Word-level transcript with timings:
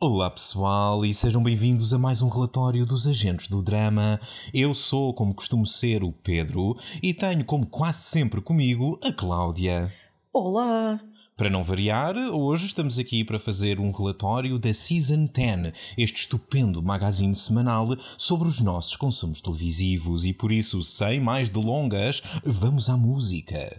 Olá 0.00 0.28
pessoal 0.28 1.06
e 1.06 1.14
sejam 1.14 1.42
bem-vindos 1.42 1.94
a 1.94 1.98
mais 1.98 2.20
um 2.20 2.28
relatório 2.28 2.84
dos 2.84 3.06
agentes 3.06 3.48
do 3.48 3.62
drama. 3.62 4.20
Eu 4.52 4.74
sou, 4.74 5.14
como 5.14 5.32
costumo 5.32 5.66
ser, 5.66 6.02
o 6.02 6.12
Pedro 6.12 6.76
e 7.02 7.14
tenho 7.14 7.44
como 7.44 7.64
quase 7.64 8.02
sempre 8.02 8.40
comigo 8.40 8.98
a 9.02 9.12
Cláudia. 9.12 9.90
Olá! 10.32 11.00
Para 11.36 11.48
não 11.48 11.64
variar, 11.64 12.16
hoje 12.16 12.66
estamos 12.66 12.98
aqui 12.98 13.24
para 13.24 13.38
fazer 13.38 13.80
um 13.80 13.92
relatório 13.92 14.58
da 14.58 14.74
Season 14.74 15.26
10, 15.26 15.72
este 15.96 16.20
estupendo 16.22 16.82
magazine 16.82 17.34
semanal 17.34 17.96
sobre 18.18 18.48
os 18.48 18.60
nossos 18.60 18.96
consumos 18.96 19.40
televisivos 19.40 20.24
e 20.24 20.32
por 20.32 20.52
isso, 20.52 20.82
sem 20.82 21.20
mais 21.20 21.48
delongas, 21.48 22.20
vamos 22.44 22.90
à 22.90 22.96
música. 22.96 23.78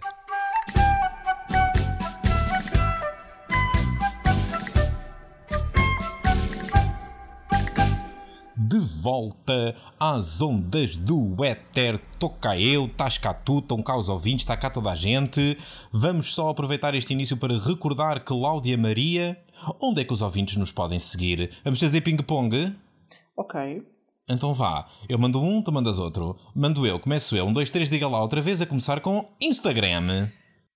Volta 9.05 9.75
às 10.00 10.41
ondas 10.41 10.97
do 10.97 11.46
éter, 11.46 12.01
toca 12.18 12.57
eu, 12.59 12.86
estás 12.87 13.19
cá 13.19 13.36
tu, 13.36 13.59
estão 13.59 13.79
cá 13.83 13.96
os 13.96 14.09
ouvintes, 14.09 14.41
está 14.41 14.57
cá 14.57 14.68
toda 14.68 14.89
a 14.89 14.96
gente. 14.96 15.59
Vamos 15.93 16.33
só 16.33 16.50
aproveitar 16.50 16.96
este 16.96 17.13
início 17.13 17.37
para 17.37 17.55
recordar 17.55 18.23
Cláudia 18.25 18.75
Maria. 18.75 19.39
Onde 19.79 20.01
é 20.01 20.04
que 20.04 20.11
os 20.11 20.23
ouvintes 20.23 20.57
nos 20.57 20.71
podem 20.71 20.97
seguir? 20.97 21.51
Vamos 21.63 21.79
fazer 21.79 22.01
ping-pong? 22.01 22.75
Ok. 23.37 23.83
Então 24.27 24.55
vá, 24.55 24.89
eu 25.07 25.19
mando 25.19 25.39
um, 25.39 25.61
tu 25.61 25.71
mandas 25.71 25.99
outro. 25.99 26.35
Mando 26.55 26.87
eu, 26.87 26.99
começo 26.99 27.37
eu. 27.37 27.46
Um, 27.46 27.54
dois, 27.54 27.69
três, 27.69 27.91
diga 27.91 28.07
lá 28.07 28.19
outra 28.19 28.41
vez, 28.41 28.60
a 28.60 28.65
começar 28.65 29.01
com 29.01 29.29
Instagram, 29.39 30.29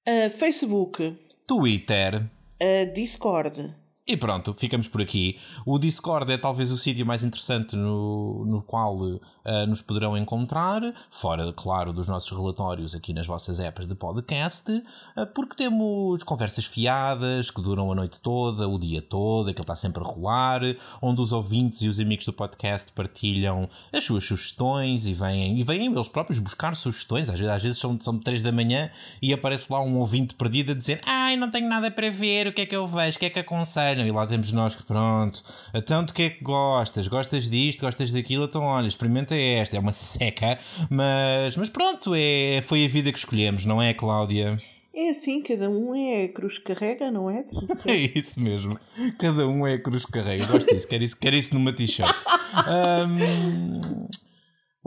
Uh, 0.08 0.30
Facebook, 0.30 1.18
Twitter. 1.48 2.30
uh, 2.62 2.94
Discord. 2.94 3.74
E 4.10 4.18
pronto, 4.18 4.56
ficamos 4.56 4.88
por 4.88 5.04
aqui. 5.04 5.38
O 5.64 5.78
Discord 5.78 6.34
é 6.34 6.38
talvez 6.40 6.72
o 6.72 6.78
sítio 6.80 7.06
mais 7.06 7.24
interessante 7.24 7.76
no, 7.76 8.44
no 8.44 8.60
qual 8.60 8.98
uh, 8.98 9.20
nos 9.68 9.84
poderão 9.84 10.18
encontrar, 10.18 10.82
fora, 11.12 11.54
claro, 11.54 11.94
dos 11.94 12.08
nossos 12.08 12.36
relatórios 12.36 12.96
aqui 12.96 13.14
nas 13.14 13.28
vossas 13.28 13.60
apps 13.60 13.88
de 13.88 13.94
podcast, 13.94 14.72
uh, 14.72 15.28
porque 15.36 15.56
temos 15.56 16.24
conversas 16.24 16.66
fiadas 16.66 17.52
que 17.52 17.62
duram 17.62 17.92
a 17.92 17.94
noite 17.94 18.20
toda, 18.20 18.68
o 18.68 18.80
dia 18.80 19.00
todo, 19.00 19.52
aquilo 19.52 19.62
está 19.62 19.76
sempre 19.76 20.02
a 20.04 20.08
rolar, 20.08 20.62
onde 21.00 21.22
os 21.22 21.32
ouvintes 21.32 21.84
e 21.84 21.88
os 21.88 22.00
amigos 22.00 22.26
do 22.26 22.34
podcast 22.34 22.92
partilham 22.94 23.70
as 23.94 24.04
suas 24.04 24.26
sugestões 24.26 25.06
e 25.06 25.14
vêm, 25.14 25.60
e 25.60 25.62
vêm 25.62 25.86
eles 25.86 26.10
próprios 26.10 26.40
buscar 26.40 26.76
sugestões. 26.76 27.30
Às 27.30 27.40
vezes, 27.40 27.54
às 27.54 27.62
vezes 27.62 27.78
são, 27.78 27.96
são 28.02 28.18
3 28.18 28.42
da 28.42 28.52
manhã 28.52 28.90
e 29.22 29.32
aparece 29.32 29.72
lá 29.72 29.80
um 29.80 30.00
ouvinte 30.00 30.34
perdido 30.34 30.72
a 30.72 30.76
dizer: 30.76 31.00
Ai, 31.06 31.38
não 31.38 31.52
tenho 31.52 31.70
nada 31.70 31.92
para 31.92 32.10
ver, 32.10 32.48
o 32.48 32.54
que 32.54 32.62
é 32.62 32.66
que 32.66 32.76
eu 32.76 32.88
vejo, 32.88 33.18
o 33.18 33.20
que 33.20 33.28
é 33.28 33.30
que 33.30 33.38
aconselho? 33.38 33.99
E 34.06 34.12
lá 34.12 34.26
temos 34.28 34.52
nós 34.52 34.76
que, 34.76 34.84
pronto, 34.84 35.44
então 35.74 36.04
de 36.04 36.14
que 36.14 36.24
é 36.24 36.30
que 36.30 36.44
gostas? 36.44 37.08
Gostas 37.08 37.50
disto, 37.50 37.82
gostas 37.82 38.12
daquilo? 38.12 38.46
Então, 38.46 38.64
olha, 38.64 38.88
experimenta 38.88 39.36
esta. 39.36 39.78
É 39.78 39.80
uma 39.80 39.94
seca, 39.94 40.60
mas, 40.90 41.58
mas 41.58 41.70
pronto, 41.70 42.14
é, 42.16 42.62
foi 42.62 42.86
a 42.86 42.88
vida 42.88 43.12
que 43.12 43.18
escolhemos, 43.18 43.66
não 43.66 43.82
é, 43.82 43.94
Cláudia? 43.94 44.56
É 44.94 45.10
assim, 45.12 45.42
cada 45.42 45.70
um 45.70 45.96
é 45.96 46.24
a 46.24 46.30
cruz 46.30 46.58
que 46.58 46.74
carrega, 46.74 47.10
não 47.10 47.30
é? 47.30 47.46
É 47.86 47.96
isso 47.96 48.42
mesmo. 48.42 48.70
Cada 49.18 49.48
um 49.48 49.66
é 49.66 49.76
a 49.76 49.80
cruz 49.80 50.04
que 50.04 50.12
carrega. 50.12 50.46
Gosto 50.46 50.74
disso. 50.74 50.88
Quero 50.88 51.04
isso, 51.04 51.18
quero 51.18 51.36
isso 51.36 51.54
numa 51.54 51.72
t-shirt. 51.72 52.14
Ahm, 52.68 53.80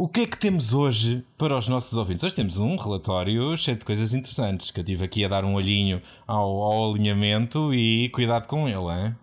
o 0.03 0.09
que 0.09 0.23
é 0.23 0.27
que 0.27 0.37
temos 0.37 0.75
hoje 0.75 1.25
para 1.39 1.57
os 1.57 1.69
nossos 1.69 1.97
ouvintes? 1.97 2.25
Hoje 2.25 2.35
temos 2.35 2.59
um 2.59 2.75
relatório 2.75 3.57
cheio 3.57 3.77
de 3.77 3.85
coisas 3.85 4.13
interessantes 4.13 4.73
que 4.73 4.81
eu 4.81 4.85
tive 4.85 5.05
aqui 5.05 5.25
a 5.25 5.29
dar 5.29 5.45
um 5.45 5.55
olhinho 5.55 6.03
ao, 6.27 6.61
ao 6.61 6.91
alinhamento 6.91 7.73
e 7.73 8.11
cuidado 8.11 8.49
com 8.49 8.69
ele, 8.69 8.79
hein? 8.79 9.15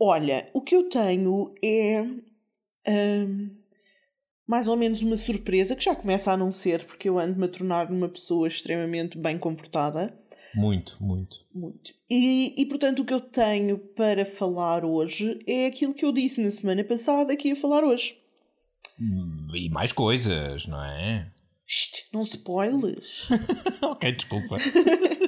Olha, 0.00 0.50
o 0.54 0.62
que 0.62 0.74
eu 0.74 0.88
tenho 0.88 1.52
é 1.62 1.98
ahm, 2.88 3.50
mais 4.48 4.66
ou 4.66 4.78
menos 4.78 5.02
uma 5.02 5.18
surpresa 5.18 5.76
que 5.76 5.84
já 5.84 5.94
começa 5.94 6.32
a 6.32 6.38
não 6.38 6.50
ser, 6.52 6.86
porque 6.86 7.10
eu 7.10 7.18
ando-me 7.18 7.44
a 7.44 7.48
tornar 7.48 7.90
numa 7.90 8.08
pessoa 8.08 8.48
extremamente 8.48 9.18
bem 9.18 9.36
comportada. 9.36 10.18
Muito, 10.54 10.96
muito. 11.02 11.36
Muito. 11.54 11.92
E, 12.10 12.54
e 12.56 12.64
portanto, 12.64 13.00
o 13.00 13.04
que 13.04 13.12
eu 13.12 13.20
tenho 13.20 13.76
para 13.78 14.24
falar 14.24 14.86
hoje 14.86 15.38
é 15.46 15.66
aquilo 15.66 15.92
que 15.92 16.06
eu 16.06 16.12
disse 16.12 16.42
na 16.42 16.50
semana 16.50 16.82
passada 16.82 17.36
que 17.36 17.48
ia 17.48 17.56
falar 17.56 17.84
hoje. 17.84 18.21
E 19.54 19.68
mais 19.70 19.92
coisas, 19.92 20.66
não 20.66 20.82
é? 20.82 21.30
Shhh, 21.66 22.04
não 22.12 22.22
spoilers. 22.22 23.28
ok, 23.82 24.12
desculpa. 24.12 24.56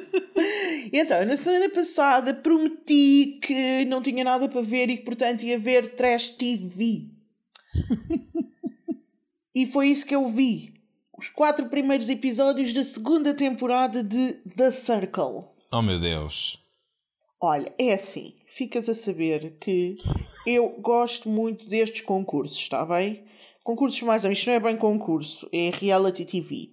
Então, 0.97 1.25
na 1.25 1.37
semana 1.37 1.69
passada 1.71 2.33
prometi 2.33 3.41
que 3.43 3.85
não 3.87 4.01
tinha 4.01 4.23
nada 4.23 4.49
para 4.49 4.61
ver 4.61 4.89
e 4.89 4.99
que, 4.99 5.05
portanto, 5.05 5.43
ia 5.43 5.59
ver 5.59 5.97
Trash 5.97 6.31
TV. 6.31 7.09
e 9.53 9.67
foi 9.67 9.89
isso 9.89 10.07
que 10.07 10.15
eu 10.15 10.25
vi. 10.25 10.75
Os 11.19 11.29
quatro 11.29 11.67
primeiros 11.67 12.09
episódios 12.09 12.73
da 12.73 12.85
segunda 12.85 13.35
temporada 13.35 14.05
de 14.05 14.35
The 14.57 14.71
Circle. 14.71 15.43
Oh 15.73 15.83
meu 15.83 15.99
Deus. 15.99 16.61
Olha, 17.41 17.75
é 17.77 17.95
assim, 17.95 18.33
ficas 18.47 18.89
a 18.89 18.95
saber 18.95 19.59
que 19.59 19.97
eu 20.47 20.81
gosto 20.81 21.29
muito 21.29 21.69
destes 21.69 22.03
concursos, 22.03 22.57
está 22.57 22.85
bem? 22.87 23.24
Concursos 23.65 24.03
mais 24.03 24.25
ou 24.25 24.29
menos, 24.29 24.39
isto 24.39 24.49
não 24.49 24.55
é 24.55 24.61
bem 24.61 24.77
concurso, 24.77 25.49
é 25.51 25.71
reality 25.73 26.27
TV. 26.27 26.69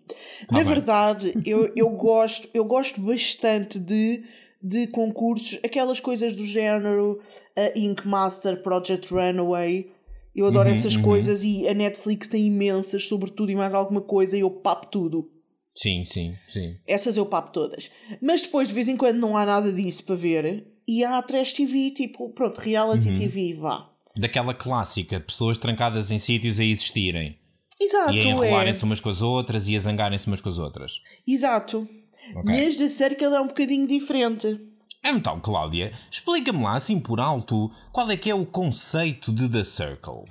Na 0.51 0.57
bem. 0.57 0.67
verdade, 0.67 1.33
eu, 1.45 1.71
eu, 1.73 1.89
gosto, 1.91 2.49
eu 2.53 2.65
gosto 2.65 2.99
bastante 2.99 3.79
de, 3.79 4.25
de 4.61 4.87
concursos, 4.87 5.57
aquelas 5.63 6.01
coisas 6.01 6.35
do 6.35 6.45
género 6.45 7.21
uh, 7.57 7.79
Ink 7.79 8.05
Master, 8.05 8.61
Project 8.61 9.13
Runaway. 9.13 9.89
Eu 10.35 10.45
adoro 10.47 10.67
essas 10.69 10.95
coisas 10.95 11.43
e 11.43 11.67
a 11.67 11.73
Netflix 11.73 12.27
tem 12.27 12.47
imensas, 12.47 13.07
sobretudo 13.07 13.51
e 13.51 13.55
mais 13.55 13.73
alguma 13.73 14.01
coisa, 14.01 14.37
e 14.37 14.41
eu 14.41 14.49
papo 14.49 14.87
tudo. 14.87 15.29
Sim, 15.75 16.03
sim, 16.05 16.33
sim. 16.49 16.75
Essas 16.85 17.17
eu 17.17 17.25
papo 17.25 17.51
todas. 17.51 17.89
Mas 18.21 18.41
depois, 18.41 18.67
de 18.67 18.73
vez 18.73 18.87
em 18.87 18.97
quando, 18.97 19.17
não 19.17 19.35
há 19.35 19.45
nada 19.45 19.71
disso 19.71 20.05
para 20.05 20.15
ver. 20.15 20.67
E 20.87 21.03
há 21.03 21.17
a 21.17 21.21
Trash 21.21 21.53
TV, 21.53 21.91
tipo, 21.91 22.29
pronto, 22.29 22.59
reality 22.59 23.13
TV, 23.17 23.53
vá. 23.53 23.90
Daquela 24.15 24.53
clássica, 24.53 25.19
pessoas 25.19 25.57
trancadas 25.57 26.11
em 26.11 26.17
sítios 26.17 26.59
a 26.59 26.63
existirem. 26.63 27.37
Exato, 27.79 28.13
e 28.13 28.19
a 28.19 28.23
é. 28.23 28.27
enrolarem-se 28.27 28.83
umas 28.83 28.99
com 28.99 29.09
as 29.09 29.21
outras 29.21 29.67
e 29.67 29.75
a 29.75 29.79
zangarem-se 29.79 30.27
umas 30.27 30.41
com 30.41 30.49
as 30.49 30.57
outras. 30.59 31.01
Exato. 31.27 31.87
Ok. 32.35 32.43
Mas 32.43 32.75
da 32.75 32.87
Circle 32.87 33.33
é 33.33 33.41
um 33.41 33.47
bocadinho 33.47 33.87
diferente. 33.87 34.59
Então, 35.03 35.39
Cláudia, 35.39 35.93
explica-me 36.11 36.61
lá, 36.61 36.75
assim 36.75 36.99
por 36.99 37.19
alto, 37.19 37.71
qual 37.91 38.09
é 38.11 38.15
que 38.15 38.29
é 38.29 38.35
o 38.35 38.45
conceito 38.45 39.33
de 39.33 39.49
The 39.49 39.63
Circle? 39.63 40.23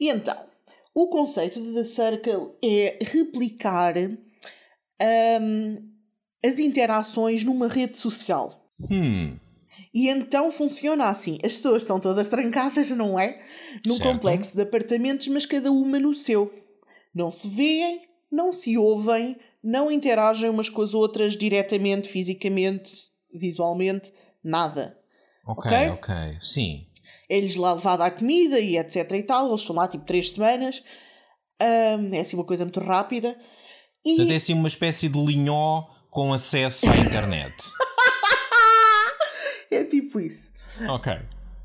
E 0.00 0.10
então, 0.10 0.36
o 0.92 1.08
conceito 1.08 1.62
de 1.62 1.74
The 1.74 1.84
Circle 1.84 2.50
é 2.64 2.98
replicar 3.02 3.94
hum, 5.40 5.90
as 6.44 6.58
interações 6.58 7.44
numa 7.44 7.68
rede 7.68 7.96
social. 7.96 8.68
Hum, 8.90 9.38
E 9.98 10.10
então 10.10 10.52
funciona 10.52 11.04
assim: 11.08 11.38
as 11.42 11.54
pessoas 11.54 11.82
estão 11.82 11.98
todas 11.98 12.28
trancadas, 12.28 12.90
não 12.90 13.18
é? 13.18 13.42
Num 13.86 13.96
Certo. 13.96 14.12
complexo 14.12 14.54
de 14.54 14.60
apartamentos, 14.60 15.26
mas 15.28 15.46
cada 15.46 15.72
uma 15.72 15.98
no 15.98 16.14
seu. 16.14 16.52
Não 17.14 17.32
se 17.32 17.48
veem, 17.48 18.02
não 18.30 18.52
se 18.52 18.76
ouvem, 18.76 19.38
não 19.64 19.90
interagem 19.90 20.50
umas 20.50 20.68
com 20.68 20.82
as 20.82 20.92
outras 20.92 21.34
diretamente, 21.34 22.10
fisicamente, 22.10 22.92
visualmente, 23.32 24.12
nada. 24.44 24.98
ok, 25.46 25.70
Ok? 25.72 25.88
ok, 25.92 26.14
sim. 26.42 26.86
É-lhes 27.26 27.56
lá 27.56 27.72
levada 27.72 28.04
a 28.04 28.10
comida 28.10 28.60
e 28.60 28.76
etc 28.76 29.10
e 29.12 29.22
tal. 29.22 29.48
Eles 29.48 29.62
estão 29.62 29.74
lá 29.76 29.88
tipo 29.88 30.04
três 30.04 30.32
semanas. 30.32 30.82
Hum, 31.98 32.10
é 32.12 32.20
assim 32.20 32.36
uma 32.36 32.44
coisa 32.44 32.64
muito 32.66 32.80
rápida. 32.80 33.34
E 34.04 34.10
Portanto, 34.16 34.32
é 34.32 34.36
assim 34.36 34.52
uma 34.52 34.68
espécie 34.68 35.08
de 35.08 35.18
linhó 35.24 35.84
com 36.10 36.34
acesso 36.34 36.86
à 36.86 36.94
internet. 37.00 37.54
é 39.74 39.84
tipo 39.84 40.20
isso. 40.20 40.52
ok. 40.88 41.12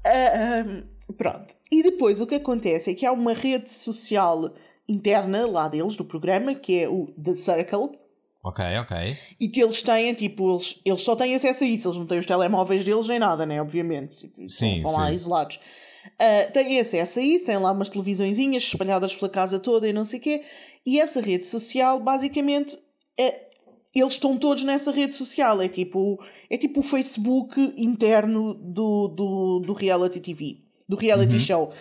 Ahm, 0.05 0.83
pronto. 1.17 1.55
E 1.71 1.83
depois 1.83 2.19
o 2.21 2.27
que 2.27 2.35
acontece 2.35 2.91
é 2.91 2.93
que 2.93 3.05
há 3.05 3.11
uma 3.11 3.33
rede 3.33 3.69
social 3.69 4.53
interna 4.87 5.47
lá 5.47 5.67
deles, 5.67 5.95
do 5.95 6.03
programa, 6.05 6.53
que 6.55 6.79
é 6.79 6.89
o 6.89 7.07
The 7.21 7.35
Circle, 7.35 7.97
Ok, 8.43 8.65
ok. 8.79 9.17
e 9.39 9.47
que 9.47 9.61
eles 9.61 9.83
têm, 9.83 10.13
tipo, 10.15 10.51
eles, 10.51 10.81
eles 10.83 11.03
só 11.03 11.15
têm 11.15 11.35
acesso 11.35 11.63
a 11.63 11.67
isso, 11.67 11.87
eles 11.87 11.97
não 11.97 12.07
têm 12.07 12.17
os 12.19 12.25
telemóveis 12.25 12.83
deles 12.83 13.07
nem 13.07 13.19
nada, 13.19 13.45
né? 13.45 13.61
Obviamente. 13.61 14.17
Tipo, 14.17 14.49
Sim, 14.49 14.77
estão 14.77 14.91
lá 14.93 15.11
isolados. 15.11 15.59
Ah, 16.17 16.49
têm 16.51 16.79
acesso 16.79 17.19
a 17.19 17.21
isso, 17.21 17.45
têm 17.45 17.57
lá 17.57 17.71
umas 17.71 17.89
televisõezinhas 17.89 18.63
espalhadas 18.63 19.15
pela 19.15 19.29
casa 19.29 19.59
toda 19.59 19.87
e 19.87 19.93
não 19.93 20.03
sei 20.03 20.19
o 20.19 20.21
quê. 20.23 20.43
E 20.85 20.99
essa 20.99 21.21
rede 21.21 21.45
social, 21.45 21.99
basicamente, 21.99 22.75
é, 23.17 23.49
eles 23.93 24.13
estão 24.13 24.35
todos 24.35 24.63
nessa 24.63 24.91
rede 24.91 25.13
social. 25.13 25.61
É 25.61 25.67
tipo, 25.69 26.19
é 26.51 26.57
tipo 26.57 26.81
o 26.81 26.83
Facebook 26.83 27.73
interno 27.77 28.53
do, 28.55 29.07
do, 29.07 29.59
do 29.65 29.73
reality 29.73 30.19
TV, 30.19 30.57
do 30.87 30.97
reality 30.97 31.39
show. 31.39 31.71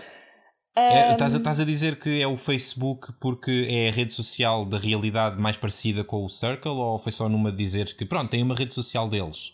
É, 0.76 1.11
Estás 1.11 1.34
a, 1.34 1.38
estás 1.38 1.58
a 1.58 1.64
dizer 1.64 1.99
que 1.99 2.22
é 2.22 2.26
o 2.28 2.37
Facebook 2.37 3.12
porque 3.20 3.67
é 3.69 3.88
a 3.88 3.93
rede 3.93 4.12
social 4.12 4.64
da 4.64 4.78
realidade 4.78 5.43
mais 5.43 5.56
parecida 5.56 6.05
com 6.05 6.25
o 6.25 6.28
Circle 6.28 6.70
ou 6.70 6.96
foi 6.96 7.11
só 7.11 7.28
numa 7.28 7.50
de 7.50 7.58
dizeres 7.58 7.93
que 7.93 8.05
pronto, 8.05 8.31
tem 8.31 8.40
uma 8.44 8.55
rede 8.55 8.72
social 8.72 9.08
deles? 9.08 9.52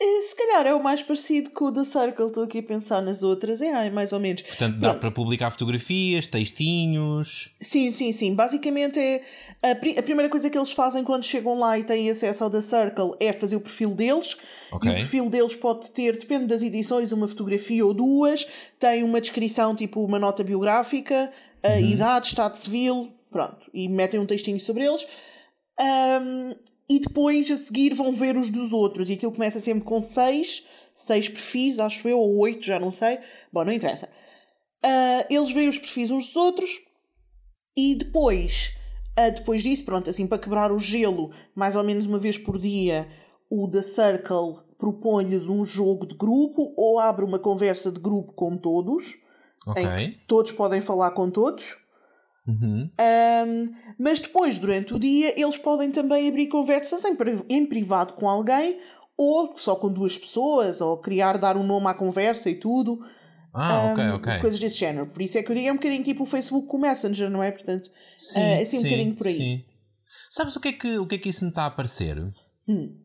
Eh, 0.00 0.20
Se 0.22 0.34
calhar 0.36 0.66
é 0.66 0.74
o 0.74 0.82
mais 0.82 1.02
parecido 1.02 1.50
com 1.50 1.66
o 1.66 1.72
The 1.72 1.84
Circle, 1.84 2.26
estou 2.26 2.42
aqui 2.44 2.58
a 2.58 2.62
pensar 2.62 3.00
nas 3.00 3.22
outras, 3.22 3.60
é 3.60 3.72
ai, 3.72 3.90
mais 3.90 4.12
ou 4.12 4.18
menos. 4.18 4.42
Portanto, 4.42 4.74
dá 4.78 4.88
Pronto. 4.88 5.00
para 5.00 5.10
publicar 5.12 5.50
fotografias, 5.52 6.26
textinhos. 6.26 7.50
Sim, 7.60 7.90
sim, 7.92 8.12
sim. 8.12 8.34
Basicamente 8.34 8.98
é 8.98 9.22
a, 9.70 9.74
pri- 9.76 9.96
a 9.96 10.02
primeira 10.02 10.28
coisa 10.28 10.50
que 10.50 10.58
eles 10.58 10.72
fazem 10.72 11.04
quando 11.04 11.22
chegam 11.22 11.56
lá 11.58 11.78
e 11.78 11.84
têm 11.84 12.10
acesso 12.10 12.42
ao 12.42 12.50
The 12.50 12.60
Circle 12.60 13.12
é 13.20 13.32
fazer 13.32 13.54
o 13.56 13.60
perfil 13.60 13.94
deles. 13.94 14.36
Ok. 14.72 14.90
E 14.90 14.92
o 14.92 14.96
perfil 14.96 15.30
deles 15.30 15.54
pode 15.54 15.88
ter, 15.92 16.18
depende 16.18 16.46
das 16.46 16.62
edições, 16.62 17.12
uma 17.12 17.28
fotografia 17.28 17.86
ou 17.86 17.94
duas, 17.94 18.46
tem 18.80 19.04
uma 19.04 19.20
descrição, 19.20 19.76
tipo 19.76 20.04
uma 20.04 20.18
nota 20.18 20.42
biográfica, 20.42 21.30
a 21.62 21.78
idade, 21.78 22.26
estado 22.26 22.56
civil, 22.56 23.12
pronto, 23.30 23.70
e 23.72 23.88
metem 23.88 24.18
um 24.18 24.26
textinho 24.26 24.58
sobre 24.58 24.84
eles. 24.84 25.06
Ahm, 25.78 26.54
e 26.88 26.98
depois 27.00 27.50
a 27.50 27.56
seguir 27.56 27.94
vão 27.94 28.12
ver 28.12 28.36
os 28.36 28.50
dos 28.50 28.72
outros, 28.72 29.08
e 29.08 29.14
aquilo 29.14 29.32
começa 29.32 29.60
sempre 29.60 29.84
com 29.84 30.00
seis, 30.00 30.64
seis 30.94 31.28
perfis, 31.28 31.80
acho 31.80 32.06
eu, 32.08 32.18
ou 32.18 32.36
oito, 32.38 32.64
já 32.64 32.78
não 32.78 32.92
sei. 32.92 33.18
Bom, 33.52 33.64
não 33.64 33.72
interessa. 33.72 34.08
Ah, 34.82 35.26
eles 35.30 35.52
veem 35.52 35.68
os 35.68 35.78
perfis 35.78 36.10
uns 36.10 36.26
dos 36.26 36.36
outros 36.36 36.80
e 37.76 37.94
depois, 37.94 38.76
ah, 39.16 39.30
depois 39.30 39.62
disso, 39.62 39.84
pronto, 39.84 40.10
assim 40.10 40.26
para 40.26 40.38
quebrar 40.38 40.70
o 40.70 40.78
gelo, 40.78 41.30
mais 41.54 41.74
ou 41.74 41.82
menos 41.82 42.06
uma 42.06 42.18
vez 42.18 42.36
por 42.36 42.58
dia, 42.58 43.08
o 43.48 43.68
The 43.68 43.82
Circle 43.82 44.62
propõe-lhes 44.78 45.48
um 45.48 45.64
jogo 45.64 46.06
de 46.06 46.14
grupo 46.14 46.74
ou 46.76 46.98
abre 46.98 47.24
uma 47.24 47.38
conversa 47.38 47.90
de 47.90 47.98
grupo 48.00 48.32
com 48.34 48.56
todos, 48.58 49.16
Ok. 49.66 49.82
em 49.82 50.10
que 50.12 50.18
todos 50.26 50.52
podem 50.52 50.82
falar 50.82 51.12
com 51.12 51.30
todos. 51.30 51.76
Uhum. 52.46 52.90
Ahm, 52.98 53.74
mas 53.98 54.20
depois, 54.20 54.58
durante 54.58 54.94
o 54.94 54.98
dia, 54.98 55.38
eles 55.40 55.56
podem 55.56 55.90
também 55.90 56.28
abrir 56.28 56.48
conversas 56.48 57.04
em, 57.04 57.16
em 57.48 57.66
privado 57.66 58.12
com 58.14 58.28
alguém, 58.28 58.78
ou 59.16 59.56
só 59.56 59.76
com 59.76 59.92
duas 59.92 60.18
pessoas, 60.18 60.80
ou 60.80 60.98
criar, 60.98 61.38
dar 61.38 61.56
um 61.56 61.62
nome 61.64 61.86
à 61.86 61.94
conversa 61.94 62.50
e 62.50 62.56
tudo. 62.56 63.00
Ah, 63.52 63.92
ok, 63.92 64.04
Ahm, 64.04 64.14
ok. 64.16 64.38
Coisas 64.40 64.58
desse 64.58 64.78
género. 64.78 65.06
Por 65.06 65.22
isso 65.22 65.38
é 65.38 65.42
que 65.42 65.50
eu 65.50 65.54
digo, 65.54 65.68
é 65.68 65.72
um 65.72 65.76
bocadinho 65.76 66.02
tipo 66.02 66.24
o 66.24 66.26
Facebook 66.26 66.66
com 66.66 66.76
o 66.76 66.80
Messenger, 66.80 67.30
não 67.30 67.42
é? 67.42 67.50
Portanto, 67.50 67.90
Sim, 68.18 68.40
é 68.40 68.60
assim 68.62 68.78
um 68.78 68.82
sim, 68.82 68.90
bocadinho 68.90 69.14
por 69.14 69.26
aí. 69.26 69.38
sim. 69.38 69.64
Sabes 70.28 70.56
o 70.56 70.60
que, 70.60 70.68
é 70.68 70.72
que, 70.72 70.98
o 70.98 71.06
que 71.06 71.14
é 71.14 71.18
que 71.18 71.28
isso 71.28 71.44
me 71.44 71.50
está 71.50 71.66
a 71.66 71.70
parecer? 71.70 72.18
Hum. 72.68 72.96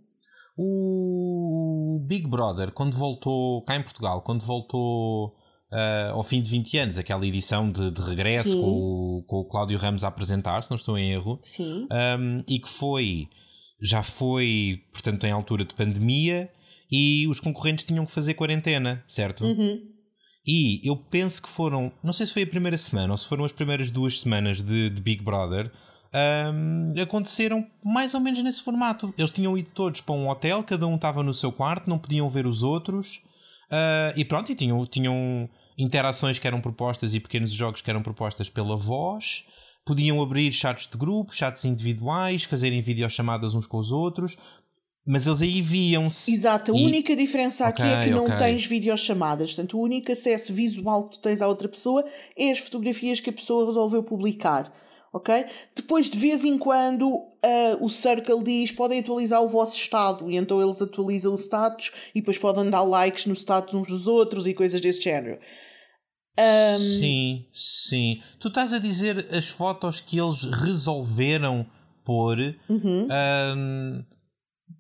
O 0.58 2.00
Big 2.06 2.28
Brother, 2.28 2.72
quando 2.74 2.98
voltou 2.98 3.64
cá 3.64 3.76
em 3.76 3.84
Portugal, 3.84 4.22
quando 4.24 4.44
voltou 4.44 5.36
ah, 5.72 6.12
ao 6.14 6.24
fim 6.24 6.42
de 6.42 6.50
20 6.50 6.78
anos, 6.78 6.98
aquela 6.98 7.26
edição 7.26 7.72
de, 7.72 7.92
de 7.92 8.02
regresso 8.02 8.52
Sim. 8.52 8.62
com 8.62 8.68
o, 8.68 9.24
com 9.28 9.38
o 9.38 9.46
Cláudio 9.46 9.78
Ramos 9.78 10.04
a 10.04 10.08
apresentar, 10.08 10.64
se 10.64 10.72
não 10.72 10.78
estou 10.78 10.98
em 10.98 11.12
erro, 11.12 11.38
Sim. 11.44 11.88
um, 12.20 12.44
e 12.48 12.60
que 12.60 12.70
foi, 12.70 13.28
já 13.82 14.02
foi, 14.02 14.82
portanto, 14.92 15.26
em 15.26 15.32
altura 15.32 15.64
de 15.64 15.74
pandemia, 15.74 16.50
e 16.92 17.28
os 17.28 17.40
concorrentes 17.40 17.86
tinham 17.86 18.06
que 18.06 18.12
fazer 18.12 18.34
quarentena, 18.34 19.04
certo? 19.08 19.46
Uhum. 19.46 19.80
E 20.46 20.82
eu 20.84 20.96
penso 20.96 21.40
que 21.44 21.50
foram, 21.50 21.92
não 22.04 22.12
sei 22.12 22.26
se 22.26 22.34
foi 22.34 22.42
a 22.42 22.48
primeira 22.48 22.78
semana 22.78 23.14
ou 23.14 23.18
se 23.18 23.28
foram 23.28 23.46
as 23.46 23.52
primeiras 23.52 23.92
duas 23.92 24.20
semanas 24.20 24.62
de, 24.62 24.90
de 24.90 25.00
Big 25.00 25.24
Brother, 25.24 25.72
um, 26.52 27.00
aconteceram 27.00 27.68
mais 27.86 28.16
ou 28.16 28.20
menos 28.20 28.42
nesse 28.42 28.64
formato. 28.64 29.14
Eles 29.16 29.30
tinham 29.30 29.56
ido 29.56 29.70
todos 29.70 30.02
para 30.02 30.16
um 30.16 30.28
hotel, 30.28 30.64
cada 30.64 30.88
um 30.88 30.96
estava 30.96 31.22
no 31.22 31.36
seu 31.36 31.52
quarto, 31.52 31.88
não 31.88 32.00
podiam 32.00 32.28
ver 32.28 32.48
os 32.48 32.64
outros, 32.64 33.18
uh, 33.70 34.18
e 34.18 34.26
pronto, 34.26 34.52
e 34.52 34.56
tinham, 34.56 34.84
tinham 34.88 35.48
interações 35.80 36.38
que 36.38 36.46
eram 36.46 36.60
propostas 36.60 37.16
e 37.16 37.20
pequenos 37.20 37.52
jogos 37.54 37.82
que 37.82 37.90
eram 37.90 38.04
propostas 38.04 38.50
pela 38.50 38.76
voz. 38.76 39.46
Podiam 39.86 40.22
abrir 40.22 40.52
chats 40.52 40.88
de 40.92 40.98
grupo, 40.98 41.34
chats 41.34 41.64
individuais, 41.66 42.44
fazerem 42.44 42.82
videochamadas 42.82 43.56
uns 43.56 43.66
com 43.66 43.78
os 43.78 43.92
outros, 43.92 44.36
mas 45.08 45.26
eles 45.26 45.42
aí 45.42 45.62
viam-se. 45.62 46.32
Exato, 46.32 46.74
a 46.76 46.78
E- 46.78 46.86
única 46.86 47.16
diferença 47.16 47.66
aqui 47.66 47.82
é 47.82 47.94
Ok, 47.96 48.04
que 48.04 48.10
não 48.10 48.26
ok. 48.26 48.36
tens 48.38 48.66
videochamadas. 48.66 49.54
Portanto, 49.54 49.78
o 49.78 49.82
único 49.82 50.12
acesso 50.12 50.54
visual 50.54 51.08
que 51.08 51.16
tu 51.18 51.22
tens 51.22 51.42
à 51.42 51.48
outra 51.48 51.68
pessoa 51.70 52.04
é 52.38 52.52
as 52.52 52.60
fotografias 52.60 53.20
que 53.20 53.30
a 53.30 53.34
pessoa 53.34 53.66
resolveu 53.66 54.04
publicar. 54.04 54.72
Ok? 55.12 55.44
Depois, 55.76 56.08
de 56.08 56.20
vez 56.20 56.44
em 56.46 56.56
quando, 56.56 57.24
ah, 57.44 57.78
o 57.82 57.90
Circle 57.90 58.44
diz 58.44 58.72
podem 58.72 59.00
atualizar 59.00 59.42
o 59.42 59.48
vosso 59.48 59.76
estado, 59.76 60.30
e 60.30 60.36
então 60.38 60.62
eles 60.62 60.80
atualizam 60.84 61.34
o 61.34 61.38
status 61.38 61.92
e 62.14 62.20
depois 62.20 62.38
podem 62.38 62.70
dar 62.70 62.84
likes 62.84 63.26
no 63.26 63.34
status 63.34 63.74
uns 63.74 63.88
dos 63.88 64.06
outros 64.08 64.46
e 64.46 64.54
coisas 64.54 64.80
desse 64.80 65.02
género. 65.02 65.40
Sim, 67.00 67.46
sim. 67.54 68.22
Tu 68.40 68.48
estás 68.48 68.74
a 68.74 68.80
dizer 68.80 69.28
as 69.32 69.48
fotos 69.50 70.00
que 70.02 70.20
eles 70.20 70.44
resolveram 70.46 71.66
pôr. 72.04 72.56
Uhum. 72.68 73.08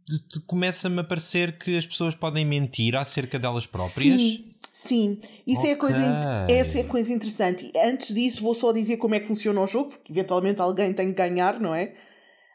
de- 0.08 0.40
Começa-me 0.48 1.00
a 1.00 1.04
parecer 1.04 1.58
que 1.58 1.78
as 1.78 1.86
pessoas 1.86 2.16
podem 2.16 2.46
mentir 2.46 2.96
acerca 2.96 3.38
delas 3.38 3.66
próprias. 3.68 4.16
Sim, 4.16 4.46
sim. 4.72 5.20
Isso 5.46 5.66
é 5.68 5.72
a 5.74 5.78
coisa, 5.78 6.02
essa 6.50 6.78
é 6.80 6.82
a 6.82 6.86
coisa 6.86 7.14
interessante. 7.14 7.72
Antes 7.86 8.14
disso, 8.14 8.42
vou 8.42 8.56
só 8.56 8.72
dizer 8.72 8.98
como 8.98 9.16
é 9.16 9.20
que 9.20 9.28
funciona 9.28 9.60
o 9.62 9.68
jogo, 9.68 9.92
porque 9.92 10.12
eventualmente 10.12 10.62
alguém 10.62 10.94
tem 10.94 11.08
que 11.10 11.14
ganhar, 11.18 11.60
não 11.60 11.76
é? 11.76 11.94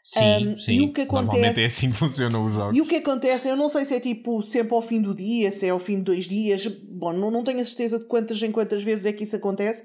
Sim, 0.07 0.49
Um, 0.49 0.59
sim. 0.59 0.71
e 0.73 0.81
o 0.81 0.93
que 0.93 1.03
Normalmente 1.03 1.35
acontece- 1.35 1.61
é 1.63 1.65
assim 1.65 1.89
que 1.89 1.97
funcionam 1.97 2.45
os 2.45 2.53
jogos. 2.53 2.77
E 2.77 2.81
o 2.81 2.85
que 2.85 2.97
acontece, 2.97 3.47
eu 3.49 3.55
não 3.55 3.67
sei 3.67 3.85
se 3.85 3.95
é 3.95 3.99
tipo 3.99 4.43
sempre 4.43 4.75
ao 4.75 4.81
fim 4.81 5.01
do 5.01 5.15
dia, 5.15 5.51
se 5.51 5.65
é 5.65 5.71
ao 5.71 5.79
fim 5.79 5.95
de 5.95 6.03
dois 6.03 6.27
dias, 6.27 6.67
bom, 6.67 7.11
não, 7.11 7.31
não 7.31 7.43
tenho 7.43 7.59
a 7.59 7.63
certeza 7.63 7.97
de 7.97 8.05
quantas 8.05 8.39
em 8.43 8.51
quantas 8.51 8.83
vezes 8.83 9.07
é 9.07 9.11
que 9.13 9.23
isso 9.23 9.35
acontece, 9.35 9.83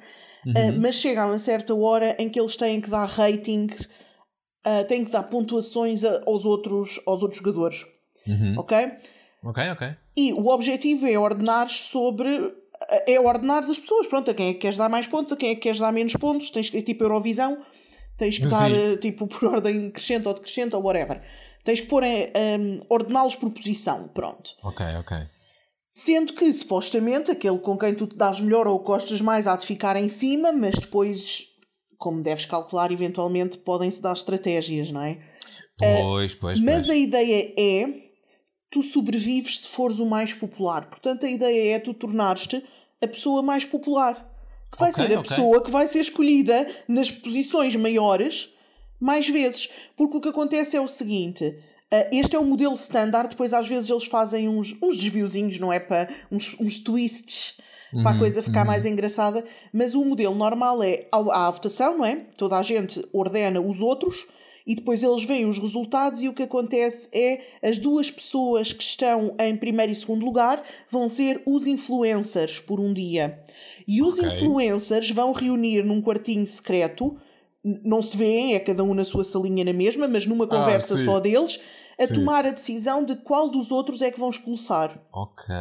ah, 0.49 0.73
mas 0.79 0.97
chega 0.97 1.23
a 1.23 1.27
uma 1.27 1.39
certa 1.39 1.75
hora 1.75 2.15
em 2.19 2.29
que 2.29 2.39
eles 2.39 2.55
têm 2.55 2.83
que 2.83 2.91
dar 2.91 3.07
ratings, 3.07 3.89
ah, 4.63 4.85
têm 4.85 5.07
que 5.07 5.11
dar 5.11 5.23
pontuações 5.23 6.05
a- 6.05 6.21
aos 6.27 6.45
outros, 6.45 7.01
aos 7.07 7.23
outros 7.23 7.39
jogadores, 7.39 7.87
ok? 8.59 8.77
Ok, 9.43 9.63
ok. 9.73 9.89
E 10.19 10.35
o 10.35 10.49
objetivo 10.49 11.07
é 11.07 11.19
ordenares 11.19 11.81
sobre. 11.85 12.29
É 13.07 13.19
ordenares 13.19 13.71
as 13.71 13.79
pessoas, 13.79 14.07
pronto, 14.07 14.31
a 14.31 14.35
quem 14.35 14.49
é 14.49 14.53
que 14.53 14.59
queres 14.61 14.77
dar 14.77 14.89
mais 14.91 15.07
pontos, 15.07 15.33
a 15.33 15.37
quem 15.37 15.51
é 15.51 15.55
que 15.55 15.63
queres 15.63 15.79
dar 15.79 15.93
menos 15.93 16.13
pontos, 16.15 16.51
tens 16.51 16.69
que, 16.69 16.77
é 16.79 16.83
tipo 16.83 17.05
Eurovisão, 17.05 17.59
tens 18.21 18.39
que 18.39 18.47
dar 18.47 18.71
eh, 18.71 18.97
tipo 18.99 19.27
por 19.27 19.45
ordem 19.49 19.91
crescente 19.91 20.29
ou 20.29 20.35
decrescente 20.35 20.77
ou 20.77 20.83
whatever. 20.83 21.23
Tens 21.65 21.81
que 21.81 21.87
pôr 21.87 22.03
em, 22.03 22.31
em, 22.35 22.83
ordená-los 22.89 23.35
por 23.35 23.51
posição, 23.51 24.09
pronto. 24.09 24.55
Ok, 24.63 24.85
ok. 24.99 25.17
Sendo 25.87 26.35
que, 26.35 26.53
supostamente, 26.53 27.31
aquele 27.31 27.59
com 27.59 27.77
quem 27.77 27.95
tu 27.95 28.07
te 28.07 28.15
dás 28.15 28.41
melhor 28.41 28.67
ou 28.67 28.79
gostas 28.79 29.21
mais 29.21 29.47
há 29.47 29.57
de 29.57 29.67
ficar 29.67 29.97
em 29.97 30.09
cima, 30.09 30.53
mas 30.53 30.77
depois, 30.77 31.49
como 31.99 32.23
deves 32.23 32.45
calcular, 32.45 32.93
eventualmente 32.93 33.59
podem-se 33.59 34.01
dar 34.01 34.13
estratégias, 34.13 34.91
não 34.91 35.03
é? 35.03 35.19
Pois, 35.77 36.35
pois, 36.35 36.61
Mas 36.61 36.87
pois. 36.87 36.91
a 36.91 36.95
ideia 36.95 37.55
é 37.59 38.11
tu 38.71 38.83
sobrevives 38.83 39.61
se 39.61 39.69
fores 39.69 39.99
o 39.99 40.07
mais 40.07 40.33
popular. 40.33 40.85
Portanto, 40.89 41.27
a 41.27 41.31
ideia 41.31 41.75
é 41.77 41.79
tu 41.79 41.93
tornares-te 41.93 42.63
a 43.03 43.09
pessoa 43.09 43.43
mais 43.43 43.65
popular. 43.65 44.30
Que 44.73 44.79
vai 44.79 44.91
Ok, 44.91 45.05
ser 45.05 45.13
a 45.17 45.21
ok. 45.21 45.29
pessoa 45.29 45.63
que 45.63 45.71
vai 45.71 45.87
ser 45.89 46.01
escolhida 46.01 46.67
nas 46.87 47.11
posições 47.11 47.75
maiores 47.77 48.51
mais 49.01 49.29
vezes. 49.29 49.69
Porque 49.97 50.17
o 50.17 50.21
que 50.21 50.29
acontece 50.29 50.77
é 50.77 50.81
o 50.81 50.89
seguinte. 50.89 51.57
ah, 51.93 52.07
este 52.13 52.37
é 52.37 52.39
o 52.39 52.45
modelo 52.45 52.75
standard, 52.75 53.29
depois 53.31 53.53
às 53.53 53.69
vezes 53.69 53.91
eles 53.91 54.07
fazem 54.07 54.49
uns, 54.49 54.77
uns 54.83 54.97
desviozinhos, 54.97 55.59
não 55.59 55.73
é? 55.73 55.81
Para 55.81 56.09
uns, 56.31 56.55
uns 56.61 56.79
twists 56.79 57.59
para 58.03 58.11
a 58.11 58.19
coisa 58.19 58.43
ficar 58.43 58.65
mais 58.65 58.85
engraçada, 58.85 59.43
mas 59.73 59.95
o 59.95 60.05
modelo 60.05 60.35
normal 60.35 60.83
é 60.83 61.07
há 61.11 61.47
a 61.47 61.51
votação, 61.51 61.99
não 61.99 62.05
é? 62.05 62.17
Toda 62.37 62.57
a 62.57 62.63
gente 62.63 63.05
ordena 63.13 63.61
os 63.61 63.81
outros 63.81 64.27
e 64.67 64.75
depois 64.75 65.03
eles 65.03 65.25
veem 65.25 65.47
os 65.47 65.59
resultados 65.59 66.23
e 66.23 66.29
o 66.29 66.33
que 66.33 66.43
acontece 66.43 67.09
é 67.13 67.41
as 67.63 67.79
duas 67.79 68.11
pessoas 68.11 68.73
que 68.73 68.83
estão 68.83 69.35
em 69.41 69.57
primeiro 69.57 69.91
e 69.91 69.97
segundo 69.97 70.25
lugar 70.25 70.63
vão 70.89 71.09
ser 71.09 71.43
os 71.47 71.67
influencers 71.67 72.61
por 72.61 72.79
um 72.79 72.93
dia. 72.93 73.39
E 73.89 74.03
os 74.03 74.19
Ok. 74.19 74.29
influencers 74.29 75.11
vão 75.11 75.33
reunir 75.33 75.83
num 75.83 76.01
quartinho 76.01 76.47
secreto, 76.47 77.17
não 77.63 78.01
se 78.01 78.17
vêem, 78.17 78.55
é 78.55 78.61
cada 78.61 78.83
um 78.83 78.95
na 78.95 79.05
sua 79.05 79.25
salinha 79.25 79.65
na 79.65 79.73
mesma, 79.73 80.09
mas 80.09 80.27
numa 80.27 80.47
conversa 80.47 80.97
sim. 80.97 81.05
só 81.05 81.21
deles, 81.21 81.61
a 81.99 82.07
tomar 82.07 82.47
a 82.47 82.51
decisão 82.51 83.05
de 83.05 83.15
qual 83.17 83.51
dos 83.51 83.71
outros 83.71 84.01
é 84.01 84.11
que 84.11 84.19
vão 84.19 84.31
expulsar. 84.31 84.99
Ok. 85.13 85.55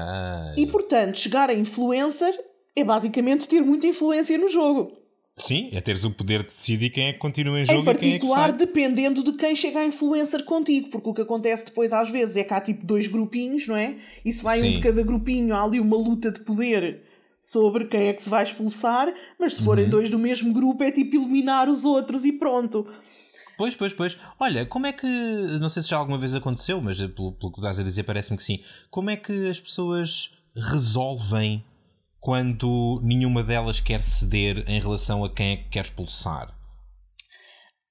E 0.57 0.65
portanto, 0.67 1.19
chegar 1.19 1.49
a 1.49 1.53
influencer 1.53 2.33
é 2.75 2.83
basicamente 2.83 3.47
ter 3.47 3.61
muita 3.61 3.87
influência 3.87 4.37
no 4.37 4.47
jogo. 4.47 4.93
Sim, 5.37 5.69
é 5.73 5.79
teres 5.79 6.03
o 6.03 6.11
poder 6.11 6.43
de 6.43 6.49
decidir 6.49 6.89
quem 6.89 7.07
é 7.07 7.13
que 7.13 7.19
continua 7.19 7.59
em 7.59 7.63
Em 7.63 7.65
jogo 7.65 7.79
e 7.79 7.95
quem 7.95 8.09
é 8.09 8.11
particular, 8.13 8.49
sai. 8.49 8.57
dependendo 8.57 9.23
de 9.23 9.33
quem 9.33 9.55
chega 9.55 9.79
a 9.79 9.85
influencer 9.85 10.43
contigo, 10.43 10.89
porque 10.89 11.09
o 11.09 11.13
que 11.13 11.21
acontece 11.21 11.65
depois 11.65 11.93
às 11.93 12.11
vezes 12.11 12.35
é 12.35 12.43
que 12.43 12.53
há 12.53 12.59
tipo 12.59 12.85
dois 12.85 13.07
grupinhos, 13.07 13.65
não 13.67 13.75
é? 13.75 13.95
E 14.23 14.33
se 14.33 14.43
vai 14.43 14.59
um 14.59 14.63
Sim. 14.63 14.73
de 14.73 14.79
cada 14.81 15.01
grupinho, 15.01 15.55
há 15.55 15.63
ali 15.63 15.79
uma 15.79 15.95
luta 15.95 16.29
de 16.29 16.41
poder 16.41 17.03
sobre 17.41 17.85
quem 17.85 18.07
é 18.07 18.13
que 18.13 18.21
se 18.21 18.29
vai 18.29 18.43
expulsar, 18.43 19.13
mas 19.39 19.55
se 19.55 19.63
forem 19.63 19.85
Uhum. 19.85 19.91
dois 19.91 20.09
do 20.09 20.19
mesmo 20.19 20.53
grupo 20.53 20.83
é 20.83 20.91
tipo 20.91 21.15
eliminar 21.15 21.69
os 21.69 21.85
outros 21.85 22.25
e 22.25 22.33
pronto. 22.33 22.85
Pois, 23.57 23.75
pois, 23.75 23.93
pois. 23.93 24.17
Olha, 24.39 24.65
como 24.65 24.87
é 24.87 24.93
que. 24.93 25.05
Não 25.59 25.69
sei 25.69 25.83
se 25.83 25.89
já 25.89 25.97
alguma 25.97 26.17
vez 26.17 26.33
aconteceu, 26.33 26.79
mas 26.81 26.97
pelo, 26.97 27.33
pelo 27.33 27.51
que 27.51 27.59
estás 27.59 27.77
a 27.79 27.83
dizer, 27.83 28.03
parece-me 28.03 28.37
que 28.37 28.43
sim. 28.43 28.59
Como 28.89 29.09
é 29.09 29.17
que 29.17 29.47
as 29.49 29.59
pessoas 29.59 30.31
resolvem 30.55 31.63
quando 32.21 32.99
nenhuma 33.03 33.43
delas 33.43 33.79
quer 33.79 34.01
ceder 34.01 34.63
em 34.67 34.79
relação 34.79 35.23
a 35.25 35.29
quem 35.33 35.51
é 35.53 35.57
que 35.57 35.69
quer 35.69 35.85
expulsar? 35.85 36.53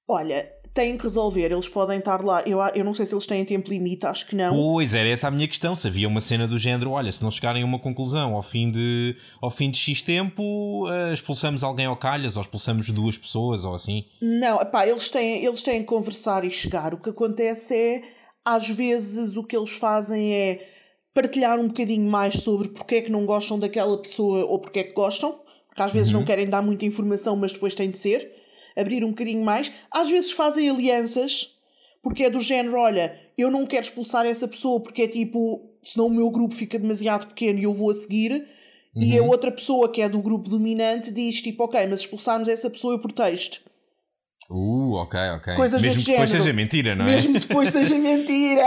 Olha, 0.08 0.50
têm 0.74 0.96
que 0.96 1.02
resolver, 1.04 1.50
eles 1.50 1.68
podem 1.68 1.98
estar 1.98 2.22
lá. 2.24 2.42
Eu, 2.42 2.58
eu 2.74 2.84
não 2.84 2.94
sei 2.94 3.06
se 3.06 3.14
eles 3.14 3.26
têm 3.26 3.44
tempo 3.44 3.70
limite, 3.70 4.06
acho 4.06 4.26
que 4.26 4.36
não. 4.36 4.54
Pois, 4.54 4.94
era 4.94 5.08
essa 5.08 5.28
a 5.28 5.30
minha 5.30 5.48
questão. 5.48 5.74
Se 5.74 5.88
havia 5.88 6.08
uma 6.08 6.20
cena 6.20 6.46
do 6.46 6.58
género, 6.58 6.90
olha, 6.90 7.10
se 7.10 7.22
não 7.22 7.30
chegarem 7.30 7.62
a 7.62 7.66
uma 7.66 7.78
conclusão 7.78 8.34
ao 8.34 8.42
fim 8.42 8.70
de, 8.70 9.16
ao 9.40 9.50
fim 9.50 9.70
de 9.70 9.78
X 9.78 10.02
tempo, 10.02 10.88
uh, 10.88 11.12
expulsamos 11.12 11.62
alguém 11.62 11.86
ao 11.86 11.96
calhas 11.96 12.36
ou 12.36 12.42
expulsamos 12.42 12.90
duas 12.90 13.16
pessoas 13.16 13.64
ou 13.64 13.74
assim. 13.74 14.04
Não, 14.22 14.58
pá, 14.66 14.86
eles 14.86 15.10
têm, 15.10 15.44
eles 15.44 15.62
têm 15.62 15.80
que 15.80 15.86
conversar 15.86 16.44
e 16.44 16.50
chegar. 16.50 16.94
O 16.94 16.98
que 16.98 17.10
acontece 17.10 17.74
é, 17.74 18.02
às 18.44 18.68
vezes, 18.68 19.36
o 19.36 19.44
que 19.44 19.56
eles 19.56 19.72
fazem 19.72 20.32
é 20.32 20.68
partilhar 21.12 21.58
um 21.58 21.68
bocadinho 21.68 22.08
mais 22.08 22.34
sobre 22.34 22.68
porque 22.68 22.96
é 22.96 23.02
que 23.02 23.10
não 23.10 23.26
gostam 23.26 23.58
daquela 23.58 23.96
pessoa 24.00 24.44
ou 24.44 24.60
porque 24.60 24.78
é 24.78 24.84
que 24.84 24.92
gostam, 24.92 25.40
porque 25.66 25.82
às 25.82 25.92
vezes 25.92 26.12
uhum. 26.12 26.20
não 26.20 26.26
querem 26.26 26.46
dar 26.46 26.62
muita 26.62 26.84
informação, 26.84 27.34
mas 27.34 27.52
depois 27.52 27.74
tem 27.74 27.90
de 27.90 27.98
ser 27.98 28.38
abrir 28.78 29.04
um 29.04 29.10
bocadinho 29.10 29.44
mais. 29.44 29.72
Às 29.90 30.10
vezes 30.10 30.32
fazem 30.32 30.68
alianças, 30.68 31.58
porque 32.02 32.24
é 32.24 32.30
do 32.30 32.40
género: 32.40 32.78
olha, 32.78 33.18
eu 33.36 33.50
não 33.50 33.66
quero 33.66 33.84
expulsar 33.84 34.26
essa 34.26 34.46
pessoa 34.46 34.80
porque 34.80 35.02
é 35.02 35.08
tipo, 35.08 35.70
senão 35.82 36.06
o 36.06 36.10
meu 36.10 36.30
grupo 36.30 36.54
fica 36.54 36.78
demasiado 36.78 37.28
pequeno 37.28 37.58
e 37.58 37.64
eu 37.64 37.72
vou 37.72 37.90
a 37.90 37.94
seguir. 37.94 38.46
Uhum. 38.94 39.02
E 39.02 39.18
a 39.18 39.22
uhum. 39.22 39.28
outra 39.28 39.52
pessoa 39.52 39.90
que 39.90 40.00
é 40.00 40.08
do 40.08 40.20
grupo 40.20 40.48
dominante 40.48 41.12
diz 41.12 41.40
tipo, 41.42 41.64
ok, 41.64 41.86
mas 41.86 42.00
expulsarmos 42.00 42.48
essa 42.48 42.68
pessoa 42.70 42.94
eu 42.94 42.98
protesto. 42.98 43.60
Uh, 44.50 44.94
ok, 44.94 45.20
ok. 45.36 45.54
Coisas 45.56 45.82
Mesmo 45.82 46.02
que 46.02 46.10
depois 46.10 46.30
seja 46.30 46.52
mentira, 46.54 46.96
não 46.96 47.04
é? 47.04 47.10
Mesmo 47.10 47.38
depois 47.38 47.68
seja 47.68 47.96
mentira. 48.00 48.64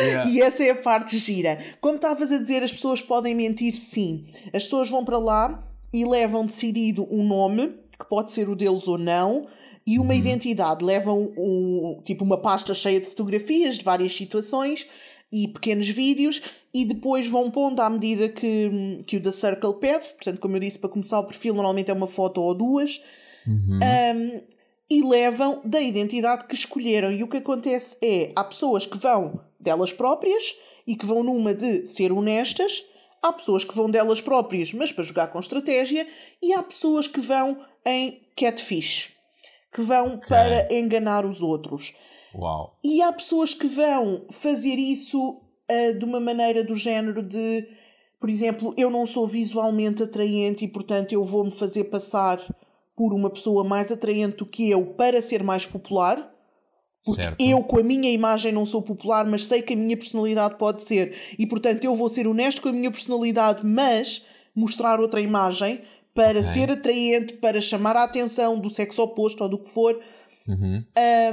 yeah. 0.00 0.28
E 0.28 0.42
essa 0.42 0.64
é 0.64 0.70
a 0.70 0.74
parte 0.74 1.16
gira. 1.16 1.58
Como 1.80 1.94
estavas 1.94 2.32
a 2.32 2.38
dizer, 2.38 2.62
as 2.62 2.72
pessoas 2.72 3.00
podem 3.00 3.34
mentir 3.34 3.72
sim. 3.72 4.24
As 4.46 4.64
pessoas 4.64 4.90
vão 4.90 5.04
para 5.04 5.18
lá 5.18 5.64
e 5.92 6.04
levam 6.04 6.44
decidido 6.44 7.06
um 7.10 7.24
nome 7.24 7.72
que 8.00 8.08
pode 8.08 8.32
ser 8.32 8.48
o 8.48 8.56
deles 8.56 8.88
ou 8.88 8.98
não, 8.98 9.46
e 9.86 9.98
uma 9.98 10.12
uhum. 10.12 10.18
identidade. 10.18 10.84
Levam 10.84 11.32
um, 11.36 12.00
tipo 12.04 12.24
uma 12.24 12.38
pasta 12.38 12.74
cheia 12.74 13.00
de 13.00 13.08
fotografias 13.08 13.78
de 13.78 13.84
várias 13.84 14.14
situações 14.14 14.86
e 15.32 15.46
pequenos 15.48 15.88
vídeos 15.88 16.42
e 16.74 16.84
depois 16.84 17.28
vão 17.28 17.50
pondo 17.50 17.80
à 17.80 17.88
medida 17.88 18.28
que, 18.28 18.98
que 19.06 19.16
o 19.16 19.22
The 19.22 19.30
Circle 19.30 19.74
pede. 19.74 20.06
Portanto, 20.14 20.40
como 20.40 20.56
eu 20.56 20.60
disse, 20.60 20.78
para 20.78 20.90
começar 20.90 21.18
o 21.20 21.24
perfil 21.24 21.54
normalmente 21.54 21.90
é 21.90 21.94
uma 21.94 22.06
foto 22.06 22.40
ou 22.40 22.54
duas. 22.54 23.00
Uhum. 23.46 23.78
Um, 23.78 24.40
e 24.92 25.04
levam 25.04 25.60
da 25.64 25.80
identidade 25.80 26.46
que 26.46 26.54
escolheram. 26.54 27.12
E 27.12 27.22
o 27.22 27.28
que 27.28 27.36
acontece 27.36 27.96
é, 28.02 28.32
há 28.34 28.42
pessoas 28.42 28.86
que 28.86 28.98
vão 28.98 29.40
delas 29.58 29.92
próprias 29.92 30.56
e 30.84 30.96
que 30.96 31.06
vão 31.06 31.22
numa 31.22 31.54
de 31.54 31.86
ser 31.86 32.10
honestas 32.10 32.84
Há 33.22 33.34
pessoas 33.34 33.64
que 33.64 33.74
vão 33.74 33.90
delas 33.90 34.20
próprias, 34.20 34.72
mas 34.72 34.90
para 34.90 35.04
jogar 35.04 35.26
com 35.26 35.38
estratégia, 35.38 36.06
e 36.42 36.54
há 36.54 36.62
pessoas 36.62 37.06
que 37.06 37.20
vão 37.20 37.58
em 37.84 38.20
catfish, 38.36 39.10
que 39.72 39.82
vão 39.82 40.14
okay. 40.14 40.28
para 40.28 40.74
enganar 40.74 41.24
os 41.24 41.42
outros. 41.42 41.94
Uau. 42.34 42.78
E 42.84 43.02
há 43.02 43.12
pessoas 43.12 43.54
que 43.54 43.66
vão 43.66 44.24
fazer 44.30 44.76
isso 44.76 45.40
uh, 45.70 45.98
de 45.98 46.04
uma 46.04 46.20
maneira 46.20 46.62
do 46.62 46.74
género 46.74 47.22
de, 47.22 47.66
por 48.20 48.30
exemplo, 48.30 48.74
eu 48.76 48.90
não 48.90 49.04
sou 49.06 49.26
visualmente 49.26 50.02
atraente 50.02 50.64
e, 50.64 50.68
portanto, 50.68 51.12
eu 51.12 51.24
vou-me 51.24 51.50
fazer 51.50 51.84
passar 51.84 52.40
por 52.96 53.14
uma 53.14 53.30
pessoa 53.30 53.64
mais 53.64 53.90
atraente 53.90 54.36
do 54.38 54.46
que 54.46 54.70
eu 54.70 54.86
para 54.94 55.22
ser 55.22 55.42
mais 55.42 55.66
popular. 55.66 56.30
Porque 57.02 57.22
certo. 57.22 57.40
eu, 57.40 57.62
com 57.62 57.78
a 57.78 57.82
minha 57.82 58.10
imagem, 58.10 58.52
não 58.52 58.66
sou 58.66 58.82
popular, 58.82 59.24
mas 59.24 59.46
sei 59.46 59.62
que 59.62 59.72
a 59.72 59.76
minha 59.76 59.96
personalidade 59.96 60.58
pode 60.58 60.82
ser. 60.82 61.16
E, 61.38 61.46
portanto, 61.46 61.82
eu 61.82 61.94
vou 61.94 62.10
ser 62.10 62.28
honesto 62.28 62.60
com 62.60 62.68
a 62.68 62.72
minha 62.72 62.90
personalidade, 62.90 63.64
mas 63.64 64.26
mostrar 64.54 65.00
outra 65.00 65.20
imagem 65.20 65.80
para 66.20 66.42
ser 66.42 66.70
atraente, 66.70 67.32
para 67.34 67.62
chamar 67.62 67.96
a 67.96 68.04
atenção 68.04 68.58
do 68.58 68.68
sexo 68.68 69.02
oposto 69.02 69.42
ou 69.42 69.48
do 69.48 69.58
que 69.58 69.70
for. 69.70 69.98
Uhum. 70.46 70.84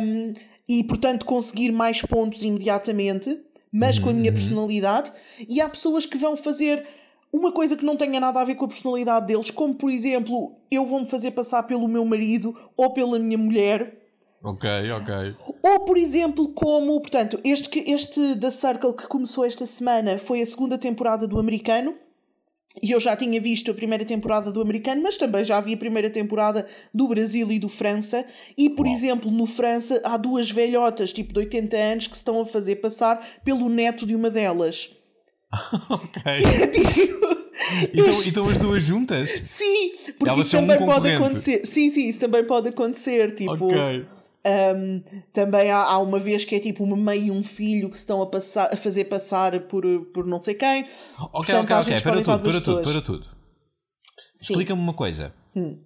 Um, 0.02 0.34
e, 0.68 0.84
portanto, 0.86 1.26
conseguir 1.26 1.74
mais 1.74 2.02
pontos 2.02 2.42
imediatamente, 2.44 3.38
mas 3.70 3.98
uhum. 3.98 4.04
com 4.04 4.10
a 4.12 4.14
minha 4.14 4.32
uhum. 4.32 4.38
personalidade. 4.38 5.12
E 5.48 5.60
há 5.60 5.68
pessoas 5.68 6.06
que 6.06 6.18
vão 6.18 6.38
fazer 6.38 6.86
uma 7.34 7.52
coisa 7.52 7.76
que 7.76 7.86
não 7.86 7.98
tenha 7.98 8.18
nada 8.18 8.40
a 8.40 8.46
ver 8.46 8.56
com 8.56 8.64
a 8.64 8.70
personalidade 8.70 9.28
deles, 9.28 9.52
como, 9.52 9.76
por 9.76 9.92
exemplo, 9.92 10.56
eu 10.72 10.86
vou-me 10.86 11.06
fazer 11.06 11.32
passar 11.32 11.64
pelo 11.64 11.88
meu 11.88 12.06
marido 12.06 12.56
ou 12.78 12.94
pela 12.94 13.20
minha 13.20 13.38
mulher 13.38 13.98
Ok, 14.44 14.70
ok. 14.92 15.36
Ou, 15.64 15.80
por 15.82 15.98
exemplo, 15.98 16.48
como, 16.50 17.02
portanto, 17.02 17.40
este, 17.44 17.84
este 17.92 18.36
The 18.36 18.50
Circle 18.50 18.94
que 18.94 19.08
começou 19.08 19.44
esta 19.44 19.66
semana 19.66 20.18
foi 20.18 20.42
a 20.42 20.46
segunda 20.46 20.78
temporada 20.78 21.28
do 21.28 21.40
americano. 21.40 21.96
E 22.82 22.92
eu 22.92 23.00
já 23.00 23.16
tinha 23.16 23.40
visto 23.40 23.72
a 23.72 23.74
primeira 23.74 24.06
temporada 24.06 24.52
do 24.52 24.62
americano, 24.62 25.02
mas 25.02 25.18
também 25.18 25.44
já 25.44 25.60
vi 25.60 25.74
a 25.74 25.78
primeira 25.78 26.10
temporada 26.10 26.66
do 26.94 27.08
Brasil 27.08 27.52
e 27.52 27.60
do 27.60 27.70
França. 27.70 28.26
E, 28.58 28.70
por 28.70 28.86
Uau. 28.86 28.96
exemplo, 28.96 29.32
no 29.32 29.46
França 29.46 30.02
há 30.04 30.18
duas 30.18 30.50
velhotas, 30.50 31.14
tipo 31.14 31.34
de 31.34 31.40
80 31.40 31.78
anos, 31.78 32.08
que 32.08 32.16
se 32.16 32.22
estão 32.22 32.40
a 32.42 32.46
fazer 32.46 32.78
passar 32.78 33.20
pelo 33.44 33.70
neto 33.70 34.06
de 34.06 34.16
uma 34.16 34.30
delas. 34.30 34.96
ok. 35.90 36.22
tipo, 36.72 37.38
então, 37.94 38.24
então 38.26 38.50
as 38.50 38.58
duas 38.58 38.84
juntas? 38.84 39.30
Sim, 39.44 39.92
porque 40.18 40.30
Elas 40.30 40.46
isso 40.46 40.58
também 40.58 40.78
um 40.82 40.86
pode 40.86 41.10
acontecer. 41.10 41.66
Sim, 41.66 41.90
sim, 41.90 42.08
isso 42.08 42.20
também 42.20 42.44
pode 42.44 42.70
acontecer. 42.70 43.32
Tipo, 43.32 43.66
okay. 43.66 44.06
Um, 44.48 45.04
também 45.34 45.70
há, 45.70 45.84
há, 45.84 46.00
uma 46.00 46.18
vez 46.18 46.46
que 46.46 46.56
é 46.56 46.60
tipo 46.60 46.82
uma 46.82 46.96
mãe 46.96 47.28
e 47.28 47.32
um 47.32 47.44
filho 47.44 47.90
que 47.90 47.98
se 47.98 48.04
estão 48.04 48.22
a, 48.22 48.28
passar, 48.28 48.74
a 48.74 48.78
fazer 48.78 49.04
passar 49.06 49.60
por, 49.62 49.84
por 50.14 50.26
não 50.26 50.42
sei 50.42 50.56
quem. 50.56 50.86
Ok, 51.20 51.54
Portanto, 51.54 51.72
ok, 51.72 51.94
ok. 51.94 52.02
Para 52.02 52.22
tudo, 52.22 52.40
para 52.40 52.62
tudo, 52.62 52.82
para 52.84 53.02
tudo. 53.02 53.28
Explica-me 54.34 54.82
uma 54.82 54.94
coisa. 54.94 55.34
Hum. 55.54 55.78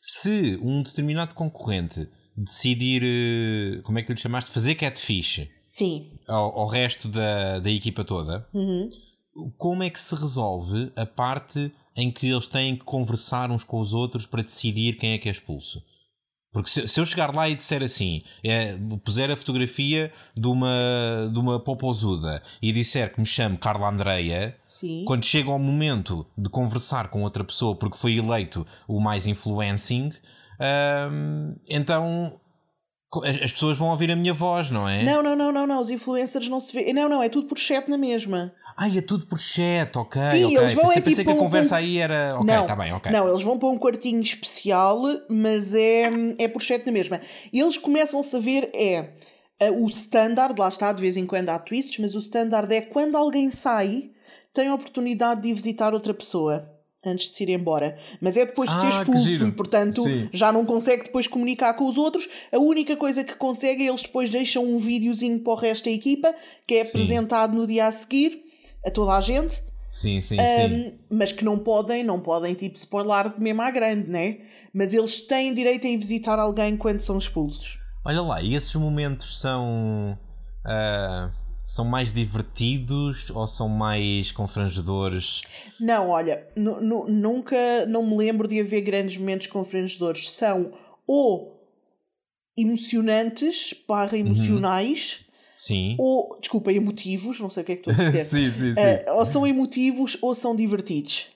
Se 0.00 0.58
um 0.62 0.82
determinado 0.82 1.34
concorrente 1.34 2.08
decidir, 2.34 3.02
eh, 3.04 3.82
como 3.82 3.98
é 3.98 4.02
que 4.02 4.12
lhe 4.12 4.18
chamaste, 4.18 4.50
fazer 4.50 4.74
catfish 4.76 5.48
Sim. 5.66 6.12
Ao, 6.26 6.60
ao 6.60 6.66
resto 6.66 7.08
da, 7.08 7.58
da 7.58 7.70
equipa 7.70 8.04
toda, 8.04 8.46
uhum. 8.54 8.88
como 9.58 9.82
é 9.82 9.90
que 9.90 10.00
se 10.00 10.14
resolve 10.14 10.92
a 10.96 11.04
parte 11.04 11.72
em 11.94 12.10
que 12.10 12.28
eles 12.28 12.46
têm 12.46 12.76
que 12.76 12.84
conversar 12.84 13.50
uns 13.50 13.64
com 13.64 13.80
os 13.80 13.92
outros 13.92 14.26
para 14.26 14.42
decidir 14.42 14.96
quem 14.96 15.12
é 15.12 15.18
que 15.18 15.28
é 15.28 15.32
expulso? 15.32 15.82
Porque 16.56 16.70
se, 16.70 16.88
se, 16.88 16.98
eu 16.98 17.04
chegar 17.04 17.36
lá 17.36 17.50
e 17.50 17.54
disser 17.54 17.82
assim, 17.82 18.22
é, 18.42 18.78
puser 19.04 19.30
a 19.30 19.36
fotografia 19.36 20.10
de 20.34 20.46
uma, 20.46 21.30
de 21.30 21.38
uma 21.38 21.60
popozuda 21.60 22.42
e 22.62 22.72
disser 22.72 23.12
que 23.12 23.20
me 23.20 23.26
chamo 23.26 23.58
Carla 23.58 23.90
Andreia, 23.90 24.56
Sim. 24.64 25.04
quando 25.06 25.22
chega 25.26 25.50
ao 25.50 25.58
momento 25.58 26.26
de 26.34 26.48
conversar 26.48 27.08
com 27.08 27.22
outra 27.24 27.44
pessoa 27.44 27.76
porque 27.76 27.98
foi 27.98 28.16
eleito 28.16 28.66
o 28.88 28.98
mais 28.98 29.26
influencing, 29.26 30.14
hum, 31.12 31.56
então 31.68 32.40
as 33.24 33.52
pessoas 33.52 33.78
vão 33.78 33.88
ouvir 33.90 34.10
a 34.10 34.16
minha 34.16 34.34
voz, 34.34 34.70
não 34.70 34.88
é? 34.88 35.04
Não, 35.04 35.22
não, 35.22 35.36
não, 35.36 35.52
não, 35.52 35.66
não. 35.66 35.80
Os 35.80 35.90
influencers 35.90 36.48
não 36.48 36.58
se 36.58 36.72
vê. 36.72 36.92
Não, 36.92 37.08
não, 37.08 37.22
é 37.22 37.28
tudo 37.28 37.46
por 37.46 37.58
chat 37.58 37.88
na 37.88 37.96
mesma. 37.96 38.52
Ah, 38.76 38.88
é 38.88 39.00
tudo 39.00 39.26
por 39.26 39.38
chat, 39.38 39.96
ok. 39.96 40.20
Sim, 40.20 40.44
okay. 40.44 40.56
eles 40.58 40.74
vão 40.74 40.84
pensei, 40.84 40.98
é 40.98 41.02
tipo. 41.02 41.10
Pensei 41.10 41.24
que 41.24 41.30
a 41.30 41.36
conversa 41.36 41.74
um... 41.76 41.78
aí 41.78 41.98
era. 41.98 42.28
Ok, 42.34 42.46
não, 42.46 42.66
tá 42.66 42.76
bem, 42.76 42.92
ok. 42.92 43.10
Não, 43.10 43.28
eles 43.28 43.42
vão 43.42 43.58
para 43.58 43.68
um 43.68 43.78
quartinho 43.78 44.20
especial, 44.20 45.00
mas 45.28 45.74
é, 45.74 46.10
é 46.38 46.48
por 46.48 46.60
chat 46.60 46.84
na 46.84 46.92
mesma. 46.92 47.20
Eles 47.52 47.78
começam-se 47.78 48.36
a 48.36 48.40
ver, 48.40 48.70
é. 48.74 49.12
O 49.72 49.86
standard, 49.86 50.54
lá 50.58 50.68
está, 50.68 50.92
de 50.92 51.00
vez 51.00 51.16
em 51.16 51.24
quando 51.24 51.48
há 51.48 51.58
twists, 51.58 51.98
mas 51.98 52.14
o 52.14 52.18
standard 52.18 52.70
é 52.74 52.82
quando 52.82 53.16
alguém 53.16 53.50
sai, 53.50 54.10
tem 54.52 54.68
a 54.68 54.74
oportunidade 54.74 55.40
de 55.40 55.48
ir 55.48 55.54
visitar 55.54 55.94
outra 55.94 56.12
pessoa 56.12 56.75
antes 57.06 57.30
de 57.30 57.36
se 57.36 57.42
ir 57.44 57.50
embora. 57.50 57.96
Mas 58.20 58.36
é 58.36 58.44
depois 58.44 58.68
de 58.70 58.80
ser 58.80 58.86
ah, 58.86 58.90
expulso 58.90 59.46
e, 59.46 59.52
portanto, 59.52 60.02
Sim. 60.02 60.28
já 60.32 60.52
não 60.52 60.64
consegue 60.64 61.04
depois 61.04 61.26
comunicar 61.26 61.74
com 61.74 61.86
os 61.86 61.96
outros. 61.96 62.28
A 62.52 62.58
única 62.58 62.96
coisa 62.96 63.24
que 63.24 63.34
consegue 63.34 63.84
é 63.84 63.88
eles 63.88 64.02
depois 64.02 64.30
deixam 64.30 64.64
um 64.64 64.78
videozinho 64.78 65.40
para 65.40 65.52
o 65.52 65.56
resto 65.56 65.84
da 65.84 65.90
equipa, 65.90 66.34
que 66.66 66.74
é 66.74 66.84
Sim. 66.84 66.90
apresentado 66.90 67.56
no 67.56 67.66
dia 67.66 67.86
a 67.86 67.92
seguir 67.92 68.42
a 68.84 68.90
toda 68.90 69.12
a 69.12 69.20
gente. 69.20 69.62
Sim, 69.88 70.20
sim, 70.20 70.36
um, 70.38 70.68
sim. 70.68 70.94
Mas 71.08 71.32
que 71.32 71.44
não 71.44 71.58
podem, 71.58 72.02
não 72.02 72.20
podem 72.20 72.54
tipo 72.54 72.76
spoiler 72.76 73.32
mesmo 73.38 73.62
à 73.62 73.70
grande, 73.70 74.10
né? 74.10 74.38
Mas 74.72 74.92
eles 74.92 75.20
têm 75.22 75.54
direito 75.54 75.86
a 75.86 75.90
ir 75.90 75.96
visitar 75.96 76.38
alguém 76.38 76.76
quando 76.76 77.00
são 77.00 77.16
expulsos. 77.18 77.78
Olha 78.04 78.22
lá, 78.22 78.42
e 78.42 78.54
esses 78.54 78.74
momentos 78.74 79.40
são. 79.40 80.18
Uh, 80.64 81.45
são 81.66 81.84
mais 81.84 82.10
divertidos 82.10 83.28
ou 83.30 83.46
são 83.46 83.68
mais 83.68 84.32
confrangedores? 84.32 85.42
Não, 85.78 86.08
olha, 86.08 86.48
nunca 86.56 87.84
não 87.86 88.06
me 88.06 88.16
lembro 88.16 88.48
de 88.48 88.58
haver 88.58 88.80
grandes 88.80 89.18
momentos 89.18 89.48
confrangedores. 89.48 90.30
São 90.30 90.72
ou 91.06 91.60
emocionantes, 92.56 93.74
barra 93.86 94.14
uhum. 94.14 94.20
emocionais. 94.20 95.18
Uhum 95.20 95.26
Sim. 95.56 95.96
Ou, 95.98 96.38
desculpa, 96.38 96.70
emotivos, 96.70 97.40
não 97.40 97.48
sei 97.48 97.62
o 97.62 97.66
que 97.66 97.72
é 97.72 97.76
que 97.76 97.90
estou 97.90 97.94
a 97.94 98.06
dizer. 98.06 98.26
sim, 98.28 98.44
sim, 98.44 98.74
sim. 98.74 98.80
Uh, 98.80 99.14
ou 99.16 99.24
são 99.24 99.46
emotivos 99.46 100.18
ou 100.20 100.34
são 100.34 100.54
divertidos. 100.54 101.28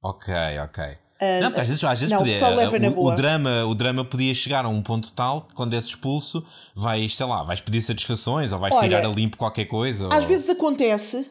Ok, 0.00 0.32
ok. 0.64 0.96
Uh, 1.20 1.40
não, 1.42 1.48
às 1.48 1.68
vezes, 1.68 1.84
às 1.84 2.00
vezes 2.00 2.10
não, 2.10 2.18
podia, 2.18 2.90
o, 2.96 3.06
o, 3.06 3.10
drama, 3.14 3.64
o 3.66 3.74
drama 3.74 4.04
podia 4.04 4.34
chegar 4.34 4.64
a 4.64 4.68
um 4.68 4.82
ponto 4.82 5.12
tal 5.12 5.42
que 5.42 5.54
quando 5.54 5.74
és 5.74 5.84
expulso 5.84 6.42
vais, 6.74 7.14
sei 7.14 7.26
lá, 7.26 7.42
vais 7.42 7.60
pedir 7.60 7.82
satisfações 7.82 8.52
ou 8.52 8.58
vais 8.58 8.74
Olha, 8.74 8.88
tirar 8.88 9.06
a 9.06 9.12
limpo 9.12 9.36
qualquer 9.36 9.66
coisa. 9.66 10.08
Às 10.08 10.24
ou... 10.24 10.28
vezes 10.28 10.48
acontece, 10.48 11.30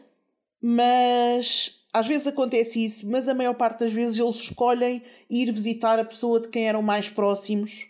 mas 0.62 1.72
às 1.92 2.08
vezes 2.08 2.28
acontece 2.28 2.86
isso, 2.86 3.10
mas 3.10 3.28
a 3.28 3.34
maior 3.34 3.56
parte 3.56 3.80
das 3.80 3.92
vezes 3.92 4.20
eles 4.20 4.36
escolhem 4.36 5.02
ir 5.28 5.52
visitar 5.52 5.98
a 5.98 6.06
pessoa 6.06 6.40
de 6.40 6.50
quem 6.50 6.68
eram 6.68 6.84
mais 6.84 7.10
próximos 7.10 7.88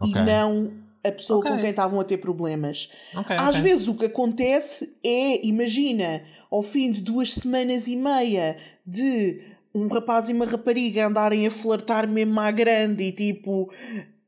okay. 0.00 0.22
e 0.22 0.24
não 0.24 0.72
a 1.04 1.12
pessoa 1.12 1.40
Ok. 1.40 1.50
com 1.50 1.58
quem 1.58 1.70
estavam 1.70 2.00
a 2.00 2.04
ter 2.04 2.18
problemas. 2.18 2.90
Ok, 3.14 3.36
Às 3.38 3.58
vezes 3.58 3.88
o 3.88 3.94
que 3.94 4.06
acontece 4.06 4.96
é, 5.04 5.46
imagina, 5.46 6.22
ao 6.50 6.62
fim 6.62 6.90
de 6.90 7.02
duas 7.02 7.34
semanas 7.34 7.86
e 7.86 7.96
meia 7.96 8.56
de 8.84 9.40
um 9.76 9.88
rapaz 9.88 10.30
e 10.30 10.32
uma 10.32 10.46
rapariga 10.46 11.06
andarem 11.06 11.46
a 11.46 11.50
flertar 11.50 12.08
mesmo 12.08 12.40
à 12.40 12.50
grande 12.50 13.04
e 13.04 13.12
tipo 13.12 13.70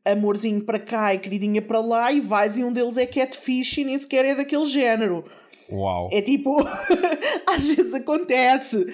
amorzinho 0.05 0.65
para 0.65 0.79
cá 0.79 1.15
e 1.15 1.19
queridinha 1.19 1.63
para 1.63 1.81
lá 1.81 2.13
e 2.13 2.21
vais 2.21 2.59
e 2.59 2.65
um 2.65 2.73
deles 2.73 2.97
é 2.97 3.07
catfish 3.07 3.79
e 3.79 3.85
nem 3.85 3.99
sequer 3.99 4.25
é 4.25 4.35
daquele 4.35 4.67
género. 4.67 5.25
Uau. 5.71 6.09
É 6.13 6.23
tipo, 6.23 6.57
às 7.49 7.67
vezes 7.67 7.95
acontece. 7.95 8.87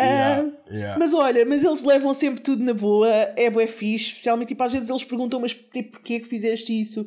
Yeah, 0.00 0.50
yeah. 0.70 0.98
Mas 0.98 1.14
olha, 1.14 1.44
mas 1.44 1.62
eles 1.62 1.84
levam 1.84 2.12
sempre 2.12 2.42
tudo 2.42 2.64
na 2.64 2.74
boa, 2.74 3.08
é 3.36 3.48
bué 3.50 3.66
fixe, 3.66 4.08
especialmente 4.08 4.48
tipo, 4.48 4.62
às 4.62 4.72
vezes 4.72 4.90
eles 4.90 5.04
perguntam, 5.04 5.38
mas 5.38 5.52
tipo, 5.52 5.92
porquê 5.92 6.18
que 6.18 6.26
fizeste 6.26 6.72
isso? 6.72 7.06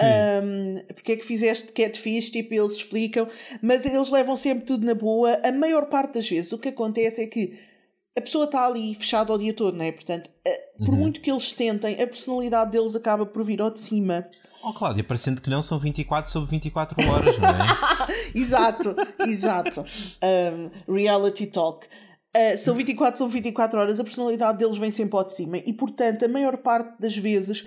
Um, 0.00 0.76
porque 0.94 1.12
é 1.12 1.16
que 1.16 1.24
fizeste 1.24 1.72
catfish, 1.72 2.30
tipo, 2.30 2.54
eles 2.54 2.72
explicam, 2.72 3.26
mas 3.60 3.84
eles 3.84 4.08
levam 4.10 4.36
sempre 4.36 4.64
tudo 4.64 4.86
na 4.86 4.94
boa. 4.94 5.40
A 5.42 5.50
maior 5.50 5.86
parte 5.86 6.14
das 6.14 6.28
vezes 6.28 6.52
o 6.52 6.58
que 6.58 6.68
acontece 6.68 7.22
é 7.22 7.26
que 7.26 7.58
a 8.20 8.22
pessoa 8.22 8.44
está 8.44 8.66
ali 8.66 8.94
fechada 8.94 9.32
o 9.32 9.38
dia 9.38 9.52
todo, 9.52 9.76
não 9.76 9.84
é? 9.84 9.90
Portanto, 9.90 10.30
eh, 10.44 10.68
por 10.84 10.94
muito 10.94 11.20
que 11.20 11.30
eles 11.30 11.52
tentem, 11.52 12.00
a 12.00 12.06
personalidade 12.06 12.70
deles 12.70 12.94
acaba 12.94 13.26
por 13.26 13.42
vir 13.42 13.60
ao 13.60 13.70
de 13.70 13.80
cima. 13.80 14.26
Oh, 14.62 14.72
Cláudia, 14.72 15.02
parecendo 15.02 15.40
que 15.40 15.48
não 15.48 15.62
são 15.62 15.78
24 15.78 16.30
sobre 16.30 16.50
24 16.50 17.08
horas, 17.08 17.38
não 17.38 17.48
é? 17.48 18.10
Exato, 18.34 18.94
exato. 19.20 19.84
Um, 20.88 20.94
reality 20.94 21.46
talk. 21.46 21.86
Uh, 22.36 22.56
são 22.58 22.74
24, 22.74 23.18
são 23.18 23.28
24 23.28 23.78
horas, 23.80 23.98
a 23.98 24.04
personalidade 24.04 24.58
deles 24.58 24.78
vem 24.78 24.90
sempre 24.90 25.16
ao 25.16 25.24
de 25.24 25.32
cima 25.32 25.58
e, 25.58 25.72
portanto, 25.72 26.24
a 26.24 26.28
maior 26.28 26.58
parte 26.58 27.00
das 27.00 27.16
vezes 27.16 27.64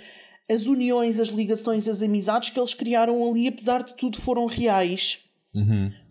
as 0.50 0.68
uniões, 0.68 1.20
as 1.20 1.30
ligações, 1.30 1.88
as 1.88 2.02
amizades 2.02 2.50
que 2.50 2.60
eles 2.60 2.74
criaram 2.74 3.28
ali, 3.28 3.48
apesar 3.48 3.84
de 3.84 3.94
tudo, 3.94 4.22
foram 4.22 4.46
reais. 4.46 5.20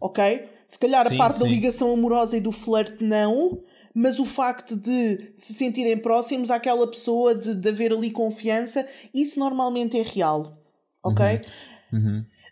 Ok? 0.00 0.48
Se 0.66 0.78
calhar 0.78 1.06
Sim, 1.06 1.14
a 1.14 1.18
parte 1.18 1.38
da 1.38 1.46
sim. 1.46 1.52
ligação 1.52 1.92
amorosa 1.92 2.36
e 2.36 2.40
do 2.40 2.52
flerte 2.52 3.04
não, 3.04 3.62
mas 3.94 4.18
o 4.18 4.24
facto 4.24 4.76
de 4.76 5.32
se 5.36 5.54
sentirem 5.54 5.96
próximos 5.96 6.50
àquela 6.50 6.86
pessoa, 6.86 7.34
de, 7.34 7.54
de 7.54 7.68
haver 7.68 7.92
ali 7.92 8.10
confiança, 8.10 8.86
isso 9.14 9.38
normalmente 9.38 9.98
é 9.98 10.02
real. 10.02 10.58
Ok? 11.04 11.24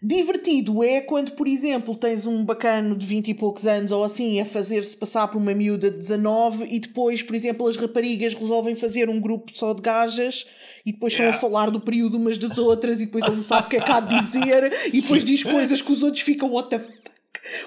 Divertido 0.03 0.85
é 0.85 1.01
quando, 1.01 1.33
por 1.33 1.49
exemplo, 1.49 1.95
tens 1.95 2.27
um 2.27 2.45
bacano 2.45 2.95
de 2.95 3.07
20 3.07 3.29
e 3.29 3.35
poucos 3.35 3.67
anos 3.67 3.91
ou 3.91 4.05
assim 4.05 4.39
a 4.39 4.45
fazer-se 4.45 4.97
passar 4.97 5.29
por 5.29 5.39
uma 5.39 5.55
miúda 5.55 5.91
de 5.91 5.97
19 5.97 6.67
e 6.71 6.79
depois, 6.79 7.23
por 7.23 7.35
exemplo, 7.35 7.67
as 7.67 7.77
raparigas 7.77 8.35
resolvem 8.35 8.75
fazer 8.77 9.09
um 9.09 9.19
grupo 9.19 9.51
só 9.55 9.73
de 9.73 9.81
gajas 9.81 10.47
e 10.85 10.93
depois 10.93 11.15
estão 11.15 11.29
a 11.29 11.33
falar 11.33 11.71
do 11.71 11.81
período 11.81 12.19
umas 12.19 12.37
das 12.37 12.59
outras 12.59 13.01
e 13.01 13.07
depois 13.07 13.25
ele 13.25 13.37
não 13.37 13.43
sabe 13.43 13.67
o 13.67 13.71
que 13.71 13.77
é 13.77 13.81
que 13.81 13.91
há 13.91 14.01
de 14.01 14.21
dizer 14.21 14.73
e 14.93 15.01
depois 15.01 15.25
diz 15.25 15.43
coisas 15.45 15.81
que 15.81 15.93
os 15.93 16.03
outros 16.03 16.23
ficam 16.23 16.51
what 16.51 16.69
the 16.69 16.79
fuck, 16.79 17.11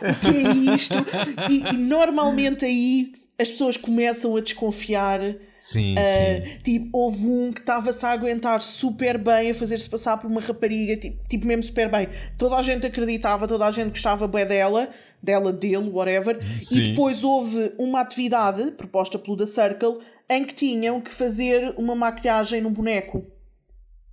o 0.01 0.19
que 0.19 0.27
é 0.27 0.73
isto? 0.75 0.95
E, 1.49 1.73
e 1.73 1.77
normalmente 1.77 2.65
aí 2.65 3.13
as 3.43 3.49
pessoas 3.51 3.77
começam 3.77 4.35
a 4.35 4.41
desconfiar 4.41 5.19
Sim, 5.63 5.95
Uh, 5.95 6.45
sim. 6.45 6.57
tipo, 6.61 6.89
houve 6.91 7.25
um 7.25 7.53
que 7.53 7.61
estava-se 7.61 8.05
a 8.05 8.09
aguentar 8.09 8.59
super 8.59 9.17
bem, 9.17 9.51
a 9.51 9.53
fazer-se 9.53 9.89
passar 9.89 10.17
por 10.17 10.29
uma 10.29 10.41
rapariga, 10.41 10.97
tipo, 10.97 11.25
tipo, 11.29 11.47
mesmo 11.47 11.63
super 11.63 11.89
bem. 11.89 12.09
Toda 12.37 12.57
a 12.57 12.61
gente 12.61 12.85
acreditava, 12.85 13.47
toda 13.47 13.65
a 13.65 13.71
gente 13.71 13.91
gostava 13.91 14.27
bem 14.27 14.45
dela, 14.45 14.89
dela, 15.21 15.53
dele, 15.53 15.89
whatever. 15.89 16.43
Sim. 16.43 16.75
E 16.79 16.89
depois 16.89 17.23
houve 17.23 17.71
uma 17.77 18.01
atividade 18.01 18.71
proposta 18.71 19.17
pelo 19.17 19.37
The 19.37 19.45
Circle 19.45 19.99
em 20.29 20.43
que 20.43 20.53
tinham 20.53 20.99
que 20.99 21.13
fazer 21.13 21.73
uma 21.77 21.95
maquilhagem 21.95 22.59
num 22.59 22.73
boneco. 22.73 23.25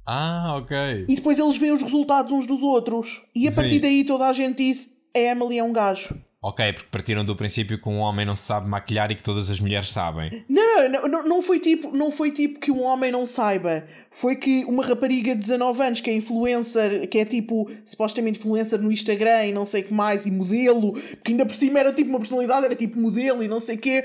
Ah, 0.07 0.55
ok. 0.57 0.77
E 1.09 1.17
depois 1.17 1.37
eles 1.41 1.59
veem 1.59 1.73
os 1.73 1.83
resultados 1.83 2.31
uns 2.31 2.47
dos 2.47 2.63
outros. 2.63 3.23
E 3.35 3.49
a 3.49 3.53
partir 3.53 3.75
Sim. 3.75 3.81
daí 3.81 4.05
toda 4.05 4.29
a 4.29 4.33
gente 4.33 4.59
disse: 4.59 4.91
a 5.17 5.19
Emily 5.19 5.59
é 5.59 5.65
um 5.65 5.73
gajo. 5.73 6.15
Ok, 6.43 6.73
porque 6.73 6.89
partiram 6.91 7.23
do 7.23 7.37
princípio 7.37 7.79
que 7.79 7.87
um 7.87 7.99
homem 7.99 8.25
não 8.25 8.35
sabe 8.35 8.67
maquilhar 8.67 9.11
e 9.11 9.15
que 9.15 9.23
todas 9.23 9.51
as 9.51 9.61
mulheres 9.61 9.93
sabem. 9.93 10.43
Não, 10.49 10.89
não, 10.89 11.09
não, 11.09 11.23
não 11.25 11.43
foi 11.43 11.61
tipo, 11.61 11.95
não 11.95 12.11
foi 12.11 12.33
tipo 12.33 12.59
que 12.59 12.71
um 12.71 12.83
homem 12.83 13.13
não 13.13 13.27
saiba. 13.27 13.85
Foi 14.11 14.37
que 14.37 14.65
uma 14.65 14.83
rapariga 14.83 15.35
de 15.35 15.41
19 15.41 15.83
anos 15.83 16.01
que 16.01 16.09
é 16.09 16.15
influencer, 16.15 17.07
que 17.09 17.19
é 17.19 17.27
tipo, 17.27 17.71
supostamente 17.85 18.39
influencer 18.39 18.81
no 18.81 18.91
Instagram 18.91 19.47
e 19.47 19.53
não 19.53 19.67
sei 19.67 19.83
o 19.83 19.85
que 19.85 19.93
mais, 19.93 20.25
e 20.25 20.31
modelo, 20.31 20.93
porque 20.93 21.33
ainda 21.33 21.45
por 21.45 21.55
cima 21.55 21.79
era 21.79 21.93
tipo 21.93 22.09
uma 22.09 22.19
personalidade, 22.19 22.65
era 22.65 22.75
tipo 22.75 22.99
modelo 22.99 23.43
e 23.43 23.49
não 23.49 23.61
sei 23.61 23.77
o 23.77 23.79
quê, 23.79 24.05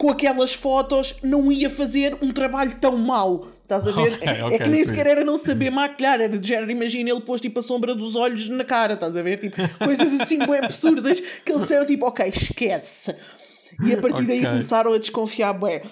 com 0.00 0.08
aquelas 0.08 0.54
fotos 0.54 1.16
não 1.22 1.52
ia 1.52 1.68
fazer 1.68 2.16
um 2.22 2.32
trabalho 2.32 2.74
tão 2.80 2.96
mau. 2.96 3.46
Estás 3.62 3.86
a 3.86 3.92
ver? 3.92 4.12
Ok, 4.16 4.26
é 4.26 4.44
ok, 4.46 4.58
que 4.60 4.68
nem 4.70 4.80
sim. 4.80 4.88
sequer 4.88 5.06
era 5.06 5.24
não 5.26 5.36
saber 5.36 5.68
maquilhar, 5.68 6.18
era 6.22 6.38
de 6.38 6.48
género, 6.48 6.70
imagina 6.70 7.10
ele 7.10 7.20
pôs 7.20 7.38
tipo 7.38 7.58
a 7.58 7.62
sombra 7.62 7.94
dos 7.94 8.16
olhos 8.16 8.48
na 8.48 8.64
cara, 8.64 8.94
estás 8.94 9.14
a 9.14 9.20
ver? 9.20 9.38
Tipo, 9.38 9.56
coisas 9.84 10.18
assim 10.18 10.38
bem 10.38 10.56
absurdas 10.60 11.20
que 11.44 11.52
eles 11.52 11.60
disseram 11.62 11.84
tipo, 11.84 12.06
ok, 12.06 12.26
esquece. 12.28 13.14
E 13.82 13.92
a 13.92 13.98
partir 13.98 14.24
daí 14.26 14.38
Ok. 14.38 14.48
começaram 14.48 14.92
a 14.94 14.98
desconfiar, 14.98 15.52
bué. 15.52 15.82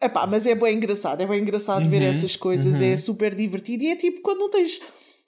Epá, 0.00 0.26
mas 0.26 0.46
é 0.46 0.54
bem 0.54 0.76
engraçado, 0.76 1.20
é 1.20 1.26
bem 1.26 1.42
engraçado 1.42 1.86
ver 1.90 2.00
Uhum, 2.00 2.08
essas 2.08 2.34
coisas, 2.36 2.80
é 2.80 2.96
super 2.96 3.34
divertido. 3.34 3.84
E 3.84 3.90
é 3.90 3.96
tipo, 3.96 4.22
quando 4.22 4.38
não 4.38 4.48
tens. 4.48 4.80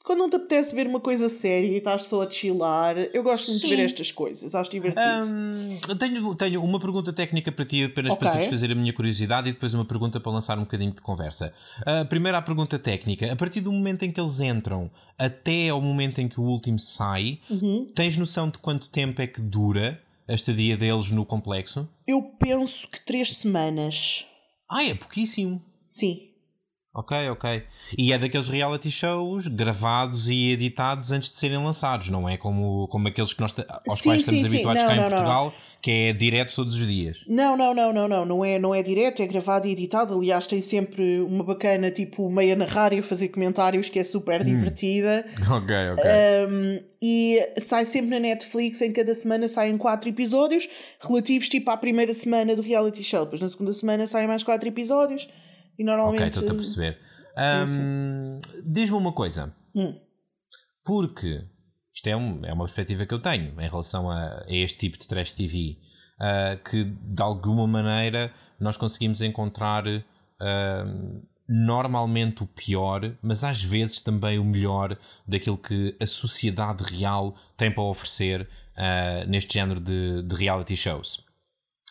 Quando 0.05 0.19
não 0.19 0.29
te 0.31 0.35
apetece 0.37 0.75
ver 0.75 0.87
uma 0.89 0.99
coisa 0.99 1.29
séria 1.29 1.67
e 1.69 1.77
estás 1.77 2.03
só 2.03 2.23
a 2.23 2.31
chilar, 2.31 2.97
eu 3.15 3.23
gosto 3.23 3.49
muito 3.51 3.63
de 3.63 3.69
Sim. 3.69 3.77
ver 3.77 3.83
estas 3.85 4.11
coisas, 4.11 4.53
acho 4.55 4.69
divertido. 4.71 5.07
Hum, 5.33 5.79
tenho, 5.97 6.35
tenho 6.35 6.65
uma 6.65 6.81
pergunta 6.81 7.13
técnica 7.13 7.53
para 7.53 7.65
ti, 7.65 7.85
apenas 7.85 8.15
para 8.17 8.27
Ok. 8.29 8.37
satisfazer 8.41 8.73
a 8.73 8.75
minha 8.75 8.93
curiosidade, 8.93 9.49
e 9.49 9.53
depois 9.53 9.73
uma 9.75 9.85
pergunta 9.85 10.19
para 10.19 10.33
lançar 10.33 10.59
um 10.59 10.63
bocadinho 10.63 10.91
de 10.91 11.01
conversa. 11.01 11.55
A 11.87 12.05
primeira, 12.05 12.39
a 12.39 12.43
pergunta 12.43 12.79
técnica. 12.81 13.33
A 13.33 13.37
partir 13.37 13.61
do 13.61 13.71
momento 13.71 14.03
em 14.05 14.11
que 14.11 14.21
eles 14.21 14.41
entram 14.41 14.91
até 15.17 15.69
ao 15.69 15.81
momento 15.81 16.21
em 16.21 16.29
que 16.29 16.41
o 16.41 16.45
último 16.45 16.81
sai, 16.81 17.39
Uhum. 17.49 17.87
tens 17.95 18.17
noção 18.17 18.51
de 18.51 18.59
quanto 18.59 18.89
tempo 18.89 19.23
é 19.23 19.27
que 19.29 19.41
dura 19.41 20.03
a 20.27 20.35
estadia 20.35 20.77
deles 20.77 21.13
no 21.13 21.25
complexo? 21.25 21.89
Eu 22.09 22.23
penso 22.41 22.89
que 22.89 23.01
três 23.01 23.37
semanas. 23.37 24.27
Ah, 24.69 24.83
é 24.85 24.95
pouquíssimo. 24.95 25.63
Sim. 25.87 26.32
Ok, 26.95 27.31
ok. 27.31 27.63
E 27.97 28.13
é 28.13 28.19
daqueles 28.19 28.49
reality 28.49 28.91
shows 28.91 29.47
gravados 29.47 30.29
e 30.29 30.51
editados 30.51 31.11
antes 31.11 31.31
de 31.31 31.39
serem 31.39 31.57
lançados, 31.57 32.11
não 32.11 32.29
é 32.29 32.37
como, 32.37 32.87
como 32.89 33.09
aqueles 33.09 33.33
que 33.33 33.41
nós, 33.41 33.55
aos 33.59 33.99
Sim, 33.99 34.05
quais 34.11 34.27
sim, 34.27 34.43
estamos 34.43 34.49
sim. 34.49 34.57
habituados 34.57 34.83
Não, 34.83 34.89
cá 34.89 34.95
não, 34.95 35.01
em 35.01 35.05
não, 35.05 35.11
Portugal, 35.11 35.55
que 35.81 35.91
é 35.91 36.13
direto 36.13 36.55
todos 36.55 36.79
os 36.79 36.87
dias. 36.87 37.25
Não, 37.27 37.57
não, 37.57 37.75
não, 37.75 37.93
não, 37.95 38.07
não. 38.07 38.25
Não 38.27 38.45
é, 38.45 38.59
não 38.59 38.75
é 38.75 38.83
direto, 38.83 39.23
é 39.23 39.27
gravado 39.27 39.67
e 39.67 39.73
editado. 39.73 40.15
Aliás, 40.15 40.47
tem 40.47 40.61
sempre 40.61 41.21
uma 41.21 41.43
bacana, 41.43 41.91
tipo, 41.91 42.31
meio 42.31 42.53
a 42.53 42.57
narrar 42.57 42.93
e 42.93 42.99
a 42.99 43.03
fazer 43.03 43.29
comentários, 43.31 43.89
que 43.89 43.99
é 43.99 44.05
super 44.05 44.45
divertida. 44.45 45.25
Ok, 45.51 45.75
ok. 45.95 46.05
Um, 46.49 46.79
e 47.01 47.41
sai 47.59 47.87
sempre 47.87 48.11
na 48.11 48.21
Netflix, 48.21 48.81
em 48.83 48.93
cada 48.93 49.15
semana 49.15 49.49
saem 49.49 49.77
quatro 49.79 50.09
episódios, 50.09 50.69
relativos 51.01 51.49
tipo 51.49 51.71
à 51.71 51.77
primeira 51.77 52.15
semana 52.15 52.55
do 52.55 52.63
reality 52.63 53.03
show. 53.03 53.25
Depois 53.25 53.41
na 53.41 53.49
segunda 53.49 53.73
semana 53.73 54.07
saem 54.07 54.29
mais 54.29 54.43
quatro 54.43 54.69
episódios. 54.69 55.27
E 55.83 55.89
ok, 55.91 55.97
normalmente. 55.97 56.29
estou-te 56.39 56.53
a 56.53 56.55
perceber. 56.55 56.99
Ahm, 57.37 58.41
Diz-me 58.65 58.97
uma 58.97 59.13
coisa. 59.13 59.55
Hum. 59.75 59.99
Porque 60.85 61.45
isto 61.95 62.07
é, 62.09 62.17
um- 62.17 62.45
é 62.45 62.53
uma 62.53 62.65
perspectiva 62.65 63.07
que 63.07 63.15
eu 63.15 63.21
tenho 63.21 63.61
em 63.61 63.69
relação 63.69 64.11
a, 64.11 64.43
a 64.43 64.45
este 64.49 64.79
tipo 64.81 64.99
de 64.99 65.07
trash 65.07 65.33
TV, 65.33 65.79
ah, 66.21 66.57
que 66.69 66.85
de 66.85 67.23
alguma 67.23 67.67
maneira 67.67 68.33
nós 68.59 68.77
conseguimos 68.77 69.23
encontrar 69.23 69.85
ahm, 70.41 71.23
normalmente 71.49 72.43
o 72.43 72.47
pior, 72.47 73.15
mas 73.23 73.45
às 73.45 73.63
vezes 73.63 74.01
também 74.01 74.39
o 74.39 74.45
melhor 74.45 74.97
daquilo 75.27 75.59
que 75.59 75.97
a 76.01 76.07
sociedade 76.07 76.83
real 76.85 77.37
tem 77.57 77.71
para 77.71 77.83
oferecer 77.83 78.49
ah, 78.77 79.25
neste 79.27 79.55
género 79.55 79.81
de, 79.81 80.23
de 80.23 80.35
reality 80.35 80.77
shows. 80.77 81.25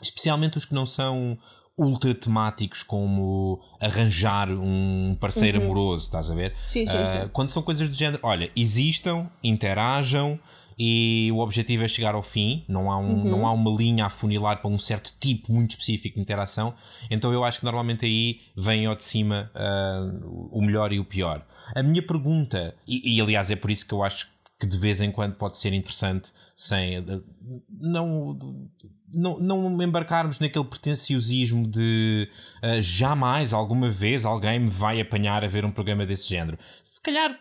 Especialmente 0.02 0.58
os 0.58 0.66
que 0.66 0.74
não 0.74 0.86
são 0.86 1.38
ultra 1.82 2.14
temáticos 2.14 2.84
como 2.84 3.60
arranjar 3.80 4.50
um 4.52 5.16
parceiro 5.20 5.62
amoroso, 5.62 6.06
estás 6.06 6.30
a 6.30 6.36
ver? 6.36 6.52
Uhum. 6.52 6.58
Sim, 6.64 6.86
sim, 6.86 6.96
Ah, 6.98 7.22
sim. 7.24 7.30
Quando 7.34 7.50
são 7.50 7.64
coisas 7.64 7.90
do 7.90 7.96
género, 7.96 8.20
olha, 8.24 8.52
existam, 8.56 9.30
interajam 9.44 10.40
e 10.78 11.30
o 11.34 11.40
objetivo 11.40 11.84
é 11.84 11.88
chegar 11.88 12.16
ao 12.16 12.24
fim, 12.24 12.64
não 12.68 12.92
há, 12.92 12.98
um, 12.98 13.12
Uhum. 13.24 13.30
não 13.30 13.46
há 13.48 13.52
uma 13.52 13.70
linha 13.72 14.06
a 14.06 14.10
funilar 14.10 14.62
para 14.62 14.70
um 14.70 14.80
certo 14.80 15.12
tipo 15.20 15.52
muito 15.52 15.72
específico 15.72 16.16
de 16.16 16.22
interação, 16.22 16.74
então 17.10 17.32
eu 17.34 17.44
acho 17.44 17.60
que 17.60 17.66
normalmente 17.66 18.06
aí 18.06 18.40
vem 18.56 18.86
ao 18.86 18.96
de 18.96 19.04
cima 19.04 19.52
ah, 19.54 20.10
o 20.52 20.62
melhor 20.62 20.92
e 20.94 21.00
o 21.00 21.06
pior. 21.06 21.46
A 21.76 21.84
minha 21.84 22.02
pergunta, 22.02 22.74
e, 22.88 23.16
e 23.16 23.22
aliás 23.22 23.52
é 23.52 23.56
por 23.56 23.70
isso 23.70 23.86
que 23.88 23.94
eu 23.94 24.02
acho 24.04 24.30
que 24.60 24.66
de 24.68 24.78
vez 24.78 25.02
em 25.02 25.12
quando 25.12 25.36
pode 25.36 25.58
ser 25.58 25.74
interessante 25.74 26.32
sem 26.56 27.04
não, 27.70 28.38
não, 29.14 29.40
não 29.40 29.82
embarcarmos 29.82 30.40
naquele 30.40 30.66
pretenciosismo 30.66 31.68
de 31.68 32.30
eh, 32.62 32.82
jamais 32.82 33.54
alguma 33.54 33.90
vez 33.90 34.26
alguém 34.26 34.60
me 34.60 34.70
vai 34.70 35.02
apanhar 35.02 35.44
a 35.44 35.48
ver 35.48 35.66
um 35.66 35.72
programa 35.72 36.06
desse 36.06 36.30
género. 36.30 36.58
Se 36.84 37.02
calhar 37.02 37.38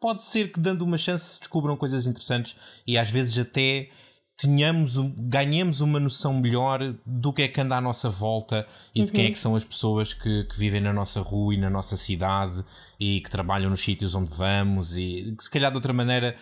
pode 0.00 0.24
ser 0.24 0.50
que 0.50 0.58
dando 0.58 0.82
uma 0.82 0.98
chance 0.98 1.34
se 1.34 1.38
descubram 1.38 1.76
coisas 1.76 2.06
interessantes 2.06 2.56
e 2.86 2.98
às 2.98 3.10
vezes 3.10 3.38
até 3.38 3.88
tenhamos, 4.36 4.96
ganhemos 5.16 5.80
uma 5.80 6.00
noção 6.00 6.34
melhor 6.34 6.96
do 7.06 7.32
que 7.32 7.42
é 7.42 7.48
que 7.48 7.60
anda 7.60 7.76
à 7.76 7.80
nossa 7.80 8.10
volta 8.10 8.66
e 8.92 9.04
de 9.04 9.10
uhum. 9.10 9.16
quem 9.16 9.26
é 9.26 9.30
que 9.30 9.38
são 9.38 9.54
as 9.54 9.62
pessoas 9.62 10.12
que, 10.12 10.44
que, 10.44 10.58
vivem 10.58 10.80
na 10.80 10.92
nossa 10.92 11.20
rua 11.20 11.54
e 11.54 11.56
na 11.56 11.70
nossa 11.70 11.96
cidade 11.96 12.64
e 12.98 13.20
que 13.20 13.30
trabalham 13.30 13.70
nos 13.70 13.80
sítios 13.80 14.16
onde 14.16 14.34
vamos 14.34 14.96
e 14.96 15.32
que 15.38 15.44
se 15.44 15.50
calhar 15.50 15.70
de 15.70 15.76
outra 15.76 15.92
maneira 15.92 16.36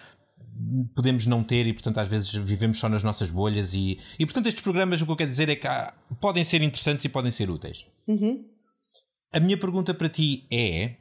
podemos 0.94 1.26
não 1.26 1.42
ter 1.42 1.66
e 1.66 1.72
portanto 1.72 1.98
às 1.98 2.08
vezes 2.08 2.32
vivemos 2.32 2.78
só 2.78 2.88
nas 2.88 3.02
nossas 3.02 3.30
bolhas 3.30 3.74
e, 3.74 3.98
e 4.18 4.26
portanto 4.26 4.46
estes 4.46 4.62
programas 4.62 5.00
o 5.00 5.06
que 5.06 5.12
eu 5.12 5.16
quero 5.16 5.30
dizer 5.30 5.48
é 5.48 5.56
que 5.56 5.66
há, 5.66 5.92
podem 6.20 6.44
ser 6.44 6.62
interessantes 6.62 7.04
e 7.04 7.08
podem 7.08 7.30
ser 7.30 7.50
úteis. 7.50 7.86
Uhum. 8.06 8.44
A 9.32 9.40
minha 9.40 9.56
pergunta 9.56 9.94
para 9.94 10.08
ti 10.08 10.46
é 10.50 10.96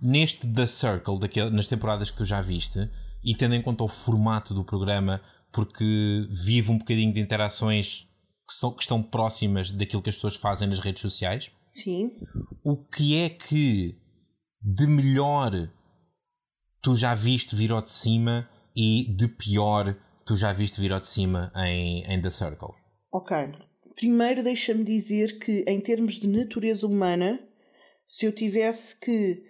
neste 0.00 0.46
The 0.46 0.66
Circle, 0.66 1.18
daquele, 1.18 1.50
nas 1.50 1.68
temporadas 1.68 2.10
que 2.10 2.16
tu 2.16 2.24
já 2.24 2.40
viste 2.40 2.90
e 3.22 3.34
tendo 3.34 3.54
em 3.54 3.62
conta 3.62 3.84
o 3.84 3.88
formato 3.88 4.54
do 4.54 4.64
programa 4.64 5.20
porque 5.52 6.26
vive 6.30 6.70
um 6.70 6.78
bocadinho 6.78 7.12
de 7.12 7.20
interações 7.20 8.08
que, 8.48 8.54
são, 8.54 8.72
que 8.72 8.82
estão 8.82 9.02
próximas 9.02 9.70
daquilo 9.70 10.02
que 10.02 10.10
as 10.10 10.14
pessoas 10.14 10.36
fazem 10.36 10.68
nas 10.68 10.78
redes 10.78 11.02
sociais. 11.02 11.50
Sim. 11.68 12.12
O 12.64 12.76
que 12.76 13.16
é 13.16 13.28
que 13.28 13.96
de 14.62 14.86
melhor 14.86 15.70
tu 16.82 16.94
já 16.94 17.14
viste 17.14 17.54
vir 17.54 17.72
ao 17.72 17.82
de 17.82 17.90
cima 17.90 18.48
e 18.74 19.04
de 19.16 19.28
pior 19.28 19.96
tu 20.24 20.36
já 20.36 20.52
viste 20.52 20.80
vir 20.80 20.92
ao 20.92 21.00
de 21.00 21.08
cima 21.08 21.52
em, 21.56 22.04
em 22.04 22.22
The 22.22 22.30
Circle? 22.30 22.74
Ok. 23.12 23.36
Primeiro 23.96 24.42
deixa-me 24.42 24.84
dizer 24.84 25.38
que 25.38 25.64
em 25.66 25.80
termos 25.80 26.20
de 26.20 26.28
natureza 26.28 26.86
humana, 26.86 27.40
se 28.06 28.26
eu 28.26 28.32
tivesse 28.32 28.98
que, 28.98 29.42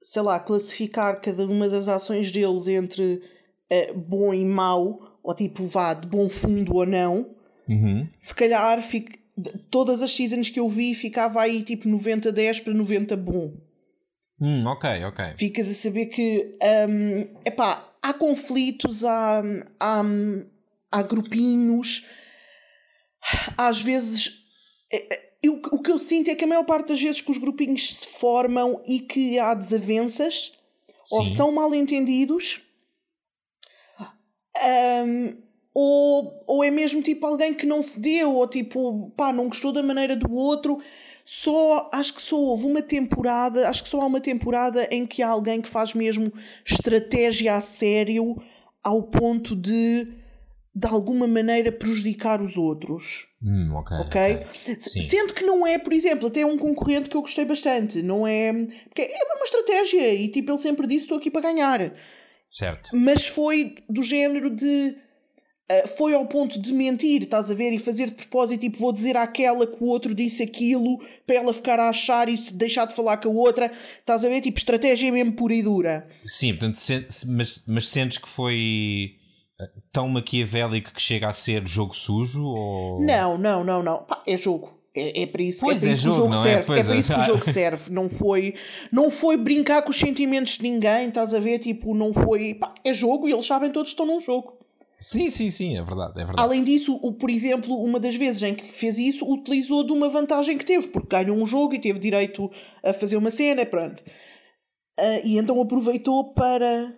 sei 0.00 0.22
lá, 0.22 0.38
classificar 0.38 1.20
cada 1.20 1.44
uma 1.44 1.68
das 1.68 1.88
ações 1.88 2.30
deles 2.30 2.68
entre 2.68 3.20
uh, 3.70 3.98
bom 3.98 4.32
e 4.32 4.44
mau, 4.44 5.18
ou 5.22 5.34
tipo 5.34 5.66
vá 5.66 5.92
de 5.92 6.06
bom 6.06 6.28
fundo 6.28 6.74
ou 6.76 6.86
não, 6.86 7.34
uhum. 7.68 8.08
se 8.16 8.34
calhar 8.34 8.80
fico, 8.80 9.10
todas 9.70 10.00
as 10.00 10.12
seasons 10.12 10.48
que 10.48 10.60
eu 10.60 10.68
vi 10.68 10.94
ficava 10.94 11.42
aí 11.42 11.62
tipo 11.62 11.88
90-10 11.88 12.62
para 12.62 12.72
90 12.72 13.16
bom. 13.16 13.52
Hum, 14.40 14.66
ok, 14.66 15.04
ok. 15.04 15.32
Ficas 15.34 15.68
a 15.68 15.74
saber 15.74 16.06
que 16.06 16.56
um, 16.88 17.20
epá, 17.44 17.92
há 18.02 18.12
conflitos, 18.12 19.04
há, 19.04 19.42
há, 19.80 20.02
há 20.92 21.02
grupinhos, 21.02 22.06
às 23.56 23.82
vezes. 23.82 24.44
É, 24.90 25.14
é, 25.14 25.28
eu, 25.42 25.60
o 25.72 25.80
que 25.80 25.90
eu 25.90 25.98
sinto 25.98 26.30
é 26.30 26.34
que 26.34 26.44
a 26.44 26.46
maior 26.46 26.64
parte 26.64 26.88
das 26.88 27.00
vezes 27.00 27.20
que 27.20 27.30
os 27.30 27.38
grupinhos 27.38 27.96
se 27.96 28.06
formam 28.06 28.82
e 28.86 29.00
que 29.00 29.38
há 29.38 29.54
desavenças 29.54 30.52
Sim. 31.06 31.16
ou 31.16 31.26
são 31.26 31.52
mal 31.52 31.72
entendidos 31.72 32.62
um, 34.58 35.32
ou, 35.74 36.42
ou 36.46 36.64
é 36.64 36.70
mesmo 36.70 37.02
tipo 37.02 37.24
alguém 37.26 37.54
que 37.54 37.66
não 37.66 37.82
se 37.82 38.00
deu, 38.00 38.34
ou 38.34 38.48
tipo, 38.48 39.12
pá, 39.16 39.32
não 39.32 39.48
gostou 39.48 39.72
da 39.72 39.82
maneira 39.82 40.16
do 40.16 40.32
outro. 40.32 40.80
Só, 41.30 41.90
acho 41.92 42.14
que 42.14 42.22
só 42.22 42.40
houve 42.40 42.64
uma 42.64 42.80
temporada, 42.80 43.68
acho 43.68 43.82
que 43.82 43.88
só 43.90 44.00
há 44.00 44.06
uma 44.06 44.18
temporada 44.18 44.88
em 44.90 45.06
que 45.06 45.22
há 45.22 45.28
alguém 45.28 45.60
que 45.60 45.68
faz 45.68 45.92
mesmo 45.92 46.32
estratégia 46.64 47.54
a 47.54 47.60
sério 47.60 48.34
ao 48.82 49.02
ponto 49.02 49.54
de 49.54 50.08
de 50.74 50.86
alguma 50.86 51.26
maneira 51.26 51.70
prejudicar 51.70 52.40
os 52.40 52.56
outros. 52.56 53.28
Hum, 53.42 53.74
ok. 53.74 53.98
okay? 54.06 54.46
Sendo 54.78 55.34
que 55.34 55.44
não 55.44 55.66
é, 55.66 55.76
por 55.78 55.92
exemplo, 55.92 56.28
até 56.28 56.46
um 56.46 56.56
concorrente 56.56 57.10
que 57.10 57.16
eu 57.16 57.20
gostei 57.20 57.44
bastante, 57.44 58.00
não 58.00 58.26
é. 58.26 58.50
Porque 58.84 59.02
é 59.02 59.34
uma 59.34 59.44
estratégia 59.44 60.14
e 60.14 60.28
tipo 60.28 60.50
ele 60.50 60.56
sempre 60.56 60.86
disse: 60.86 61.02
estou 61.02 61.18
aqui 61.18 61.30
para 61.30 61.42
ganhar. 61.42 61.92
Certo. 62.50 62.88
Mas 62.94 63.26
foi 63.26 63.74
do 63.86 64.02
género 64.02 64.48
de. 64.48 64.96
Uh, 65.70 65.86
foi 65.86 66.14
ao 66.14 66.24
ponto 66.24 66.58
de 66.58 66.72
mentir, 66.72 67.24
estás 67.24 67.50
a 67.50 67.54
ver? 67.54 67.72
E 67.72 67.78
fazer 67.78 68.06
de 68.06 68.14
propósito, 68.14 68.60
tipo, 68.62 68.78
vou 68.78 68.90
dizer 68.90 69.18
àquela 69.18 69.66
que 69.66 69.76
o 69.84 69.86
outro 69.86 70.14
disse 70.14 70.42
aquilo 70.42 70.98
para 71.26 71.36
ela 71.36 71.52
ficar 71.52 71.78
a 71.78 71.90
achar 71.90 72.26
e 72.26 72.36
deixar 72.54 72.86
de 72.86 72.94
falar 72.94 73.18
com 73.18 73.28
a 73.28 73.32
outra, 73.32 73.70
estás 73.98 74.24
a 74.24 74.28
ver? 74.30 74.40
Tipo, 74.40 74.56
estratégia 74.56 75.12
mesmo 75.12 75.34
pura 75.34 75.52
e 75.52 75.62
dura. 75.62 76.06
Sim, 76.24 76.54
portanto, 76.54 76.78
mas, 77.26 77.62
mas 77.66 77.88
sentes 77.88 78.16
que 78.16 78.28
foi 78.28 79.16
eh, 79.60 79.68
tão 79.92 80.08
maquiavélico 80.08 80.94
que 80.94 81.02
chega 81.02 81.28
a 81.28 81.32
ser 81.34 81.66
jogo 81.68 81.94
sujo? 81.94 82.44
Ou... 82.44 83.04
Não, 83.04 83.36
não, 83.36 83.62
não, 83.62 83.82
não. 83.82 83.98
Pá, 84.04 84.22
é 84.26 84.38
jogo. 84.38 84.78
É, 84.94 85.22
é 85.22 85.26
para 85.26 85.42
isso, 85.42 85.70
é 85.70 85.76
para 85.76 85.86
é 85.86 85.92
isso 85.92 86.02
que 86.02 86.08
o 86.08 86.12
jogo 86.12 86.34
é? 86.34 86.42
serve. 86.42 86.74
É, 86.74 86.80
é 86.80 86.84
para 86.84 86.96
isso 86.96 87.12
que 87.12 87.20
o 87.20 87.24
jogo 87.24 87.44
serve. 87.44 87.92
Não 87.92 88.08
foi, 88.08 88.54
não 88.90 89.10
foi 89.10 89.36
brincar 89.36 89.82
com 89.82 89.90
os 89.90 89.96
sentimentos 89.96 90.56
de 90.56 90.62
ninguém, 90.62 91.08
estás 91.08 91.34
a 91.34 91.38
ver? 91.38 91.58
Tipo, 91.58 91.94
não 91.94 92.12
foi. 92.12 92.54
Pá, 92.54 92.72
é 92.84 92.94
jogo 92.94 93.28
e 93.28 93.32
eles 93.32 93.46
sabem 93.46 93.70
todos 93.70 93.90
que 93.90 94.00
estão 94.00 94.06
num 94.06 94.20
jogo. 94.20 94.57
Sim, 95.00 95.30
sim, 95.30 95.50
sim, 95.50 95.76
é 95.76 95.82
verdade, 95.82 96.12
é 96.20 96.24
verdade. 96.24 96.42
Além 96.42 96.64
disso, 96.64 96.98
o, 97.00 97.12
por 97.12 97.30
exemplo, 97.30 97.76
uma 97.76 98.00
das 98.00 98.16
vezes 98.16 98.42
em 98.42 98.54
que 98.54 98.64
fez 98.64 98.98
isso, 98.98 99.24
utilizou 99.30 99.84
de 99.86 99.92
uma 99.92 100.08
vantagem 100.08 100.58
que 100.58 100.64
teve, 100.64 100.88
porque 100.88 101.16
ganhou 101.16 101.36
um 101.36 101.46
jogo 101.46 101.74
e 101.74 101.78
teve 101.78 102.00
direito 102.00 102.50
a 102.84 102.92
fazer 102.92 103.16
uma 103.16 103.30
cena, 103.30 103.64
pronto. 103.64 104.02
Uh, 104.98 105.20
e 105.22 105.38
então 105.38 105.60
aproveitou 105.60 106.34
para 106.34 106.92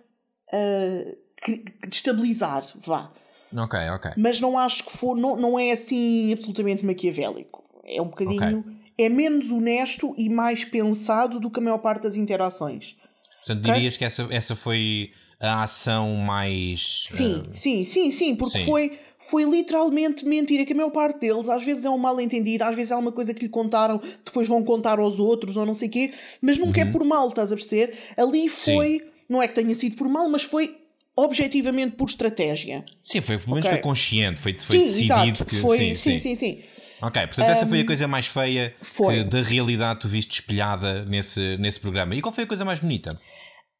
uh, 0.51 1.87
destabilizar, 1.87 2.65
vá. 2.75 3.11
Ok, 3.55 3.79
ok. 3.89 4.11
Mas 4.17 4.39
não 4.39 4.57
acho 4.57 4.85
que 4.85 4.91
for, 4.91 5.15
não, 5.15 5.35
não 5.35 5.59
é 5.59 5.71
assim 5.71 6.33
absolutamente 6.33 6.83
maquiavélico. 6.83 7.63
É 7.85 8.01
um 8.01 8.07
bocadinho. 8.07 8.59
Okay. 8.59 8.81
É 8.97 9.09
menos 9.09 9.51
honesto 9.51 10.15
e 10.17 10.29
mais 10.29 10.65
pensado 10.65 11.39
do 11.39 11.51
que 11.51 11.59
a 11.59 11.63
maior 11.63 11.79
parte 11.79 12.03
das 12.03 12.15
interações. 12.15 12.95
Portanto, 13.39 13.59
okay? 13.59 13.73
dirias 13.73 13.97
que 13.97 14.05
essa, 14.05 14.27
essa 14.31 14.55
foi 14.55 15.11
a 15.41 15.63
ação 15.63 16.15
mais. 16.17 17.03
Sim, 17.05 17.37
uh... 17.37 17.43
sim, 17.49 17.83
sim, 17.83 18.11
sim, 18.11 18.35
porque 18.35 18.59
sim. 18.59 18.65
Foi, 18.65 18.91
foi 19.17 19.43
literalmente 19.43 20.23
mentira. 20.23 20.63
Que 20.65 20.73
a 20.73 20.75
maior 20.75 20.91
parte 20.91 21.21
deles, 21.21 21.49
às 21.49 21.63
vezes 21.63 21.83
é 21.83 21.89
um 21.89 21.97
mal 21.97 22.21
entendido, 22.21 22.63
às 22.63 22.75
vezes 22.75 22.91
é 22.91 22.95
uma 22.95 23.11
coisa 23.11 23.33
que 23.33 23.41
lhe 23.41 23.49
contaram, 23.49 23.99
depois 24.23 24.47
vão 24.47 24.63
contar 24.63 24.99
aos 24.99 25.19
outros 25.19 25.57
ou 25.57 25.65
não 25.65 25.73
sei 25.73 25.87
o 25.87 25.91
quê, 25.91 26.13
mas 26.41 26.57
nunca 26.57 26.79
é 26.79 26.83
uhum. 26.83 26.89
é 26.89 26.93
por 26.93 27.03
mal, 27.03 27.27
estás 27.27 27.51
a 27.51 27.55
perceber? 27.55 27.97
Ali 28.15 28.47
foi, 28.47 28.99
sim. 28.99 29.01
não 29.27 29.41
é 29.41 29.47
que 29.47 29.55
tenha 29.55 29.73
sido 29.73 29.97
por 29.97 30.07
mal, 30.07 30.29
mas 30.29 30.43
foi 30.43 30.77
objetivamente 31.15 31.95
por 31.95 32.07
estratégia. 32.07 32.85
Sim, 33.03 33.21
foi, 33.21 33.37
pelo 33.39 33.51
menos 33.51 33.65
okay. 33.65 33.79
foi 33.79 33.81
consciente, 33.81 34.39
foi, 34.39 34.53
foi 34.53 34.77
sim, 34.77 34.83
decidido 34.83 35.13
exato. 35.13 35.45
que. 35.45 35.55
Foi, 35.57 35.77
sim, 35.77 35.95
sim, 35.95 36.19
sim. 36.19 36.35
sim. 36.35 36.61
Ok, 37.01 37.19
portanto 37.25 37.47
essa 37.47 37.65
foi 37.65 37.81
a 37.81 37.85
coisa 37.85 38.07
mais 38.07 38.27
feia 38.27 38.75
que 38.79 39.23
da 39.23 39.41
realidade 39.41 40.01
tu 40.01 40.07
viste 40.07 40.33
espelhada 40.33 41.03
nesse, 41.05 41.57
nesse 41.57 41.79
programa. 41.79 42.13
E 42.13 42.21
qual 42.21 42.31
foi 42.31 42.43
a 42.43 42.47
coisa 42.47 42.63
mais 42.63 42.79
bonita? 42.79 43.09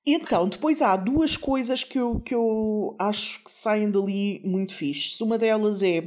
Então, 0.06 0.50
depois 0.50 0.82
há 0.82 0.96
duas 0.96 1.38
coisas 1.38 1.84
que 1.84 2.00
eu, 2.00 2.20
que 2.20 2.34
eu 2.34 2.96
acho 3.00 3.44
que 3.44 3.52
saem 3.52 3.92
dali 3.92 4.42
muito 4.44 4.74
fixe. 4.74 5.22
Uma 5.24 5.38
delas 5.38 5.84
é. 5.84 6.02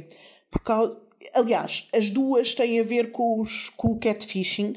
Porque, 0.51 0.71
aliás, 1.33 1.87
as 1.95 2.09
duas 2.09 2.53
têm 2.53 2.79
a 2.79 2.83
ver 2.83 3.11
com, 3.11 3.39
os, 3.39 3.69
com 3.69 3.89
o 3.89 3.99
catfishing. 3.99 4.75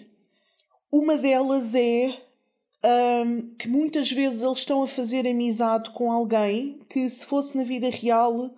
Uma 0.90 1.16
delas 1.16 1.74
é 1.74 2.16
um, 2.84 3.48
que 3.58 3.68
muitas 3.68 4.10
vezes 4.10 4.42
eles 4.42 4.58
estão 4.58 4.82
a 4.82 4.86
fazer 4.86 5.26
amizade 5.26 5.90
com 5.90 6.12
alguém 6.12 6.78
que, 6.88 7.08
se 7.08 7.26
fosse 7.26 7.56
na 7.56 7.64
vida 7.64 7.90
real, 7.90 8.54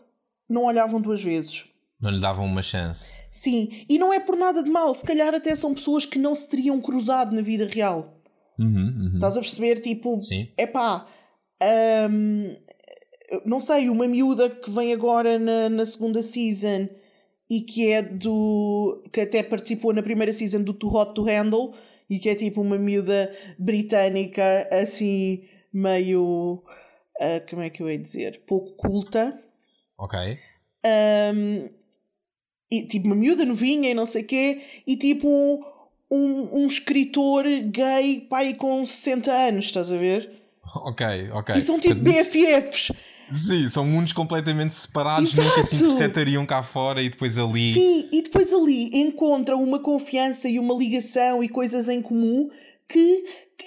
não 0.49 0.64
olhavam 0.64 1.01
duas 1.01 1.23
vezes. 1.23 1.64
Não 1.99 2.11
lhe 2.11 2.20
davam 2.20 2.44
uma 2.44 2.62
chance. 2.62 3.11
Sim, 3.31 3.68
e 3.88 3.99
não 3.99 4.12
é 4.12 4.20
por 4.20 4.37
nada 4.37 4.62
de 4.62 4.70
mal, 4.70 4.94
se 4.94 5.05
calhar 5.05 5.35
até 5.35 5.55
são 5.55 5.75
pessoas 5.75 6.05
que 6.05 6.18
não 6.18 6.35
se 6.35 6.49
teriam 6.49 6.81
cruzado 6.81 7.35
na 7.35 7.42
vida 7.42 7.66
real. 7.66 8.19
Uhum, 8.61 9.03
uhum. 9.05 9.11
Estás 9.14 9.37
a 9.37 9.40
perceber? 9.40 9.81
Tipo, 9.81 10.20
é 10.57 10.66
pá, 10.66 11.07
um, 12.11 12.57
não 13.44 13.61
sei, 13.61 13.88
uma 13.88 14.07
miúda 14.07 14.51
que 14.51 14.70
vem 14.70 14.92
agora 14.92 15.38
na, 15.38 15.68
na 15.68 15.87
segunda 15.87 16.20
season 16.23 16.88
e 17.49 17.62
que 17.62 17.90
é 17.90 18.03
do. 18.03 19.03
que 19.12 19.23
até 19.23 19.42
participou 19.42 19.92
na 19.92 20.03
primeira 20.03 20.33
season 20.33 20.62
do 20.62 20.75
Too 20.75 20.94
Hot 20.94 21.14
to 21.14 21.25
Handle 21.25 21.73
e 22.09 22.18
que 22.18 22.29
é 22.29 22.35
tipo 22.35 22.61
uma 22.61 22.79
miúda 22.79 23.35
britânica 23.59 24.68
assim, 24.70 25.44
meio. 25.73 26.62
Uh, 27.20 27.49
como 27.49 27.62
é 27.62 27.70
que 27.70 27.83
eu 27.83 27.90
ia 27.90 27.99
dizer? 27.99 28.42
Pouco 28.46 28.73
culta. 28.73 29.42
Ok. 29.99 30.18
Um, 31.35 31.68
e, 32.70 32.87
tipo 32.87 33.07
uma 33.07 33.16
miúda 33.16 33.44
novinha 33.44 33.90
e 33.90 33.94
não 33.94 34.07
sei 34.07 34.23
o 34.23 34.27
quê, 34.27 34.62
e 34.87 34.96
tipo 34.96 35.61
um, 36.11 36.62
um, 36.62 36.66
escritor 36.66 37.44
gay 37.66 38.27
pai 38.29 38.55
com 38.55 38.85
60 38.85 39.31
anos, 39.31 39.64
estás 39.66 39.92
a 39.92 39.96
ver? 39.96 40.31
Ok, 40.75 41.07
ok. 41.33 41.55
E 41.57 41.61
são 41.61 41.79
tipo 41.79 42.01
BFFs. 42.01 42.92
Sim, 43.33 43.68
são 43.68 43.87
mundos 43.87 44.12
completamente 44.12 44.75
separados, 44.75 45.33
Exato. 45.33 45.49
nunca 45.49 45.64
se 45.64 45.77
interceptariam 45.77 46.44
cá 46.44 46.62
fora 46.62 47.01
e 47.03 47.09
depois 47.09 47.38
ali. 47.38 47.75
Sim, 47.75 48.09
e 48.11 48.23
depois 48.23 48.53
ali 48.53 48.90
encontram 49.01 49.62
uma 49.62 49.79
confiança 49.79 50.49
e 50.49 50.59
uma 50.59 50.75
ligação 50.75 51.42
e 51.42 51.49
coisas 51.49 51.88
em 51.88 52.03
comum 52.03 52.51
que, 52.88 53.25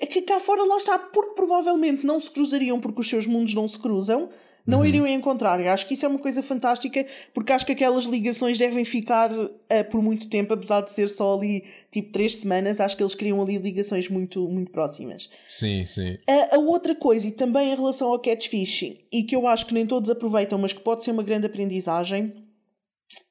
que 0.09 0.21
cá 0.23 0.39
fora 0.39 0.63
lá 0.63 0.75
está, 0.75 0.99
porque 0.99 1.33
provavelmente 1.33 2.05
não 2.05 2.19
se 2.19 2.29
cruzariam 2.29 2.79
porque 2.79 2.99
os 2.99 3.07
seus 3.07 3.25
mundos 3.25 3.53
não 3.53 3.67
se 3.67 3.79
cruzam, 3.79 4.29
não 4.65 4.79
uhum. 4.79 4.85
iriam 4.85 5.07
encontrar. 5.07 5.59
Eu 5.59 5.71
acho 5.71 5.87
que 5.87 5.93
isso 5.93 6.05
é 6.05 6.09
uma 6.09 6.19
coisa 6.19 6.41
fantástica, 6.41 7.05
porque 7.33 7.51
acho 7.51 7.65
que 7.65 7.73
aquelas 7.73 8.05
ligações 8.05 8.57
devem 8.57 8.85
ficar 8.85 9.31
uh, 9.31 9.49
por 9.91 10.01
muito 10.01 10.29
tempo, 10.29 10.53
apesar 10.53 10.81
de 10.81 10.91
ser 10.91 11.09
só 11.09 11.37
ali 11.37 11.63
tipo 11.91 12.11
três 12.11 12.37
semanas. 12.37 12.79
Acho 12.79 12.95
que 12.95 13.03
eles 13.03 13.15
criam 13.15 13.41
ali 13.41 13.57
ligações 13.57 14.07
muito, 14.09 14.47
muito 14.47 14.71
próximas. 14.71 15.29
Sim, 15.49 15.85
sim. 15.85 16.13
Uh, 16.29 16.55
a 16.55 16.57
outra 16.59 16.95
coisa, 16.95 17.27
e 17.27 17.31
também 17.31 17.71
em 17.71 17.75
relação 17.75 18.09
ao 18.09 18.19
catfishing, 18.19 18.99
e 19.11 19.23
que 19.23 19.35
eu 19.35 19.47
acho 19.47 19.65
que 19.65 19.73
nem 19.73 19.85
todos 19.85 20.09
aproveitam, 20.09 20.57
mas 20.57 20.73
que 20.73 20.81
pode 20.81 21.03
ser 21.03 21.11
uma 21.11 21.23
grande 21.23 21.45
aprendizagem, 21.45 22.33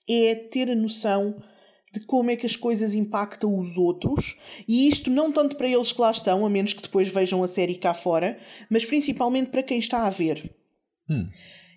é 0.08 0.34
ter 0.34 0.70
a 0.70 0.74
noção 0.74 1.36
de 1.92 2.00
como 2.00 2.30
é 2.30 2.36
que 2.36 2.46
as 2.46 2.56
coisas 2.56 2.94
impactam 2.94 3.58
os 3.58 3.76
outros, 3.76 4.36
e 4.66 4.88
isto 4.88 5.10
não 5.10 5.30
tanto 5.30 5.56
para 5.56 5.68
eles 5.68 5.92
que 5.92 6.00
lá 6.00 6.10
estão, 6.10 6.44
a 6.44 6.48
menos 6.48 6.72
que 6.72 6.82
depois 6.82 7.08
vejam 7.08 7.42
a 7.42 7.48
série 7.48 7.74
cá 7.74 7.92
fora, 7.92 8.38
mas 8.70 8.84
principalmente 8.84 9.50
para 9.50 9.62
quem 9.62 9.78
está 9.78 10.06
a 10.06 10.10
ver. 10.10 10.50
Hum. 11.12 11.28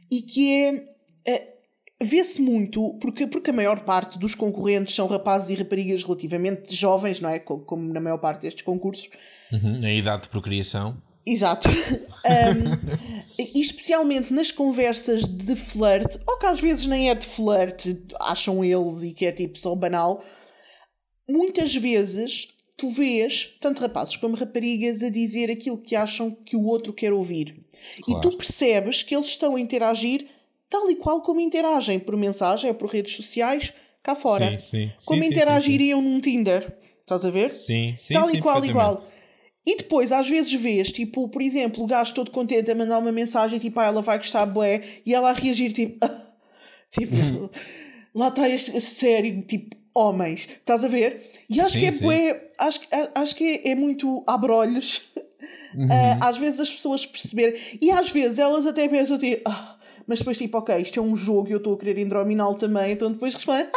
E 0.10 0.22
que 0.22 0.52
é. 0.52 0.84
é 1.28 1.56
Vê-se 2.02 2.42
muito, 2.42 2.94
porque, 3.00 3.26
porque 3.26 3.52
a 3.52 3.54
maior 3.54 3.80
parte 3.86 4.20
dos 4.20 4.36
concorrentes 4.36 4.94
são 4.94 5.08
rapazes 5.08 5.50
e 5.50 5.62
raparigas 5.62 6.04
relativamente 6.04 6.76
jovens, 6.76 7.22
não 7.22 7.30
é? 7.30 7.40
Como, 7.40 7.64
como 7.64 7.94
na 7.94 8.02
maior 8.02 8.18
parte 8.18 8.42
destes 8.42 8.64
concursos. 8.64 9.10
Uhum, 9.50 9.82
a 9.82 9.94
idade 9.94 10.24
de 10.24 10.28
procriação. 10.28 11.02
Exato. 11.26 11.70
um, 12.28 13.42
e 13.42 13.62
especialmente 13.62 14.32
nas 14.34 14.52
conversas 14.52 15.24
de 15.24 15.56
flirt, 15.56 16.18
ou 16.28 16.38
que 16.38 16.46
às 16.46 16.60
vezes 16.60 16.86
nem 16.86 17.10
é 17.10 17.16
de 17.16 17.26
flirt, 17.26 17.86
acham 18.20 18.64
eles 18.64 19.02
e 19.02 19.14
que 19.14 19.26
é 19.26 19.32
tipo 19.32 19.58
só 19.58 19.74
banal, 19.74 20.24
muitas 21.28 21.74
vezes 21.76 22.50
tu 22.78 22.90
vês 22.90 23.56
tanto 23.60 23.82
rapazes 23.82 24.18
como 24.18 24.36
raparigas 24.36 25.02
a 25.02 25.10
dizer 25.10 25.50
aquilo 25.50 25.78
que 25.78 25.96
acham 25.96 26.32
que 26.32 26.56
o 26.56 26.66
outro 26.66 26.92
quer 26.92 27.14
ouvir. 27.14 27.64
Claro. 28.04 28.20
E 28.20 28.22
tu 28.22 28.38
percebes 28.38 29.04
que 29.04 29.16
eles 29.16 29.28
estão 29.28 29.56
a 29.56 29.60
interagir 29.60 30.28
tal 30.70 30.90
e 30.90 30.96
qual 30.96 31.22
como 31.22 31.40
interagem 31.40 32.00
por 32.00 32.18
mensagem 32.18 32.70
ou 32.70 32.76
por 32.76 32.90
redes 32.90 33.16
sociais 33.16 33.74
cá 34.04 34.14
fora. 34.14 34.60
Sim, 34.60 34.88
sim. 34.88 34.92
Como 35.06 35.24
sim, 35.24 35.30
interagiriam 35.30 36.02
num 36.02 36.20
Tinder. 36.20 36.78
Estás 37.02 37.26
a 37.26 37.30
ver? 37.30 37.50
Sim, 37.50 37.96
sim. 37.98 38.14
Tal 38.14 38.30
e 38.34 38.42
qual, 38.42 38.64
igual. 38.66 39.08
E 39.66 39.78
depois, 39.78 40.12
às 40.12 40.30
vezes, 40.30 40.54
vês, 40.54 40.92
tipo, 40.92 41.28
por 41.28 41.42
exemplo, 41.42 41.84
o 41.84 41.88
gajo 41.88 42.14
todo 42.14 42.30
contente 42.30 42.70
a 42.70 42.76
mandar 42.76 43.00
uma 43.00 43.12
mensagem, 43.12 43.58
tipo, 43.58 43.80
ah, 43.80 43.86
ela 43.86 44.02
vai 44.02 44.18
gostar, 44.18 44.46
bué, 44.46 44.84
e 45.04 45.14
ela 45.14 45.32
a 45.32 45.34
reagir, 45.34 45.74
tipo, 45.74 45.98
ah, 46.06 46.34
tipo, 46.92 47.50
lá 48.14 48.28
está 48.28 48.48
este 48.48 48.80
sério, 48.80 49.42
tipo, 49.42 49.76
homens, 49.96 50.50
estás 50.50 50.84
a 50.84 50.88
ver? 50.90 51.32
E 51.50 51.62
acho 51.62 51.74
sim, 51.74 51.80
que 51.80 51.86
é 51.86 51.92
bué, 51.92 52.50
acho, 52.60 52.82
acho 53.16 53.36
que 53.36 53.44
é, 53.44 53.72
é 53.72 53.76
muito 53.76 54.24
abrolhos, 54.28 55.04
uhum. 55.74 55.86
uh, 55.86 56.18
às 56.20 56.38
vezes 56.38 56.60
as 56.60 56.70
pessoas 56.70 57.06
perceberem, 57.06 57.60
e 57.82 57.90
às 57.90 58.12
vezes 58.12 58.38
elas 58.38 58.68
até 58.68 58.88
pensam, 58.90 59.18
tipo, 59.18 59.42
ah, 59.50 59.78
mas 60.06 60.20
depois 60.20 60.38
tipo, 60.38 60.58
ok, 60.58 60.78
isto 60.78 61.00
é 61.00 61.02
um 61.02 61.16
jogo 61.16 61.48
e 61.48 61.54
eu 61.54 61.58
estou 61.58 61.74
a 61.74 61.78
querer 61.80 61.98
indrominá-lo 61.98 62.56
também, 62.56 62.92
então 62.92 63.10
depois 63.10 63.34
respondem, 63.34 63.68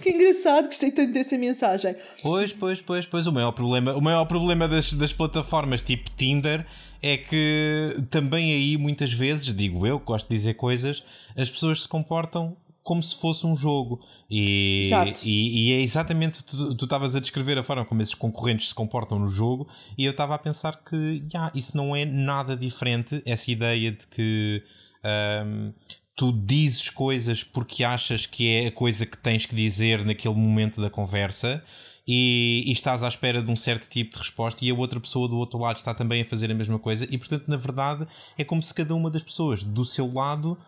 que 0.00 0.10
engraçado, 0.10 0.66
gostei 0.66 0.92
tanto 0.92 1.12
dessa 1.12 1.36
mensagem. 1.36 1.96
Pois, 2.22 2.52
pois, 2.52 2.80
pois, 2.80 3.04
pois, 3.04 3.26
o 3.26 3.32
maior 3.32 3.52
problema, 3.52 3.94
o 3.94 4.00
maior 4.00 4.24
problema 4.26 4.68
das, 4.68 4.92
das 4.92 5.12
plataformas 5.12 5.82
tipo 5.82 6.10
Tinder 6.16 6.64
é 7.02 7.18
que 7.18 8.02
também 8.08 8.52
aí 8.52 8.78
muitas 8.78 9.12
vezes, 9.12 9.54
digo 9.54 9.86
eu, 9.86 9.98
gosto 9.98 10.28
de 10.28 10.36
dizer 10.36 10.54
coisas, 10.54 11.02
as 11.36 11.50
pessoas 11.50 11.82
se 11.82 11.88
comportam 11.88 12.56
como 12.84 13.02
se 13.02 13.18
fosse 13.18 13.46
um 13.46 13.56
jogo. 13.56 14.00
E, 14.30 14.90
e, 15.24 15.70
e, 15.70 15.72
é 15.72 15.80
exatamente, 15.80 16.44
tu 16.44 16.84
estavas 16.84 17.16
a 17.16 17.20
descrever 17.20 17.58
a 17.58 17.62
forma 17.62 17.84
como 17.84 18.02
esses 18.02 18.14
concorrentes 18.14 18.68
se 18.68 18.74
comportam 18.74 19.18
no 19.18 19.28
jogo, 19.28 19.66
e 19.96 20.04
eu 20.04 20.10
estava 20.12 20.34
a 20.34 20.38
pensar 20.38 20.84
que 20.84 21.24
yeah, 21.32 21.50
isso 21.54 21.76
não 21.76 21.96
é 21.96 22.04
nada 22.04 22.54
diferente, 22.54 23.22
essa 23.24 23.50
ideia 23.50 23.90
de 23.90 24.06
que 24.06 24.62
um, 25.46 25.72
tu 26.14 26.30
dizes 26.30 26.90
coisas 26.90 27.42
porque 27.42 27.82
achas 27.82 28.26
que 28.26 28.48
é 28.48 28.66
a 28.66 28.72
coisa 28.72 29.06
que 29.06 29.16
tens 29.16 29.46
que 29.46 29.54
dizer 29.54 30.04
naquele 30.04 30.34
momento 30.34 30.80
da 30.80 30.90
conversa 30.90 31.64
e, 32.06 32.64
e, 32.66 32.72
estás 32.72 33.02
à 33.02 33.08
espera 33.08 33.42
de 33.42 33.50
um 33.50 33.56
certo 33.56 33.88
tipo 33.88 34.12
de 34.12 34.18
resposta 34.18 34.62
e 34.62 34.70
a 34.70 34.74
outra 34.74 35.00
pessoa 35.00 35.26
do 35.26 35.38
outro 35.38 35.58
lado 35.58 35.78
está 35.78 35.94
também 35.94 36.20
a 36.20 36.24
fazer 36.26 36.50
a 36.50 36.54
mesma 36.54 36.78
coisa. 36.78 37.06
E 37.10 37.16
portanto 37.16 37.48
na 37.48 37.56
verdade 37.56 38.06
é 38.36 38.44
como 38.44 38.62
se 38.62 38.74
cada 38.74 38.94
uma 38.94 39.10
das 39.10 39.22
pessoas 39.22 39.64
do 39.64 39.84
seu 39.84 40.12
lado 40.12 40.58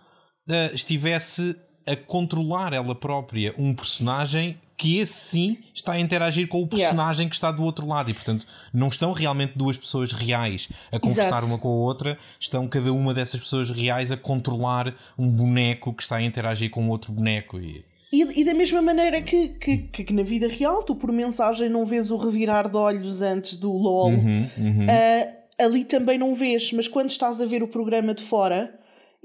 uh, 0.49 0.75
estivesse 0.75 1.55
a 1.87 1.95
controlar 1.95 2.73
ela 2.73 2.95
própria 2.95 3.55
um 3.57 3.75
personagem 3.75 4.59
que 4.77 4.99
esse 4.99 5.15
sim 5.15 5.59
está 5.73 5.93
a 5.93 6.01
interagir 6.01 6.49
com 6.49 6.61
o 6.61 6.67
personagem 6.67 7.23
yeah. 7.23 7.31
que 7.31 7.35
está 7.35 7.51
do 7.51 7.63
outro 7.63 7.87
lado 7.87 8.11
e 8.11 8.15
portanto 8.15 8.47
não 8.73 8.89
estão 8.89 9.13
realmente 9.13 9.55
duas 9.57 9.79
pessoas 9.79 10.13
reais 10.13 10.69
a 10.93 10.99
conversar 10.99 11.39
Exato. 11.39 11.47
uma 11.47 11.59
com 11.59 11.69
a 11.69 11.73
outra, 11.73 12.19
estão 12.39 12.69
cada 12.69 12.93
uma 12.93 13.15
dessas 13.15 13.41
pessoas 13.41 13.71
reais 13.71 14.13
a 14.13 14.17
controlar 14.17 14.95
um 15.19 15.29
boneco 15.31 15.95
que 15.95 16.03
está 16.03 16.17
a 16.17 16.23
interagir 16.23 16.71
com 16.71 16.89
outro 16.89 17.13
boneco 17.13 17.59
e... 17.59 17.85
E, 18.13 18.41
e 18.41 18.45
da 18.45 18.55
mesma 18.55 18.81
maneira 18.81 19.21
que, 19.21 19.49
que, 19.49 19.79
que, 19.79 20.13
na 20.13 20.23
vida 20.23 20.47
real 20.47 20.83
tu 20.83 20.95
por 20.95 21.11
mensagem 21.11 21.69
não 21.69 21.85
vês 21.85 22.11
o 22.11 22.17
revirar 22.17 22.71
de 22.71 22.77
olhos 22.77 23.21
antes 23.21 23.57
do 23.57 23.73
LOL, 23.73 24.11
uhum, 24.11 24.49
uhum. 24.57 24.87
Uh, 24.87 25.37
ali 25.59 25.85
também 25.85 26.17
não 26.17 26.33
vês, 26.33 26.73
mas 26.73 26.87
quando 26.87 27.11
estás 27.11 27.41
a 27.41 27.47
ver 27.47 27.63
o 27.63 27.69
programa 27.69 28.15
de 28.15 28.23
fora 28.23 28.76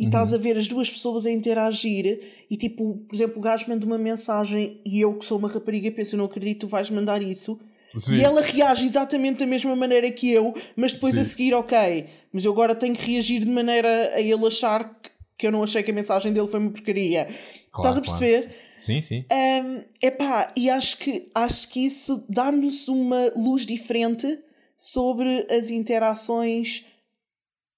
e 0.01 0.05
uhum. 0.05 0.09
estás 0.09 0.33
a 0.33 0.37
ver 0.39 0.57
as 0.57 0.67
duas 0.67 0.89
pessoas 0.89 1.27
a 1.27 1.31
interagir 1.31 2.19
e 2.49 2.57
tipo, 2.57 2.97
por 3.07 3.15
exemplo, 3.15 3.37
o 3.37 3.39
gajo 3.41 3.69
manda 3.69 3.85
uma 3.85 3.99
mensagem 3.99 4.81
e 4.83 4.99
eu 4.99 5.13
que 5.13 5.23
sou 5.23 5.37
uma 5.37 5.47
rapariga 5.47 5.91
penso, 5.91 6.15
eu 6.15 6.17
não 6.17 6.25
acredito, 6.25 6.61
tu 6.61 6.67
vais 6.67 6.89
mandar 6.89 7.21
isso. 7.21 7.59
Sim. 7.99 8.15
E 8.15 8.23
ela 8.23 8.41
reage 8.41 8.83
exatamente 8.83 9.39
da 9.39 9.45
mesma 9.45 9.75
maneira 9.75 10.09
que 10.09 10.31
eu, 10.31 10.55
mas 10.75 10.91
depois 10.91 11.13
Sim. 11.13 11.21
a 11.21 11.23
seguir, 11.23 11.53
ok, 11.53 12.07
mas 12.33 12.43
eu 12.43 12.51
agora 12.51 12.73
tenho 12.73 12.95
que 12.95 13.11
reagir 13.11 13.45
de 13.45 13.51
maneira 13.51 14.15
a 14.15 14.19
ele 14.19 14.47
achar 14.47 14.97
que 15.37 15.45
eu 15.45 15.51
não 15.51 15.61
achei 15.61 15.83
que 15.83 15.91
a 15.91 15.93
mensagem 15.93 16.33
dele 16.33 16.47
foi 16.47 16.59
uma 16.59 16.71
porcaria. 16.71 17.25
Claro, 17.71 17.89
Estás 17.89 17.97
a 17.97 18.01
perceber? 18.01 18.41
Claro. 18.47 18.57
Sim, 18.77 19.01
sim. 19.01 19.25
Um, 19.31 19.83
epá, 20.01 20.51
e 20.55 20.67
acho 20.67 20.97
que, 20.97 21.29
acho 21.35 21.69
que 21.69 21.85
isso 21.85 22.25
dá-nos 22.27 22.87
uma 22.87 23.31
luz 23.35 23.67
diferente 23.67 24.39
sobre 24.75 25.45
as 25.47 25.69
interações 25.69 26.85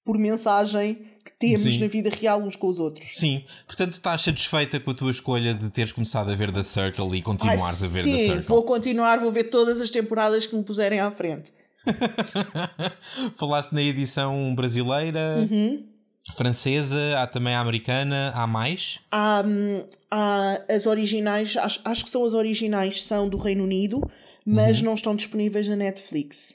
por 0.05 0.17
mensagem 0.17 1.12
que 1.23 1.31
temos 1.39 1.75
Sim. 1.75 1.79
na 1.79 1.87
vida 1.87 2.09
real 2.09 2.41
uns 2.41 2.55
com 2.55 2.67
os 2.67 2.79
outros. 2.79 3.17
Sim, 3.17 3.43
portanto 3.65 3.93
estás 3.93 4.21
satisfeita 4.21 4.79
com 4.79 4.91
a 4.91 4.93
tua 4.93 5.11
escolha 5.11 5.53
de 5.53 5.69
teres 5.69 5.91
começado 5.91 6.29
a 6.29 6.35
ver 6.35 6.51
The 6.51 6.63
Circle 6.63 7.17
e 7.17 7.21
continuares 7.21 7.81
Ai, 7.81 7.89
a 7.89 7.91
ver 7.91 8.01
sim, 8.01 8.11
The 8.11 8.17
Circle? 8.17 8.41
Sim, 8.41 8.47
vou 8.47 8.63
continuar, 8.63 9.19
vou 9.19 9.31
ver 9.31 9.45
todas 9.45 9.79
as 9.79 9.89
temporadas 9.89 10.45
que 10.45 10.55
me 10.55 10.63
puserem 10.63 10.99
à 10.99 11.09
frente. 11.11 11.51
Falaste 13.37 13.73
na 13.73 13.81
edição 13.81 14.53
brasileira, 14.55 15.47
uhum. 15.49 15.85
francesa, 16.35 17.19
há 17.19 17.27
também 17.27 17.53
a 17.53 17.59
americana, 17.59 18.31
há 18.35 18.45
mais? 18.45 18.99
Há, 19.11 19.43
hum, 19.45 19.85
há 20.11 20.61
as 20.69 20.85
originais, 20.85 21.55
acho, 21.57 21.79
acho 21.83 22.03
que 22.03 22.09
são 22.09 22.25
as 22.25 22.33
originais, 22.33 23.03
são 23.03 23.27
do 23.29 23.37
Reino 23.37 23.63
Unido, 23.63 24.01
mas 24.45 24.79
uhum. 24.79 24.85
não 24.87 24.93
estão 24.93 25.15
disponíveis 25.15 25.67
na 25.67 25.75
Netflix. 25.75 26.53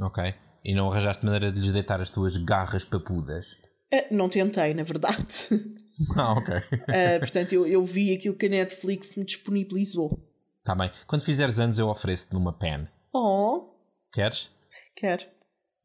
Ok. 0.00 0.34
E 0.64 0.74
não 0.74 0.90
arranjaste 0.90 1.24
maneira 1.24 1.50
de 1.50 1.58
lhes 1.58 1.72
deitar 1.72 2.00
as 2.00 2.10
tuas 2.10 2.36
garras 2.36 2.84
papudas? 2.84 3.56
Uh, 3.92 4.14
não 4.14 4.28
tentei, 4.28 4.74
na 4.74 4.82
verdade. 4.82 5.26
Ah, 6.16 6.32
ok. 6.32 6.54
uh, 6.56 7.18
portanto, 7.18 7.52
eu, 7.52 7.66
eu 7.66 7.84
vi 7.84 8.14
aquilo 8.14 8.34
que 8.34 8.46
a 8.46 8.48
Netflix 8.48 9.16
me 9.16 9.24
disponibilizou. 9.24 10.18
Tá 10.64 10.74
bem. 10.74 10.90
Quando 11.06 11.22
fizeres 11.22 11.58
anos, 11.58 11.78
eu 11.78 11.88
ofereço-te 11.88 12.32
numa 12.32 12.54
pen. 12.54 12.88
Oh. 13.12 13.68
Queres? 14.10 14.48
Quero. 14.96 15.24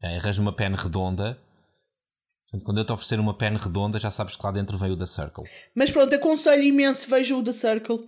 É, 0.02 0.16
arranjo 0.16 0.40
uma 0.40 0.54
pen 0.54 0.74
redonda. 0.74 1.38
Portanto, 2.44 2.64
quando 2.64 2.78
eu 2.78 2.84
te 2.84 2.92
oferecer 2.92 3.18
uma 3.18 3.36
pen 3.36 3.56
redonda, 3.56 3.98
já 3.98 4.10
sabes 4.10 4.36
que 4.36 4.46
lá 4.46 4.52
dentro 4.52 4.78
veio 4.78 4.94
o 4.94 4.98
The 4.98 5.06
Circle. 5.06 5.44
Mas 5.74 5.90
pronto, 5.90 6.14
aconselho 6.14 6.62
imenso, 6.62 7.10
vejam 7.10 7.40
o 7.40 7.44
The 7.44 7.52
Circle. 7.52 7.98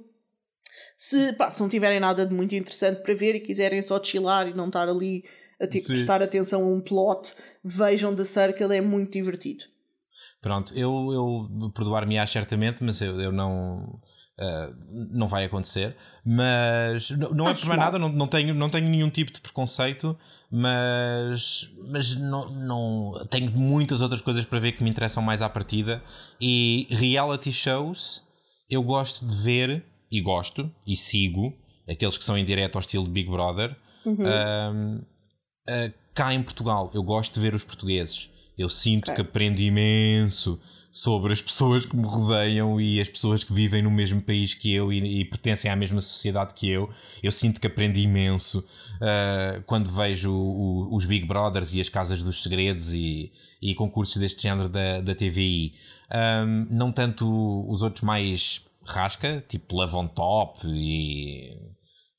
Se, 0.97 1.33
pá, 1.33 1.51
se 1.51 1.61
não 1.61 1.69
tiverem 1.69 2.01
nada 2.01 2.25
de 2.25 2.35
muito 2.35 2.55
interessante 2.55 3.03
para 3.03 3.15
ver 3.15 3.35
e 3.35 3.41
quiserem 3.41 3.83
só 3.83 4.03
chilar 4.03 4.49
e 4.49 4.55
não 4.55 4.69
estar 4.69 4.89
ali 4.89 5.25
a 5.61 5.67
ter 5.67 5.81
que 5.81 5.87
prestar 5.87 6.23
atenção 6.23 6.63
a 6.63 6.67
um 6.67 6.81
plot, 6.81 7.35
vejam 7.65 8.15
The 8.15 8.25
Circle, 8.25 8.77
é 8.77 8.81
muito 8.81 9.13
divertido. 9.13 9.65
Pronto, 10.41 10.73
eu, 10.75 11.13
eu 11.13 11.71
perdoar-me-á 11.71 12.27
certamente, 12.27 12.83
mas 12.83 13.01
eu, 13.01 13.21
eu 13.21 13.33
não. 13.33 14.01
Uh, 14.41 14.73
não 15.11 15.27
vai 15.27 15.45
acontecer, 15.45 15.97
mas 16.25 17.11
não, 17.11 17.31
não 17.31 17.49
é 17.49 17.55
por 17.55 17.67
mais 17.67 17.81
nada, 17.81 17.99
não, 17.99 18.09
não, 18.09 18.29
tenho, 18.29 18.55
não 18.55 18.71
tenho 18.71 18.89
nenhum 18.89 19.11
tipo 19.11 19.33
de 19.33 19.41
preconceito, 19.41 20.17
mas, 20.49 21.69
mas 21.91 22.15
não, 22.17 22.49
não 22.49 23.27
tenho 23.29 23.51
muitas 23.51 24.01
outras 24.01 24.21
coisas 24.21 24.45
para 24.45 24.61
ver 24.61 24.73
que 24.73 24.85
me 24.85 24.91
interessam 24.91 25.25
mais 25.25 25.43
à 25.43 25.49
partida. 25.49 26.01
E 26.41 26.87
reality 26.89 27.53
shows 27.53 28.23
eu 28.71 28.83
gosto 28.83 29.27
de 29.27 29.43
ver, 29.43 29.85
e 30.11 30.21
gosto, 30.21 30.71
e 30.87 30.95
sigo, 30.95 31.55
aqueles 31.89 32.19
que 32.19 32.25
são 32.25 32.37
em 32.37 32.45
direto 32.45 32.77
ao 32.77 32.81
estilo 32.81 33.05
de 33.05 33.11
Big 33.11 33.31
Brother. 33.31 33.75
Uhum. 34.05 34.99
Uh, 34.99 35.93
cá 36.15 36.35
em 36.35 36.43
Portugal, 36.43 36.91
eu 36.95 37.03
gosto 37.03 37.35
de 37.35 37.41
ver 37.41 37.55
os 37.55 37.65
portugueses. 37.65 38.31
Eu 38.59 38.69
sinto 38.69 39.15
que 39.15 39.21
aprendo 39.21 39.61
imenso 39.61 40.61
sobre 40.91 41.33
as 41.33 41.41
pessoas 41.41 41.87
que 41.87 41.97
me 41.97 42.07
rodeiam 42.07 42.81
e 42.81 43.01
as 43.01 43.09
pessoas 43.09 43.45
que 43.45 43.53
vivem 43.53 43.83
no 43.83 43.91
mesmo 43.91 44.21
país 44.21 44.55
que 44.55 44.73
eu 44.73 44.93
e, 44.93 45.21
e 45.21 45.25
pertencem 45.25 45.71
à 45.71 45.77
mesma 45.77 46.01
sociedade 46.01 46.55
que 46.55 46.69
eu. 46.69 46.91
Eu 47.23 47.31
sinto 47.31 47.61
que 47.61 47.67
aprendi 47.67 48.01
imenso 48.01 48.61
uh, 48.97 49.63
quando 49.65 49.89
vejo 49.89 50.33
o, 50.33 50.89
o, 50.91 50.97
os 50.97 51.05
Big 51.05 51.27
Brothers 51.27 51.75
e 51.75 51.81
as 51.81 51.89
Casas 51.89 52.23
dos 52.23 52.43
Segredos 52.43 52.93
e, 52.93 53.31
e 53.63 53.75
concursos 53.75 54.17
deste 54.17 54.43
género 54.43 54.69
da, 54.69 55.01
da 55.01 55.15
TVI. 55.15 55.75
Um, 56.11 56.67
não 56.71 56.91
tanto 56.91 57.65
os 57.71 57.83
outros 57.83 58.03
mais 58.03 58.65
rasca, 58.85 59.45
tipo 59.49 59.77
Love 59.77 59.95
on 59.95 60.09
Top 60.09 60.67
e 60.67 61.57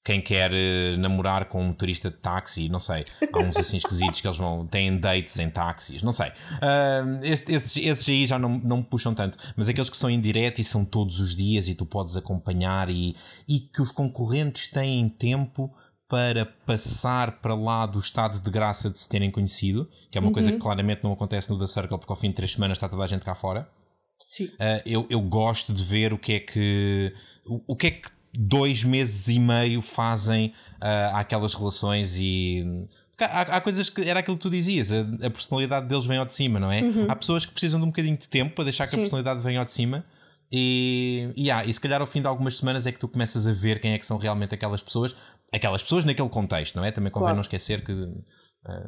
quem 0.09 0.19
quer 0.19 0.51
uh, 0.51 0.97
namorar 0.97 1.45
com 1.45 1.61
um 1.61 1.67
motorista 1.67 2.09
de 2.09 2.17
táxi, 2.17 2.67
não 2.67 2.79
sei. 2.79 3.05
Há 3.31 3.39
uns 3.43 3.55
assim 3.57 3.77
esquisitos 3.77 4.19
que 4.19 4.27
eles 4.27 4.39
vão, 4.39 4.65
têm 4.65 4.99
dates 4.99 5.37
em 5.37 5.51
táxis, 5.51 6.01
não 6.01 6.11
sei. 6.11 6.29
Uh, 6.29 7.23
este, 7.23 7.51
esses, 7.51 7.77
esses 7.77 8.09
aí 8.09 8.25
já 8.25 8.39
não, 8.39 8.57
não 8.57 8.77
me 8.77 8.83
puxam 8.83 9.13
tanto, 9.13 9.37
mas 9.55 9.69
aqueles 9.69 9.87
que 9.87 9.95
são 9.95 10.09
em 10.09 10.19
direto 10.19 10.59
e 10.59 10.63
são 10.63 10.83
todos 10.83 11.19
os 11.19 11.35
dias 11.35 11.67
e 11.67 11.75
tu 11.75 11.85
podes 11.85 12.17
acompanhar 12.17 12.89
e, 12.89 13.15
e 13.47 13.59
que 13.59 13.83
os 13.83 13.91
concorrentes 13.91 14.65
têm 14.71 15.07
tempo 15.09 15.71
para 16.07 16.43
passar 16.43 17.39
para 17.39 17.53
lá 17.53 17.85
do 17.85 17.99
estado 17.99 18.41
de 18.41 18.49
graça 18.49 18.89
de 18.89 18.97
se 18.97 19.07
terem 19.07 19.29
conhecido, 19.29 19.87
que 20.09 20.17
é 20.17 20.21
uma 20.21 20.29
uhum. 20.29 20.33
coisa 20.33 20.51
que 20.51 20.57
claramente 20.57 21.03
não 21.03 21.13
acontece 21.13 21.51
no 21.51 21.59
The 21.59 21.67
Circle, 21.67 21.99
porque 21.99 22.11
ao 22.11 22.17
fim 22.17 22.29
de 22.29 22.35
três 22.35 22.53
semanas 22.53 22.77
está 22.79 22.89
toda 22.89 23.03
a 23.03 23.07
gente 23.07 23.23
cá 23.23 23.35
fora. 23.35 23.69
Sim. 24.27 24.45
Uh, 24.45 24.81
eu, 24.87 25.05
eu 25.07 25.21
gosto 25.21 25.71
de 25.71 25.83
ver 25.83 26.13
o 26.13 26.17
que 26.17 26.33
é 26.33 26.39
que. 26.39 27.13
O, 27.45 27.73
o 27.73 27.75
que 27.75 27.87
é 27.87 27.91
que 27.91 28.18
dois 28.33 28.83
meses 28.83 29.27
e 29.27 29.39
meio 29.39 29.81
fazem 29.81 30.53
uh, 30.81 31.15
àquelas 31.15 31.53
relações 31.53 32.15
e. 32.17 32.87
Há, 33.17 33.41
há, 33.57 33.61
coisas 33.61 33.89
que 33.89 34.01
era 34.01 34.21
aquilo 34.21 34.37
que 34.37 34.43
tu 34.43 34.49
dizias, 34.49 34.91
a, 34.93 35.01
a 35.01 35.29
personalidade 35.29 35.87
deles 35.87 36.05
vem 36.05 36.17
ao 36.17 36.25
de 36.25 36.31
cima, 36.31 36.57
não 36.57 36.71
é? 36.71 36.81
Uhum. 36.81 37.11
Há 37.11 37.15
pessoas 37.17 37.45
que 37.45 37.51
precisam 37.51 37.77
de 37.77 37.85
um 37.85 37.89
bocadinho 37.89 38.17
de 38.17 38.29
tempo 38.29 38.55
para 38.55 38.63
deixar 38.63 38.85
que 38.85 38.91
Sim. 38.91 38.97
a 38.97 38.99
personalidade 38.99 39.41
venha 39.41 39.59
ao 39.59 39.65
de 39.65 39.73
cima. 39.73 40.05
E, 40.51 41.31
e, 41.35 41.51
ah, 41.51 41.63
e 41.65 41.71
se 41.71 41.79
calhar 41.79 42.01
ao 42.01 42.07
fim 42.07 42.21
de 42.21 42.27
algumas 42.27 42.57
semanas 42.57 42.87
é 42.87 42.91
que 42.91 42.99
tu 42.99 43.07
começas 43.07 43.45
a 43.45 43.51
ver 43.51 43.79
quem 43.79 43.91
é 43.91 43.99
que 43.99 44.05
são 44.05 44.17
realmente 44.17 44.55
aquelas 44.55 44.81
pessoas, 44.81 45.15
aquelas 45.51 45.83
pessoas 45.83 46.05
naquele 46.05 46.29
contexto, 46.29 46.75
não 46.77 46.85
é? 46.85 46.91
Também 46.91 47.11
convém 47.11 47.25
claro. 47.25 47.35
não 47.35 47.41
esquecer 47.41 47.83
que 47.83 47.93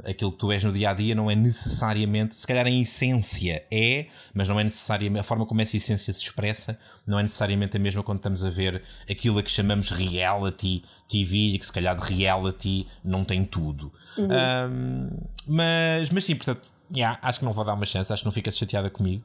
aquilo 0.04 0.32
que 0.34 0.38
tu 0.38 0.52
és 0.52 0.64
no 0.64 0.74
dia 0.74 0.90
a 0.90 0.94
dia 0.94 1.16
não 1.16 1.32
é 1.32 1.36
necessariamente, 1.36 2.36
se 2.36 2.46
calhar 2.46 2.68
em 2.68 2.82
essência 2.82 3.66
é, 3.72 4.08
mas 4.34 4.48
não 4.48 4.60
é 4.60 4.64
necessariamente, 4.64 5.22
a 5.22 5.24
forma 5.24 5.46
como 5.46 5.62
essa 5.62 5.78
essência 5.78 6.14
se 6.14 6.24
expressa 6.24 6.78
não 7.08 7.18
é 7.18 7.24
necessariamente 7.24 7.78
a 7.78 7.80
mesma 7.80 8.04
quando 8.04 8.18
estamos 8.18 8.44
a 8.44 8.50
ver 8.50 8.84
aquilo 9.10 9.40
a 9.40 9.44
que 9.44 9.50
chamamos 9.50 9.90
reality 9.90 10.84
TV 11.08 11.54
e 11.54 11.60
que 11.60 11.66
se 11.66 11.72
calhar 11.74 11.96
de 11.96 12.14
reality 12.14 12.86
não 13.04 13.24
tem 13.24 13.46
tudo. 13.46 13.92
Uhum. 14.18 14.28
Um, 14.28 15.10
mas, 15.48 16.10
mas 16.10 16.26
sim, 16.26 16.36
portanto, 16.36 16.68
yeah, 16.94 17.18
acho 17.22 17.40
que 17.40 17.46
não 17.46 17.54
vou 17.54 17.64
dar 17.64 17.74
uma 17.74 17.86
chance, 17.86 18.12
acho 18.12 18.24
que 18.24 18.28
não 18.28 18.34
fica 18.34 18.52
chateada 18.52 18.90
comigo. 18.90 19.24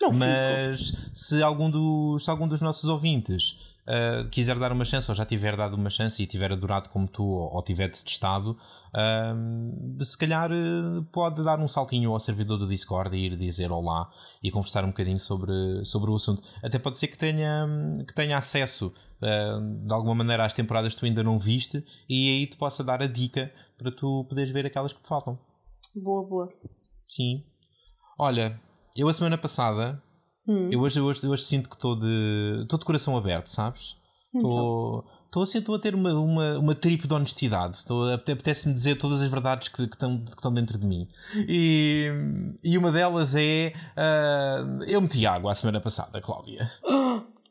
Não 0.00 0.12
mas 0.12 0.88
fico. 0.88 1.10
se 1.12 1.42
algum, 1.42 1.70
dos, 1.70 2.24
se 2.24 2.30
algum 2.30 2.48
dos 2.48 2.62
nossos 2.62 2.88
ouvintes 2.88 3.54
uh, 3.90 4.28
quiser 4.30 4.58
dar 4.58 4.72
uma 4.72 4.84
chance, 4.84 5.10
ou 5.10 5.14
já 5.14 5.26
tiver 5.26 5.56
dado 5.56 5.74
uma 5.74 5.90
chance 5.90 6.22
e 6.22 6.26
tiver 6.26 6.52
adorado 6.52 6.88
como 6.88 7.08
tu, 7.08 7.24
ou, 7.24 7.54
ou 7.54 7.62
tiver 7.62 7.88
detestado, 7.88 8.56
uh, 8.94 10.04
se 10.04 10.16
calhar 10.16 10.50
uh, 10.52 11.02
pode 11.10 11.42
dar 11.42 11.58
um 11.58 11.66
saltinho 11.66 12.12
ao 12.12 12.20
servidor 12.20 12.56
do 12.56 12.68
Discord 12.68 13.16
e 13.16 13.26
ir 13.26 13.36
dizer 13.36 13.72
olá 13.72 14.08
e 14.42 14.50
conversar 14.50 14.84
um 14.84 14.88
bocadinho 14.88 15.18
sobre, 15.18 15.84
sobre 15.84 16.10
o 16.10 16.14
assunto. 16.14 16.42
Até 16.62 16.78
pode 16.78 16.98
ser 16.98 17.08
que 17.08 17.18
tenha, 17.18 17.66
que 18.06 18.14
tenha 18.14 18.38
acesso 18.38 18.94
de 19.20 19.92
alguma 19.92 20.14
maneira 20.14 20.46
às 20.46 20.54
temporadas 20.54 20.94
que 20.94 21.00
tu 21.00 21.04
ainda 21.04 21.22
não 21.22 21.38
viste 21.38 21.84
e 22.08 22.30
aí 22.30 22.46
te 22.46 22.56
possa 22.56 22.82
dar 22.82 23.02
a 23.02 23.06
dica 23.06 23.52
para 23.76 23.92
tu 23.92 24.24
poderes 24.24 24.50
ver 24.50 24.64
aquelas 24.64 24.94
que 24.94 25.02
te 25.02 25.06
faltam. 25.06 25.38
Boa, 25.94 26.26
boa. 26.26 26.48
Sim. 27.06 27.44
Olha, 28.18 28.58
eu 28.96 29.08
a 29.08 29.12
semana 29.12 29.36
passada 29.36 30.02
Hum. 30.46 30.68
Eu, 30.70 30.80
hoje, 30.80 30.98
eu, 30.98 31.04
hoje, 31.04 31.24
eu 31.24 31.30
hoje 31.30 31.44
sinto 31.44 31.68
que 31.68 31.76
estou 31.76 31.96
de. 31.96 32.62
estou 32.62 32.78
de 32.78 32.84
coração 32.84 33.16
aberto, 33.16 33.48
sabes? 33.48 33.96
Estou. 34.34 35.04
Então. 35.04 35.20
Estou 35.30 35.44
assim, 35.44 35.58
estou 35.58 35.76
a 35.76 35.78
ter 35.78 35.94
uma, 35.94 36.12
uma, 36.12 36.58
uma 36.58 36.74
trip 36.74 37.06
de 37.06 37.14
honestidade. 37.14 37.76
Estou, 37.76 38.12
apetece-me 38.12 38.74
dizer 38.74 38.96
todas 38.96 39.22
as 39.22 39.30
verdades 39.30 39.68
que, 39.68 39.84
estão, 39.84 40.18
que 40.18 40.32
estão 40.32 40.52
dentro 40.52 40.76
de 40.76 40.84
mim. 40.84 41.06
E, 41.48 42.10
e 42.64 42.76
uma 42.76 42.90
delas 42.90 43.36
é. 43.36 43.72
Uh, 43.96 44.82
eu 44.88 45.00
meti 45.00 45.24
água 45.24 45.52
a 45.52 45.54
semana 45.54 45.80
passada, 45.80 46.20
Cláudia. 46.20 46.68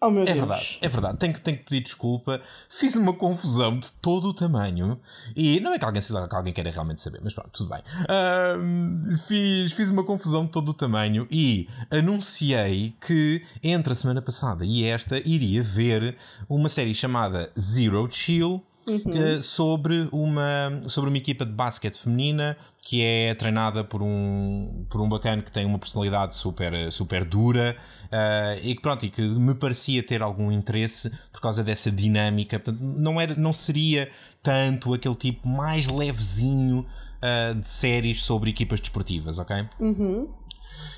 Oh, 0.02 0.10
meu 0.10 0.24
é 0.24 0.28
Deus. 0.28 0.38
verdade, 0.38 0.78
é 0.82 0.88
verdade. 0.88 1.18
Tenho 1.18 1.34
que, 1.34 1.42
tenho 1.42 1.58
que 1.58 1.64
pedir 1.66 1.82
desculpa. 1.82 2.42
Fiz 2.70 2.96
uma 2.96 3.14
confusão 3.14 3.78
de 3.78 3.92
todo 3.92 4.30
o 4.30 4.34
tamanho. 4.34 4.98
E 5.36 5.60
não 5.60 5.74
é 5.74 5.80
que 5.80 5.84
alguém, 5.84 6.02
que 6.02 6.36
alguém 6.36 6.54
queira 6.54 6.72
realmente 6.72 7.04
saber, 7.04 7.20
mas 7.22 7.34
pronto, 7.34 7.50
tudo 7.52 7.70
bem. 7.70 7.82
Uh, 8.06 9.18
fiz, 9.18 9.74
fiz 9.74 9.90
uma 9.90 10.04
confusão 10.06 10.46
de 10.46 10.52
todo 10.52 10.70
o 10.70 10.74
tamanho 10.74 11.28
e 11.30 11.68
anunciei 11.92 12.96
que 13.06 13.44
entre 13.62 13.92
a 13.92 13.96
semana 13.96 14.22
passada 14.22 14.64
e 14.64 14.86
esta 14.86 15.18
iria 15.18 15.62
ver 15.62 16.16
uma 16.48 16.70
série 16.70 16.96
chamada 16.96 17.52
Zero 17.60 18.08
Chill. 18.10 18.64
Uhum. 18.88 19.40
sobre, 19.40 20.10
uma, 20.12 20.82
sobre 20.88 21.12
uma 21.12 21.18
equipa 21.18 21.46
de 21.46 21.52
basquete 21.52 21.96
feminina 22.00 22.58
que 22.90 23.04
é 23.04 23.36
treinada 23.36 23.84
por 23.84 24.02
um, 24.02 24.84
por 24.90 25.00
um 25.00 25.08
bacana 25.08 25.44
que 25.44 25.52
tem 25.52 25.64
uma 25.64 25.78
personalidade 25.78 26.34
super, 26.34 26.92
super 26.92 27.24
dura 27.24 27.78
uh, 28.06 28.60
e 28.64 28.74
que 28.74 28.82
pronto, 28.82 29.06
e 29.06 29.12
que 29.12 29.22
me 29.22 29.54
parecia 29.54 30.02
ter 30.02 30.24
algum 30.24 30.52
interesse 30.52 31.12
por 31.32 31.40
causa 31.40 31.64
dessa 31.64 31.92
dinâmica. 31.92 32.58
Portanto, 32.58 32.84
não, 32.84 33.22
era, 33.22 33.36
não 33.36 33.54
seria 33.54 34.10
tanto 34.42 34.92
aquele 34.92 35.14
tipo 35.14 35.48
mais 35.48 35.88
levezinho 35.88 36.80
uh, 36.80 37.54
de 37.54 37.70
séries 37.70 38.24
sobre 38.24 38.50
equipas 38.50 38.80
desportivas, 38.80 39.38
ok? 39.38 39.68
Uhum. 39.80 40.28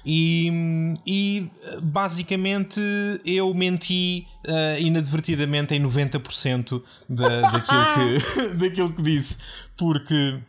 E, 0.06 0.95
e, 1.06 1.51
basicamente 1.84 2.80
eu 3.25 3.54
menti 3.54 4.25
uh, 4.47 4.80
inadvertidamente 4.80 5.75
em 5.75 5.84
90% 5.84 6.82
da, 7.10 7.41
daquilo, 7.41 7.84
que, 8.23 8.56
daquilo 8.56 8.93
que 8.93 9.01
disse, 9.01 9.39
porque 9.75 10.39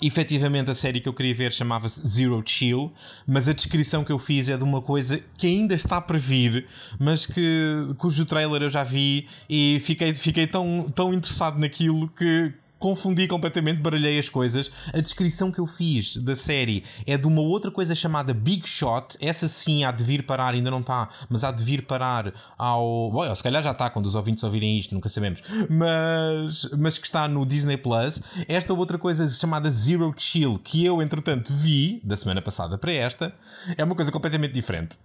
efetivamente 0.00 0.70
a 0.70 0.74
série 0.74 1.00
que 1.00 1.08
eu 1.08 1.14
queria 1.14 1.34
ver 1.34 1.52
chamava-se 1.52 2.06
Zero 2.06 2.42
Chill, 2.44 2.92
mas 3.26 3.48
a 3.48 3.52
descrição 3.52 4.04
que 4.04 4.12
eu 4.12 4.18
fiz 4.18 4.48
é 4.48 4.56
de 4.56 4.64
uma 4.64 4.82
coisa 4.82 5.20
que 5.38 5.46
ainda 5.46 5.74
está 5.74 6.00
para 6.00 6.18
vir, 6.18 6.66
mas 6.98 7.24
que 7.24 7.94
cujo 7.96 8.26
trailer 8.26 8.62
eu 8.62 8.70
já 8.70 8.84
vi 8.84 9.26
e 9.48 9.80
fiquei, 9.80 10.14
fiquei 10.14 10.46
tão, 10.46 10.90
tão 10.94 11.14
interessado 11.14 11.58
naquilo 11.58 12.08
que 12.08 12.52
confundi 12.78 13.26
completamente, 13.26 13.80
baralhei 13.80 14.18
as 14.18 14.28
coisas. 14.28 14.70
A 14.92 15.00
descrição 15.00 15.50
que 15.50 15.58
eu 15.58 15.66
fiz 15.66 16.16
da 16.16 16.36
série 16.36 16.84
é 17.06 17.16
de 17.16 17.26
uma 17.26 17.40
outra 17.40 17.70
coisa 17.70 17.94
chamada 17.94 18.34
Big 18.34 18.68
Shot. 18.68 19.16
Essa 19.20 19.48
sim 19.48 19.84
há 19.84 19.90
de 19.90 20.04
vir 20.04 20.24
parar, 20.24 20.54
ainda 20.54 20.70
não 20.70 20.80
está, 20.80 21.08
mas 21.28 21.44
há 21.44 21.50
de 21.50 21.62
vir 21.62 21.86
parar 21.86 22.32
ao. 22.56 23.10
Bom, 23.10 23.34
se 23.34 23.42
calhar 23.42 23.62
já 23.62 23.72
está 23.72 23.90
quando 23.90 24.06
os 24.06 24.14
ouvintes 24.14 24.44
ouvirem 24.44 24.78
isto, 24.78 24.94
nunca 24.94 25.08
sabemos. 25.08 25.42
Mas, 25.68 26.68
mas 26.76 26.98
que 26.98 27.06
está 27.06 27.26
no 27.28 27.44
Disney 27.44 27.76
Plus. 27.76 28.22
Esta 28.48 28.74
outra 28.74 28.98
coisa 28.98 29.28
chamada 29.28 29.70
Zero 29.70 30.12
Chill, 30.16 30.58
que 30.62 30.84
eu 30.84 31.02
entretanto 31.02 31.52
vi 31.52 32.00
da 32.04 32.16
semana 32.16 32.42
passada 32.42 32.78
para 32.78 32.92
esta, 32.92 33.34
é 33.76 33.84
uma 33.84 33.94
coisa 33.94 34.12
completamente 34.12 34.52
diferente. 34.52 34.96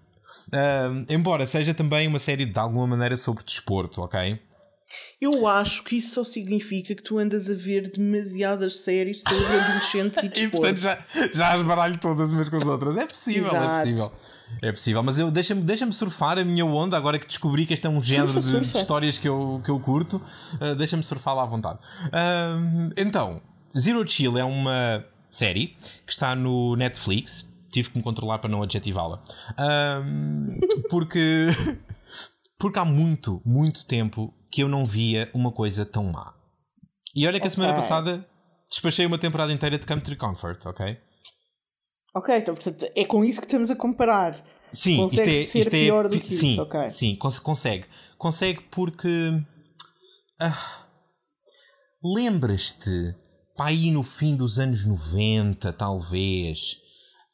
Uh, 0.48 1.06
embora 1.10 1.46
seja 1.46 1.74
também 1.74 2.08
uma 2.08 2.20
série 2.20 2.46
de 2.46 2.60
alguma 2.60 2.88
maneira 2.88 3.16
sobre 3.16 3.44
desporto, 3.44 4.02
ok? 4.02 4.40
Eu 5.20 5.48
acho 5.48 5.84
que 5.84 5.98
isso 5.98 6.16
só 6.16 6.24
significa 6.24 6.96
que 6.96 7.04
tu 7.04 7.18
andas 7.20 7.50
a 7.50 7.54
ver 7.54 7.92
demasiadas 7.92 8.82
séries 8.82 9.22
sobre 9.22 9.46
adolescentes 9.46 10.24
e 10.24 10.30
desporto. 10.30 10.40
e 10.40 10.50
portanto 10.50 10.78
já, 10.78 11.06
já 11.34 11.54
as 11.54 11.62
baralho 11.62 11.98
todas 12.00 12.32
umas 12.32 12.50
com 12.50 12.56
as 12.56 12.66
outras. 12.66 12.98
É 12.98 13.06
possível, 13.06 13.46
é 13.46 13.50
Exato. 13.50 13.66
é 13.66 13.78
possível. 13.78 14.12
É 14.62 14.72
possível, 14.72 15.04
mas 15.04 15.20
eu 15.20 15.32
deixa-me 15.32 15.62
deixa 15.62 15.90
surfar 15.92 16.38
a 16.38 16.44
minha 16.44 16.66
onda 16.66 16.98
agora 16.98 17.18
que 17.18 17.28
descobri 17.28 17.66
que 17.66 17.74
este 17.74 17.88
é 17.88 17.90
um 17.90 18.04
género 18.04 18.34
surfa, 18.34 18.48
de, 18.48 18.52
surfa. 18.52 18.74
de, 18.74 18.80
histórias 18.80 19.18
que 19.18 19.28
eu, 19.28 19.62
que 19.64 19.70
eu 19.70 19.80
curto. 19.80 20.22
Uh, 20.56 20.76
deixa-me 20.76 21.04
surfar 21.04 21.36
lá 21.36 21.44
à 21.44 21.46
vontade. 21.46 21.80
Uh, 22.08 22.92
então, 22.98 23.42
Zero 23.78 24.08
Chill 24.08 24.38
é 24.38 24.44
uma 24.44 25.06
série 25.30 25.76
que 26.06 26.12
está 26.12 26.36
no 26.36 26.76
Netflix. 26.76 27.52
Tive 27.72 27.92
que 27.92 27.98
me 27.98 28.04
controlar 28.04 28.40
para 28.40 28.50
não 28.50 28.62
adjetivá-la. 28.62 29.24
Uh, 29.52 30.88
porque, 30.90 31.48
porque 32.60 32.80
há 32.80 32.86
muito, 32.86 33.42
muito 33.46 33.86
tempo 33.86 34.34
que 34.52 34.62
eu 34.64 34.68
não 34.68 34.86
via 34.86 35.30
uma 35.34 35.52
coisa 35.52 35.86
tão 35.86 36.04
má. 36.06 36.32
E 37.16 37.26
olha 37.28 37.40
que 37.40 37.48
okay. 37.48 37.48
a 37.48 37.52
semana 37.52 37.74
passada 37.74 38.28
despachei 38.70 39.06
uma 39.06 39.18
temporada 39.18 39.52
inteira 39.52 39.78
de 39.78 39.86
Country 39.86 40.16
Comfort, 40.16 40.66
ok? 40.66 40.98
Ok, 42.14 42.36
então 42.36 42.56
portanto 42.56 42.86
é 42.96 43.06
com 43.06 43.24
isso 43.24 43.40
que 43.40 43.48
estamos 43.48 43.72
a 43.72 43.76
comparar. 43.76 44.36
Sim, 44.72 44.98
consegue 44.98 45.30
isto 45.30 45.40
é, 45.40 45.44
ser 45.44 45.60
isto 45.60 45.74
é, 45.76 45.86
pior 45.86 46.08
do 46.08 46.20
que 46.20 46.34
sim, 46.34 46.54
isso, 46.54 46.62
ok. 46.62 46.92
Sim, 46.92 47.16
consegue. 47.16 47.86
Consegue 48.18 48.62
porque. 48.70 49.42
Ah, 50.40 50.82
Lembras-te, 52.04 53.16
pá, 53.56 53.68
aí 53.68 53.92
no 53.92 54.02
fim 54.02 54.36
dos 54.36 54.58
anos 54.58 54.86
90, 54.88 55.72
talvez, 55.74 56.78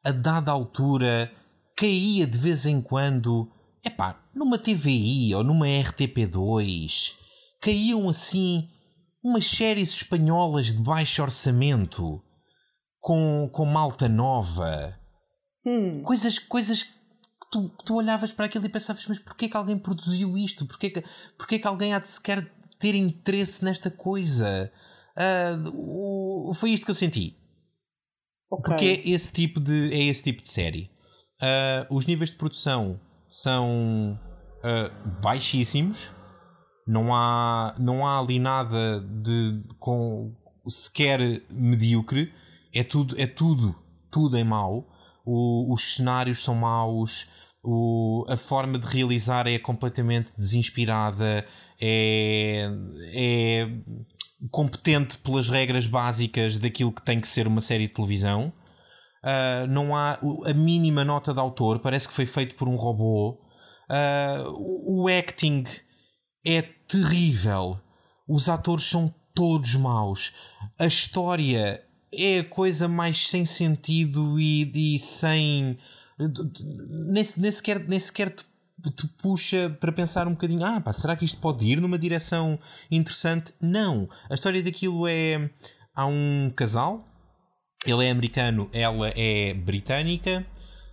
a 0.04 0.12
dada 0.12 0.52
altura, 0.52 1.32
caía 1.78 2.28
de 2.28 2.38
vez 2.38 2.66
em 2.66 2.82
quando 2.82 3.50
epá, 3.88 4.22
numa 4.34 4.58
TVI 4.58 5.34
ou 5.36 5.44
numa 5.44 5.66
RTP2 5.66 7.16
caíam 7.62 8.08
assim 8.10 8.68
umas 9.24 9.46
séries 9.46 9.94
espanholas 9.94 10.68
de 10.68 10.82
baixo 10.82 11.22
orçamento 11.22 12.22
com, 13.00 13.50
com 13.52 13.66
malta 13.66 14.08
nova. 14.08 14.98
Hum. 15.66 16.02
Coisas, 16.04 16.40
coisas 16.40 16.84
que 16.84 16.92
tu, 17.52 17.70
tu 17.86 17.96
olhavas 17.96 18.32
para 18.32 18.46
aquilo 18.46 18.66
e 18.66 18.70
pensavas, 18.70 19.06
mas 19.08 19.20
porquê 19.20 19.50
que 19.50 19.58
alguém 19.58 19.78
produziu 19.78 20.38
isto? 20.38 20.66
Porquê 20.66 20.90
que, 20.90 21.04
porquê 21.38 21.60
que 21.60 21.68
alguém 21.68 21.94
há 21.94 22.00
de 22.00 22.10
sequer 22.10 22.46
ter 22.80 22.96
interesse 22.96 23.66
nesta 23.66 23.90
coisa? 23.90 24.72
Uh, 25.18 26.54
foi 26.54 26.72
isto 26.72 26.86
que 26.86 26.92
eu 26.92 26.96
senti. 26.96 27.36
Okay. 28.50 28.64
Porque 28.64 28.86
é 28.86 29.10
esse 29.10 29.34
tipo 29.34 29.60
de, 29.60 29.94
é 29.94 30.04
esse 30.04 30.24
tipo 30.24 30.42
de 30.42 30.50
série. 30.50 30.90
Uh, 31.42 31.96
os 31.96 32.06
níveis 32.06 32.32
de 32.32 32.38
produção 32.38 33.00
são 33.28 34.20
uh, 34.60 35.20
baixíssimos. 35.22 36.12
Não 36.86 37.14
há, 37.14 37.76
não 37.78 38.08
há 38.08 38.20
ali 38.20 38.40
nada 38.40 39.02
de 39.02 39.62
com 39.78 40.34
sequer 40.68 41.42
medíocre. 41.50 42.32
É 42.74 42.84
tudo, 42.84 43.20
é 43.20 43.28
tudo, 43.28 43.76
tudo 44.10 44.38
em 44.38 44.44
mau. 44.44 44.88
O, 45.26 45.74
os 45.74 45.96
cenários 45.96 46.44
são 46.44 46.56
maus. 46.56 47.28
O, 47.64 48.26
a 48.30 48.38
forma 48.38 48.80
de 48.80 48.88
realizar 48.88 49.48
é 49.48 49.60
completamente 49.60 50.34
desinspirada. 50.38 51.46
É, 51.80 52.70
é 53.14 53.70
competente 54.50 55.18
pelas 55.18 55.50
regras 55.50 55.88
básicas 55.88 56.58
daquilo 56.58 56.92
que 56.92 57.02
tem 57.02 57.20
que 57.20 57.28
ser 57.28 57.48
uma 57.48 57.62
série 57.62 57.88
de 57.88 57.94
televisão. 57.94 58.54
Uh, 59.24 59.68
não 59.68 59.96
há 59.96 60.20
a 60.46 60.54
mínima 60.54 61.04
nota 61.04 61.34
de 61.34 61.40
autor, 61.40 61.80
parece 61.80 62.08
que 62.08 62.14
foi 62.14 62.26
feito 62.26 62.56
por 62.56 62.68
um 62.68 62.76
robô. 62.76 63.40
Uh, 63.90 65.04
o 65.04 65.08
acting 65.08 65.64
é 66.46 66.62
terrível. 66.62 67.80
Os 68.28 68.50
atores 68.50 68.86
são 68.86 69.14
todos 69.34 69.76
maus. 69.76 70.34
A 70.78 70.86
história 70.86 71.84
é 72.12 72.40
a 72.40 72.44
coisa 72.44 72.88
mais 72.88 73.30
sem 73.30 73.46
sentido 73.46 74.40
e, 74.40 74.96
e 74.96 75.00
sem. 75.00 75.78
Nem, 76.18 77.24
nem, 77.38 77.52
sequer, 77.52 77.80
nem 77.88 78.00
sequer 78.00 78.32
te, 78.32 78.44
te, 78.96 79.08
puxa 79.22 79.70
para 79.80 79.92
pensar 79.92 80.28
um 80.28 80.32
bocadinho: 80.32 80.66
ah, 80.66 80.82
pá, 80.82 80.92
será 80.94 81.16
que 81.16 81.26
isto 81.26 81.40
pode 81.40 81.68
ir 81.68 81.80
numa 81.80 82.00
direção 82.00 82.60
interessante? 82.90 83.54
Não. 83.62 84.10
A 84.30 84.34
história 84.34 84.64
daquilo 84.64 85.08
é. 85.08 85.50
Há 85.96 86.06
um 86.06 86.52
casal, 86.56 87.07
ele 87.92 88.06
é 88.06 88.12
americano, 88.12 88.70
ela 88.74 89.12
é 89.16 89.54
britânica. 89.54 90.46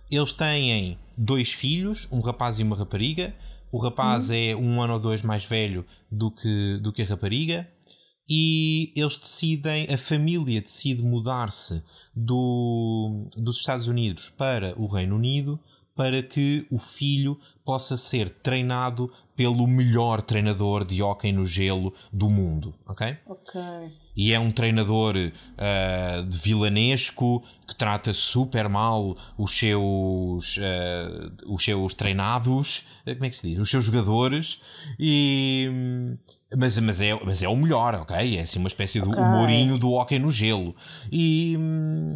Eles 0.09 0.33
têm 0.33 0.97
dois 1.17 1.51
filhos, 1.51 2.07
um 2.11 2.19
rapaz 2.19 2.59
e 2.59 2.63
uma 2.63 2.75
rapariga. 2.75 3.33
O 3.71 3.77
rapaz 3.77 4.29
uhum. 4.29 4.35
é 4.35 4.55
um 4.55 4.81
ano 4.81 4.93
ou 4.93 4.99
dois 4.99 5.21
mais 5.21 5.45
velho 5.45 5.85
do 6.09 6.31
que, 6.31 6.77
do 6.81 6.93
que 6.93 7.01
a 7.01 7.05
rapariga. 7.05 7.67
E 8.27 8.91
eles 8.95 9.17
decidem, 9.17 9.87
a 9.93 9.97
família 9.97 10.61
decide 10.61 11.03
mudar-se 11.03 11.83
do, 12.15 13.27
dos 13.37 13.57
Estados 13.57 13.87
Unidos 13.87 14.29
para 14.29 14.73
o 14.79 14.87
Reino 14.87 15.15
Unido 15.15 15.59
para 15.95 16.21
que 16.21 16.65
o 16.69 16.77
filho 16.77 17.39
possa 17.63 17.95
ser 17.95 18.29
treinado 18.29 19.11
pelo 19.35 19.67
melhor 19.67 20.21
treinador 20.21 20.85
de 20.85 21.03
hóquei 21.03 21.31
no 21.31 21.45
gelo 21.45 21.93
do 22.11 22.29
mundo, 22.29 22.73
ok? 22.87 23.17
Ok. 23.27 23.61
E 24.15 24.31
é 24.31 24.39
um 24.39 24.49
treinador 24.49 25.15
uh, 25.17 26.23
de 26.25 26.37
vilanesco 26.37 27.43
que 27.67 27.75
trata 27.75 28.13
super 28.13 28.69
mal 28.69 29.17
os 29.37 29.51
seus, 29.51 30.57
uh, 30.57 31.53
os 31.53 31.63
seus 31.63 31.93
treinados, 31.93 32.87
eh, 33.05 33.13
como 33.13 33.25
é 33.25 33.29
que 33.29 33.35
se 33.35 33.49
diz? 33.49 33.59
Os 33.59 33.69
seus 33.69 33.83
jogadores, 33.83 34.61
e, 34.97 35.69
mas, 36.55 36.79
mas, 36.79 37.01
é, 37.01 37.13
mas 37.25 37.43
é 37.43 37.49
o 37.49 37.55
melhor, 37.57 37.95
ok? 37.95 38.37
É 38.37 38.41
assim 38.41 38.59
uma 38.59 38.69
espécie 38.69 39.01
okay. 39.01 39.21
humorinho 39.21 39.77
do 39.77 39.91
hóquei 39.91 40.17
no 40.17 40.31
gelo. 40.31 40.73
E, 41.11 41.57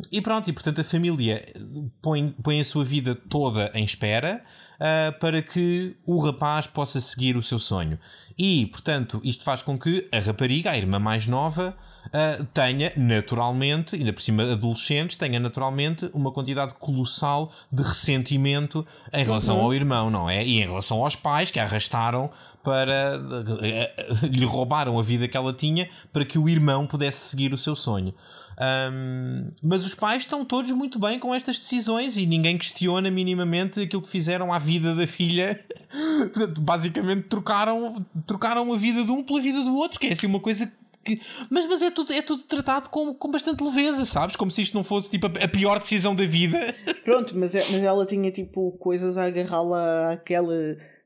e 0.10 0.22
pronto, 0.22 0.50
e 0.50 0.54
portanto 0.54 0.80
a 0.80 0.84
família 0.86 1.54
põe, 2.02 2.34
põe 2.42 2.62
a 2.62 2.66
sua 2.66 2.86
vida 2.86 3.14
toda 3.14 3.72
em 3.74 3.84
espera 3.84 4.42
uh, 4.80 5.18
para 5.20 5.42
que 5.42 5.96
o 6.06 6.20
rapaz 6.20 6.68
possa 6.68 7.00
seguir 7.02 7.36
o 7.38 7.44
seu 7.44 7.60
sonho. 7.60 8.00
E, 8.38 8.68
portanto, 8.68 9.20
isto 9.24 9.44
faz 9.44 9.62
com 9.62 9.78
que 9.78 10.08
a 10.12 10.20
rapariga, 10.20 10.72
a 10.72 10.78
irmã 10.78 10.98
mais 10.98 11.28
nova, 11.28 11.76
uh, 12.08 12.44
tenha 12.54 12.94
naturalmente, 12.96 13.96
ainda 13.96 14.14
por 14.14 14.22
cima 14.22 14.54
adolescentes, 14.54 15.18
tenha 15.18 15.40
naturalmente 15.40 16.10
uma 16.14 16.32
quantidade 16.32 16.74
colossal 16.76 17.52
de 17.72 17.84
ressentimento 17.84 18.86
em 19.12 19.26
relação 19.26 19.58
uhum. 19.58 19.66
ao 19.66 19.74
irmão, 19.74 20.10
não 20.10 20.30
é? 20.30 20.46
E 20.46 20.62
em 20.62 20.66
relação 20.66 21.04
aos 21.04 21.16
pais 21.16 21.52
que 21.52 21.60
a 21.60 21.64
arrastaram 21.64 22.30
para. 22.64 23.20
Uh, 23.20 24.26
lhe 24.26 24.46
roubaram 24.46 24.98
a 24.98 25.04
vida 25.04 25.28
que 25.28 25.36
ela 25.36 25.54
tinha 25.54 25.90
para 26.14 26.24
que 26.24 26.40
o 26.40 26.48
irmão 26.48 26.86
pudesse 26.86 27.30
seguir 27.30 27.54
o 27.54 27.58
seu 27.58 27.76
sonho. 27.76 28.14
Um, 28.60 29.52
mas 29.64 29.86
os 29.86 29.96
pais 29.96 30.24
estão 30.24 30.44
todos 30.44 30.72
muito 30.74 31.00
bem 31.00 31.18
com 31.18 31.34
estas 31.34 31.58
decisões 31.58 32.18
e 32.18 32.26
ninguém 32.26 32.58
questiona 32.58 33.10
minimamente 33.10 33.80
aquilo 33.80 34.02
que 34.02 34.10
fizeram 34.10 34.52
à 34.52 34.60
vida 34.60 34.94
da 34.94 35.08
filha. 35.08 35.64
Portanto, 36.34 36.60
basicamente 36.60 37.24
trocaram, 37.28 38.06
trocaram 38.28 38.74
a 38.74 38.78
vida 38.78 39.04
de 39.04 39.12
um 39.12 39.24
pela 39.24 39.40
vida 39.40 39.64
do 39.64 39.74
outro, 39.76 39.98
que 39.98 40.08
é 40.08 40.14
assim 40.14 40.28
uma 40.28 40.42
coisa 40.42 40.70
que, 41.04 41.22
mas, 41.50 41.66
mas 41.66 41.82
é, 41.82 41.90
tudo, 41.90 42.12
é 42.12 42.22
tudo 42.22 42.44
tratado 42.44 42.90
com, 42.90 43.14
com 43.14 43.32
bastante 43.32 43.64
leveza, 43.64 44.04
sabes? 44.04 44.36
Como 44.36 44.52
se 44.52 44.62
isto 44.62 44.76
não 44.76 44.84
fosse 44.84 45.10
tipo 45.10 45.28
a, 45.28 45.46
a 45.46 45.48
pior 45.48 45.80
decisão 45.80 46.14
da 46.14 46.26
vida. 46.26 46.76
Pronto, 47.06 47.38
mas, 47.38 47.56
é, 47.56 47.60
mas 47.60 47.82
ela 47.84 48.06
tinha 48.06 48.30
tipo 48.30 48.74
coisas 48.74 49.18
a 49.18 49.26
agarrá-la 49.26 50.12
àquela, 50.12 50.54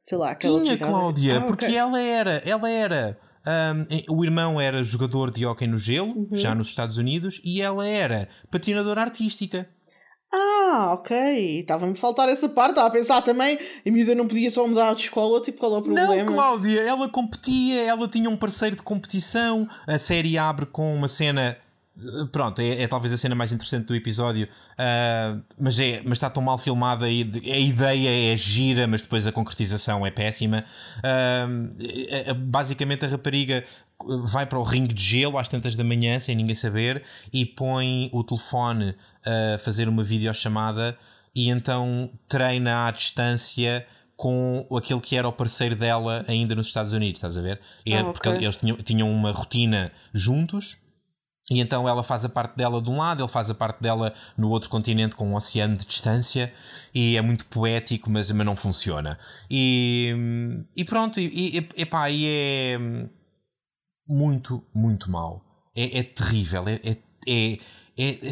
sei 0.01 0.18
lá, 0.18 0.32
aquela 0.32 0.60
Tinha, 0.60 0.74
cidade. 0.74 0.91
Cláudia, 0.91 1.38
ah, 1.38 1.41
porque 1.41 1.66
okay. 1.66 1.78
ela 1.78 2.01
era, 2.01 2.41
ela 2.43 2.70
era 2.70 3.18
um, 3.46 4.16
o 4.16 4.24
irmão 4.24 4.60
era 4.60 4.84
jogador 4.84 5.32
de 5.32 5.46
hóquei 5.46 5.68
no 5.68 5.78
gelo, 5.78 6.14
uhum. 6.16 6.30
já 6.32 6.56
nos 6.56 6.70
Estados 6.70 6.98
Unidos, 6.98 7.41
e 7.44 7.62
ela 7.62 7.88
era 7.88 8.30
patinadora 8.50 9.02
artística. 9.02 9.68
Ah, 10.34 10.94
ok. 10.94 11.60
Estava-me 11.60 11.91
a 11.91 11.96
faltar 11.96 12.28
essa 12.28 12.50
parte. 12.50 12.72
Estava 12.72 12.88
a 12.88 12.91
pensar 12.91 13.22
também, 13.22 13.60
a 13.86 13.91
miúda 13.91 14.16
não 14.16 14.28
podia 14.28 14.50
só 14.50 14.68
mudar 14.68 14.94
de 14.96 15.02
escola, 15.02 15.39
tipo, 15.39 15.60
qual 15.60 15.76
é 15.76 15.78
o 15.78 15.82
problema? 15.82 16.16
Não, 16.16 16.26
Cláudia, 16.26 16.82
ela 16.82 17.08
competia, 17.08 17.84
ela 17.84 18.08
tinha 18.08 18.28
um 18.28 18.36
parceiro 18.36 18.76
de 18.76 18.82
competição. 18.82 19.68
A 19.86 20.00
série 20.00 20.36
abre 20.38 20.66
com 20.66 20.96
uma 20.96 21.08
cena 21.08 21.56
Pronto, 22.32 22.60
é, 22.60 22.82
é, 22.82 22.88
talvez 22.88 23.14
a 23.14 23.18
cena 23.18 23.36
mais 23.36 23.52
interessante 23.52 23.86
do 23.86 23.96
episódio, 23.96 24.48
uh, 24.48 25.41
mas, 25.60 25.80
é, 25.80 26.02
mas 26.04 26.14
está 26.14 26.28
tão 26.28 26.41
mal 26.41 26.58
filmada 26.58 27.08
e 27.08 27.22
a 27.46 27.58
ideia 27.60 28.34
é 28.34 28.36
gira, 28.36 28.88
mas 28.88 29.04
depois 29.04 29.28
a 29.28 29.32
concretização 29.32 30.06
é 30.06 30.10
péssima. 30.10 30.66
Uh, 30.98 32.34
basicamente, 32.34 33.06
a 33.06 33.08
rapariga 33.08 33.64
vai 34.26 34.46
para 34.48 34.58
o 34.58 34.64
ringue 34.64 34.94
de 34.94 35.04
gelo 35.04 35.38
às 35.38 35.48
tantas 35.48 35.76
da 35.76 35.84
manhã, 35.84 36.20
sem 36.20 36.36
ninguém 36.36 36.56
saber, 36.56 37.04
e 37.32 37.46
põe 37.46 38.10
o 38.12 38.24
telefone 38.24 38.96
a 39.24 39.60
fazer 39.60 39.88
uma 39.88 40.04
videochamada 40.04 40.98
e 41.36 41.50
então 41.50 42.10
treina 42.28 42.88
à 42.88 42.91
distância 42.91 43.86
com 44.16 44.66
aquele 44.76 45.00
que 45.00 45.16
era 45.16 45.28
o 45.28 45.32
parceiro 45.32 45.76
dela 45.76 46.26
ainda 46.28 46.56
nos 46.56 46.68
Estados 46.68 46.94
Unidos, 46.94 47.20
estás 47.20 47.38
a 47.38 47.41
ver? 47.41 47.60
É 47.86 48.00
ah, 48.00 48.04
porque 48.06 48.30
okay. 48.30 48.44
eles 48.44 48.58
tinham, 48.58 48.78
tinham 48.78 49.12
uma 49.12 49.32
rotina 49.32 49.91
juntos 50.14 50.83
e 51.50 51.60
então 51.60 51.88
ela 51.88 52.04
faz 52.04 52.24
a 52.24 52.30
parte 52.30 52.56
dela 52.56 52.82
de 52.82 52.89
um 52.89 52.98
lado, 52.98 53.22
ele 53.22 53.30
faz 53.30 53.50
a 53.50 53.54
parte 53.54 53.82
dela 53.82 54.14
no 54.38 54.50
outro 54.50 54.70
continente 54.70 55.16
com 55.16 55.28
um 55.28 55.36
oceano 55.36 55.76
de 55.76 55.86
distância 55.86 56.54
e 56.94 57.18
é 57.18 57.22
muito 57.22 57.46
poético, 57.46 58.10
mas, 58.10 58.32
mas 58.32 58.46
não 58.46 58.56
funciona. 58.56 59.20
E, 59.50 60.16
e 60.76 60.86
pronto, 60.86 61.20
e, 61.20 61.58
e, 61.58 61.82
epá, 61.82 62.10
e 62.10 62.26
é 62.28 62.80
muito, 64.08 64.64
muito 64.74 65.12
mal. 65.12 65.44
É, 65.76 66.00
é 66.00 66.04
terrível. 66.04 66.64
É, 66.68 66.80
é, 66.86 66.98
é, 67.98 68.30
é 68.30 68.32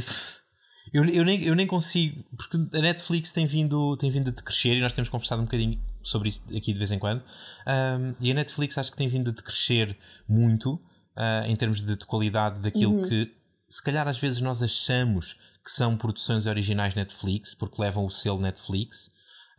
eu, 0.94 1.04
eu, 1.06 1.26
nem, 1.26 1.44
eu 1.44 1.56
nem 1.56 1.68
consigo, 1.68 2.24
porque 2.36 2.58
a 2.78 2.82
Netflix 2.82 3.34
tem 3.34 3.46
vindo, 3.46 3.98
tem 3.98 4.10
vindo 4.10 4.30
a 4.30 4.34
crescer 4.34 4.76
e 4.76 4.82
nós 4.82 4.94
temos 4.94 5.10
conversado 5.10 5.42
um 5.42 5.46
bocadinho 5.46 5.82
sobre 6.02 6.30
isso 6.30 6.46
aqui 6.56 6.72
de 6.72 6.80
vez 6.80 6.92
em 6.92 7.00
quando. 7.00 7.24
Um, 7.68 8.16
e 8.22 8.32
a 8.32 8.34
Netflix 8.34 8.78
acho 8.78 8.92
que 8.92 8.98
tem 8.98 9.08
vindo 9.08 9.32
a 9.32 9.34
crescer 9.34 9.98
muito 10.28 10.82
uh, 11.18 11.46
em 11.46 11.56
termos 11.56 11.82
de, 11.82 11.96
de 11.96 12.06
qualidade 12.06 12.60
daquilo 12.60 13.02
uhum. 13.02 13.08
que 13.08 13.32
se 13.68 13.84
calhar 13.84 14.08
às 14.08 14.20
vezes 14.20 14.42
nós 14.42 14.62
achamos 14.62 15.34
que 15.64 15.72
são 15.72 15.96
produções 15.96 16.46
originais 16.46 16.96
Netflix 16.96 17.54
porque 17.54 17.82
levam 17.82 18.06
o 18.06 18.10
selo 18.10 18.40
Netflix 18.40 19.08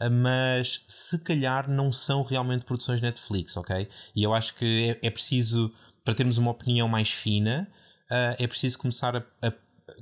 uh, 0.00 0.11
mas 0.11 0.84
se 0.88 1.18
calhar 1.22 1.68
não 1.68 1.92
são 1.92 2.22
realmente 2.22 2.64
produções 2.64 3.00
Netflix, 3.00 3.57
ok? 3.57 3.88
E 4.14 4.22
eu 4.22 4.34
acho 4.34 4.55
que 4.55 4.98
é, 5.03 5.07
é 5.07 5.11
preciso, 5.11 5.72
para 6.05 6.14
termos 6.14 6.38
uma 6.38 6.50
opinião 6.50 6.88
mais 6.88 7.11
fina, 7.11 7.68
uh, 8.11 8.36
é 8.38 8.46
preciso 8.46 8.78
começar 8.78 9.16
a, 9.16 9.24
a 9.46 9.53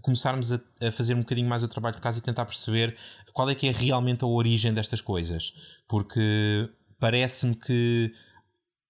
começarmos 0.03 0.53
a, 0.53 0.61
a, 0.80 0.92
fazer 0.92 1.14
um 1.14 1.20
bocadinho 1.20 1.48
mais 1.48 1.62
o 1.62 1.68
trabalho 1.68 1.96
de 1.96 2.03
casa 2.03 2.18
e 2.18 2.22
tentar 2.22 2.44
perceber 2.44 2.96
qual 3.32 3.48
é 3.48 3.55
que 3.55 3.68
é 3.68 3.72
realmente 3.72 4.24
a 4.24 4.26
origem 4.26 4.72
destas 4.72 5.01
coisas. 5.01 5.53
Porque 5.88 6.68
parece-me 6.98 7.55
que 7.55 8.12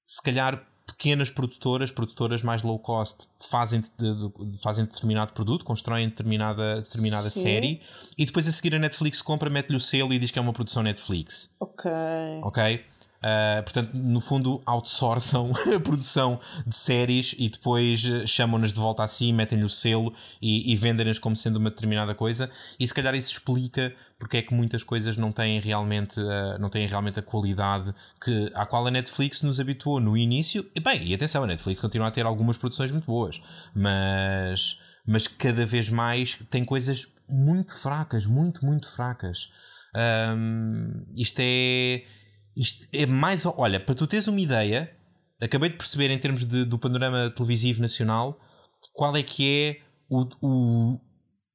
se 0.07 0.23
calhar 0.23 0.67
pequenas 0.91 1.31
produtoras, 1.31 1.91
produtoras 1.91 2.43
mais 2.43 2.63
low 2.63 2.79
cost, 2.79 3.29
fazem, 3.39 3.81
de, 3.81 3.89
de, 3.99 4.59
fazem 4.59 4.85
determinado 4.85 5.33
produto, 5.33 5.65
constroem 5.65 6.09
determinada, 6.09 6.77
determinada 6.77 7.31
série 7.31 7.81
e 8.19 8.27
depois 8.27 8.49
a 8.49 8.53
seguir 8.53 8.75
a 8.75 8.79
Netflix 8.79 9.23
compra, 9.23 9.49
mete-lhe 9.49 9.77
o 9.77 9.81
selo 9.81 10.13
e 10.13 10.19
diz 10.19 10.31
que 10.31 10.39
é 10.39 10.43
uma 10.43 10.53
produção 10.53 10.83
Netflix. 10.83 11.55
Ok. 11.61 11.91
Ok? 12.43 12.85
Uh, 13.21 13.63
portanto, 13.63 13.91
no 13.93 14.21
fundo, 14.21 14.63
outsourçam 14.65 15.53
a 15.77 15.79
produção 15.79 16.41
de 16.67 16.75
séries 16.75 17.35
e 17.39 17.51
depois 17.51 18.03
uh, 18.05 18.27
chamam-nas 18.27 18.73
de 18.73 18.81
volta 18.81 19.03
a 19.03 19.09
si, 19.09 19.31
metem-lhe 19.31 19.65
o 19.65 19.69
selo 19.69 20.15
e, 20.41 20.73
e 20.73 20.77
vendem-nas 20.77 21.19
como 21.19 21.37
sendo 21.37 21.57
uma 21.57 21.69
determinada 21.69 22.15
coisa. 22.15 22.51
E 22.79 22.87
se 22.87 22.95
calhar 22.95 23.15
isso 23.15 23.33
explica 23.33 23.95
porque 24.19 24.39
é 24.39 24.43
que 24.43 24.55
muitas 24.55 24.83
coisas 24.83 25.17
não 25.17 25.33
têm 25.33 25.61
realmente, 25.61 26.19
uh, 26.19 26.59
não 26.59 26.71
têm 26.71 26.87
realmente 26.87 27.19
a 27.19 27.23
qualidade 27.23 27.95
que, 28.23 28.51
à 28.55 28.65
qual 28.65 28.87
a 28.87 28.91
Netflix 28.91 29.43
nos 29.43 29.61
habituou 29.61 30.01
no 30.01 30.17
início. 30.17 30.67
E 30.75 30.81
bem, 30.81 31.07
e 31.07 31.15
atenção, 31.15 31.45
a 31.45 31.47
Netflix 31.47 31.81
continua 31.81 32.09
a 32.09 32.11
ter 32.11 32.25
algumas 32.25 32.57
produções 32.57 32.91
muito 32.91 33.07
boas, 33.07 33.41
mas, 33.75 34.79
mas 35.07 35.27
cada 35.27 35.67
vez 35.67 35.91
mais 35.91 36.39
tem 36.51 36.65
coisas 36.65 37.07
muito 37.29 37.75
fracas, 37.75 38.27
muito, 38.27 38.65
muito 38.65 38.91
fracas. 38.91 39.51
Um, 39.95 41.05
isto 41.17 41.41
é 41.41 42.05
isto 42.57 42.89
é 42.93 43.07
mais. 43.07 43.47
Olha, 43.47 43.81
para 43.81 43.95
tu 43.95 44.07
teres 44.07 44.27
uma 44.29 44.41
ideia, 44.41 44.95
acabei 45.41 45.71
de 45.71 45.77
perceber 45.77 46.11
em 46.11 46.19
termos 46.19 46.45
de, 46.45 46.65
do 46.65 46.79
panorama 46.79 47.31
televisivo 47.31 47.81
nacional 47.81 48.39
qual 48.93 49.17
é 49.17 49.23
que 49.23 49.51
é 49.51 49.81
o, 50.09 50.27
o, 50.43 51.01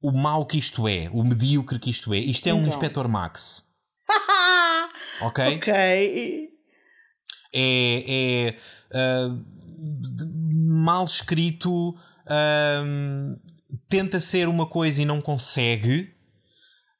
o 0.00 0.12
mau 0.12 0.46
que 0.46 0.58
isto 0.58 0.88
é, 0.88 1.08
o 1.12 1.22
medíocre 1.22 1.78
que 1.78 1.90
isto 1.90 2.12
é. 2.12 2.18
Isto 2.18 2.48
é 2.48 2.50
então. 2.50 2.62
um 2.62 2.66
Inspector 2.66 3.08
Max. 3.08 3.68
ok? 5.22 5.56
Ok. 5.56 5.72
É, 5.72 6.50
é 7.58 8.56
uh, 8.90 9.44
mal 10.84 11.04
escrito, 11.04 11.90
uh, 11.90 13.40
tenta 13.88 14.20
ser 14.20 14.48
uma 14.48 14.66
coisa 14.66 15.02
e 15.02 15.04
não 15.04 15.20
consegue, 15.20 16.12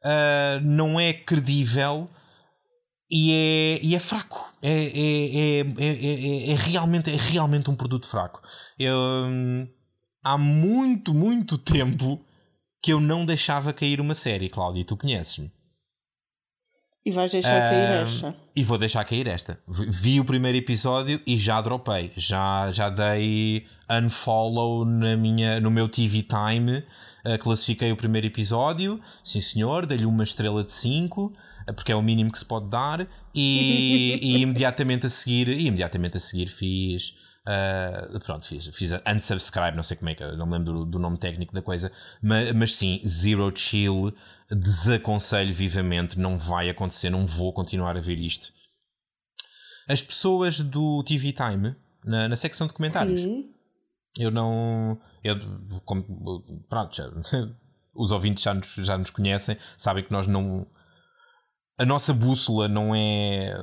uh, 0.05 0.61
não 0.63 0.99
é 0.99 1.13
credível 1.13 2.09
e 3.11 3.33
é, 3.33 3.81
e 3.83 3.95
é 3.95 3.99
fraco. 3.99 4.53
É, 4.61 4.73
é, 4.73 5.61
é, 5.61 6.51
é, 6.51 6.55
realmente, 6.55 7.11
é 7.11 7.17
realmente 7.17 7.71
um 7.71 7.77
produto 7.77 8.07
fraco. 8.07 8.43
Eu, 8.79 8.97
hum, 8.97 9.69
há 10.25 10.37
muito, 10.37 11.15
muito 11.15 11.57
tempo 11.57 12.21
que 12.83 12.93
eu 12.93 13.01
não 13.01 13.25
deixava 13.25 13.73
cair 13.73 14.01
uma 14.01 14.15
série, 14.15 14.49
Cláudia, 14.49 14.85
tu 14.85 14.97
conheces-me. 14.97 15.51
E 17.05 17.13
vais 17.13 17.31
deixar 17.31 17.57
uh, 17.57 17.71
cair 17.71 18.03
esta. 18.03 18.37
E 18.57 18.65
vou 18.65 18.77
deixar 18.77 19.05
cair 19.05 19.29
esta. 19.29 19.61
Vi 19.69 20.19
o 20.19 20.25
primeiro 20.25 20.59
episódio 20.59 21.21
e 21.25 21.37
já 21.37 21.61
dropei. 21.61 22.13
Já, 22.17 22.69
já 22.73 22.91
dei 22.91 23.65
unfollow 23.89 24.85
na 24.85 25.17
minha, 25.17 25.61
no 25.61 25.71
meu 25.71 25.89
TV 25.89 26.25
Time. 26.25 26.79
Uh, 27.25 27.39
classifiquei 27.39 27.93
o 27.93 27.97
primeiro 27.97 28.27
episódio. 28.27 29.01
Sim, 29.23 29.41
senhor. 29.41 29.87
Dei-lhe 29.87 30.05
uma 30.05 30.25
estrela 30.25 30.65
de 30.65 30.73
5 30.73 31.33
porque 31.73 31.93
é 31.93 31.97
o 31.97 32.03
mínimo 32.03 32.31
que 32.31 32.39
se 32.39 32.45
pode 32.45 32.69
dar, 32.71 33.07
e, 33.35 34.19
e 34.23 34.41
imediatamente 34.41 35.07
a 35.07 35.09
seguir, 35.09 35.49
imediatamente 35.49 36.17
a 36.17 36.21
seguir 36.21 36.47
fiz. 36.47 37.15
Uh, 37.47 38.19
pronto, 38.21 38.45
fiz, 38.45 38.67
fiz 38.75 38.91
unsubscribe, 38.93 39.77
não 39.77 39.83
sei 39.83 39.97
como 39.97 40.11
é 40.11 40.15
que 40.17 40.25
não 40.37 40.47
me 40.47 40.59
lembro 40.59 40.73
do, 40.73 40.85
do 40.85 40.99
nome 40.99 41.17
técnico 41.17 41.55
da 41.55 41.63
coisa, 41.63 41.93
mas, 42.21 42.53
mas, 42.53 42.75
sim, 42.75 43.01
Zero 43.07 43.53
Chill, 43.55 44.13
desaconselho 44.51 45.55
vivamente, 45.55 46.19
não 46.19 46.39
vai 46.39 46.69
acontecer, 46.69 47.09
não 47.09 47.25
vou 47.25 47.53
continuar 47.53 47.97
a 47.97 48.01
ver 48.01 48.19
isto. 48.19 48.53
As 49.89 50.03
pessoas 50.03 50.61
do 50.61 51.05
TV 51.05 51.33
Time, 51.33 51.77
na, 52.05 52.29
na 52.29 52.37
secção 52.37 52.67
de 52.67 52.73
comentários, 52.73 53.21
sim. 53.21 53.51
eu 54.19 54.33
não. 54.33 54.99
Eu, 55.23 55.37
como, 55.85 56.65
pronto, 56.69 56.97
já, 56.97 57.09
os 57.95 58.11
ouvintes 58.11 58.43
já 58.43 58.55
nos, 58.55 58.75
já 58.75 58.99
nos 58.99 59.11
conhecem, 59.11 59.57
sabem 59.79 60.05
que 60.05 60.11
nós 60.11 60.27
não 60.27 60.67
a 61.79 61.85
nossa 61.85 62.13
bússola 62.15 62.69
não 62.69 62.95
é. 62.95 63.55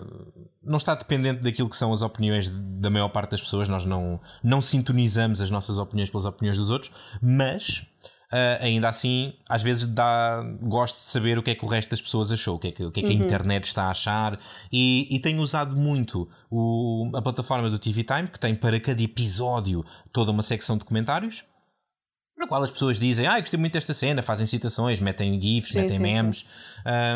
não 0.61 0.77
está 0.77 0.93
dependente 0.95 1.41
daquilo 1.41 1.69
que 1.69 1.75
são 1.75 1.91
as 1.91 2.01
opiniões 2.01 2.49
da 2.49 2.89
maior 2.89 3.09
parte 3.09 3.31
das 3.31 3.41
pessoas, 3.41 3.67
nós 3.67 3.85
não, 3.85 4.19
não 4.43 4.61
sintonizamos 4.61 5.41
as 5.41 5.49
nossas 5.49 5.77
opiniões 5.77 6.09
pelas 6.09 6.25
opiniões 6.25 6.57
dos 6.57 6.69
outros, 6.69 6.91
mas. 7.21 7.85
Uh, 8.31 8.57
ainda 8.61 8.89
assim, 8.89 9.35
às 9.47 9.61
vezes 9.61 9.85
dá, 9.85 10.43
gosto 10.59 10.95
de 10.95 11.01
saber 11.01 11.37
o 11.37 11.43
que 11.43 11.51
é 11.51 11.55
que 11.55 11.63
o 11.63 11.67
resto 11.67 11.91
das 11.91 12.01
pessoas 12.01 12.31
achou, 12.31 12.55
o 12.55 12.59
que 12.59 12.69
é 12.69 12.71
que, 12.71 12.89
que, 12.89 12.99
é 13.01 13.03
que 13.03 13.13
uhum. 13.13 13.21
a 13.21 13.25
internet 13.25 13.65
está 13.65 13.83
a 13.83 13.91
achar, 13.91 14.39
e, 14.71 15.07
e 15.11 15.19
tenho 15.19 15.39
usado 15.39 15.75
muito 15.75 16.27
o, 16.49 17.11
a 17.13 17.21
plataforma 17.21 17.69
do 17.69 17.77
TV 17.77 18.03
Time, 18.03 18.27
que 18.27 18.39
tem 18.39 18.55
para 18.55 18.79
cada 18.79 19.03
episódio 19.03 19.85
toda 20.11 20.31
uma 20.31 20.41
secção 20.41 20.79
de 20.79 20.83
comentários, 20.83 21.43
no 22.43 22.47
qual 22.47 22.63
as 22.63 22.71
pessoas 22.71 22.99
dizem, 22.99 23.25
ah, 23.25 23.39
gostei 23.39 23.59
muito 23.59 23.73
desta 23.73 23.93
cena, 23.93 24.21
fazem 24.21 24.45
citações, 24.45 24.99
metem 24.99 25.41
GIFs, 25.41 25.69
sim, 25.69 25.79
metem 25.79 25.95
sim, 25.95 26.01
memes. 26.01 26.37
Sim. 26.39 26.45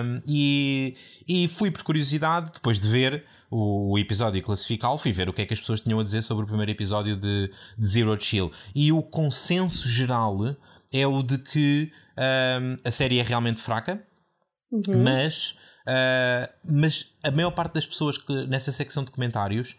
Um, 0.03 0.21
e, 0.25 0.95
e 1.27 1.47
fui 1.47 1.69
por 1.69 1.83
curiosidade, 1.83 2.51
depois 2.53 2.79
de 2.79 2.87
ver 2.87 3.23
o, 3.51 3.97
episódio 3.99 4.39
e 4.39 4.41
classificá-lo, 4.41 4.97
fui 4.97 5.11
ver 5.11 5.29
o 5.29 5.33
que 5.33 5.41
é 5.41 5.45
que 5.45 5.53
as 5.53 5.59
pessoas 5.59 5.81
tinham 5.81 5.99
a 5.99 6.03
dizer 6.03 6.21
sobre 6.21 6.45
o 6.45 6.47
primeiro 6.47 6.71
episódio 6.71 7.15
de, 7.15 7.51
de 7.77 7.87
Zero 7.87 8.19
Chill. 8.19 8.51
E 8.73 8.91
o 8.91 9.01
consenso 9.01 9.87
geral 9.87 10.55
é 10.91 11.05
o 11.05 11.21
de 11.21 11.37
que 11.37 11.91
um, 12.61 12.77
a 12.83 12.91
série 12.91 13.19
é 13.19 13.23
realmente 13.23 13.61
fraca, 13.61 14.01
uhum. 14.71 15.03
mas, 15.03 15.57
uh, 15.85 16.49
mas 16.63 17.13
a 17.23 17.31
maior 17.31 17.51
parte 17.51 17.73
das 17.73 17.85
pessoas 17.85 18.17
que 18.17 18.47
nessa 18.47 18.71
secção 18.71 19.03
de 19.03 19.11
comentários 19.11 19.75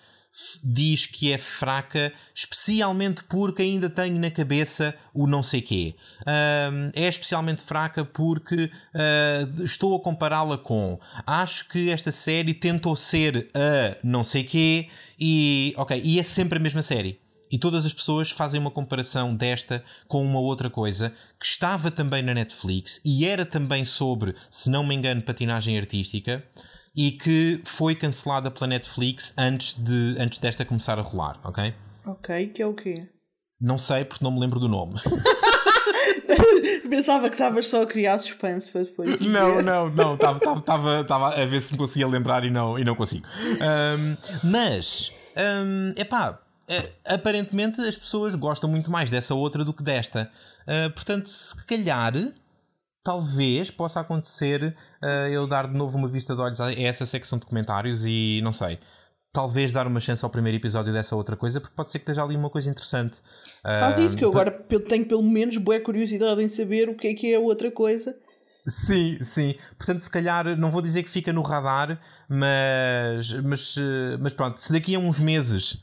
diz 0.62 1.06
que 1.06 1.32
é 1.32 1.38
fraca, 1.38 2.12
especialmente 2.34 3.24
porque 3.24 3.62
ainda 3.62 3.90
tenho 3.90 4.18
na 4.18 4.30
cabeça 4.30 4.94
o 5.12 5.26
não 5.26 5.42
sei 5.42 5.60
quê. 5.60 5.96
Um, 6.26 6.90
é 6.94 7.08
especialmente 7.08 7.62
fraca 7.62 8.04
porque 8.04 8.64
uh, 8.64 9.64
estou 9.64 9.96
a 9.96 10.00
compará-la 10.00 10.56
com. 10.56 10.98
Acho 11.26 11.68
que 11.68 11.90
esta 11.90 12.12
série 12.12 12.54
tentou 12.54 12.94
ser 12.94 13.50
a 13.54 13.96
não 14.02 14.22
sei 14.22 14.44
quê 14.44 14.88
e, 15.18 15.74
ok, 15.76 16.00
e 16.02 16.18
é 16.18 16.22
sempre 16.22 16.58
a 16.58 16.62
mesma 16.62 16.82
série. 16.82 17.18
E 17.50 17.58
todas 17.58 17.86
as 17.86 17.94
pessoas 17.94 18.30
fazem 18.30 18.60
uma 18.60 18.70
comparação 18.70 19.34
desta 19.34 19.82
com 20.06 20.22
uma 20.22 20.38
outra 20.38 20.68
coisa 20.68 21.14
que 21.40 21.46
estava 21.46 21.90
também 21.90 22.22
na 22.22 22.34
Netflix 22.34 23.00
e 23.04 23.26
era 23.26 23.46
também 23.46 23.84
sobre, 23.84 24.34
se 24.50 24.70
não 24.70 24.86
me 24.86 24.94
engano, 24.94 25.22
patinagem 25.22 25.78
artística 25.78 26.44
e 26.98 27.12
que 27.12 27.60
foi 27.64 27.94
cancelada 27.94 28.50
pela 28.50 28.66
Netflix 28.66 29.32
antes, 29.38 29.74
de, 29.74 30.16
antes 30.18 30.40
desta 30.40 30.64
começar 30.64 30.98
a 30.98 31.02
rolar, 31.02 31.38
ok? 31.44 31.72
Ok, 32.04 32.48
que 32.48 32.60
é 32.60 32.66
o 32.66 32.74
quê? 32.74 33.08
Não 33.60 33.78
sei 33.78 34.04
porque 34.04 34.24
não 34.24 34.32
me 34.32 34.40
lembro 34.40 34.58
do 34.58 34.66
nome. 34.66 34.94
Pensava 36.90 37.28
que 37.28 37.36
estavas 37.36 37.68
só 37.68 37.84
a 37.84 37.86
criar 37.86 38.18
suspense 38.18 38.72
para 38.72 38.82
depois 38.82 39.14
dizer. 39.16 39.30
Não, 39.30 39.62
não, 39.62 39.88
não. 39.88 40.14
Estava 40.14 41.40
a 41.40 41.46
ver 41.46 41.60
se 41.60 41.72
me 41.72 41.78
conseguia 41.78 42.08
lembrar 42.08 42.44
e 42.44 42.50
não, 42.50 42.76
e 42.76 42.82
não 42.82 42.96
consigo. 42.96 43.24
Um, 43.28 44.16
mas, 44.50 45.12
um, 45.36 45.92
epá, 45.94 46.40
é, 46.66 46.90
aparentemente 47.14 47.80
as 47.80 47.96
pessoas 47.96 48.34
gostam 48.34 48.68
muito 48.68 48.90
mais 48.90 49.08
dessa 49.08 49.36
outra 49.36 49.64
do 49.64 49.72
que 49.72 49.84
desta. 49.84 50.32
Uh, 50.66 50.90
portanto, 50.90 51.30
se 51.30 51.64
calhar 51.64 52.12
talvez 53.04 53.70
possa 53.70 54.00
acontecer 54.00 54.74
uh, 55.02 55.28
eu 55.30 55.46
dar 55.46 55.66
de 55.66 55.74
novo 55.74 55.96
uma 55.96 56.08
vista 56.08 56.34
de 56.34 56.40
olhos 56.40 56.60
a 56.60 56.72
essa 56.72 57.06
secção 57.06 57.38
de 57.38 57.46
comentários 57.46 58.04
e 58.04 58.40
não 58.42 58.52
sei. 58.52 58.78
Talvez 59.32 59.72
dar 59.72 59.86
uma 59.86 60.00
chance 60.00 60.24
ao 60.24 60.30
primeiro 60.30 60.56
episódio 60.56 60.92
dessa 60.92 61.14
outra 61.14 61.36
coisa, 61.36 61.60
porque 61.60 61.74
pode 61.76 61.90
ser 61.90 61.98
que 61.98 62.04
esteja 62.04 62.22
ali 62.22 62.34
uma 62.34 62.50
coisa 62.50 62.70
interessante. 62.70 63.18
Faz 63.62 63.98
uh, 63.98 64.02
isso, 64.02 64.16
que 64.16 64.24
eu 64.24 64.30
agora 64.30 64.50
tenho 64.88 65.06
pelo 65.06 65.22
menos 65.22 65.56
boa 65.58 65.78
curiosidade 65.80 66.42
em 66.42 66.48
saber 66.48 66.88
o 66.88 66.96
que 66.96 67.08
é 67.08 67.14
que 67.14 67.32
é 67.32 67.36
a 67.36 67.40
outra 67.40 67.70
coisa. 67.70 68.16
Sim, 68.68 69.18
sim. 69.22 69.54
Portanto, 69.78 70.00
se 70.00 70.10
calhar, 70.10 70.56
não 70.58 70.70
vou 70.70 70.82
dizer 70.82 71.02
que 71.02 71.08
fica 71.08 71.32
no 71.32 71.40
radar, 71.40 71.98
mas, 72.28 73.32
mas, 73.42 73.76
mas 74.20 74.32
pronto, 74.34 74.60
se 74.60 74.70
daqui 74.72 74.94
a 74.94 74.98
uns 74.98 75.18
meses 75.18 75.80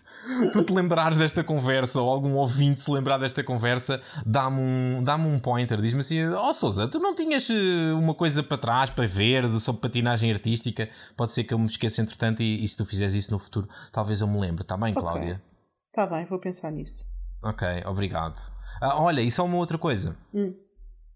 tu 0.52 0.64
te 0.64 0.72
lembrares 0.72 1.18
desta 1.18 1.44
conversa 1.44 2.00
ou 2.00 2.08
algum 2.08 2.34
ouvinte 2.36 2.80
se 2.80 2.90
lembrar 2.90 3.18
desta 3.18 3.44
conversa, 3.44 4.00
dá-me 4.24 4.60
um, 4.60 5.04
dá 5.04 5.16
um 5.16 5.38
pointer, 5.38 5.80
diz-me 5.82 6.00
assim: 6.00 6.26
Ó 6.30 6.48
oh, 6.48 6.54
Souza, 6.54 6.88
tu 6.88 6.98
não 6.98 7.14
tinhas 7.14 7.48
eh, 7.50 7.92
uma 7.92 8.14
coisa 8.14 8.42
para 8.42 8.56
trás 8.56 8.88
para 8.88 9.06
ver 9.06 9.46
sobre 9.60 9.82
patinagem 9.82 10.32
artística? 10.32 10.88
Pode 11.14 11.32
ser 11.32 11.44
que 11.44 11.52
eu 11.52 11.58
me 11.58 11.66
esqueça 11.66 12.00
entretanto, 12.00 12.42
e, 12.42 12.64
e 12.64 12.68
se 12.68 12.78
tu 12.78 12.86
fizeres 12.86 13.14
isso 13.14 13.30
no 13.30 13.38
futuro, 13.38 13.68
talvez 13.92 14.22
eu 14.22 14.26
me 14.26 14.40
lembre. 14.40 14.62
Está 14.62 14.76
bem, 14.76 14.94
Cláudia? 14.94 15.42
Está 15.88 16.06
bem, 16.06 16.24
vou 16.24 16.38
pensar 16.38 16.70
nisso. 16.70 17.04
Ok, 17.42 17.68
obrigado. 17.84 18.40
Ah, 18.80 19.00
olha, 19.00 19.20
e 19.20 19.30
só 19.30 19.44
uma 19.44 19.58
outra 19.58 19.76
coisa. 19.76 20.16
Hum. 20.32 20.54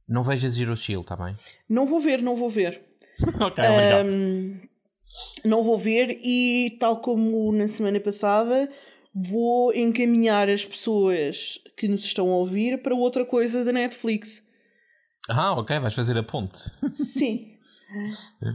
Não 0.09 0.22
vejas 0.22 0.54
Zero 0.54 0.76
Shield, 0.76 1.02
está 1.02 1.16
bem? 1.16 1.36
Não 1.68 1.86
vou 1.86 1.98
ver, 1.98 2.22
não 2.22 2.36
vou 2.36 2.48
ver. 2.48 2.80
ok, 3.40 3.64
obrigado. 3.64 4.07
Um, 4.07 4.61
não 5.44 5.62
vou 5.62 5.78
ver 5.78 6.18
e, 6.22 6.76
tal 6.78 7.00
como 7.00 7.50
na 7.52 7.66
semana 7.66 7.98
passada, 7.98 8.68
vou 9.14 9.72
encaminhar 9.74 10.48
as 10.48 10.64
pessoas 10.64 11.59
que 11.76 11.88
nos 11.88 12.04
estão 12.04 12.28
a 12.28 12.36
ouvir 12.36 12.82
para 12.82 12.94
outra 12.94 13.24
coisa 13.24 13.64
da 13.64 13.72
Netflix. 13.72 14.42
Ah, 15.28 15.52
ok, 15.52 15.78
vais 15.78 15.94
fazer 15.94 16.16
a 16.16 16.22
ponte. 16.22 16.70
Sim. 16.94 17.40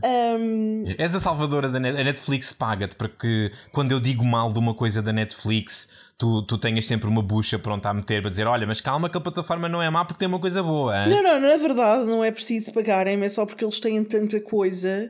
Um... 0.04 0.84
És 0.98 1.16
a 1.16 1.20
salvadora 1.20 1.70
da 1.70 1.80
Net 1.80 2.04
Netflix 2.04 2.52
paga-te 2.52 2.96
para 2.96 3.08
que 3.08 3.52
quando 3.72 3.94
eu 3.94 4.00
digo 4.00 4.26
mal 4.26 4.52
de 4.52 4.60
uma 4.60 4.74
coisa 4.74 5.02
da 5.02 5.14
Netflix 5.14 6.11
tu, 6.22 6.44
tu 6.44 6.58
tenhas 6.60 6.86
sempre 6.86 7.10
uma 7.10 7.24
bucha 7.24 7.58
pronta 7.58 7.90
a 7.90 7.94
meter 7.94 8.22
para 8.22 8.30
dizer: 8.30 8.46
Olha, 8.46 8.68
mas 8.68 8.80
calma 8.80 9.10
que 9.10 9.18
a 9.18 9.20
plataforma 9.22 9.68
não 9.68 9.82
é 9.82 9.90
má 9.90 10.06
porque 10.06 10.20
tem 10.20 10.28
uma 10.28 10.40
coisa 10.40 10.62
boa. 10.62 10.96
Hein? 11.04 11.10
Não, 11.10 11.24
não, 11.24 11.40
na 11.42 11.58
verdade 11.58 12.06
não 12.06 12.24
é 12.24 12.30
preciso 12.32 12.72
pagarem, 12.72 13.20
é 13.24 13.28
só 13.30 13.44
porque 13.46 13.66
eles 13.66 13.80
têm 13.80 14.04
tanta 14.04 14.40
coisa 14.40 15.10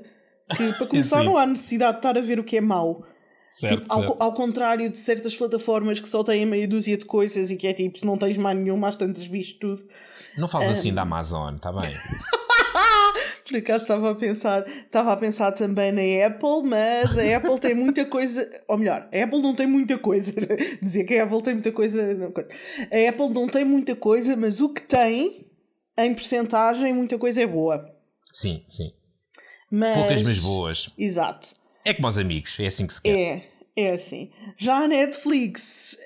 Que 0.55 0.71
para 0.73 0.87
começar 0.87 1.21
não 1.23 1.37
há 1.37 1.45
necessidade 1.45 1.93
de 1.93 1.97
estar 1.99 2.17
a 2.17 2.21
ver 2.21 2.39
o 2.39 2.43
que 2.45 2.55
é 2.57 2.61
mau. 2.61 3.05
Certo, 3.51 3.81
Tipo, 3.81 3.93
ao, 3.93 4.03
co- 4.05 4.23
ao 4.23 4.33
contrário 4.33 4.89
de 4.89 4.97
certas 4.97 5.35
plataformas 5.35 5.99
que 5.99 6.07
só 6.07 6.23
têm 6.23 6.45
meia 6.45 6.65
dúzia 6.65 6.97
de 6.97 7.03
coisas 7.03 7.51
e 7.51 7.57
que 7.57 7.67
é 7.67 7.73
tipo, 7.73 7.97
se 7.97 8.05
não 8.05 8.17
tens 8.17 8.37
mais 8.37 8.57
nenhuma, 8.57 8.87
às 8.87 8.95
tantas 8.95 9.25
visto 9.25 9.59
tudo. 9.59 9.83
Não 10.37 10.47
fales 10.47 10.69
assim 10.69 10.93
da 10.93 11.01
Amazon, 11.01 11.55
está 11.55 11.69
bem? 11.73 11.91
Por 13.51 13.57
acaso 13.57 13.83
estava 13.83 14.11
a 14.11 14.15
pensar, 14.15 14.65
estava 14.65 15.11
a 15.11 15.17
pensar 15.17 15.51
também 15.51 15.91
na 15.91 16.25
Apple, 16.25 16.63
mas 16.63 17.17
a 17.17 17.35
Apple 17.35 17.59
tem 17.59 17.75
muita 17.75 18.05
coisa, 18.05 18.49
ou 18.65 18.77
melhor, 18.77 19.09
a 19.11 19.23
Apple 19.23 19.41
não 19.41 19.53
tem 19.53 19.67
muita 19.67 19.97
coisa. 19.97 20.33
Dizer 20.81 21.03
que 21.03 21.15
a 21.15 21.25
Apple 21.25 21.41
tem 21.41 21.55
muita 21.55 21.73
coisa, 21.73 22.13
não, 22.13 22.27
a 22.27 23.09
Apple 23.09 23.29
não 23.33 23.49
tem 23.49 23.65
muita 23.65 23.93
coisa, 23.93 24.37
mas 24.37 24.61
o 24.61 24.69
que 24.69 24.81
tem 24.81 25.45
em 25.99 26.13
percentagem, 26.13 26.93
muita 26.93 27.17
coisa 27.17 27.41
é 27.41 27.47
boa. 27.47 27.93
Sim, 28.31 28.63
sim. 28.69 28.93
Mas, 29.69 29.97
Poucas, 29.97 30.23
mas 30.23 30.39
boas. 30.39 30.89
Exato. 30.97 31.49
É 31.83 31.93
como 31.93 32.07
aos 32.07 32.17
amigos, 32.17 32.57
é 32.57 32.67
assim 32.67 32.87
que 32.87 32.93
se 32.93 33.01
quer. 33.01 33.17
É, 33.17 33.43
é 33.75 33.91
assim. 33.91 34.31
Já 34.57 34.77
a 34.77 34.87
Netflix, 34.87 35.97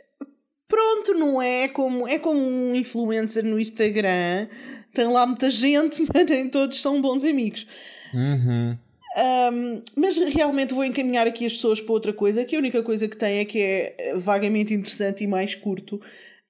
pronto, 0.67 1.13
não 1.13 1.39
é 1.39 1.67
como 1.67 2.07
é 2.07 2.17
como 2.17 2.39
um 2.39 2.73
influencer 2.73 3.43
no 3.43 3.59
Instagram. 3.59 4.47
Tem 4.95 5.05
lá 5.05 5.27
muita 5.27 5.49
gente, 5.51 6.01
mas 6.11 6.25
nem 6.27 6.49
todos 6.49 6.81
são 6.81 6.99
bons 7.01 7.23
amigos. 7.23 7.67
Uhum. 8.13 8.77
Um, 9.17 9.81
mas 9.95 10.17
realmente 10.17 10.73
vou 10.73 10.83
encaminhar 10.83 11.27
aqui 11.27 11.45
as 11.45 11.53
pessoas 11.53 11.79
para 11.79 11.93
outra 11.93 12.11
coisa, 12.11 12.43
que 12.43 12.55
a 12.55 12.59
única 12.59 12.81
coisa 12.81 13.07
que 13.07 13.15
tem 13.15 13.37
é 13.37 13.45
que 13.45 13.59
é 13.59 13.95
eh, 13.97 14.15
vagamente 14.15 14.73
interessante 14.73 15.23
e 15.23 15.27
mais 15.27 15.55
curto, 15.55 16.01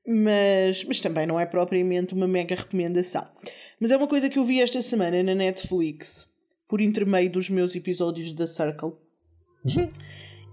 mas, 0.08 0.84
mas 0.86 1.00
também 1.00 1.28
não 1.28 1.40
é 1.40 1.46
propriamente 1.46 2.14
uma 2.14 2.28
mega 2.28 2.56
recomendação. 2.56 3.28
Mas 3.80 3.92
é 3.92 3.98
uma 3.98 4.08
coisa 4.08 4.30
que 4.30 4.40
eu 4.40 4.44
vi 4.44 4.62
esta 4.62 4.82
semana 4.82 5.22
na 5.22 5.36
Netflix, 5.36 6.28
por 6.68 6.82
intermeio 6.82 7.30
dos 7.30 7.50
meus 7.50 7.76
episódios 7.76 8.32
da 8.34 8.48
Circle, 8.48 8.94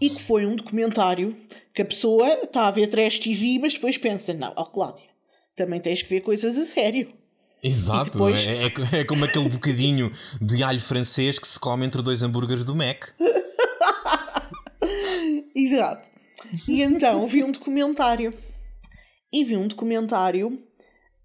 e 0.00 0.10
que 0.10 0.20
foi 0.20 0.44
um 0.44 0.56
documentário 0.56 1.34
que 1.72 1.80
a 1.80 1.84
pessoa 1.84 2.28
está 2.42 2.66
a 2.66 2.70
ver 2.70 2.88
trash 2.88 3.18
TV, 3.20 3.58
mas 3.58 3.74
depois 3.74 3.96
pensa: 3.96 4.34
não, 4.34 4.52
ó 4.56 4.64
Cláudia, 4.64 5.08
também 5.54 5.80
tens 5.80 6.02
que 6.02 6.10
ver 6.10 6.20
coisas 6.20 6.58
a 6.58 6.64
sério. 6.64 7.12
Exato, 7.62 8.10
depois- 8.10 8.44
é, 8.46 8.64
é- 8.66 8.98
é 9.00 9.04
como 9.04 9.24
aquele 9.24 9.48
bocadinho 9.48 10.10
de 10.40 10.62
alho 10.64 10.80
francês 10.80 11.38
que 11.38 11.46
se 11.46 11.58
come 11.60 11.86
entre 11.86 12.02
dois 12.02 12.22
hambúrgueres 12.22 12.64
do 12.64 12.74
Mac. 12.74 13.04
Exato. 15.54 16.10
E 16.68 16.82
então 16.82 17.26
vi 17.26 17.42
um 17.44 17.52
documentário. 17.52 18.34
E 19.32 19.44
vi 19.44 19.56
um 19.56 19.68
documentário 19.68 20.58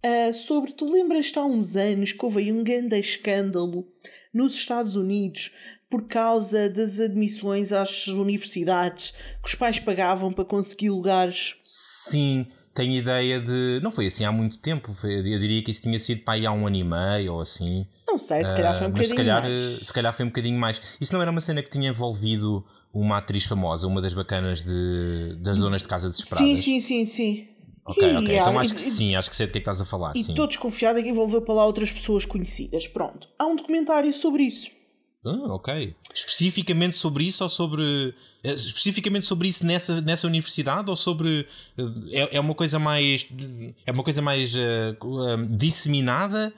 ah, 0.03 0.31
sobre. 0.31 0.71
Tu 0.73 0.85
lembras-te 0.89 1.37
há 1.39 1.45
uns 1.45 1.75
anos 1.75 2.11
que 2.13 2.23
houve 2.23 2.39
aí 2.39 2.51
um 2.51 2.63
grande 2.63 2.97
escândalo 2.97 3.85
nos 4.33 4.53
Estados 4.53 4.95
Unidos 4.95 5.51
por 5.89 6.07
causa 6.07 6.69
das 6.69 6.99
admissões 6.99 7.71
às 7.71 8.07
universidades 8.07 9.11
que 9.41 9.47
os 9.47 9.55
pais 9.55 9.79
pagavam 9.79 10.31
para 10.31 10.45
conseguir 10.45 10.89
lugares. 10.89 11.55
Sim, 11.63 12.45
tenho 12.77 12.93
ideia 12.93 13.39
de. 13.39 13.79
Não 13.81 13.91
foi 13.91 14.05
assim 14.07 14.23
há 14.23 14.31
muito 14.31 14.59
tempo, 14.59 14.95
eu 15.03 15.39
diria 15.39 15.61
que 15.63 15.71
isso 15.71 15.81
tinha 15.81 15.97
sido 15.99 16.21
para 16.21 16.35
aí 16.35 16.45
há 16.45 16.51
um 16.51 16.67
ano 16.67 16.75
e 16.75 16.83
meio 16.83 17.33
ou 17.33 17.41
assim. 17.41 17.85
Não 18.07 18.17
sei, 18.19 18.45
se 18.45 18.53
calhar 18.55 18.73
foi 18.77 18.87
um 18.87 18.89
Ah, 18.89 18.93
mas 18.93 19.07
bocadinho 19.07 19.09
se 19.09 19.15
calhar, 19.15 19.41
mais. 19.41 19.87
se 19.87 19.93
calhar 19.93 20.13
foi 20.13 20.25
um 20.25 20.29
bocadinho 20.29 20.59
mais. 20.59 20.81
Isso 21.01 21.13
não 21.13 21.21
era 21.21 21.31
uma 21.31 21.41
cena 21.41 21.61
que 21.63 21.69
tinha 21.69 21.89
envolvido 21.89 22.63
uma 22.93 23.17
atriz 23.17 23.45
famosa, 23.45 23.87
uma 23.87 24.01
das 24.01 24.13
bacanas 24.13 24.63
de, 24.63 25.35
das 25.41 25.57
zonas 25.57 25.81
de 25.81 25.87
casa 25.87 26.07
desesperadas? 26.09 26.49
Sim, 26.49 26.57
sim, 26.57 26.79
sim, 26.79 27.05
sim. 27.05 27.47
Ok, 27.85 28.03
E, 28.03 28.15
ok. 28.17 28.35
ah, 28.35 28.41
Então 28.41 28.59
acho 28.59 28.71
e- 28.71 28.75
que 28.75 28.81
e- 28.81 28.91
sim, 28.91 29.15
acho 29.15 29.29
que 29.29 29.35
sei 29.35 29.45
de 29.47 29.51
que 29.53 29.57
é 29.57 29.61
que 29.61 29.63
estás 29.69 29.81
a 29.81 29.85
falar. 29.85 30.13
E 30.15 30.19
estou 30.19 30.45
desconfiada 30.47 31.01
que 31.01 31.09
envolveu 31.09 31.41
para 31.41 31.53
lá 31.55 31.65
outras 31.65 31.91
pessoas 31.91 32.25
conhecidas. 32.25 32.87
Pronto. 32.87 33.27
Há 33.39 33.45
um 33.45 33.55
documentário 33.55 34.13
sobre 34.13 34.43
isso. 34.43 34.69
Ah, 35.25 35.53
ok. 35.53 35.95
Especificamente 36.13 36.95
sobre 36.95 37.23
isso 37.25 37.43
ou 37.43 37.49
sobre. 37.49 38.13
Eh, 38.43 38.53
Especificamente 38.53 39.25
sobre 39.25 39.47
isso 39.47 39.65
nessa, 39.65 40.01
nessa 40.01 40.27
universidade 40.27 40.89
ou 40.89 40.95
sobre. 40.97 41.45
eh, 41.77 41.83
É, 42.31 42.37
é 42.37 42.39
uma 42.39 42.53
coisa 42.55 42.77
mais. 42.79 43.27
É 43.85 43.91
uma 43.91 44.03
coisa 44.03 44.21
mais 44.21 44.55
eh, 44.57 44.95
disseminada? 45.49 46.53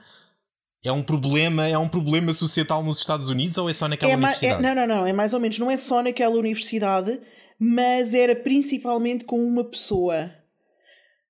É 0.82 0.90
um 0.90 1.02
problema, 1.02 1.66
é 1.68 1.76
um 1.76 1.88
problema 1.88 2.32
societal 2.32 2.82
nos 2.82 3.00
Estados 3.00 3.28
Unidos 3.28 3.58
ou 3.58 3.68
é 3.68 3.74
só 3.74 3.86
naquela 3.86 4.10
É 4.12 4.14
é- 4.14 4.16
universidade? 4.16 4.62
não, 4.62 4.74
não, 4.74 4.86
não, 4.86 5.06
é 5.06 5.12
mais 5.12 5.34
ou 5.34 5.40
menos, 5.40 5.58
não 5.58 5.70
é 5.70 5.76
só 5.76 6.02
naquela 6.02 6.34
universidade, 6.36 7.20
mas 7.58 8.14
era 8.14 8.34
principalmente 8.34 9.24
com 9.24 9.44
uma 9.44 9.62
pessoa. 9.62 10.30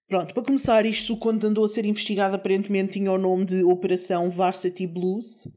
Pronto, 0.08 0.34
para 0.34 0.42
começar, 0.44 0.86
isto 0.86 1.16
quando 1.16 1.44
andou 1.44 1.64
a 1.64 1.68
ser 1.68 1.84
investigado, 1.84 2.34
aparentemente 2.36 2.92
tinha 2.98 3.10
o 3.10 3.18
nome 3.18 3.44
de 3.44 3.62
Operação 3.64 4.28
Varsity 4.30 4.86
Blues. 4.86 5.48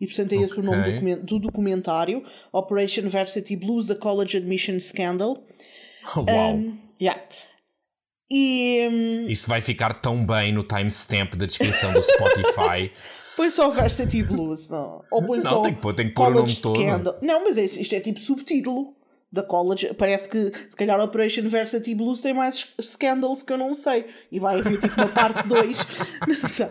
E 0.00 0.06
portanto 0.06 0.32
é 0.32 0.36
esse 0.36 0.58
o 0.58 0.62
nome 0.62 0.82
do 0.82 0.90
documen- 0.92 1.24
do 1.24 1.38
documentário. 1.38 2.24
Operation 2.52 3.08
Varsity 3.08 3.56
Blues, 3.56 3.86
The 3.86 3.94
College 3.94 4.36
Admission 4.36 4.78
Scandal. 4.80 5.46
Uau! 6.16 6.54
Um, 6.56 6.78
yeah. 7.00 7.20
E 8.30 8.88
hum, 8.90 9.26
Isso 9.28 9.46
vai 9.48 9.60
ficar 9.60 9.94
tão 10.00 10.24
bem 10.24 10.52
no 10.52 10.64
timestamp 10.64 11.34
da 11.34 11.44
descrição 11.46 11.92
do 11.92 12.02
Spotify. 12.02 12.90
põe 13.36 13.50
só 13.50 13.68
Varsity 13.70 14.22
Blues, 14.22 14.70
não? 14.70 15.04
Ou 15.10 15.22
põe 15.24 15.38
Não, 15.38 15.44
só 15.50 15.62
tem 15.62 15.74
que 15.74 15.80
pôr- 15.80 15.94
tem 15.94 16.08
que 16.08 16.14
pôr 16.14 16.28
o 16.30 16.34
nome 16.34 16.54
todo. 16.56 16.76
Scandal. 16.80 17.18
Não, 17.20 17.44
mas 17.44 17.58
é 17.58 17.64
isto 17.64 17.94
é 17.94 18.00
tipo 18.00 18.18
subtítulo 18.18 18.96
da 19.30 19.42
College. 19.42 19.92
Parece 19.94 20.28
que 20.28 20.50
se 20.68 20.76
calhar 20.76 20.98
Operation 21.00 21.46
Varsity 21.48 21.94
Blues 21.94 22.20
tem 22.22 22.32
mais 22.34 22.74
scandals 22.80 23.42
que 23.42 23.52
eu 23.52 23.58
não 23.58 23.72
sei. 23.74 24.06
E 24.30 24.38
vai 24.38 24.58
haver 24.58 24.80
tipo 24.80 24.94
uma 24.94 25.08
parte 25.08 25.46
2. 25.48 25.78
Não 26.28 26.48
sei. 26.48 26.66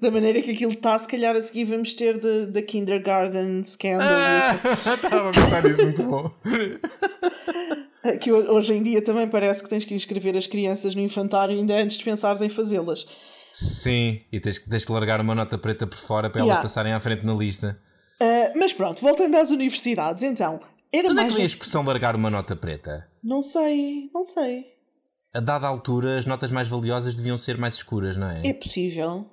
Da 0.00 0.10
maneira 0.10 0.40
que 0.42 0.50
aquilo 0.52 0.72
está, 0.72 0.98
se 0.98 1.06
calhar 1.08 1.34
a 1.36 1.40
seguir 1.40 1.64
vamos 1.64 1.92
ter 1.94 2.18
da 2.46 2.62
Kindergarten 2.62 3.62
Scandal. 3.64 4.08
Ah! 4.08 4.58
Estava 4.94 5.28
a 5.30 5.32
pensar 5.32 5.62
nisso, 5.64 5.82
muito 5.84 6.02
bom. 6.04 6.30
Que 8.20 8.32
ho- 8.32 8.52
hoje 8.52 8.74
em 8.74 8.82
dia 8.82 9.00
também 9.02 9.28
parece 9.28 9.62
que 9.62 9.68
tens 9.68 9.84
que 9.84 9.94
inscrever 9.94 10.36
as 10.36 10.46
crianças 10.46 10.94
no 10.94 11.00
infantário 11.02 11.56
ainda 11.56 11.74
antes 11.76 11.96
de 11.98 12.04
pensares 12.04 12.42
em 12.42 12.48
fazê-las. 12.50 13.06
Sim, 13.52 14.20
e 14.32 14.40
tens, 14.40 14.58
tens 14.58 14.84
que 14.84 14.90
largar 14.90 15.20
uma 15.20 15.34
nota 15.36 15.56
preta 15.56 15.86
por 15.86 15.96
fora 15.96 16.28
para 16.28 16.40
elas 16.40 16.48
Yeah. 16.48 16.62
passarem 16.62 16.92
à 16.92 16.98
frente 17.00 17.24
na 17.24 17.32
lista. 17.34 17.78
Ah, 18.20 18.52
mas 18.56 18.72
pronto, 18.72 19.00
voltando 19.00 19.36
às 19.36 19.50
universidades, 19.52 20.22
então. 20.24 20.58
Era 20.92 21.08
Onde 21.08 21.18
é 21.18 21.22
mais. 21.22 21.28
que 21.28 21.36
vem 21.36 21.44
a 21.44 21.46
expressão 21.46 21.84
largar 21.84 22.16
uma 22.16 22.28
nota 22.28 22.56
preta? 22.56 23.06
Não 23.22 23.40
sei, 23.40 24.10
não 24.12 24.24
sei. 24.24 24.66
A 25.32 25.38
dada 25.40 25.66
altura, 25.68 26.18
as 26.18 26.26
notas 26.26 26.50
mais 26.50 26.66
valiosas 26.68 27.14
deviam 27.14 27.38
ser 27.38 27.56
mais 27.56 27.74
escuras, 27.74 28.16
não 28.16 28.28
é? 28.28 28.42
É 28.44 28.52
possível. 28.52 29.26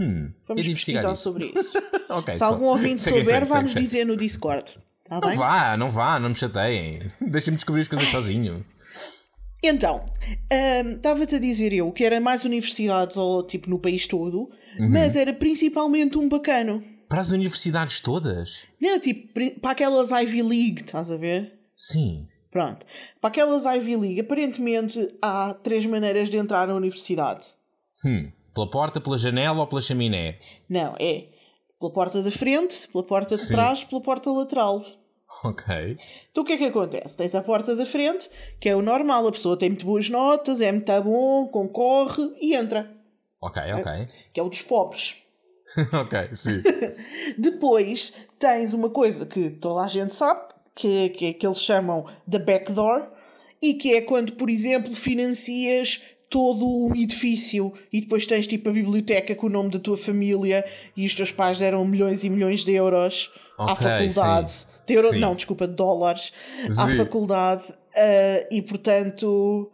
Hum, 0.00 0.32
Vamos 0.48 0.66
pesquisar 0.66 1.12
isso. 1.12 1.22
sobre 1.22 1.46
isso. 1.54 1.76
Ok, 2.08 2.34
Se 2.34 2.38
só- 2.40 2.46
algum 2.46 2.64
ouvinte 2.66 2.94
em 3.08 3.12
souber, 3.18 3.44
vá-nos 3.46 3.74
dizer 3.74 4.04
no 4.06 4.16
Discord. 4.16 4.64
Está 5.04 5.20
Não 5.20 5.28
bem? 5.28 5.36
vá, 5.38 5.76
não 5.76 5.90
vá, 5.90 6.18
não 6.18 6.30
me 6.30 6.34
chateiem. 6.34 6.94
Deixem-me 7.20 7.56
descobrir 7.56 7.82
as 7.82 7.88
coisas 7.88 8.08
sozinho. 8.08 8.64
Então, 9.62 10.04
ahm, 10.50 10.92
estava-te 10.96 11.34
a 11.34 11.38
dizer 11.38 11.72
eu 11.72 11.92
que 11.92 12.04
era 12.04 12.18
mais 12.20 12.44
universidades 12.44 13.16
ou, 13.16 13.46
tipo, 13.46 13.68
no 13.68 13.78
país 13.78 14.06
todo, 14.06 14.48
Uhum. 14.78 14.88
mas 14.88 15.16
era 15.16 15.32
principalmente 15.34 16.16
um 16.16 16.28
bacano. 16.28 16.82
Para 17.08 17.20
as 17.20 17.30
universidades 17.30 18.00
todas? 18.00 18.62
Não, 18.80 18.98
tipo, 19.00 19.28
para 19.60 19.72
aquelas 19.72 20.10
Ivy 20.12 20.42
League, 20.42 20.82
estás 20.86 21.10
a 21.10 21.16
ver? 21.16 21.52
Sim. 21.76 22.26
Pronto. 22.50 22.86
Para 23.20 23.28
aquelas 23.28 23.64
Ivy 23.66 23.96
League, 23.96 24.20
aparentemente 24.20 25.06
há 25.20 25.52
três 25.62 25.84
maneiras 25.86 26.30
de 26.30 26.36
entrar 26.36 26.66
na 26.68 26.74
universidade. 26.74 27.48
Hum, 28.04 28.30
pela 28.54 28.70
porta, 28.70 29.00
pela 29.00 29.18
janela 29.18 29.60
ou 29.60 29.66
pela 29.66 29.80
chaminé? 29.80 30.38
Não, 30.68 30.94
é 30.98 31.26
pela 31.78 31.92
porta 31.92 32.22
da 32.22 32.30
frente, 32.30 32.88
pela 32.88 33.04
porta 33.04 33.36
de 33.36 33.42
Sim. 33.42 33.52
trás, 33.52 33.84
pela 33.84 34.00
porta 34.00 34.30
lateral. 34.30 34.84
Ok. 35.44 35.96
Então 36.30 36.42
o 36.42 36.46
que 36.46 36.54
é 36.54 36.56
que 36.56 36.64
acontece? 36.64 37.16
Tens 37.16 37.34
a 37.34 37.42
porta 37.42 37.74
da 37.76 37.86
frente, 37.86 38.28
que 38.58 38.68
é 38.68 38.74
o 38.74 38.82
normal, 38.82 39.26
a 39.26 39.32
pessoa 39.32 39.56
tem 39.56 39.70
muito 39.70 39.86
boas 39.86 40.10
notas, 40.10 40.60
é 40.60 40.70
muito 40.72 41.02
bom, 41.02 41.46
concorre 41.48 42.32
e 42.40 42.54
entra. 42.54 42.90
Ok, 43.40 43.62
ok. 43.72 44.06
Que 44.34 44.40
é 44.40 44.42
o 44.42 44.48
dos 44.48 44.62
pobres. 44.62 45.22
ok, 45.94 46.36
sim. 46.36 46.60
Depois 47.38 48.12
tens 48.38 48.74
uma 48.74 48.90
coisa 48.90 49.24
que 49.24 49.50
toda 49.50 49.82
a 49.82 49.86
gente 49.86 50.14
sabe, 50.14 50.52
que 50.74 51.04
é 51.04 51.08
que, 51.08 51.26
é 51.26 51.32
que 51.32 51.46
eles 51.46 51.62
chamam 51.62 52.04
de 52.26 52.38
backdoor, 52.38 53.08
e 53.62 53.74
que 53.74 53.94
é 53.94 54.00
quando, 54.02 54.32
por 54.32 54.50
exemplo, 54.50 54.94
financias 54.94 56.02
todo 56.30 56.64
o 56.64 56.96
edifício 56.96 57.72
e 57.92 58.00
depois 58.00 58.24
tens 58.24 58.46
tipo 58.46 58.70
a 58.70 58.72
biblioteca 58.72 59.34
com 59.34 59.48
o 59.48 59.50
nome 59.50 59.68
da 59.70 59.80
tua 59.80 59.96
família 59.96 60.64
e 60.96 61.04
os 61.04 61.14
teus 61.14 61.32
pais 61.32 61.58
deram 61.58 61.84
milhões 61.84 62.22
e 62.22 62.30
milhões 62.30 62.64
de 62.64 62.72
euros 62.72 63.32
à 63.58 63.72
Ok, 63.72 63.76
faculdade. 63.84 64.52
sim. 64.52 64.66
De 64.86 64.94
euro-. 64.94 65.18
Não, 65.18 65.34
desculpa, 65.34 65.66
de 65.66 65.74
dólares 65.74 66.32
à 66.78 66.88
Sim. 66.88 66.96
faculdade 66.96 67.64
ah, 67.96 68.46
e 68.50 68.62
portanto 68.62 69.70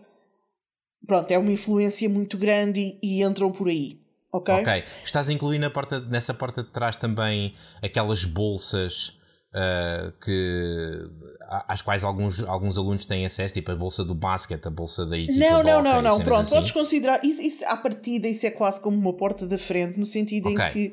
pronto, 1.06 1.30
é 1.30 1.38
uma 1.38 1.52
influência 1.52 2.08
muito 2.08 2.36
grande 2.36 2.98
e, 3.02 3.18
e 3.20 3.22
entram 3.22 3.52
por 3.52 3.68
aí. 3.68 4.00
Ok? 4.32 4.54
Ok. 4.54 4.84
Estás 5.04 5.28
a 5.28 5.32
incluir 5.32 5.58
na 5.58 5.70
porta, 5.70 6.00
nessa 6.00 6.34
porta 6.34 6.62
de 6.62 6.70
trás 6.70 6.96
também 6.96 7.54
aquelas 7.82 8.24
bolsas 8.24 9.15
ah, 9.56 10.12
que, 10.22 11.08
a- 11.48 11.72
às 11.72 11.80
quais 11.82 12.04
alguns, 12.04 12.42
alguns 12.44 12.76
alunos 12.76 13.04
têm 13.06 13.24
acesso, 13.24 13.54
tipo 13.54 13.72
a 13.72 13.74
bolsa 13.74 14.04
do 14.04 14.14
basquete, 14.14 14.66
a 14.66 14.70
bolsa 14.70 15.06
da 15.06 15.16
equipa 15.18 15.38
Não, 15.40 15.62
não, 15.62 15.82
não, 15.82 16.02
não. 16.02 16.20
Pronto, 16.20 16.42
assim. 16.42 16.54
podes 16.54 16.70
considerar. 16.70 17.24
Isso, 17.24 17.40
isso, 17.42 17.64
à 17.66 17.76
partida, 17.76 18.28
isso 18.28 18.46
é 18.46 18.50
quase 18.50 18.80
como 18.80 18.96
uma 18.98 19.12
porta 19.14 19.46
da 19.46 19.56
frente, 19.58 19.98
no 19.98 20.04
sentido 20.04 20.50
Ok. 20.50 20.64
em 20.64 20.70
que 20.70 20.92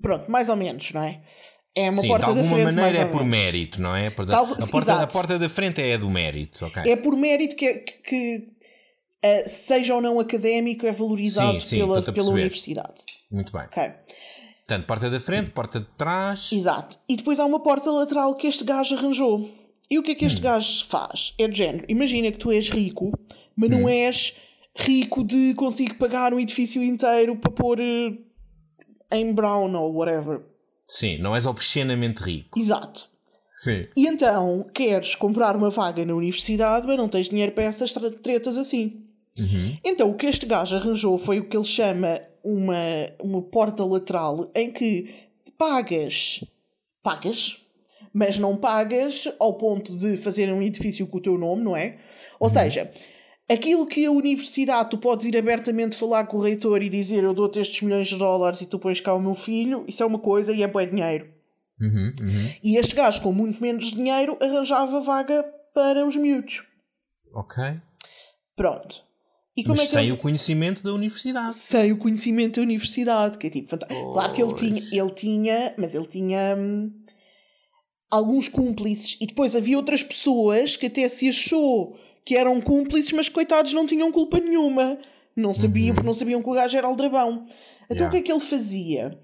Pronto, 0.00 0.30
mais 0.30 0.48
ou 0.48 0.56
menos, 0.56 0.90
não 0.92 1.02
é? 1.02 1.20
É 1.76 1.84
uma 1.90 1.94
Sim, 2.00 2.08
porta 2.08 2.26
de 2.26 2.32
da 2.34 2.40
alguma 2.40 2.56
frente. 2.56 2.74
maneira 2.74 2.98
é 2.98 3.04
por 3.04 3.24
mérito, 3.24 3.80
não 3.82 3.94
é? 3.94 4.10
Portanto, 4.10 4.32
Tal- 4.32 4.54
a, 4.54 4.66
porta, 4.70 5.02
a 5.02 5.06
porta 5.06 5.38
da 5.38 5.48
frente 5.48 5.80
é 5.80 5.96
do 5.98 6.08
mérito, 6.10 6.64
ok. 6.66 6.82
É 6.90 6.96
por 6.96 7.16
mérito 7.16 7.54
que, 7.54 7.72
que, 7.74 7.92
que, 8.02 8.48
eh, 9.22 9.44
seja 9.46 9.94
ou 9.94 10.00
não 10.00 10.18
académico, 10.18 10.86
é 10.86 10.90
valorizado 10.90 11.60
Sim, 11.60 11.66
sim, 11.68 11.78
pela, 11.78 11.98
a 12.00 12.12
pela 12.12 12.30
universidade. 12.30 13.02
Muito 13.30 13.52
bem. 13.52 13.62
Ok. 13.62 13.92
Portanto, 14.70 14.86
porta 14.86 15.10
da 15.10 15.18
frente, 15.18 15.50
porta 15.50 15.80
de 15.80 15.86
trás. 15.98 16.50
Exato. 16.52 16.96
E 17.08 17.16
depois 17.16 17.40
há 17.40 17.44
uma 17.44 17.58
porta 17.58 17.90
lateral 17.90 18.32
que 18.36 18.46
este 18.46 18.62
gajo 18.62 18.94
arranjou. 18.94 19.50
E 19.90 19.98
o 19.98 20.02
que 20.02 20.12
é 20.12 20.14
que 20.14 20.24
este 20.24 20.40
gajo 20.40 20.86
faz? 20.86 21.34
É 21.36 21.48
de 21.48 21.58
género. 21.58 21.84
Imagina 21.88 22.30
que 22.30 22.38
tu 22.38 22.52
és 22.52 22.68
rico, 22.68 23.10
mas 23.56 23.68
não 23.68 23.88
és 23.88 24.36
rico 24.76 25.24
de 25.24 25.54
consigo 25.54 25.96
pagar 25.96 26.32
um 26.32 26.38
edifício 26.38 26.80
inteiro 26.84 27.34
para 27.34 27.50
pôr 27.50 27.80
eh, 27.80 28.16
em 29.10 29.32
brown 29.32 29.74
ou 29.74 29.92
whatever. 29.92 30.42
Sim, 30.88 31.18
não 31.18 31.34
és 31.34 31.46
obscenamente 31.46 32.22
rico. 32.22 32.56
Exato. 32.56 33.08
Sim. 33.56 33.88
E 33.96 34.06
então 34.06 34.64
queres 34.72 35.16
comprar 35.16 35.56
uma 35.56 35.70
vaga 35.70 36.04
na 36.04 36.14
universidade, 36.14 36.86
mas 36.86 36.96
não 36.96 37.08
tens 37.08 37.28
dinheiro 37.28 37.50
para 37.50 37.64
essas 37.64 37.92
tretas 38.22 38.56
assim. 38.56 39.02
Então 39.84 40.10
o 40.10 40.14
que 40.14 40.26
este 40.26 40.46
gajo 40.46 40.76
arranjou 40.76 41.18
foi 41.18 41.40
o 41.40 41.48
que 41.48 41.56
ele 41.56 41.64
chama 41.64 42.20
uma, 42.42 43.10
uma 43.18 43.42
porta 43.42 43.84
lateral 43.84 44.50
em 44.54 44.72
que 44.72 45.14
pagas, 45.58 46.44
pagas, 47.02 47.64
mas 48.12 48.38
não 48.38 48.56
pagas 48.56 49.28
ao 49.38 49.54
ponto 49.54 49.96
de 49.96 50.16
fazer 50.16 50.52
um 50.52 50.62
edifício 50.62 51.06
com 51.06 51.18
o 51.18 51.20
teu 51.20 51.38
nome, 51.38 51.62
não 51.62 51.76
é? 51.76 51.98
Ou 52.38 52.48
seja, 52.48 52.90
aquilo 53.50 53.86
que 53.86 54.06
a 54.06 54.10
universidade 54.10 54.90
tu 54.90 54.98
podes 54.98 55.26
ir 55.26 55.36
abertamente 55.36 55.96
falar 55.96 56.26
com 56.26 56.38
o 56.38 56.40
reitor 56.40 56.82
e 56.82 56.88
dizer 56.88 57.24
eu 57.24 57.34
dou-te 57.34 57.60
estes 57.60 57.82
milhões 57.82 58.08
de 58.08 58.16
dólares 58.16 58.60
e 58.60 58.66
tu 58.66 58.78
pões 58.78 59.00
cá 59.00 59.14
o 59.14 59.20
meu 59.20 59.34
filho, 59.34 59.84
isso 59.86 60.02
é 60.02 60.06
uma 60.06 60.18
coisa 60.18 60.52
e 60.52 60.62
é 60.62 60.66
bué 60.66 60.86
dinheiro. 60.86 61.28
Uhum, 61.80 62.12
uhum. 62.20 62.50
E 62.62 62.76
este 62.76 62.94
gajo, 62.94 63.22
com 63.22 63.32
muito 63.32 63.60
menos 63.60 63.92
dinheiro, 63.92 64.36
arranjava 64.40 65.00
vaga 65.00 65.42
para 65.74 66.06
os 66.06 66.16
miúdos. 66.16 66.62
Ok. 67.32 67.62
Pronto. 68.54 69.09
E 69.60 69.62
como 69.62 69.76
Mas 69.76 69.84
é 69.84 69.86
que 69.88 69.92
sem 69.92 70.04
ele... 70.04 70.12
o 70.12 70.16
conhecimento 70.16 70.82
da 70.82 70.92
universidade. 70.94 71.54
Sem 71.54 71.92
o 71.92 71.98
conhecimento 71.98 72.56
da 72.56 72.62
universidade, 72.62 73.36
que 73.36 73.46
é 73.46 73.50
tipo 73.50 73.68
fantástico. 73.68 74.12
Claro 74.12 74.32
que 74.32 74.42
ele 74.42 74.54
tinha, 74.54 74.82
ele 74.90 75.10
tinha, 75.10 75.74
mas 75.78 75.94
ele 75.94 76.06
tinha 76.06 76.56
hum, 76.58 76.90
alguns 78.10 78.48
cúmplices. 78.48 79.18
E 79.20 79.26
depois 79.26 79.54
havia 79.54 79.76
outras 79.76 80.02
pessoas 80.02 80.76
que 80.76 80.86
até 80.86 81.06
se 81.08 81.28
achou 81.28 81.94
que 82.24 82.36
eram 82.36 82.58
cúmplices, 82.60 83.12
mas 83.12 83.28
coitados 83.28 83.74
não 83.74 83.86
tinham 83.86 84.10
culpa 84.10 84.40
nenhuma. 84.40 84.98
Não 85.36 85.52
sabiam, 85.52 85.94
porque 85.94 86.06
não 86.06 86.14
sabiam 86.14 86.42
que 86.42 86.48
o 86.48 86.54
gajo 86.54 86.76
era 86.76 86.86
aldrabão. 86.86 87.44
Então 87.84 88.06
Yeah. 88.06 88.08
o 88.08 88.10
que 88.10 88.16
é 88.18 88.22
que 88.22 88.32
ele 88.32 88.40
fazia? 88.40 89.20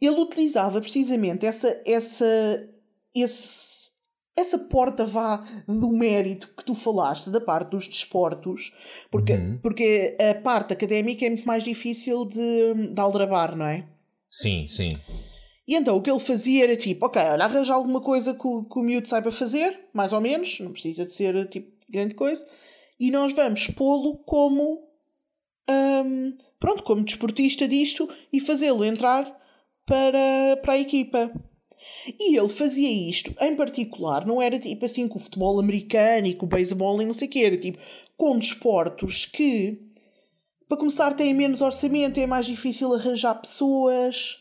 Ele 0.00 0.20
utilizava 0.20 0.80
precisamente 0.80 1.46
essa, 1.46 1.80
essa, 1.86 2.68
esse, 3.14 3.90
essa 4.38 4.58
porta 4.58 5.04
vá 5.04 5.42
do 5.66 5.90
mérito 5.90 6.48
que 6.56 6.64
tu 6.64 6.74
falaste 6.74 7.30
da 7.30 7.40
parte 7.40 7.70
dos 7.70 7.88
desportos, 7.88 8.72
porque, 9.10 9.34
porque 9.62 10.16
a 10.18 10.40
parte 10.40 10.72
académica 10.72 11.26
é 11.26 11.30
muito 11.30 11.46
mais 11.46 11.64
difícil 11.64 12.24
de, 12.24 12.92
de 12.92 13.00
aldrabar, 13.00 13.56
não 13.56 13.66
é? 13.66 13.84
Sim, 14.30 14.66
sim. 14.68 14.90
E 15.66 15.74
então 15.74 15.96
o 15.96 16.02
que 16.02 16.10
ele 16.10 16.20
fazia 16.20 16.64
era 16.64 16.76
tipo, 16.76 17.06
ok, 17.06 17.20
olha, 17.20 17.44
arranja 17.44 17.74
alguma 17.74 18.00
coisa 18.00 18.32
que 18.32 18.46
o, 18.46 18.64
que 18.64 18.78
o 18.78 18.82
miúdo 18.82 19.08
saiba 19.08 19.30
fazer, 19.30 19.80
mais 19.92 20.12
ou 20.12 20.20
menos, 20.20 20.60
não 20.60 20.72
precisa 20.72 21.04
de 21.04 21.12
ser 21.12 21.48
tipo 21.48 21.70
grande 21.88 22.14
coisa, 22.14 22.46
e 22.98 23.10
nós 23.10 23.32
vamos 23.32 23.66
pô-lo 23.68 24.18
como 24.24 24.82
hum, 25.68 26.36
pronto, 26.58 26.82
como 26.82 27.04
desportista 27.04 27.66
disto 27.68 28.08
e 28.32 28.40
fazê-lo 28.40 28.84
entrar 28.84 29.24
para, 29.84 30.56
para 30.62 30.74
a 30.74 30.78
equipa. 30.78 31.30
E 32.18 32.36
ele 32.36 32.48
fazia 32.48 32.90
isto, 33.10 33.34
em 33.40 33.54
particular, 33.54 34.26
não 34.26 34.40
era 34.40 34.58
tipo 34.58 34.84
assim 34.84 35.06
com 35.06 35.18
o 35.18 35.22
futebol 35.22 35.58
americano 35.58 36.26
e 36.26 36.34
com 36.34 36.46
o 36.46 36.48
beisebol 36.48 37.00
e 37.02 37.06
não 37.06 37.12
sei 37.12 37.28
o 37.28 37.30
que, 37.30 37.44
era 37.44 37.56
tipo 37.56 37.78
com 38.16 38.38
desportos 38.38 39.24
que, 39.24 39.78
para 40.68 40.78
começar, 40.78 41.14
têm 41.14 41.32
menos 41.32 41.60
orçamento, 41.60 42.18
é 42.18 42.26
mais 42.26 42.46
difícil 42.46 42.92
arranjar 42.92 43.34
pessoas 43.36 44.38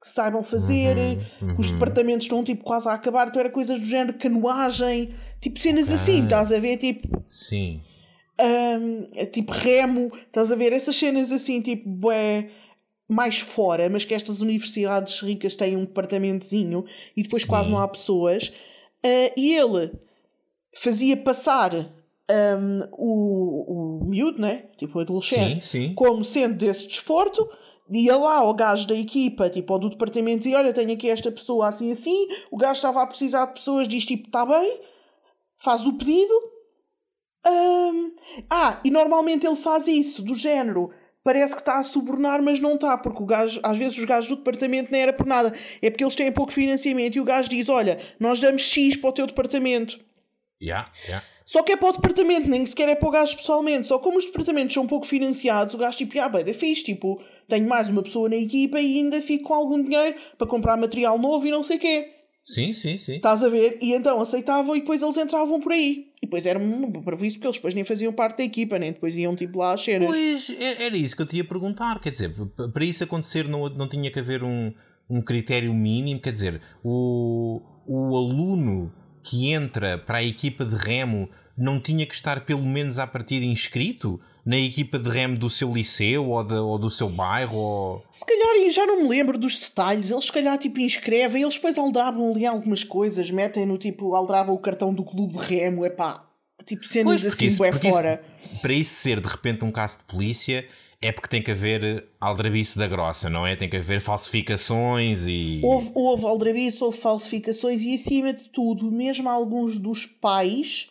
que 0.00 0.08
saibam 0.08 0.42
fazer, 0.42 0.96
que 1.38 1.60
os 1.60 1.70
departamentos 1.70 2.24
estão 2.24 2.42
tipo 2.42 2.64
quase 2.64 2.88
a 2.88 2.94
acabar, 2.94 3.28
então 3.28 3.38
era 3.38 3.50
coisas 3.50 3.78
do 3.78 3.86
género 3.86 4.18
canoagem, 4.18 5.10
tipo 5.40 5.56
cenas 5.60 5.90
assim, 5.92 6.24
estás 6.24 6.50
a 6.50 6.58
ver? 6.58 6.76
Tipo, 6.76 7.24
Sim. 7.28 7.80
hum, 8.40 9.06
tipo 9.30 9.52
remo, 9.52 10.10
estás 10.26 10.50
a 10.50 10.56
ver? 10.56 10.72
Essas 10.72 10.96
cenas 10.96 11.30
assim, 11.30 11.60
tipo, 11.60 11.88
bué, 11.88 12.50
mais 13.12 13.38
fora, 13.38 13.88
mas 13.88 14.04
que 14.04 14.14
estas 14.14 14.40
universidades 14.40 15.20
ricas 15.20 15.54
têm 15.54 15.76
um 15.76 15.84
departamentozinho 15.84 16.84
e 17.16 17.22
depois 17.22 17.44
quase 17.44 17.70
não 17.70 17.78
há 17.78 17.86
pessoas. 17.86 18.52
Ah, 19.04 19.32
e 19.36 19.54
ele 19.54 19.92
fazia 20.74 21.16
passar 21.16 21.74
hum, 21.74 22.88
o, 22.92 24.00
o 24.02 24.04
miúdo, 24.04 24.40
né? 24.40 24.64
Tipo 24.76 24.98
o 24.98 25.00
adolescente, 25.02 25.64
Sim, 25.64 25.88
sim. 25.88 25.94
como 25.94 26.24
sendo 26.24 26.54
desse 26.54 26.88
desporto. 26.88 27.48
Ia 27.90 28.16
lá 28.16 28.38
ao 28.38 28.54
gajo 28.54 28.88
da 28.88 28.94
equipa, 28.94 29.50
tipo, 29.50 29.70
ou 29.72 29.78
do 29.78 29.90
departamento, 29.90 30.48
e 30.48 30.54
olha, 30.54 30.72
tenho 30.72 30.92
aqui 30.92 31.10
esta 31.10 31.30
pessoa 31.30 31.68
assim 31.68 31.90
assim. 31.90 32.26
O 32.50 32.56
gajo 32.56 32.78
estava 32.78 33.02
a 33.02 33.06
precisar 33.06 33.44
de 33.46 33.54
pessoas, 33.54 33.86
diz 33.86 34.06
tipo, 34.06 34.28
está 34.28 34.46
bem, 34.46 34.80
faz 35.58 35.86
o 35.86 35.92
pedido, 35.92 36.32
Hum, 37.44 38.14
ah, 38.48 38.80
e 38.84 38.90
normalmente 38.90 39.46
ele 39.46 39.56
faz 39.56 39.88
isso, 39.88 40.22
do 40.22 40.34
género. 40.34 40.90
Parece 41.24 41.54
que 41.54 41.60
está 41.60 41.78
a 41.78 41.84
subornar, 41.84 42.42
mas 42.42 42.58
não 42.58 42.74
está, 42.74 42.98
porque 42.98 43.22
o 43.22 43.26
gajo, 43.26 43.60
às 43.62 43.78
vezes 43.78 43.96
os 43.96 44.04
gajos 44.04 44.28
do 44.28 44.36
departamento 44.36 44.90
nem 44.90 45.02
era 45.02 45.12
por 45.12 45.26
nada. 45.26 45.54
É 45.80 45.88
porque 45.88 46.02
eles 46.02 46.16
têm 46.16 46.32
pouco 46.32 46.52
financiamento 46.52 47.16
e 47.16 47.20
o 47.20 47.24
gajo 47.24 47.48
diz: 47.48 47.68
Olha, 47.68 47.98
nós 48.18 48.40
damos 48.40 48.62
X 48.62 48.96
para 48.96 49.10
o 49.10 49.12
teu 49.12 49.26
departamento. 49.26 50.00
Yeah, 50.60 50.90
yeah. 51.06 51.24
Só 51.44 51.62
que 51.62 51.72
é 51.72 51.76
para 51.76 51.88
o 51.88 51.92
departamento, 51.92 52.48
nem 52.48 52.64
sequer 52.64 52.88
é 52.88 52.94
para 52.94 53.08
o 53.08 53.10
gajo 53.10 53.36
pessoalmente. 53.36 53.86
Só 53.86 53.98
como 53.98 54.16
os 54.16 54.24
departamentos 54.24 54.74
são 54.74 54.86
pouco 54.86 55.06
financiados, 55.06 55.74
o 55.74 55.78
gajo 55.78 55.98
tipo, 55.98 56.18
ah, 56.18 56.28
bem, 56.28 56.44
é 56.46 56.52
fixe, 56.52 56.84
tipo, 56.84 57.20
tenho 57.48 57.68
mais 57.68 57.88
uma 57.88 58.02
pessoa 58.02 58.28
na 58.28 58.36
equipa 58.36 58.80
e 58.80 58.98
ainda 58.98 59.20
fico 59.20 59.44
com 59.44 59.54
algum 59.54 59.82
dinheiro 59.82 60.16
para 60.38 60.46
comprar 60.46 60.76
material 60.76 61.18
novo 61.18 61.46
e 61.46 61.50
não 61.50 61.62
sei 61.62 61.76
o 61.76 61.80
quê. 61.80 62.10
Sim, 62.44 62.72
sim, 62.72 62.98
sim. 62.98 63.16
Estás 63.16 63.44
a 63.44 63.48
ver? 63.48 63.78
E 63.80 63.92
então 63.92 64.20
aceitavam 64.20 64.74
e 64.74 64.80
depois 64.80 65.02
eles 65.02 65.16
entravam 65.16 65.60
por 65.60 65.72
aí. 65.72 66.11
Depois 66.32 66.46
era 66.46 66.58
um 66.58 66.90
prejuízo 66.90 67.36
porque 67.36 67.46
eles 67.48 67.56
depois 67.58 67.74
nem 67.74 67.84
faziam 67.84 68.10
parte 68.10 68.38
da 68.38 68.44
equipa, 68.44 68.78
nem 68.78 68.90
depois 68.90 69.14
iam 69.14 69.36
tipo 69.36 69.58
lá 69.58 69.74
às 69.74 69.84
cenas. 69.84 70.08
Pois, 70.08 70.48
é- 70.48 70.86
era 70.86 70.96
isso 70.96 71.14
que 71.14 71.20
eu 71.20 71.26
te 71.26 71.36
ia 71.36 71.44
perguntar. 71.44 72.00
Quer 72.00 72.08
dizer, 72.08 72.32
para 72.72 72.84
isso 72.86 73.04
acontecer 73.04 73.46
não, 73.46 73.68
não 73.68 73.86
tinha 73.86 74.10
que 74.10 74.18
haver 74.18 74.42
um, 74.42 74.72
um 75.10 75.20
critério 75.20 75.74
mínimo. 75.74 76.18
Quer 76.18 76.32
dizer, 76.32 76.62
o, 76.82 77.60
o 77.86 78.16
aluno 78.16 78.90
que 79.22 79.52
entra 79.52 79.98
para 79.98 80.18
a 80.18 80.22
equipa 80.24 80.64
de 80.64 80.74
remo 80.74 81.28
não 81.54 81.78
tinha 81.78 82.06
que 82.06 82.14
estar 82.14 82.46
pelo 82.46 82.64
menos 82.64 82.98
à 82.98 83.06
partida 83.06 83.44
inscrito 83.44 84.18
na 84.44 84.58
equipa 84.58 84.98
de 84.98 85.08
remo 85.08 85.36
do 85.36 85.48
seu 85.48 85.72
liceu 85.72 86.28
ou, 86.28 86.42
da- 86.44 86.62
ou 86.62 86.78
do 86.78 86.90
seu 86.90 87.08
bairro? 87.08 87.56
Ou... 87.56 88.02
Se 88.10 88.24
calhar, 88.26 88.70
já 88.70 88.84
não 88.86 89.02
me 89.02 89.08
lembro 89.08 89.38
dos 89.38 89.58
detalhes, 89.58 90.10
eles 90.10 90.24
se 90.24 90.32
calhar 90.32 90.58
tipo 90.58 90.80
inscrevem, 90.80 91.42
eles 91.42 91.54
depois 91.54 91.78
aldrabam 91.78 92.30
ali 92.32 92.44
algumas 92.46 92.82
coisas, 92.84 93.30
metem 93.30 93.64
no 93.66 93.78
tipo, 93.78 94.14
aldrabam 94.14 94.54
o 94.54 94.58
cartão 94.58 94.92
do 94.92 95.04
clube 95.04 95.34
de 95.38 95.44
remo, 95.44 95.86
epá, 95.86 96.24
tipo 96.66 96.84
cenas 96.84 97.22
Pois, 97.22 97.32
assim, 97.34 97.46
isso- 97.46 97.58
bué 97.58 97.70
porque 97.70 97.86
isso- 97.88 97.96
fora. 97.96 98.22
para 98.60 98.72
isso 98.72 98.94
ser 98.94 99.20
de 99.20 99.28
repente 99.28 99.64
um 99.64 99.70
caso 99.70 99.98
de 99.98 100.04
polícia 100.04 100.66
é 101.00 101.10
porque 101.10 101.28
tem 101.28 101.42
que 101.42 101.50
haver 101.50 102.06
aldrabice 102.20 102.78
da 102.78 102.86
grossa, 102.86 103.28
não 103.28 103.44
é? 103.46 103.56
Tem 103.56 103.68
que 103.68 103.76
haver 103.76 104.00
falsificações 104.00 105.26
e. 105.26 105.60
Houve, 105.64 105.90
houve 105.94 106.24
aldrabice, 106.26 106.82
houve 106.82 106.96
falsificações 106.98 107.82
e 107.82 107.94
acima 107.94 108.32
de 108.32 108.48
tudo, 108.48 108.90
mesmo 108.90 109.28
alguns 109.28 109.78
dos 109.78 110.06
pais, 110.06 110.90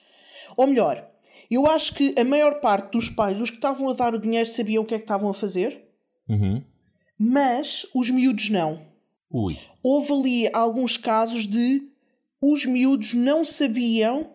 ou 0.58 0.68
melhor, 0.68 1.06
eu 1.52 1.68
acho 1.68 1.94
que 1.94 2.16
a 2.18 2.24
maior 2.24 2.60
parte 2.62 2.92
dos 2.94 3.10
pais, 3.10 3.40
os 3.42 3.50
que 3.50 3.58
estavam 3.58 3.90
a 3.90 3.94
dar 3.94 4.14
o 4.16 4.20
dinheiro, 4.20 4.48
sabiam 4.48 4.84
o 4.84 4.86
que 4.86 4.94
é 4.96 4.98
que 4.98 5.04
estavam 5.04 5.30
a 5.30 5.34
fazer, 5.34 5.84
Uhum. 6.30 6.64
mas 7.20 7.86
os 7.94 8.10
miúdos 8.10 8.50
não. 8.50 8.82
Ui. 9.32 9.58
Houve 9.84 10.14
ali 10.14 10.50
alguns 10.54 10.98
casos 10.98 11.48
de 11.48 11.82
os 12.42 12.66
miúdos 12.66 13.14
não 13.14 13.44
sabiam 13.46 14.34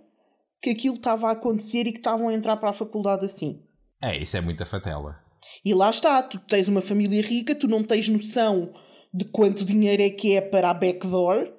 que 0.63 0.71
aquilo 0.71 0.95
estava 0.95 1.29
a 1.29 1.33
acontecer 1.33 1.87
e 1.87 1.93
que 1.93 1.99
estavam 1.99 2.29
a 2.29 2.35
entrar 2.35 2.57
para 2.57 2.71
a 2.71 2.75
faculdade 2.75 3.25
assim. 3.25 3.63
É, 4.03 4.21
isso 4.21 4.37
é 4.37 4.41
muita 4.41 4.65
fatela. 4.67 5.17
E 5.65 5.75
lá 5.75 5.91
está, 5.91 6.23
tu 6.23 6.39
tens 6.41 6.69
uma 6.69 6.81
família 6.81 7.23
rica, 7.23 7.55
tu 7.55 7.69
não 7.69 7.83
tens 7.83 8.09
noção 8.09 8.73
de 9.13 9.25
quanto 9.27 9.65
dinheiro 9.65 10.03
é 10.03 10.11
que 10.11 10.35
é 10.35 10.41
para 10.41 10.71
a 10.71 10.75
backdoor, 10.75 11.53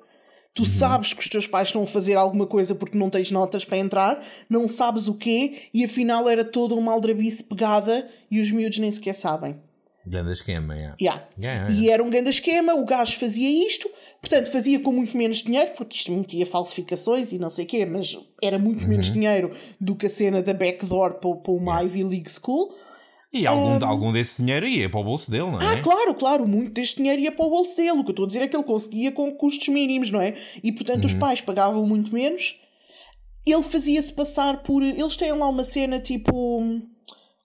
tu 0.58 0.66
sabes 0.66 1.14
que 1.14 1.22
os 1.22 1.30
teus 1.30 1.46
pais 1.46 1.68
estão 1.68 1.84
a 1.84 1.86
fazer 1.86 2.16
alguma 2.16 2.48
coisa 2.48 2.74
porque 2.74 2.98
não 2.98 3.12
tens 3.12 3.30
notas 3.30 3.64
para 3.64 3.78
entrar, 3.78 4.20
não 4.50 4.68
sabes 4.68 5.08
o 5.08 5.14
quê, 5.14 5.70
e 5.72 5.86
afinal 5.86 6.28
era 6.28 6.44
toda 6.44 6.74
uma 6.74 6.92
aldrabice 6.92 7.44
pegada 7.44 8.10
e 8.32 8.42
os 8.42 8.50
miúdos 8.50 8.80
nem 8.80 8.92
sequer 8.92 9.14
sabem. 9.14 9.56
Grande 10.04 10.32
esquema, 10.32 10.74
é. 10.74 10.96
Yeah. 11.00 11.28
Yeah, 11.38 11.68
yeah, 11.68 11.74
E 11.74 11.90
era 11.92 12.02
um 12.04 12.10
grande 12.10 12.30
esquema, 12.30 12.74
o 12.74 12.86
gajo 12.86 13.20
fazia 13.20 13.68
isto, 13.68 13.88
portanto 14.20 14.50
fazia 14.52 14.80
com 14.80 14.92
muito 14.92 15.16
menos 15.16 15.44
dinheiro, 15.44 15.72
porque 15.78 15.96
isto 15.98 16.12
metia 16.12 16.46
falsificações 16.46 17.32
e 17.34 17.38
não 17.38 17.50
sei 17.50 17.66
o 17.66 17.68
quê, 17.68 17.86
mas 17.86 18.18
era 18.42 18.58
muito 18.58 18.82
Uhum. 18.84 18.88
menos 18.90 19.12
dinheiro 19.12 19.52
do 19.80 19.96
que 19.96 20.06
a 20.08 20.10
cena 20.10 20.42
da 20.42 20.54
backdoor 20.54 21.16
para, 21.16 21.36
para 21.36 21.52
uma 21.52 21.82
Ivy 21.84 22.04
League 22.04 22.32
School. 22.32 22.74
E 23.34 23.46
algum, 23.46 23.78
um... 23.78 23.86
algum 23.86 24.14
desse 24.14 24.42
dinheiro 24.42 24.68
ia 24.68 24.90
para 24.90 25.00
o 25.00 25.04
bolso 25.04 25.30
dele, 25.30 25.52
não 25.52 25.62
é? 25.62 25.74
Ah, 25.74 25.82
claro, 25.82 26.16
claro, 26.16 26.48
muito 26.48 26.72
deste 26.72 26.98
dinheiro 26.98 27.22
ia 27.22 27.32
para 27.32 27.46
o 27.46 27.50
bolso 27.50 27.76
dele. 27.76 27.92
O 27.92 28.04
que 28.04 28.10
eu 28.10 28.14
estou 28.14 28.24
a 28.24 28.28
dizer 28.28 28.42
é 28.42 28.48
que 28.48 28.56
ele 28.56 28.64
conseguia 28.64 29.12
com 29.12 29.32
custos 29.34 29.68
mínimos, 29.68 30.12
não 30.12 30.22
é? 30.22 30.34
E 30.64 30.72
portanto 30.72 31.02
uhum. 31.02 31.08
os 31.08 31.14
pais 31.14 31.42
pagavam 31.42 31.86
muito 31.86 32.14
menos. 32.14 32.56
Ele 33.46 33.62
fazia-se 33.62 34.14
passar 34.14 34.64
por. 34.64 34.82
Eles 34.84 35.16
têm 35.18 35.32
lá 35.32 35.48
uma 35.48 35.64
cena 35.64 36.00
tipo. 36.00 36.62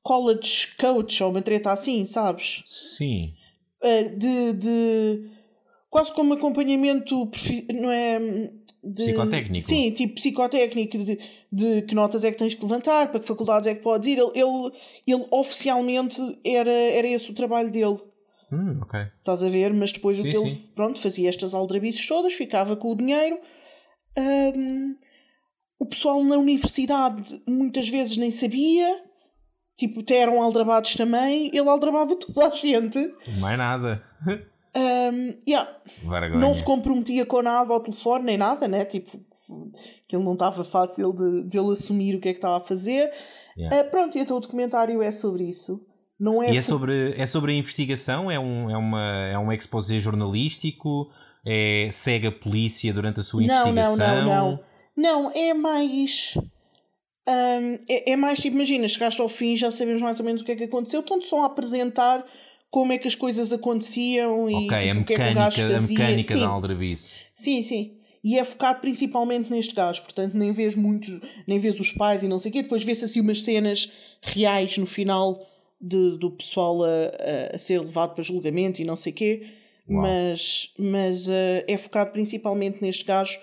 College 0.03 0.75
coach 0.79 1.23
ou 1.23 1.31
uma 1.31 1.41
treta 1.41 1.71
assim, 1.71 2.05
sabes? 2.07 2.65
Sim. 2.67 3.35
Uh, 3.83 4.19
de, 4.19 4.53
de. 4.55 5.31
Quase 5.89 6.13
como 6.13 6.35
acompanhamento. 6.35 7.31
Não 7.73 7.91
é? 7.91 8.51
De, 8.85 9.05
psicotécnico. 9.05 9.65
Sim, 9.65 9.93
tipo 9.93 10.15
psicotécnico 10.17 10.99
de, 10.99 11.19
de, 11.53 11.83
que 11.83 11.95
notas 11.95 12.25
é 12.25 12.33
que 12.33 12.39
tens 12.39 12.55
que 12.55 12.63
levantar, 12.63 13.13
para 13.13 13.21
que 13.21 13.27
faculdades 13.27 13.69
é 13.69 13.75
que 13.77 13.83
podes 13.83 14.09
ir. 14.09 14.19
Ele, 14.19 14.33
ele, 14.35 14.73
ele 15.07 15.27
oficialmente 15.31 16.21
era, 16.45 16.73
era 16.73 17.07
esse 17.07 17.31
o 17.31 17.35
trabalho 17.35 17.71
dele. 17.71 17.99
Hum, 18.51 18.81
ok. 18.83 19.01
Estás 19.19 19.43
a 19.43 19.49
ver? 19.49 19.73
Mas 19.73 19.93
depois 19.93 20.19
sim, 20.19 20.29
o 20.29 20.31
que 20.31 20.37
sim. 20.37 20.47
ele 20.47 20.57
pronto, 20.75 20.99
fazia 20.99 21.29
estas 21.29 21.55
aldrabices 21.55 22.07
todas, 22.07 22.35
ficava 22.35 22.77
com 22.77 22.91
o 22.93 22.97
dinheiro. 22.97 23.39
Um, 24.19 24.97
o 25.79 25.87
pessoal 25.87 26.23
na 26.23 26.37
universidade 26.37 27.43
muitas 27.47 27.89
vezes 27.89 28.17
nem 28.17 28.31
sabia. 28.31 29.05
Tipo, 29.77 30.01
até 30.01 30.19
eram 30.19 30.43
aldrabados 30.43 30.95
também. 30.95 31.49
Ele 31.49 31.69
aldrabava 31.69 32.15
toda 32.17 32.49
a 32.49 32.51
gente. 32.51 32.99
Mais 33.39 33.57
nada. 33.57 34.05
Um, 34.75 35.39
yeah. 35.47 35.71
Não 36.39 36.55
se 36.55 36.65
comprometia 36.65 37.27
com 37.27 37.43
nada 37.43 37.73
ao 37.73 37.81
telefone, 37.81 38.25
nem 38.25 38.39
nada, 38.39 38.67
né? 38.67 38.85
Tipo, 38.85 39.19
que 40.09 40.17
ele 40.17 40.25
não 40.25 40.33
estava 40.33 40.65
fácil 40.65 41.13
de, 41.13 41.49
de 41.49 41.59
ele 41.59 41.73
assumir 41.73 42.15
o 42.15 42.21
que 42.21 42.29
é 42.29 42.33
que 42.33 42.39
estava 42.39 42.57
a 42.57 42.67
fazer. 42.67 43.11
Yeah. 43.57 43.81
Uh, 43.81 43.91
pronto, 43.91 44.17
então 44.17 44.37
o 44.37 44.41
documentário 44.41 45.03
é 45.03 45.11
sobre 45.11 45.45
isso. 45.45 45.85
Não 46.19 46.43
é 46.43 46.53
e 46.53 46.57
é 46.57 46.63
sobre, 46.63 47.15
é 47.17 47.27
sobre 47.27 47.53
a 47.53 47.55
investigação? 47.55 48.31
É 48.31 48.39
um, 48.39 48.71
é 48.71 48.77
uma, 48.77 49.29
é 49.33 49.39
um 49.39 49.53
exposé 49.53 49.99
jornalístico? 49.99 51.11
É, 51.45 51.89
segue 51.91 52.29
a 52.29 52.33
polícia 52.33 52.95
durante 52.95 53.21
a 53.21 53.23
sua 53.23 53.43
não, 53.43 53.47
investigação? 53.47 53.97
Não, 53.99 54.25
não, 54.25 54.51
não. 54.51 54.61
Não, 54.95 55.33
é 55.35 55.53
mais. 55.53 56.35
Um, 57.29 57.79
é, 57.89 58.13
é 58.13 58.17
mais 58.17 58.41
tipo, 58.41 58.57
imagina, 58.57 58.87
chegaste 58.87 59.21
ao 59.21 59.29
fim, 59.29 59.57
já 59.57 59.71
sabemos 59.71 60.03
mais 60.03 60.19
ou 60.21 60.27
menos 60.27 60.43
o 60.43 60.45
que 60.45 60.53
é 60.53 60.57
que 60.57 60.65
aconteceu, 60.65 61.01
estão-te 61.01 61.27
só 61.27 61.43
a 61.43 61.47
apresentar 61.47 62.25
como 62.73 62.91
é 62.91 62.97
que 62.97 63.07
as 63.07 63.15
coisas 63.15 63.53
aconteciam 63.53 64.49
e 64.49 64.65
okay, 64.65 64.89
a, 64.89 64.95
mecânica, 64.95 65.51
que 65.51 65.61
é 65.61 65.69
que 65.69 65.75
a 65.75 65.81
mecânica 65.83 66.35
sim. 66.35 66.41
da 66.41 66.49
aldrabice. 66.49 67.21
Sim, 67.35 67.63
sim. 67.63 67.99
E 68.25 68.39
é 68.39 68.45
focado 68.45 68.81
principalmente 68.81 69.51
neste 69.51 69.75
gajo, 69.75 70.01
portanto 70.01 70.33
nem 70.35 70.53
vês 70.53 70.75
muitos, 70.75 71.21
nem 71.47 71.59
vês 71.59 71.79
os 71.79 71.93
pais 71.93 72.23
e 72.23 72.29
não 72.29 72.39
sei 72.39 72.49
o 72.49 72.53
quê, 72.53 72.63
depois 72.63 72.83
vê-se 72.83 73.05
assim 73.05 73.21
umas 73.21 73.43
cenas 73.43 73.93
reais 74.23 74.79
no 74.79 74.87
final 74.87 75.39
de, 75.79 76.17
do 76.17 76.31
pessoal 76.31 76.83
a, 76.83 77.55
a, 77.55 77.59
ser 77.59 77.79
levado 77.79 78.15
para 78.15 78.25
julgamento 78.25 78.81
e 78.81 78.87
não 78.87 78.97
sei 78.97 79.13
o 79.13 79.17
quê, 79.17 79.47
Uau. 79.91 80.01
mas, 80.01 80.73
mas 80.79 81.29
uh, 81.29 81.65
é 81.69 81.77
focado 81.77 82.11
principalmente 82.11 82.81
neste 82.81 83.05
gajo. 83.05 83.39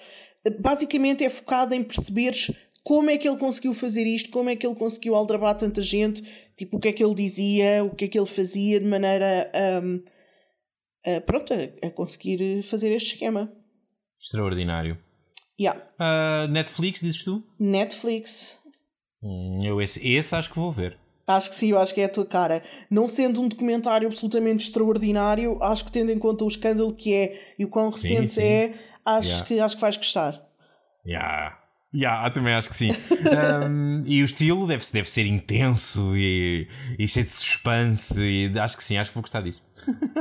Basicamente 0.60 1.24
é 1.24 1.30
focado 1.30 1.76
em 1.76 1.84
perceberes 1.84 2.52
como 2.82 3.12
é 3.12 3.18
que 3.20 3.30
ele 3.30 3.38
conseguiu 3.38 3.76
fazer 3.76 4.08
isto, 4.08 4.32
como 4.32 4.50
é 4.50 4.56
que 4.56 4.66
ele 4.66 4.76
conseguiu 4.76 5.14
aldrabar 5.14 5.56
tanta 5.56 5.84
gente, 5.84 6.24
tipo 6.60 6.76
o 6.76 6.80
que 6.80 6.89
é 6.89 6.93
que 6.93 7.03
ele 7.03 7.16
dizia, 7.16 7.84
o 7.84 7.95
que 7.95 8.05
é 8.05 8.07
que 8.10 8.20
ele 8.20 8.28
fazia 8.28 8.80
de 8.80 8.86
maneira 8.86 9.49
um, 9.82 10.03
a, 11.05 11.22
pronto, 11.22 11.53
a, 11.53 11.88
a, 11.88 11.91
conseguir 11.91 12.62
fazer 12.64 12.91
este 12.91 13.14
esquema. 13.14 13.51
Extraordinário. 14.20 14.97
Yeah. 15.57 15.82
Uh, 15.99 16.51
Netflix, 16.51 16.99
dizes 16.99 17.24
tu? 17.24 17.43
Netflix. 17.57 18.60
Hum, 19.24 19.62
eu 19.64 19.82
esse, 19.82 20.05
esse 20.05 20.36
acho 20.36 20.49
que 20.49 20.60
vou 20.60 20.72
ver. 20.72 20.97
Acho 21.26 21.49
que 21.49 21.55
sim, 21.55 21.74
acho 21.74 21.93
que 21.93 22.01
é 22.01 22.05
a 22.05 22.10
tua 22.10 22.26
cara. 22.26 22.62
Não 22.89 23.07
sendo 23.07 23.41
um 23.41 23.47
documentário 23.47 24.07
absolutamente 24.07 24.66
extraordinário, 24.66 25.62
acho 25.62 25.86
que 25.86 25.91
tendo 25.91 26.12
em 26.12 26.20
conta 26.20 26.43
o 26.43 26.47
escândalo 26.47 26.93
que 26.93 27.14
é 27.14 27.53
e 27.57 27.64
o 27.64 27.70
quão 27.70 27.89
recente 27.89 28.34
sim, 28.34 28.41
sim. 28.41 28.47
é, 28.47 28.74
acho, 29.05 29.30
yeah. 29.30 29.45
que, 29.45 29.60
acho 29.60 29.76
que 29.76 29.82
vais 29.82 29.95
gostar. 29.95 30.43
Yeah. 31.05 31.57
Yeah, 31.94 32.30
também 32.30 32.54
acho 32.54 32.70
que 32.70 32.76
sim. 32.76 32.92
um, 33.66 34.04
e 34.06 34.22
o 34.22 34.26
estilo 34.26 34.68
deve, 34.68 34.86
deve 34.94 35.10
ser 35.10 35.26
intenso 35.26 36.16
e, 36.16 36.68
e, 37.00 37.08
cheio 37.08 37.26
de 37.26 37.32
suspense. 37.32 38.20
E 38.20 38.60
acho 38.60 38.78
que 38.78 38.84
sim, 38.84 38.98
acho 38.98 39.10
que 39.10 39.16
vou 39.16 39.24
gostar 39.24 39.42
disso. 39.42 39.64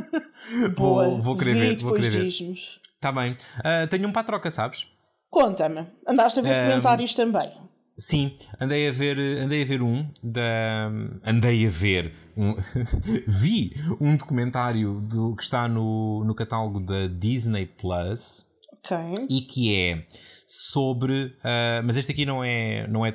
Boa, 0.77 1.05
vou, 1.05 1.23
vou 1.23 1.37
querer 1.37 1.55
ver. 1.55 1.77
Vou 1.79 1.93
querer 1.93 2.11
ver. 2.11 2.27
Está 2.27 3.13
bem. 3.13 3.33
Uh, 3.59 3.87
tenho 3.89 4.09
um 4.09 4.13
para 4.13 4.23
a 4.23 4.25
troca, 4.25 4.51
sabes? 4.51 4.87
Conta-me. 5.31 5.87
Andaste 6.07 6.41
a 6.41 6.43
ver 6.43 6.53
um, 6.53 6.55
documentários 6.55 7.15
também? 7.15 7.53
Sim, 7.99 8.35
andei 8.61 8.89
a 8.89 8.93
ver, 8.93 9.19
andei 9.19 9.63
a 9.63 9.67
ver 9.67 9.83
um 9.83 10.09
da. 10.23 10.91
Andei 11.23 11.67
a 11.67 11.71
ver. 11.71 12.15
Um, 12.37 12.55
vi 13.29 13.75
um 14.01 14.17
documentário 14.17 15.01
do, 15.03 15.37
que 15.37 15.43
está 15.43 15.69
no, 15.69 16.25
no 16.25 16.35
catálogo 16.35 16.81
da 16.81 17.09
Disney 17.09 17.67
Plus. 17.67 18.49
Ok. 18.73 18.97
E 19.29 19.43
que 19.43 19.77
é 19.77 20.07
sobre. 20.49 21.27
Uh, 21.27 21.85
mas 21.85 21.99
este 21.99 22.13
aqui 22.13 22.25
não 22.25 22.43
é, 22.43 22.89
não 22.89 23.05
é 23.05 23.15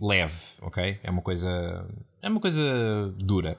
leve, 0.00 0.34
ok? 0.62 0.98
É 1.02 1.10
uma 1.10 1.20
coisa. 1.20 1.86
É 2.22 2.28
uma 2.28 2.40
coisa 2.40 3.14
dura. 3.18 3.58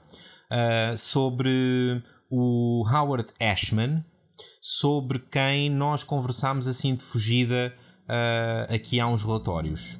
Uh, 0.52 0.98
sobre 0.98 2.02
o 2.30 2.84
Howard 2.92 3.30
Ashman, 3.40 4.04
sobre 4.60 5.20
quem 5.20 5.70
nós 5.70 6.04
conversámos 6.04 6.68
assim 6.68 6.96
de 6.96 7.04
fugida 7.04 7.74
uh, 8.06 8.74
aqui 8.74 9.00
há 9.00 9.08
uns 9.08 9.22
relatórios. 9.22 10.00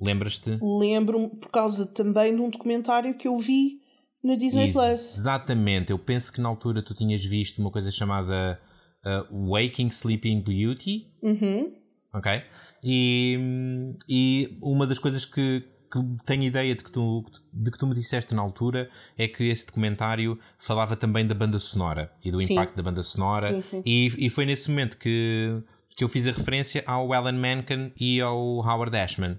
Lembras-te? 0.00 0.58
Lembro-me 0.60 1.28
por 1.28 1.50
causa 1.50 1.86
também 1.86 2.34
de 2.34 2.40
um 2.40 2.48
documentário 2.48 3.16
que 3.16 3.28
eu 3.28 3.36
vi 3.36 3.80
na 4.22 4.34
Disney 4.34 4.72
Plus. 4.72 5.18
Exatamente, 5.18 5.92
eu 5.92 5.98
penso 5.98 6.32
que 6.32 6.40
na 6.40 6.48
altura 6.48 6.82
tu 6.82 6.94
tinhas 6.94 7.24
visto 7.24 7.58
uma 7.58 7.70
coisa 7.70 7.90
chamada 7.90 8.58
uh, 9.04 9.50
Waking 9.50 9.88
Sleeping 9.88 10.40
Beauty. 10.40 11.06
Uhum 11.22 11.83
ok? 12.14 12.42
E, 12.82 13.96
e 14.08 14.58
uma 14.62 14.86
das 14.86 14.98
coisas 14.98 15.24
que, 15.24 15.64
que 15.92 15.98
tenho 16.24 16.44
ideia 16.44 16.74
de 16.74 16.84
que, 16.84 16.92
tu, 16.92 17.24
de 17.52 17.70
que 17.70 17.78
tu 17.78 17.86
me 17.86 17.94
disseste 17.94 18.34
na 18.34 18.40
altura 18.40 18.88
é 19.18 19.26
que 19.26 19.44
esse 19.44 19.66
documentário 19.66 20.38
falava 20.58 20.96
também 20.96 21.26
da 21.26 21.34
banda 21.34 21.58
sonora 21.58 22.12
e 22.24 22.30
do 22.30 22.38
sim. 22.38 22.54
impacto 22.54 22.76
da 22.76 22.82
banda 22.82 23.02
sonora 23.02 23.52
sim, 23.52 23.62
sim. 23.62 23.82
E, 23.84 24.26
e 24.26 24.30
foi 24.30 24.46
nesse 24.46 24.70
momento 24.70 24.96
que, 24.96 25.62
que 25.96 26.04
eu 26.04 26.08
fiz 26.08 26.26
a 26.26 26.32
referência 26.32 26.84
ao 26.86 27.12
Alan 27.12 27.32
Menken 27.32 27.92
e 27.98 28.20
ao 28.20 28.38
Howard 28.58 28.96
Ashman. 28.96 29.38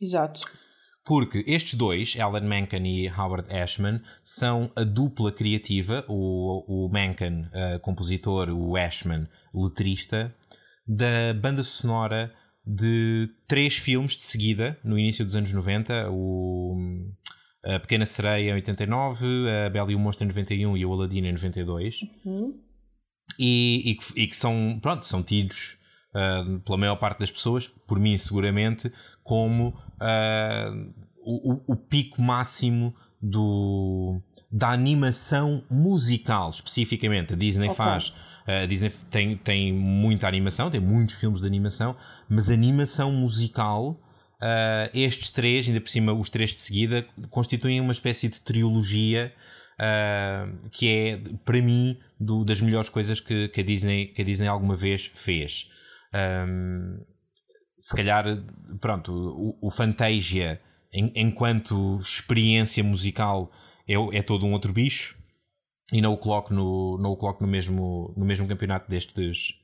Exato. 0.00 0.40
Porque 1.04 1.44
estes 1.46 1.74
dois, 1.74 2.16
Alan 2.18 2.40
Menken 2.40 2.84
e 2.84 3.08
Howard 3.08 3.48
Ashman, 3.54 4.00
são 4.24 4.72
a 4.74 4.82
dupla 4.82 5.30
criativa, 5.30 6.04
o, 6.08 6.86
o 6.86 6.92
Menken, 6.92 7.42
uh, 7.42 7.78
compositor, 7.80 8.50
o 8.50 8.76
Ashman, 8.76 9.28
letrista, 9.54 10.34
da 10.86 11.34
banda 11.34 11.64
sonora 11.64 12.32
de 12.66 13.28
três 13.46 13.76
filmes 13.76 14.16
de 14.16 14.24
seguida, 14.24 14.78
no 14.82 14.98
início 14.98 15.24
dos 15.24 15.36
anos 15.36 15.52
90, 15.52 16.10
o 16.10 16.76
A 17.64 17.78
Pequena 17.78 18.04
Sereia 18.04 18.50
em 18.50 18.54
89, 18.54 19.26
A 19.66 19.70
Bela 19.70 19.92
e 19.92 19.94
o 19.94 19.98
Monstro 19.98 20.24
em 20.24 20.28
91 20.28 20.76
e 20.76 20.84
o 20.84 20.92
Aladdin 20.92 21.24
em 21.26 21.32
92. 21.32 22.00
Uhum. 22.24 22.60
E, 23.38 23.82
e, 23.90 23.94
que, 23.94 24.20
e, 24.20 24.26
que, 24.26 24.36
são, 24.36 24.78
pronto, 24.80 25.04
são 25.04 25.22
tidos 25.22 25.78
uh, 26.14 26.60
pela 26.60 26.78
maior 26.78 26.96
parte 26.96 27.20
das 27.20 27.30
pessoas, 27.30 27.68
por 27.68 27.98
mim 28.00 28.16
seguramente, 28.16 28.90
como 29.22 29.68
uh, 29.70 30.94
o, 31.22 31.72
o, 31.72 31.76
pico 31.76 32.22
máximo 32.22 32.94
do, 33.20 34.20
da 34.50 34.70
animação 34.70 35.62
musical, 35.70 36.48
especificamente. 36.48 37.34
A 37.34 37.36
Disney 37.36 37.66
okay. 37.66 37.76
faz 37.76 38.14
a 38.46 38.66
Disney 38.66 38.92
tem, 39.10 39.36
tem 39.36 39.72
muita 39.72 40.28
animação, 40.28 40.70
tem 40.70 40.80
muitos 40.80 41.16
filmes 41.16 41.40
de 41.40 41.46
animação, 41.46 41.96
mas 42.28 42.48
animação 42.48 43.10
musical, 43.12 44.00
uh, 44.40 44.90
estes 44.94 45.30
três, 45.30 45.66
ainda 45.66 45.80
por 45.80 45.90
cima 45.90 46.12
os 46.12 46.30
três 46.30 46.50
de 46.50 46.60
seguida, 46.60 47.04
constituem 47.28 47.80
uma 47.80 47.90
espécie 47.90 48.28
de 48.28 48.40
trilogia 48.40 49.34
uh, 49.80 50.70
que 50.70 50.88
é, 50.88 51.18
para 51.44 51.60
mim, 51.60 51.98
do, 52.20 52.44
das 52.44 52.60
melhores 52.60 52.88
coisas 52.88 53.18
que, 53.18 53.48
que, 53.48 53.60
a 53.60 53.64
Disney, 53.64 54.06
que 54.06 54.22
a 54.22 54.24
Disney 54.24 54.46
alguma 54.46 54.76
vez 54.76 55.10
fez. 55.12 55.68
Um, 56.14 57.04
se 57.76 57.94
calhar, 57.96 58.24
pronto, 58.80 59.12
o, 59.12 59.58
o 59.60 59.70
Fantasia, 59.72 60.60
em, 60.92 61.12
enquanto 61.16 61.98
experiência 61.98 62.82
musical, 62.84 63.50
é, 63.88 63.94
é 64.18 64.22
todo 64.22 64.46
um 64.46 64.52
outro 64.52 64.72
bicho 64.72 65.15
e 65.92 66.00
não 66.00 66.12
o 66.12 66.16
coloco 66.16 66.52
no, 66.52 66.98
não 66.98 67.12
o 67.12 67.16
coloco 67.16 67.44
no, 67.44 67.50
mesmo, 67.50 68.12
no 68.16 68.24
mesmo 68.24 68.46
campeonato 68.48 68.90
destes, 68.90 69.54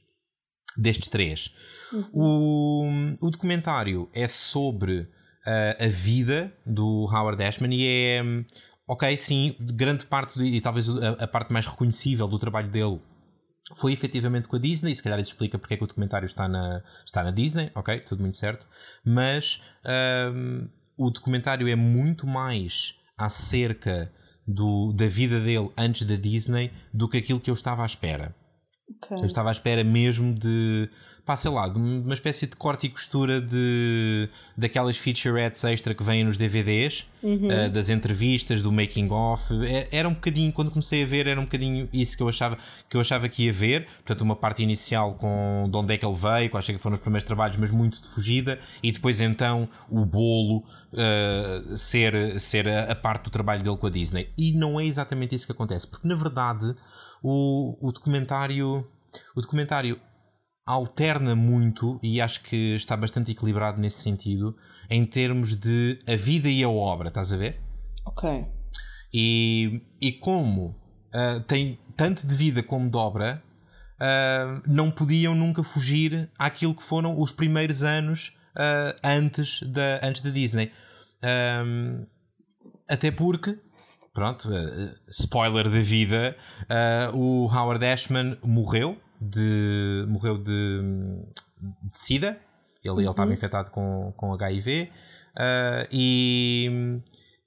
destes 0.77 1.09
três. 1.09 1.55
Uhum. 1.93 2.09
O, 2.13 3.27
o 3.27 3.31
documentário 3.31 4.09
é 4.13 4.27
sobre 4.27 5.01
uh, 5.01 5.85
a 5.85 5.89
vida 5.89 6.53
do 6.65 7.07
Howard 7.13 7.43
Ashman 7.43 7.75
e 7.75 7.87
é, 7.87 8.23
ok, 8.87 9.17
sim, 9.17 9.57
grande 9.59 10.07
parte, 10.07 10.39
de, 10.39 10.45
e 10.45 10.61
talvez 10.61 10.89
a, 10.89 11.11
a, 11.11 11.29
parte 11.29 11.53
mais 11.53 11.67
reconhecível 11.67 12.29
do 12.29 12.39
trabalho 12.39 12.71
dele 12.71 13.01
foi 13.75 13.93
efetivamente 13.93 14.49
com 14.49 14.57
a 14.57 14.59
Disney, 14.59 14.95
se 14.95 15.03
calhar 15.03 15.19
isso 15.19 15.31
explica 15.31 15.59
porque 15.59 15.75
é 15.75 15.77
que 15.77 15.85
o 15.85 15.87
documentário 15.87 16.27
está 16.27 16.47
na, 16.47 16.83
está 17.07 17.23
na 17.23 17.31
Disney, 17.31 17.71
ok, 17.75 18.01
tudo 18.01 18.21
muito 18.21 18.37
certo, 18.37 18.69
mas 19.05 19.63
um, 20.35 20.69
o 20.97 21.11
documentário 21.11 21.67
é 21.69 21.75
muito 21.75 22.27
mais 22.27 22.95
acerca 23.17 24.13
do, 24.47 24.93
da 24.93 25.07
vida 25.07 25.41
dele 25.41 25.71
antes 25.77 26.07
da 26.07 26.17
Disney 26.17 26.73
do 26.93 27.09
que 27.09 27.19
aquilo 27.19 27.41
que 27.41 27.51
eu 27.51 27.55
estava 27.55 27.83
à 27.83 27.87
espera. 27.87 28.35
Ok. 29.03 29.19
Eu 29.19 29.25
estava 29.25 29.49
à 29.49 29.53
espera 29.53 29.83
mesmo 29.85 30.35
de, 30.35 30.89
pá, 31.25 31.37
sei 31.37 31.51
lá, 31.53 31.69
de 31.69 31.79
uma 31.79 32.15
espécie 32.15 32.47
de 32.49 32.57
corte 32.57 32.87
e 32.87 32.91
costura 32.91 33.41
de, 33.41 34.29
daquelas 34.57 34.97
featurettes 34.99 35.63
extra 35.65 35.95
que 35.95 36.03
vêm 36.03 36.25
nos 36.25 36.37
DVDs, 36.37 37.07
eh, 37.23 37.69
das 37.69 37.89
entrevistas, 37.91 38.61
do 38.61 38.73
making 38.73 39.09
of. 39.11 39.43
É- 39.65 39.87
Era 39.93 40.09
um 40.09 40.15
bocadinho, 40.15 40.53
quando 40.53 40.71
comecei 40.71 41.05
a 41.05 41.07
ver, 41.07 41.29
era 41.29 41.39
um 41.41 41.45
bocadinho 41.45 41.89
isso 41.93 42.17
que 42.17 42.23
eu 42.25 42.29
achava 42.29 42.59
que, 42.91 42.97
eu 42.97 43.01
achava 43.01 43.29
que 43.29 43.45
ia 43.45 43.53
ver. 43.53 43.87
Portanto, 43.99 44.23
uma 44.23 44.35
parte 44.35 44.65
inicial 44.65 45.15
com 45.15 45.69
de 45.71 45.77
onde 45.77 45.95
é 45.95 45.99
que 45.99 46.05
ele 46.05 46.17
veio, 46.17 46.51
quais 46.51 46.67
que 46.67 46.77
foram 46.79 46.95
os 46.95 47.01
primeiros 47.01 47.25
trabalhos, 47.25 47.57
mas 47.57 47.71
muito 47.71 48.03
de 48.03 48.09
fugida, 48.09 48.59
e 48.83 48.91
depois 48.91 49.21
então 49.21 49.69
o 49.89 50.05
bolo 50.05 50.65
eh, 50.93 51.63
ser, 51.77 52.41
ser 52.41 52.69
a, 52.69 52.91
a 52.91 52.95
parte 52.97 53.25
do 53.25 53.31
trabalho 53.31 53.63
dele 53.63 53.77
com 53.77 53.87
a 53.87 53.91
Disney. 53.91 54.29
E 54.37 54.53
não 54.53 54.81
é 54.81 54.85
exatamente 54.85 55.35
isso 55.37 55.47
que 55.47 55.53
acontece, 55.53 55.87
porque 55.87 56.09
na 56.09 56.17
verdade 56.17 56.75
o, 57.23 57.77
o 57.81 57.93
documentário. 57.93 58.85
O 59.37 59.41
documentário 59.43 60.01
alterna 60.65 61.35
muito 61.35 61.99
e 62.03 62.21
acho 62.21 62.43
que 62.43 62.75
está 62.75 62.97
bastante 62.97 63.33
equilibrado 63.33 63.81
nesse 63.81 64.03
sentido 64.03 64.57
em 64.89 65.05
termos 65.05 65.57
de 65.57 66.01
a 66.07 66.17
vida 66.17 66.49
e 66.49 66.63
a 66.63 66.69
obra, 66.69 67.09
estás 67.09 67.33
a 67.33 67.37
ver? 67.37 67.61
Ok. 68.05 68.47
E, 69.13 69.83
e 70.01 70.13
como 70.13 70.77
ah, 71.13 71.43
tem 71.47 71.79
tanto 71.97 72.27
de 72.27 72.35
vida 72.35 72.63
como 72.63 72.91
de 72.91 72.97
obra, 72.97 73.43
ah, 74.01 74.63
não 74.67 74.91
podiam 74.91 75.35
nunca 75.35 75.63
fugir 75.63 76.31
àquilo 76.39 76.75
que 76.75 76.83
foram 76.83 77.21
os 77.21 77.33
primeiros 77.33 77.85
anos 77.85 78.37
ah, 78.57 78.95
antes, 79.05 79.63
da, 79.63 80.01
antes 80.03 80.23
da 80.23 80.31
Disney. 80.31 80.73
Ahm, 81.23 82.07
até 82.89 83.11
porque, 83.11 83.59
pronto, 84.13 84.49
spoiler 85.09 85.71
da 85.71 85.81
vida, 85.81 86.37
ah, 86.69 87.11
o 87.15 87.47
Howard 87.47 87.85
Ashman 87.85 88.39
morreu 88.43 89.01
de, 89.31 90.07
morreu 90.09 90.39
de, 90.39 90.81
de 91.61 91.99
SIDA. 91.99 92.39
Ele, 92.85 93.01
ele 93.01 93.11
estava 93.11 93.33
infectado 93.33 93.71
com, 93.71 94.13
com 94.17 94.35
HIV 94.35 94.91
ah, 95.37 95.87
e, 95.91 97.01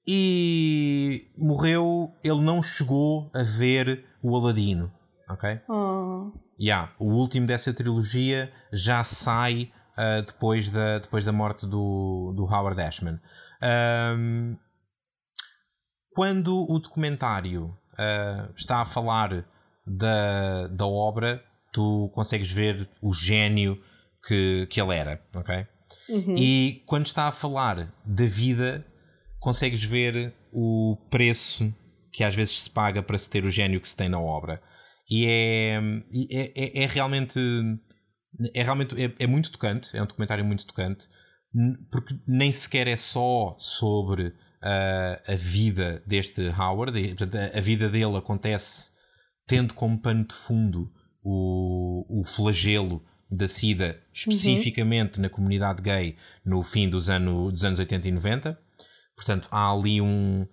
e 0.07 1.27
morreu. 1.37 2.13
Ele 2.23 2.41
não 2.41 2.63
chegou 2.63 3.29
a 3.33 3.43
ver 3.43 4.05
o 4.23 4.35
Aladino. 4.35 4.91
Ok? 5.29 5.59
Ah, 5.69 6.31
Yeah, 6.57 6.93
o 6.97 7.11
último 7.11 7.45
dessa 7.45 7.73
trilogia 7.73 8.49
já 8.71 9.03
sai 9.03 9.71
ah, 9.97 10.21
depois, 10.21 10.69
da, 10.69 10.99
depois 10.99 11.23
da 11.23 11.33
morte 11.33 11.65
do, 11.65 12.33
do 12.35 12.45
Howard 12.45 12.81
Ashman. 12.81 13.19
Ahm, 13.61 14.55
quando 16.13 16.65
o 16.69 16.79
documentário 16.79 17.77
ah, 17.97 18.49
está 18.55 18.81
a 18.81 18.85
falar 18.85 19.45
da, 19.85 20.67
da 20.67 20.87
obra, 20.87 21.43
tu 21.75 22.09
consegues 22.13 22.49
ver 22.49 22.89
o 23.01 23.13
gênio 23.13 23.77
que, 24.25 24.65
que 24.69 24.79
ele 24.79 24.95
era, 24.95 25.21
ok? 25.35 25.67
E 26.37 26.83
quando 26.85 27.05
está 27.05 27.27
a 27.27 27.31
falar 27.33 27.93
da 28.05 28.25
vida, 28.25 28.85
consegues 29.39 29.83
ver 29.83 30.33
o 30.53 30.95
preço 31.09 31.73
que 32.13 32.23
às 32.23 32.33
vezes 32.33 32.63
se 32.63 32.69
paga 32.69 33.03
para 33.03 33.17
se 33.17 33.29
ter 33.29 33.43
o 33.43 33.51
gênio 33.51 33.81
que 33.81 33.89
se 33.89 33.97
tem 33.97 34.07
na 34.07 34.19
obra. 34.19 34.61
E 35.09 35.25
é, 35.25 35.81
é, 36.31 36.51
é, 36.55 36.83
é 36.83 36.87
realmente. 36.87 37.39
É 38.53 38.63
realmente 38.63 38.95
é, 39.01 39.13
é 39.19 39.27
muito 39.27 39.51
tocante, 39.51 39.95
é 39.95 40.01
um 40.01 40.05
documentário 40.05 40.43
muito 40.45 40.65
tocante, 40.65 41.07
porque 41.91 42.15
nem 42.27 42.51
sequer 42.51 42.87
é 42.87 42.97
só 42.97 43.55
sobre 43.59 44.33
ah, 44.61 45.21
a 45.27 45.35
vida 45.35 46.03
deste 46.05 46.41
Howard, 46.49 46.97
a, 46.97 47.57
a 47.57 47.61
vida 47.61 47.89
dele 47.89 48.17
acontece 48.17 48.91
tendo 49.47 49.73
como 49.73 50.01
pano 50.01 50.25
de 50.25 50.35
fundo 50.35 50.91
o, 51.25 52.21
o 52.21 52.23
flagelo 52.23 53.03
da 53.29 53.47
SIDA, 53.47 53.99
especificamente 54.13 55.19
na 55.19 55.27
comunidade 55.29 55.81
gay 55.81 56.15
no 56.45 56.61
fim 56.63 56.87
dos, 56.87 57.09
ano, 57.09 57.51
dos 57.51 57.65
anos 57.65 57.79
80 57.79 58.07
e 58.07 58.11
90. 58.11 58.59
Portanto, 59.15 59.47
há 59.51 59.71
ali 59.71 59.99
um. 59.99 60.47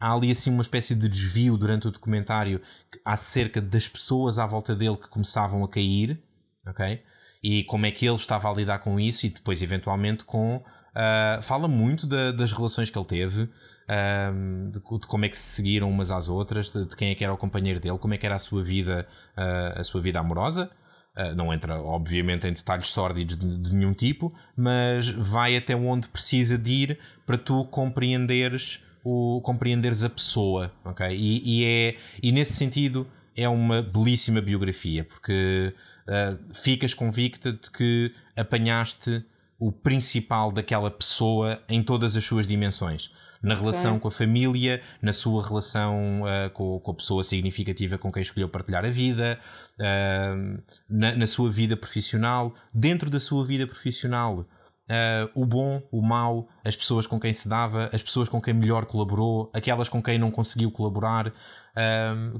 Há 0.00 0.12
ali 0.14 0.30
assim 0.30 0.50
uma 0.50 0.62
espécie 0.62 0.94
de 0.94 1.08
desvio 1.08 1.56
durante 1.56 1.86
o 1.86 1.90
documentário 1.90 2.60
acerca 3.04 3.60
das 3.60 3.86
pessoas 3.88 4.38
à 4.38 4.46
volta 4.46 4.74
dele 4.74 4.96
que 4.96 5.08
começavam 5.08 5.62
a 5.64 5.68
cair, 5.68 6.22
ok? 6.66 7.00
E 7.42 7.64
como 7.64 7.86
é 7.86 7.90
que 7.90 8.06
ele 8.06 8.16
estava 8.16 8.50
a 8.50 8.54
lidar 8.54 8.78
com 8.80 8.98
isso 8.98 9.26
e 9.26 9.30
depois, 9.30 9.62
eventualmente, 9.62 10.24
com. 10.24 10.62
ah, 10.94 11.38
fala 11.42 11.68
muito 11.68 12.06
da- 12.06 12.32
das 12.32 12.52
relações 12.52 12.88
que 12.90 12.98
ele 12.98 13.06
teve, 13.06 13.50
ahm, 13.88 14.70
de, 14.70 14.80
de 14.80 15.06
como 15.06 15.24
é 15.24 15.28
que 15.28 15.36
se 15.36 15.56
seguiram 15.56 15.90
umas 15.90 16.10
às 16.10 16.28
outras, 16.28 16.70
de, 16.70 16.86
de 16.86 16.96
quem 16.96 17.10
é 17.10 17.14
que 17.14 17.24
era 17.24 17.32
o 17.32 17.36
companheiro 17.36 17.80
dele, 17.80 17.98
como 17.98 18.14
é 18.14 18.18
que 18.18 18.26
era 18.26 18.34
a 18.34 18.38
sua 18.38 18.62
vida, 18.62 19.06
ah, 19.36 19.74
a 19.76 19.84
sua 19.84 20.00
vida 20.00 20.18
amorosa. 20.18 20.70
Uh, 21.16 21.32
não 21.36 21.54
entra, 21.54 21.80
obviamente, 21.80 22.44
em 22.48 22.52
detalhes 22.52 22.90
sórdidos 22.90 23.38
de, 23.38 23.58
de 23.58 23.72
nenhum 23.72 23.94
tipo, 23.94 24.34
mas 24.56 25.08
vai 25.10 25.56
até 25.56 25.76
onde 25.76 26.08
precisa 26.08 26.58
de 26.58 26.72
ir 26.72 26.98
para 27.24 27.38
tu 27.38 27.64
compreenderes, 27.66 28.82
o, 29.04 29.40
compreenderes 29.44 30.02
a 30.02 30.10
pessoa, 30.10 30.72
ok? 30.84 31.06
E, 31.16 31.60
e 31.60 31.64
é, 31.64 31.96
e 32.20 32.32
nesse 32.32 32.54
sentido 32.54 33.06
é 33.36 33.48
uma 33.48 33.80
belíssima 33.80 34.40
biografia, 34.40 35.04
porque 35.04 35.72
uh, 36.08 36.54
ficas 36.54 36.92
convicta 36.92 37.52
de 37.52 37.70
que 37.70 38.12
apanhaste 38.36 39.24
o 39.58 39.70
principal 39.70 40.50
daquela 40.50 40.90
pessoa 40.90 41.62
em 41.68 41.82
todas 41.82 42.16
as 42.16 42.24
suas 42.24 42.46
dimensões. 42.46 43.12
Na 43.44 43.54
relação 43.54 43.98
com 43.98 44.08
a 44.08 44.10
família, 44.10 44.80
na 45.02 45.12
sua 45.12 45.46
relação 45.46 46.22
uh, 46.22 46.50
com, 46.52 46.80
com 46.80 46.90
a 46.90 46.94
pessoa 46.94 47.22
significativa 47.22 47.98
com 47.98 48.10
quem 48.10 48.22
escolheu 48.22 48.48
partilhar 48.48 48.84
a 48.84 48.90
vida, 48.90 49.38
uh, 49.78 50.62
na, 50.88 51.14
na 51.14 51.26
sua 51.26 51.50
vida 51.50 51.76
profissional, 51.76 52.54
dentro 52.72 53.10
da 53.10 53.20
sua 53.20 53.44
vida 53.44 53.66
profissional, 53.66 54.40
uh, 54.40 55.30
o 55.34 55.44
bom, 55.44 55.82
o 55.92 56.00
mau, 56.00 56.48
as 56.64 56.74
pessoas 56.74 57.06
com 57.06 57.20
quem 57.20 57.34
se 57.34 57.48
dava, 57.48 57.90
as 57.92 58.02
pessoas 58.02 58.28
com 58.28 58.40
quem 58.40 58.54
melhor 58.54 58.86
colaborou, 58.86 59.50
aquelas 59.52 59.88
com 59.88 60.02
quem 60.02 60.18
não 60.18 60.30
conseguiu 60.30 60.70
colaborar, 60.70 61.32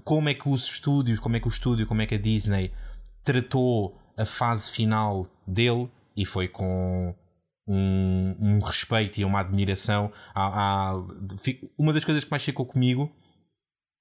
como 0.04 0.28
é 0.28 0.34
que 0.34 0.48
os 0.48 0.64
estúdios, 0.64 1.18
como 1.18 1.34
é 1.34 1.40
que 1.40 1.46
o 1.46 1.50
estúdio, 1.50 1.88
como 1.88 2.00
é 2.00 2.06
que 2.06 2.14
a 2.14 2.18
Disney 2.18 2.72
tratou 3.24 4.00
a 4.16 4.24
fase 4.24 4.70
final 4.70 5.26
dele 5.46 5.90
e 6.16 6.24
foi 6.24 6.46
com 6.46 7.14
um, 7.66 8.36
um 8.40 8.60
respeito 8.60 9.20
e 9.20 9.24
uma 9.24 9.40
admiração. 9.40 10.12
À, 10.34 10.90
à- 10.92 10.94
uma 11.78 11.92
das 11.92 12.04
coisas 12.04 12.24
que 12.24 12.30
mais 12.30 12.42
ficou 12.44 12.66
comigo 12.66 13.10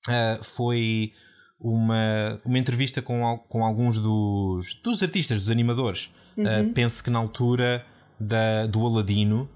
uh, 0.09 0.43
foi 0.43 1.13
uma, 1.59 2.41
uma 2.45 2.57
entrevista 2.59 3.01
com, 3.01 3.37
com 3.49 3.63
alguns 3.65 3.99
dos, 3.99 4.81
dos 4.83 5.01
artistas, 5.03 5.39
dos 5.41 5.49
animadores. 5.49 6.11
Uh, 6.37 6.73
penso 6.73 7.03
que 7.03 7.09
na 7.09 7.19
altura 7.19 7.85
da, 8.19 8.65
do 8.67 8.85
Aladino. 8.85 9.49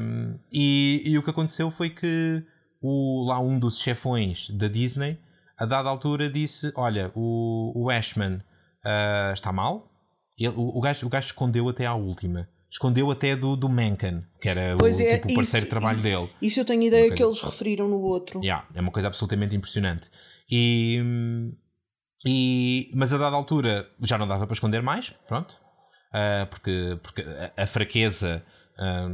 um, 0.00 0.38
e, 0.52 1.02
e 1.04 1.18
o 1.18 1.22
que 1.22 1.30
aconteceu 1.30 1.70
foi 1.70 1.90
que 1.90 2.42
o, 2.82 3.24
lá 3.26 3.40
um 3.40 3.58
dos 3.58 3.78
chefões 3.78 4.48
da 4.50 4.68
Disney, 4.68 5.18
a 5.58 5.64
dada 5.64 5.88
altura, 5.88 6.28
disse: 6.30 6.70
Olha, 6.76 7.10
o, 7.14 7.72
o 7.74 7.90
Ashman 7.90 8.36
uh, 8.36 9.32
está 9.32 9.50
mal. 9.52 9.90
Ele- 10.38 10.54
o, 10.54 10.76
o, 10.78 10.80
gajo, 10.80 11.06
o 11.06 11.08
gajo 11.08 11.26
escondeu 11.28 11.68
até 11.68 11.86
à 11.86 11.94
última. 11.94 12.46
Escondeu 12.70 13.10
até 13.10 13.34
do, 13.36 13.56
do 13.56 13.68
Mencken, 13.68 14.22
que 14.40 14.48
era 14.48 14.74
Pois 14.76 14.98
o, 14.98 15.02
é, 15.02 15.16
tipo, 15.16 15.30
o 15.30 15.34
parceiro 15.34 15.64
isso- 15.64 15.66
de 15.66 15.70
trabalho 15.70 16.02
dele. 16.02 16.28
Isso 16.42 16.60
eu 16.60 16.64
tenho 16.64 16.82
ideia 16.82 17.10
que 17.10 17.22
eles 17.22 17.40
referiram 17.40 17.88
no 17.88 18.00
outro. 18.00 18.40
Yeah, 18.42 18.66
é 18.74 18.80
uma 18.80 18.90
coisa 18.90 19.08
absolutamente 19.08 19.54
impressionante. 19.56 20.10
E, 20.50 21.00
e- 22.26 22.90
mas 22.94 23.12
a 23.12 23.18
dada 23.18 23.36
altura 23.36 23.88
já 24.02 24.18
não 24.18 24.26
dava 24.26 24.46
para 24.46 24.54
esconder 24.54 24.82
mais, 24.82 25.10
pronto. 25.28 25.56
Ah, 26.12 26.46
porque, 26.50 26.98
porque 27.02 27.22
a, 27.56 27.62
a 27.62 27.66
fraqueza. 27.66 28.42
ah, 28.78 29.08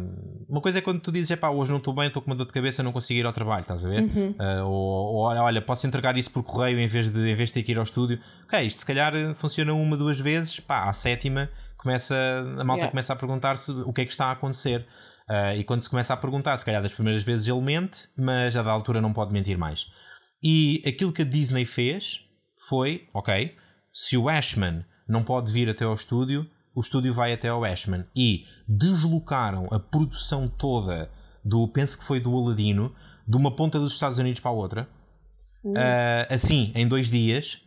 uma 0.49 0.61
coisa 0.61 0.79
é 0.79 0.83
quando 0.83 1.01
tu 1.01 1.13
dizes, 1.13 1.37
pá, 1.39 1.51
hoje 1.51 1.71
não 1.71 1.79
estou 1.79 1.93
bem, 1.95 2.07
estou 2.07 2.23
com 2.23 2.31
uma 2.31 2.37
dor 2.37 2.47
de 2.47 2.53
cabeça, 2.53 2.83
não 2.83 2.93
consigo 2.93 3.21
ir 3.21 3.27
ao 3.27 3.33
trabalho, 3.33 3.63
estás 3.63 3.85
a 3.85 3.89
ver? 3.89 4.05
Ah, 4.39 4.65
ou, 4.65 4.73
ou 4.73 5.17
olha, 5.25 5.43
olha, 5.43 5.61
posso 5.63 5.87
entregar 5.87 6.17
isso 6.17 6.31
por 6.31 6.43
correio 6.43 6.79
em 6.79 6.87
vez, 6.87 7.11
de, 7.13 7.21
em 7.31 7.35
vez 7.35 7.51
de 7.51 7.55
ter 7.55 7.63
que 7.63 7.73
ir 7.73 7.77
ao 7.79 7.85
estúdio. 7.85 8.19
Ok, 8.45 8.61
isto 8.63 8.79
se 8.79 8.87
calhar 8.87 9.13
funciona 9.37 9.73
uma, 9.75 9.97
duas 9.97 10.19
vezes, 10.19 10.59
pá, 10.61 10.89
à 10.89 10.93
sétima 10.93 11.51
começa, 11.83 12.15
a 12.15 12.65
malta 12.65 12.83
Yeah. 12.83 12.91
começa 12.91 13.13
a 13.13 13.17
perguntar-se 13.17 13.73
o 13.73 13.93
que 13.93 14.03
é 14.03 14.05
que 14.05 14.13
está 14.13 14.27
a 14.27 14.31
acontecer. 14.33 14.87
Ah, 15.29 15.55
e 15.55 15.65
quando 15.65 15.83
se 15.83 15.91
começa 15.91 16.15
a 16.15 16.17
perguntar, 16.17 16.57
se 16.57 16.65
calhar 16.65 16.83
das 16.83 16.95
primeiras 16.95 17.23
vezes 17.23 17.49
ele 17.49 17.61
mente, 17.61 18.09
mas 18.17 18.57
a 18.57 18.63
da 18.63 18.71
altura 18.71 19.01
não 19.01 19.13
pode 19.13 19.33
mentir 19.33 19.59
mais. 19.59 19.87
E 20.43 20.83
aquilo 20.87 21.13
que 21.13 21.23
a 21.23 21.25
Disney 21.25 21.65
fez 21.65 22.21
foi: 22.69 23.09
ok, 23.15 23.55
se 23.93 24.17
o 24.17 24.29
Ashman 24.29 24.85
não 25.09 25.23
pode 25.23 25.53
vir 25.53 25.69
até 25.69 25.85
ao 25.85 25.95
estúdio, 25.95 26.49
o 26.75 26.81
estúdio 26.81 27.13
vai 27.13 27.33
até 27.33 27.49
ao 27.49 27.65
Ashman. 27.65 28.05
E 28.15 28.45
deslocaram 28.69 29.69
a 29.71 29.79
produção 29.79 30.49
toda 30.49 31.11
do, 31.45 31.69
penso 31.69 31.99
que 31.99 32.05
foi 32.05 32.21
do 32.21 32.35
Aladino, 32.35 32.95
de 33.27 33.37
uma 33.37 33.55
ponta 33.55 33.79
dos 33.79 33.93
Estados 33.93 34.19
Unidos 34.19 34.41
para 34.41 34.51
a 34.51 34.55
outra, 34.55 34.89
ah, 35.77 36.27
assim, 36.29 36.73
em 36.75 36.87
dois 36.87 37.11
dias, 37.11 37.61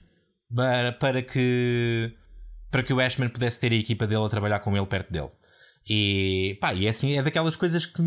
para, 0.54 0.92
para 0.92 1.22
que 1.22 2.14
para 2.72 2.84
que 2.84 2.94
o 2.94 3.00
Ashman 3.00 3.30
pudesse 3.30 3.60
ter 3.60 3.72
a 3.72 3.76
equipa 3.76 4.06
dele 4.06 4.26
a 4.26 4.30
trabalhar 4.30 4.60
com 4.60 4.76
ele 4.76 4.86
perto 4.86 5.12
dele. 5.12 5.32
E 5.88 6.58
pá, 6.60 6.74
e 6.74 6.86
é 6.86 6.90
assim, 6.90 7.18
é 7.18 7.22
daquelas 7.22 7.56
coisas 7.56 7.86
que 7.86 8.02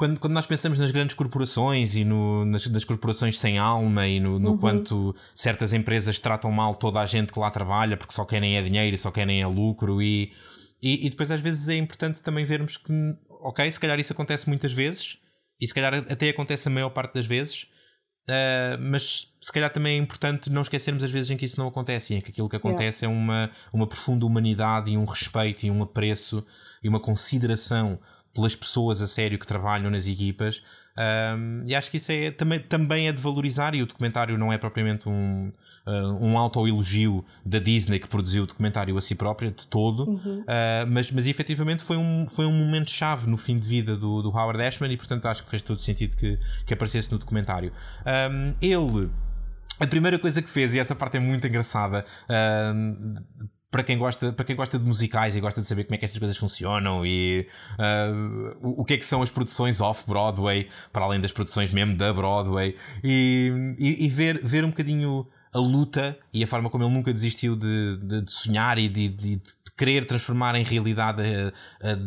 quando, 0.00 0.18
quando 0.18 0.32
nós 0.32 0.46
pensamos 0.46 0.78
nas 0.78 0.90
grandes 0.90 1.14
corporações 1.14 1.94
e 1.94 2.06
no, 2.06 2.46
nas, 2.46 2.66
nas 2.68 2.84
corporações 2.84 3.38
sem 3.38 3.58
alma 3.58 4.06
e 4.06 4.18
no, 4.18 4.38
no 4.38 4.52
uhum. 4.52 4.58
quanto 4.58 5.14
certas 5.34 5.74
empresas 5.74 6.18
tratam 6.18 6.50
mal 6.50 6.74
toda 6.74 7.00
a 7.00 7.04
gente 7.04 7.30
que 7.30 7.38
lá 7.38 7.50
trabalha 7.50 7.98
porque 7.98 8.14
só 8.14 8.24
querem 8.24 8.56
é 8.56 8.62
dinheiro 8.62 8.94
e 8.94 8.98
só 8.98 9.10
querem 9.10 9.42
é 9.42 9.46
lucro 9.46 10.00
e, 10.00 10.32
e, 10.80 11.06
e 11.06 11.10
depois 11.10 11.30
às 11.30 11.42
vezes 11.42 11.68
é 11.68 11.76
importante 11.76 12.22
também 12.22 12.46
vermos 12.46 12.78
que, 12.78 12.92
ok, 13.28 13.70
se 13.70 13.78
calhar 13.78 14.00
isso 14.00 14.14
acontece 14.14 14.48
muitas 14.48 14.72
vezes 14.72 15.18
e 15.60 15.66
se 15.66 15.74
calhar 15.74 15.92
até 15.94 16.30
acontece 16.30 16.68
a 16.68 16.70
maior 16.70 16.88
parte 16.88 17.12
das 17.12 17.26
vezes, 17.26 17.66
uh, 18.28 18.80
mas 18.80 19.32
se 19.40 19.52
calhar 19.52 19.70
também 19.70 19.98
é 19.98 20.02
importante 20.02 20.50
não 20.50 20.62
esquecermos 20.62 21.02
as 21.02 21.10
vezes 21.10 21.30
em 21.30 21.36
que 21.36 21.44
isso 21.44 21.58
não 21.58 21.68
acontece 21.68 22.12
e 22.12 22.16
em 22.16 22.20
que 22.20 22.30
aquilo 22.30 22.48
que 22.48 22.56
acontece 22.56 23.04
yeah. 23.04 23.18
é 23.18 23.22
uma, 23.22 23.50
uma 23.72 23.86
profunda 23.86 24.26
humanidade 24.26 24.90
e 24.90 24.96
um 24.96 25.04
respeito 25.04 25.64
e 25.64 25.70
um 25.70 25.82
apreço 25.82 26.44
e 26.82 26.88
uma 26.88 27.00
consideração 27.00 27.98
pelas 28.32 28.54
pessoas 28.54 29.02
a 29.02 29.06
sério 29.06 29.38
que 29.38 29.46
trabalham 29.46 29.90
nas 29.90 30.06
equipas. 30.06 30.62
Um, 31.00 31.62
e 31.66 31.74
acho 31.74 31.90
que 31.90 31.96
isso 31.96 32.12
é, 32.12 32.30
também, 32.30 32.60
também 32.60 33.08
é 33.08 33.12
de 33.12 33.22
valorizar. 33.22 33.74
E 33.74 33.82
o 33.82 33.86
documentário 33.86 34.36
não 34.36 34.52
é 34.52 34.58
propriamente 34.58 35.08
um, 35.08 35.50
uh, 35.86 36.26
um 36.26 36.36
auto-elogio 36.36 37.24
da 37.44 37.58
Disney 37.58 37.98
que 37.98 38.08
produziu 38.08 38.42
o 38.42 38.46
documentário 38.46 38.96
a 38.96 39.00
si 39.00 39.14
própria, 39.14 39.50
de 39.50 39.66
todo, 39.66 40.08
uhum. 40.08 40.40
uh, 40.40 40.86
mas, 40.88 41.10
mas 41.10 41.26
efetivamente 41.26 41.82
foi 41.82 41.96
um, 41.96 42.26
foi 42.28 42.44
um 42.44 42.52
momento-chave 42.52 43.28
no 43.28 43.38
fim 43.38 43.58
de 43.58 43.66
vida 43.66 43.96
do, 43.96 44.22
do 44.22 44.28
Howard 44.28 44.62
Ashman. 44.62 44.92
E 44.92 44.96
portanto 44.96 45.26
acho 45.26 45.42
que 45.42 45.50
fez 45.50 45.62
todo 45.62 45.80
sentido 45.80 46.16
que, 46.16 46.38
que 46.66 46.74
aparecesse 46.74 47.10
no 47.10 47.18
documentário. 47.18 47.72
Um, 48.30 48.54
ele. 48.60 49.10
A 49.78 49.86
primeira 49.86 50.18
coisa 50.18 50.42
que 50.42 50.50
fez, 50.50 50.74
e 50.74 50.78
essa 50.78 50.94
parte 50.94 51.16
é 51.16 51.20
muito 51.20 51.46
engraçada, 51.46 52.04
uh, 52.28 53.48
para 53.70 53.84
quem 53.84 53.96
gosta 53.96 54.32
para 54.32 54.44
quem 54.44 54.56
gosta 54.56 54.78
de 54.78 54.84
musicais 54.84 55.36
e 55.36 55.40
gosta 55.40 55.60
de 55.60 55.66
saber 55.66 55.84
como 55.84 55.94
é 55.94 55.98
que 55.98 56.04
estas 56.04 56.18
coisas 56.18 56.36
funcionam 56.36 57.06
e 57.06 57.46
uh, 57.78 58.56
o, 58.60 58.82
o, 58.82 58.84
que 58.84 58.94
é 58.94 58.96
que 58.96 59.06
são 59.06 59.22
as 59.22 59.30
produções 59.30 59.80
off 59.80 60.04
Broadway 60.06 60.68
para 60.92 61.04
além 61.04 61.20
das 61.20 61.32
produções 61.32 61.72
mesmo 61.72 61.96
da 61.96 62.12
Broadway 62.12 62.76
e, 63.02 63.76
e, 63.78 64.06
e 64.06 64.08
ver 64.08 64.40
ver 64.42 64.64
um 64.64 64.70
bocadinho 64.70 65.26
a 65.52 65.58
luta 65.58 66.16
e 66.32 66.42
a 66.42 66.46
forma 66.46 66.70
como 66.70 66.84
ele 66.84 66.92
nunca 66.92 67.12
desistiu 67.12 67.56
de, 67.56 67.96
de, 67.96 68.22
de 68.22 68.32
sonhar 68.32 68.78
e 68.78 68.88
de, 68.88 69.08
de, 69.08 69.40
querer 69.76 70.04
transformar 70.04 70.54
em 70.56 70.62
realidade 70.62 71.22
a, 71.22 71.92
a, 71.92 71.98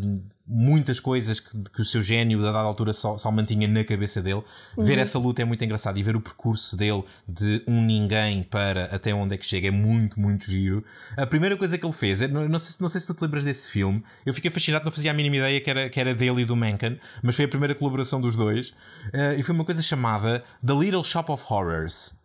muitas 0.45 0.99
coisas 0.99 1.39
que, 1.39 1.57
que, 1.73 1.81
o 1.81 1.83
seu 1.83 2.03
gênio, 2.03 2.39
a 2.39 2.43
dada 2.43 2.59
altura, 2.59 2.93
só, 2.93 3.17
só 3.17 3.31
mantinha 3.31 3.67
na 3.67 3.83
cabeça 3.83 4.21
dele. 4.21 4.43
Uhum. 4.77 4.83
Ver 4.83 4.99
essa 4.99 5.17
luta 5.17 5.41
é 5.41 5.45
muito 5.45 5.63
engraçado 5.65 5.97
e 5.97 6.03
ver 6.03 6.15
o 6.15 6.21
percurso 6.21 6.77
dele 6.77 7.03
de 7.27 7.63
um 7.67 7.81
ninguém 7.83 8.43
para 8.43 8.85
até 8.85 9.11
onde 9.13 9.33
é 9.33 9.37
que 9.37 9.45
chega 9.45 9.69
é 9.69 9.71
muito, 9.71 10.19
muito 10.19 10.45
giro. 10.45 10.83
A 11.17 11.25
primeira 11.25 11.57
coisa 11.57 11.77
que 11.77 11.85
ele 11.85 11.93
fez, 11.93 12.21
não, 12.29 12.47
não, 12.47 12.59
sei, 12.59 12.75
não 12.79 12.89
sei 12.89 13.01
se 13.01 13.07
tu 13.07 13.13
te 13.15 13.21
lembras 13.23 13.43
desse 13.43 13.71
filme, 13.71 14.03
eu 14.23 14.33
fiquei 14.33 14.51
fascinado, 14.51 14.85
não 14.85 14.91
fazia 14.91 15.09
a 15.09 15.13
mínima 15.13 15.37
ideia 15.37 15.59
que 15.59 15.69
era, 15.69 15.89
que 15.89 15.99
era 15.99 16.13
dele 16.13 16.43
e 16.43 16.45
do 16.45 16.55
Mencken, 16.55 16.99
mas 17.23 17.35
foi 17.35 17.45
a 17.45 17.47
primeira 17.47 17.73
colaboração 17.73 18.21
dos 18.21 18.35
dois. 18.35 18.69
Uh, 19.07 19.39
e 19.39 19.43
foi 19.43 19.55
uma 19.55 19.65
coisa 19.65 19.81
chamada 19.81 20.43
The 20.65 20.73
Little 20.73 21.03
Shop 21.03 21.31
of 21.31 21.43
Horrors. 21.49 22.22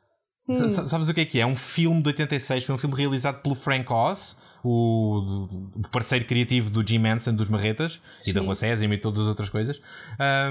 Hum. 0.48 0.68
Sabes 0.68 1.08
o 1.08 1.14
que 1.14 1.20
é 1.20 1.24
que 1.24 1.38
é? 1.38 1.42
É 1.42 1.46
um 1.46 1.56
filme 1.56 2.02
de 2.02 2.08
86, 2.08 2.64
foi 2.64 2.74
um 2.74 2.78
filme 2.78 2.96
realizado 2.96 3.42
pelo 3.42 3.54
Frank 3.54 3.92
Oz 3.92 4.38
o, 4.64 5.48
parceiro 5.90 6.24
criativo 6.24 6.70
do 6.70 6.86
Jim 6.86 6.98
Manson 6.98 7.34
dos 7.34 7.48
Marretas 7.48 8.00
Sim. 8.20 8.30
e 8.30 8.32
da 8.32 8.40
Rua 8.40 8.54
Sésamo 8.54 8.92
e 8.94 8.98
todas 8.98 9.20
as 9.20 9.28
outras 9.28 9.50
coisas. 9.50 9.80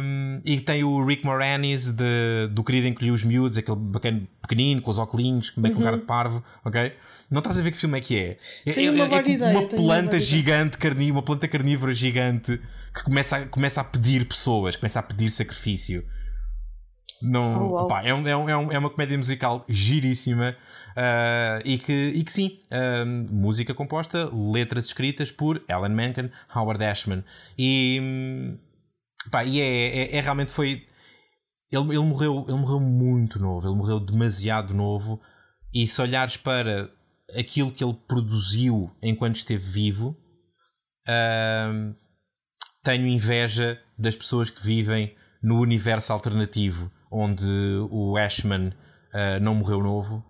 Um, 0.01 0.41
e 0.45 0.59
tem 0.61 0.83
o 0.83 1.03
Rick 1.05 1.25
Moranis 1.25 1.91
de, 1.91 2.47
do 2.51 2.63
Querido 2.63 2.87
Encolher 2.87 3.11
os 3.11 3.23
Miúdos, 3.23 3.57
aquele 3.57 3.77
bacana, 3.77 4.21
pequenino, 4.41 4.81
com 4.81 4.91
os 4.91 4.99
óculos, 4.99 5.49
com 5.49 5.61
uhum. 5.61 5.81
cara 5.81 5.97
de 5.97 6.03
parvo, 6.03 6.43
ok? 6.63 6.93
Não 7.29 7.39
estás 7.39 7.59
a 7.59 7.61
ver 7.61 7.71
que 7.71 7.77
filme 7.77 7.97
é 7.97 8.01
que 8.01 8.17
é? 8.17 8.37
é 8.65 8.85
é, 8.85 8.91
uma, 8.91 9.05
é, 9.05 9.19
é 9.19 9.29
ideia, 9.29 9.51
uma 9.51 9.67
planta 9.67 10.15
uma 10.15 10.19
gigante, 10.19 10.77
carni, 10.77 11.11
uma 11.11 11.21
planta 11.21 11.45
carnívora 11.47 11.91
gigante 11.91 12.59
que 12.93 13.03
começa 13.03 13.37
a, 13.37 13.45
começa 13.45 13.81
a 13.81 13.83
pedir 13.83 14.25
pessoas, 14.25 14.77
começa 14.77 14.99
a 14.99 15.03
pedir 15.03 15.29
sacrifício. 15.29 16.05
Não, 17.21 17.69
oh, 17.69 17.87
wow. 17.87 17.97
é, 17.97 18.13
um, 18.13 18.27
é, 18.27 18.57
um, 18.57 18.71
é 18.71 18.79
uma 18.79 18.89
comédia 18.89 19.17
musical 19.17 19.65
giríssima. 19.67 20.55
Uh, 20.97 21.61
e, 21.63 21.77
que, 21.77 21.93
e 21.93 22.23
que 22.23 22.31
sim, 22.31 22.59
uh, 22.71 23.05
música 23.05 23.71
composta, 23.71 24.31
letras 24.33 24.85
escritas 24.85 25.31
por 25.31 25.63
Alan 25.69 25.89
Menken, 25.89 26.31
Howard 26.55 26.83
Ashman. 26.83 27.23
E, 27.55 28.57
pá, 29.29 29.45
e 29.45 29.61
é, 29.61 29.65
é, 29.65 30.17
é 30.17 30.21
realmente 30.21 30.51
foi. 30.51 30.87
Ele, 31.71 31.89
ele, 31.89 31.99
morreu, 31.99 32.45
ele 32.47 32.57
morreu 32.57 32.79
muito 32.79 33.37
novo, 33.37 33.67
ele 33.67 33.75
morreu 33.75 33.99
demasiado 33.99 34.73
novo. 34.73 35.21
E 35.71 35.85
se 35.85 36.01
olhares 36.01 36.35
para 36.35 36.89
aquilo 37.37 37.71
que 37.71 37.83
ele 37.83 37.97
produziu 38.07 38.89
enquanto 38.99 39.35
esteve 39.35 39.63
vivo, 39.63 40.17
uh, 41.07 41.95
tenho 42.83 43.05
inveja 43.05 43.79
das 43.99 44.15
pessoas 44.15 44.49
que 44.49 44.65
vivem 44.65 45.15
no 45.43 45.59
universo 45.59 46.11
alternativo 46.11 46.91
onde 47.11 47.45
o 47.89 48.17
Ashman 48.17 48.67
uh, 48.67 49.41
não 49.41 49.55
morreu 49.55 49.79
novo 49.79 50.25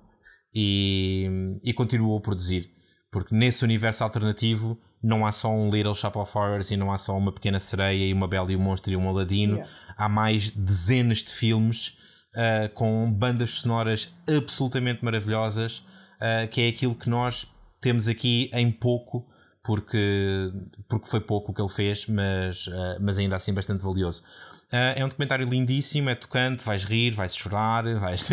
e, 0.53 1.59
e 1.63 1.73
continuou 1.73 2.17
a 2.17 2.21
produzir. 2.21 2.71
Porque 3.11 3.35
nesse 3.35 3.63
universo 3.63 4.03
alternativo 4.03 4.79
não 5.01 5.25
há 5.25 5.31
só 5.31 5.49
um 5.49 5.69
Little 5.69 5.95
Shop 5.95 6.17
of 6.17 6.37
Horrors 6.37 6.71
e 6.71 6.77
não 6.77 6.91
há 6.91 6.97
só 6.97 7.15
uma 7.15 7.31
pequena 7.31 7.59
sereia 7.59 8.05
e 8.05 8.13
uma 8.13 8.27
Bela 8.27 8.51
e 8.51 8.55
o 8.55 8.59
Monstro 8.59 8.91
e 8.91 8.97
um 8.97 9.07
Aladino. 9.07 9.55
Yeah. 9.55 9.71
Há 9.95 10.09
mais 10.09 10.51
dezenas 10.51 11.19
de 11.19 11.31
filmes 11.31 11.97
uh, 12.33 12.73
com 12.73 13.11
bandas 13.11 13.51
sonoras 13.51 14.13
absolutamente 14.27 15.03
maravilhosas, 15.03 15.79
uh, 16.17 16.47
que 16.49 16.61
é 16.61 16.67
aquilo 16.69 16.95
que 16.95 17.09
nós 17.09 17.53
temos 17.79 18.07
aqui 18.07 18.49
em 18.53 18.71
pouco, 18.71 19.27
porque, 19.63 20.51
porque 20.89 21.07
foi 21.07 21.21
pouco 21.21 21.51
o 21.51 21.55
que 21.55 21.61
ele 21.61 21.69
fez, 21.69 22.07
mas, 22.07 22.67
uh, 22.67 22.97
mas 22.99 23.17
ainda 23.17 23.35
assim 23.35 23.53
bastante 23.53 23.83
valioso. 23.83 24.23
Uh, 24.67 24.97
é 24.97 25.05
um 25.05 25.07
documentário 25.07 25.47
lindíssimo, 25.47 26.09
é 26.09 26.15
tocante, 26.15 26.63
vais 26.63 26.83
rir, 26.83 27.11
vais 27.11 27.35
chorar, 27.35 27.83
vais, 27.99 28.29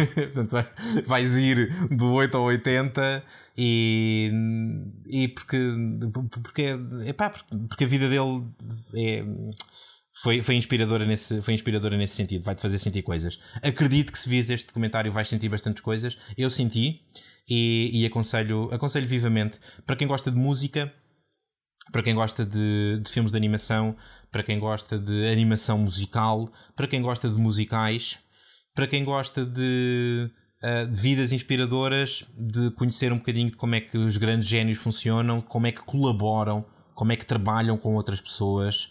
vais 1.07 1.37
ir 1.37 1.69
do 1.97 2.11
8 2.13 2.37
ao 2.37 2.45
80 2.45 3.25
e, 3.57 4.33
e 5.07 5.29
porque, 5.29 5.59
porque, 6.43 6.77
epá, 7.07 7.31
porque 7.31 7.85
a 7.85 7.87
vida 7.87 8.09
dele 8.09 8.45
é, 8.97 9.25
foi, 10.23 10.43
foi, 10.43 10.57
inspiradora 10.57 11.07
nesse, 11.07 11.41
foi 11.41 11.55
inspiradora 11.55 11.97
nesse 11.97 12.15
sentido, 12.15 12.43
vai-te 12.43 12.63
fazer 12.63 12.79
sentir 12.79 13.03
coisas. 13.03 13.39
Acredito 13.63 14.13
que 14.13 14.19
se 14.19 14.29
vis 14.29 14.51
este 14.51 14.67
documentário 14.67 15.13
vais 15.13 15.29
sentir 15.29 15.49
bastantes 15.49 15.83
coisas. 15.83 16.19
Eu 16.37 16.51
senti 16.51 17.03
e, 17.49 18.03
e 18.03 18.07
aconselho, 18.07 18.69
aconselho 18.73 19.07
vivamente 19.07 19.59
para 19.87 19.97
quem 19.97 20.09
gosta 20.09 20.31
de 20.31 20.37
música, 20.37 20.93
para 21.93 22.03
quem 22.03 22.15
gosta 22.15 22.45
de, 22.45 23.01
de 23.03 23.11
filmes 23.11 23.31
de 23.31 23.37
animação, 23.37 23.97
para 24.35 24.43
quem 24.43 24.59
gosta 24.59 24.99
de 24.99 25.31
animação 25.31 25.79
musical, 25.79 26.51
para 26.75 26.89
quem 26.89 27.01
gosta 27.01 27.29
de 27.29 27.37
musicais, 27.37 28.19
para 28.75 28.89
quem 28.89 29.05
gosta 29.05 29.47
de, 29.47 30.29
uh, 30.61 30.91
de 30.91 31.01
vidas 31.01 31.31
inspiradoras, 31.31 32.27
de 32.37 32.73
conhecer 32.73 33.13
um 33.13 33.19
bocadinho 33.19 33.53
de 33.53 33.57
como 33.57 33.77
é 33.77 33.81
que 33.81 33.97
os 33.97 34.17
grandes 34.17 34.49
génios 34.49 34.79
funcionam, 34.79 35.41
como 35.41 35.69
é 35.69 35.71
que 35.71 35.83
colaboram, 35.83 36.67
como 36.97 37.13
é 37.13 37.17
que 37.17 37.25
trabalham 37.25 37.79
com 37.79 37.95
outras 37.95 38.21
pessoas, 38.21 38.91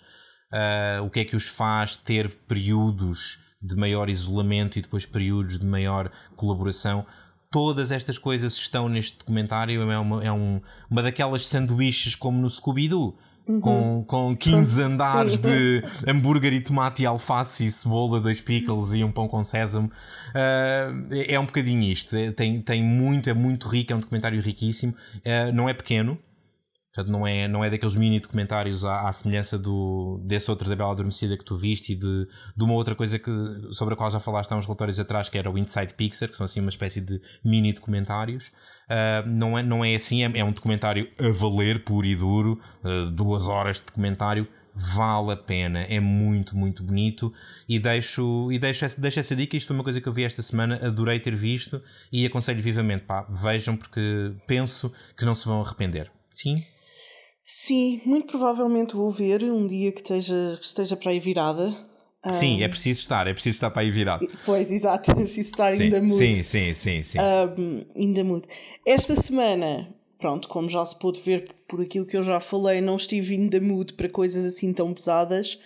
uh, 0.53 1.03
o 1.03 1.09
que 1.09 1.19
é 1.19 1.25
que 1.25 1.35
os 1.35 1.49
faz 1.49 1.97
ter 1.97 2.29
períodos 2.47 3.37
de 3.61 3.75
maior 3.75 4.09
isolamento 4.09 4.79
e 4.79 4.81
depois 4.81 5.05
períodos 5.05 5.59
de 5.59 5.65
maior 5.65 6.09
colaboração 6.37 7.05
todas 7.51 7.91
estas 7.91 8.17
coisas 8.17 8.55
estão 8.55 8.89
neste 8.89 9.19
documentário. 9.19 9.79
É 9.79 9.99
uma, 9.99 10.25
é 10.25 10.31
um, 10.31 10.59
uma 10.89 11.03
daquelas 11.03 11.45
sanduíches 11.45 12.15
como 12.15 12.41
no 12.41 12.49
Scooby-Doo. 12.49 13.15
Uhum. 13.45 13.59
Com, 13.59 14.05
com 14.05 14.37
15 14.37 14.81
com, 14.81 14.93
andares 14.93 15.33
sim. 15.33 15.41
de 15.41 15.83
hambúrguer 16.07 16.53
e 16.53 16.61
tomate 16.61 17.03
e 17.03 17.05
alface 17.05 17.65
e 17.65 17.71
cebola, 17.71 18.21
dois 18.21 18.39
pickles 18.39 18.93
e 18.93 19.03
um 19.03 19.11
pão 19.11 19.27
com 19.27 19.43
sésamo. 19.43 19.87
Uh, 19.87 21.13
é, 21.13 21.33
é 21.33 21.39
um 21.39 21.45
bocadinho 21.45 21.83
isto. 21.83 22.15
É, 22.15 22.31
tem, 22.31 22.61
tem 22.61 22.81
muito, 22.81 23.29
é 23.29 23.33
muito 23.33 23.67
rico, 23.67 23.91
é 23.91 23.95
um 23.95 23.99
documentário 23.99 24.41
riquíssimo. 24.41 24.93
Uh, 25.17 25.53
não 25.53 25.67
é 25.67 25.73
pequeno, 25.73 26.17
Portanto, 26.93 27.11
não 27.11 27.25
é, 27.25 27.47
não 27.47 27.65
é 27.65 27.71
daqueles 27.71 27.95
mini 27.95 28.19
documentários 28.19 28.85
à, 28.85 29.07
à, 29.09 29.11
semelhança 29.11 29.57
do, 29.57 30.21
desse 30.23 30.51
outro 30.51 30.69
da 30.69 30.75
Bela 30.75 30.91
Adormecida 30.91 31.35
que 31.35 31.43
tu 31.43 31.55
viste 31.55 31.93
e 31.93 31.95
de, 31.95 32.27
de 32.55 32.63
uma 32.63 32.75
outra 32.75 32.93
coisa 32.93 33.17
que, 33.17 33.31
sobre 33.71 33.95
a 33.95 33.97
qual 33.97 34.11
já 34.11 34.19
falaste 34.19 34.51
há 34.51 34.55
uns 34.55 34.65
relatórios 34.65 34.99
atrás, 34.99 35.27
que 35.27 35.35
era 35.35 35.49
o 35.49 35.57
Inside 35.57 35.95
Pixar, 35.95 36.29
que 36.29 36.35
são 36.35 36.45
assim 36.45 36.59
uma 36.59 36.69
espécie 36.69 37.01
de 37.01 37.19
mini 37.43 37.73
documentários. 37.73 38.51
Uh, 38.83 39.27
não, 39.27 39.57
é, 39.57 39.63
não 39.63 39.85
é 39.85 39.95
assim, 39.95 40.23
é, 40.23 40.39
é, 40.39 40.43
um 40.43 40.51
documentário 40.51 41.09
a 41.19 41.29
valer, 41.31 41.83
puro 41.83 42.05
e 42.05 42.15
duro, 42.15 42.59
uh, 42.83 43.09
duas 43.11 43.47
horas 43.47 43.77
de 43.77 43.85
documentário, 43.85 44.47
vale 44.75 45.33
a 45.33 45.37
pena, 45.37 45.81
é 45.81 45.99
muito, 45.99 46.57
muito 46.57 46.83
bonito 46.83 47.31
e 47.69 47.79
deixo, 47.79 48.51
e 48.51 48.57
deixo, 48.57 48.85
essa, 48.85 48.99
deixo 48.99 49.19
essa 49.19 49.35
dica. 49.35 49.55
Isto 49.55 49.67
foi 49.67 49.77
uma 49.77 49.83
coisa 49.83 50.01
que 50.01 50.07
eu 50.07 50.13
vi 50.13 50.23
esta 50.23 50.41
semana, 50.41 50.79
adorei 50.83 51.19
ter 51.19 51.35
visto 51.35 51.81
e 52.11 52.25
aconselho 52.25 52.61
vivamente, 52.61 53.05
pá, 53.05 53.25
vejam 53.29 53.77
porque 53.77 54.33
penso 54.47 54.91
que 55.17 55.25
não 55.25 55.35
se 55.35 55.45
vão 55.45 55.61
arrepender. 55.61 56.11
Sim? 56.33 56.63
Sim, 57.43 58.01
muito 58.05 58.27
provavelmente 58.27 58.95
vou 58.95 59.11
ver 59.11 59.43
um 59.43 59.67
dia 59.67 59.91
que 59.91 59.99
esteja, 59.99 60.57
que 60.59 60.65
esteja 60.65 60.95
para 60.95 61.11
aí 61.11 61.19
virada. 61.19 61.92
Sim, 62.31 62.59
um, 62.59 62.63
é 62.63 62.67
preciso 62.69 63.01
estar, 63.01 63.27
é 63.27 63.33
preciso 63.33 63.55
estar 63.55 63.69
para 63.69 63.81
aí 63.81 63.91
virado. 63.91 64.25
Pois, 64.45 64.71
exato, 64.71 65.11
é 65.11 65.15
preciso 65.15 65.49
estar 65.49 65.71
sim, 65.71 65.85
in 65.85 65.89
the 65.89 65.99
mood. 65.99 66.15
Sim, 66.15 66.35
sim, 66.35 66.73
sim, 66.73 67.03
sim. 67.03 67.17
Um, 67.19 67.85
in 67.95 68.13
the 68.13 68.23
mood. 68.23 68.47
Esta 68.87 69.15
semana, 69.21 69.93
pronto, 70.17 70.47
como 70.47 70.69
já 70.69 70.85
se 70.85 70.97
pôde 70.97 71.19
ver 71.19 71.53
por 71.67 71.81
aquilo 71.81 72.05
que 72.05 72.15
eu 72.15 72.23
já 72.23 72.39
falei, 72.39 72.79
não 72.79 72.95
estive 72.95 73.35
in 73.35 73.49
the 73.49 73.59
mood 73.59 73.93
para 73.93 74.07
coisas 74.07 74.45
assim 74.45 74.71
tão 74.71 74.93
pesadas. 74.93 75.59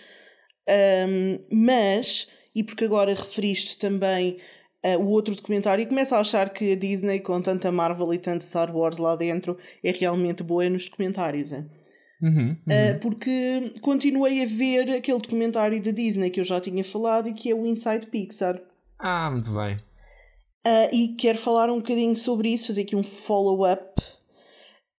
Um, 0.68 1.38
mas, 1.50 2.28
e 2.54 2.64
porque 2.64 2.84
agora 2.84 3.14
referiste 3.14 3.78
também 3.78 4.38
uh, 4.84 4.98
o 4.98 5.08
outro 5.10 5.34
documentário, 5.36 5.82
e 5.82 5.86
começo 5.86 6.14
a 6.14 6.20
achar 6.20 6.50
que 6.50 6.72
a 6.72 6.76
Disney, 6.76 7.20
com 7.20 7.40
tanta 7.40 7.70
Marvel 7.70 8.12
e 8.12 8.18
tanto 8.18 8.44
Star 8.44 8.74
Wars 8.76 8.98
lá 8.98 9.14
dentro, 9.14 9.56
é 9.82 9.92
realmente 9.92 10.42
boa 10.42 10.68
nos 10.68 10.86
documentários. 10.86 11.52
É? 11.52 11.64
Uhum, 12.20 12.30
uhum. 12.30 12.54
Uh, 12.66 12.98
porque 13.00 13.72
continuei 13.80 14.42
a 14.42 14.46
ver 14.46 14.90
aquele 14.90 15.18
documentário 15.18 15.80
da 15.80 15.90
Disney 15.90 16.30
que 16.30 16.40
eu 16.40 16.44
já 16.44 16.60
tinha 16.60 16.82
falado 16.82 17.28
e 17.28 17.32
que 17.32 17.50
é 17.50 17.54
o 17.54 17.66
Inside 17.66 18.08
Pixar. 18.08 18.60
Ah, 18.98 19.30
muito 19.30 19.52
bem. 19.52 19.76
Uh, 20.66 20.92
e 20.92 21.08
quero 21.16 21.38
falar 21.38 21.70
um 21.70 21.76
bocadinho 21.76 22.16
sobre 22.16 22.50
isso, 22.50 22.66
fazer 22.66 22.82
aqui 22.82 22.96
um 22.96 23.04
follow-up. 23.04 24.02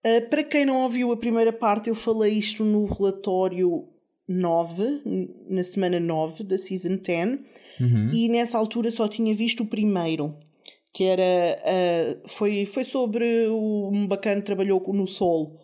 Uh, 0.06 0.30
para 0.30 0.44
quem 0.44 0.66
não 0.66 0.84
ouviu 0.84 1.12
a 1.12 1.18
primeira 1.18 1.52
parte, 1.52 1.90
eu 1.90 1.96
falei 1.96 2.34
isto 2.34 2.64
no 2.64 2.86
relatório 2.86 3.86
9, 4.26 5.02
na 5.50 5.64
semana 5.64 6.00
9 6.00 6.46
da 6.46 6.58
Season 6.58 6.96
10, 6.96 7.40
uhum. 7.82 8.12
e 8.14 8.30
nessa 8.30 8.58
altura 8.58 8.90
só 8.92 9.10
tinha 9.10 9.36
visto 9.36 9.64
o 9.64 9.68
primeiro, 9.68 10.34
que 10.94 11.04
era. 11.04 11.58
Foi, 12.26 12.66
foi 12.66 12.86
sobre 12.86 13.50
um 13.50 14.08
bacana 14.08 14.40
que 14.40 14.46
trabalhou 14.46 14.82
no 14.94 15.06
Sol. 15.06 15.60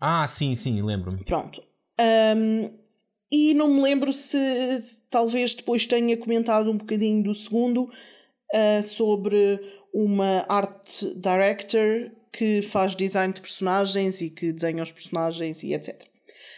Ah, 0.00 0.26
sim, 0.26 0.54
sim, 0.56 0.80
lembro-me. 0.82 1.22
Pronto. 1.24 1.62
Um, 2.00 2.70
e 3.30 3.54
não 3.54 3.68
me 3.68 3.82
lembro 3.82 4.12
se 4.12 4.38
talvez 5.10 5.54
depois 5.54 5.86
tenha 5.86 6.16
comentado 6.16 6.70
um 6.70 6.76
bocadinho 6.76 7.22
do 7.22 7.34
segundo 7.34 7.84
uh, 7.84 8.82
sobre 8.82 9.60
uma 9.92 10.44
art 10.48 11.02
director 11.16 12.10
que 12.32 12.62
faz 12.62 12.96
design 12.96 13.32
de 13.32 13.40
personagens 13.40 14.20
e 14.20 14.30
que 14.30 14.52
desenha 14.52 14.82
os 14.82 14.92
personagens 14.92 15.62
e 15.62 15.74
etc. 15.74 16.08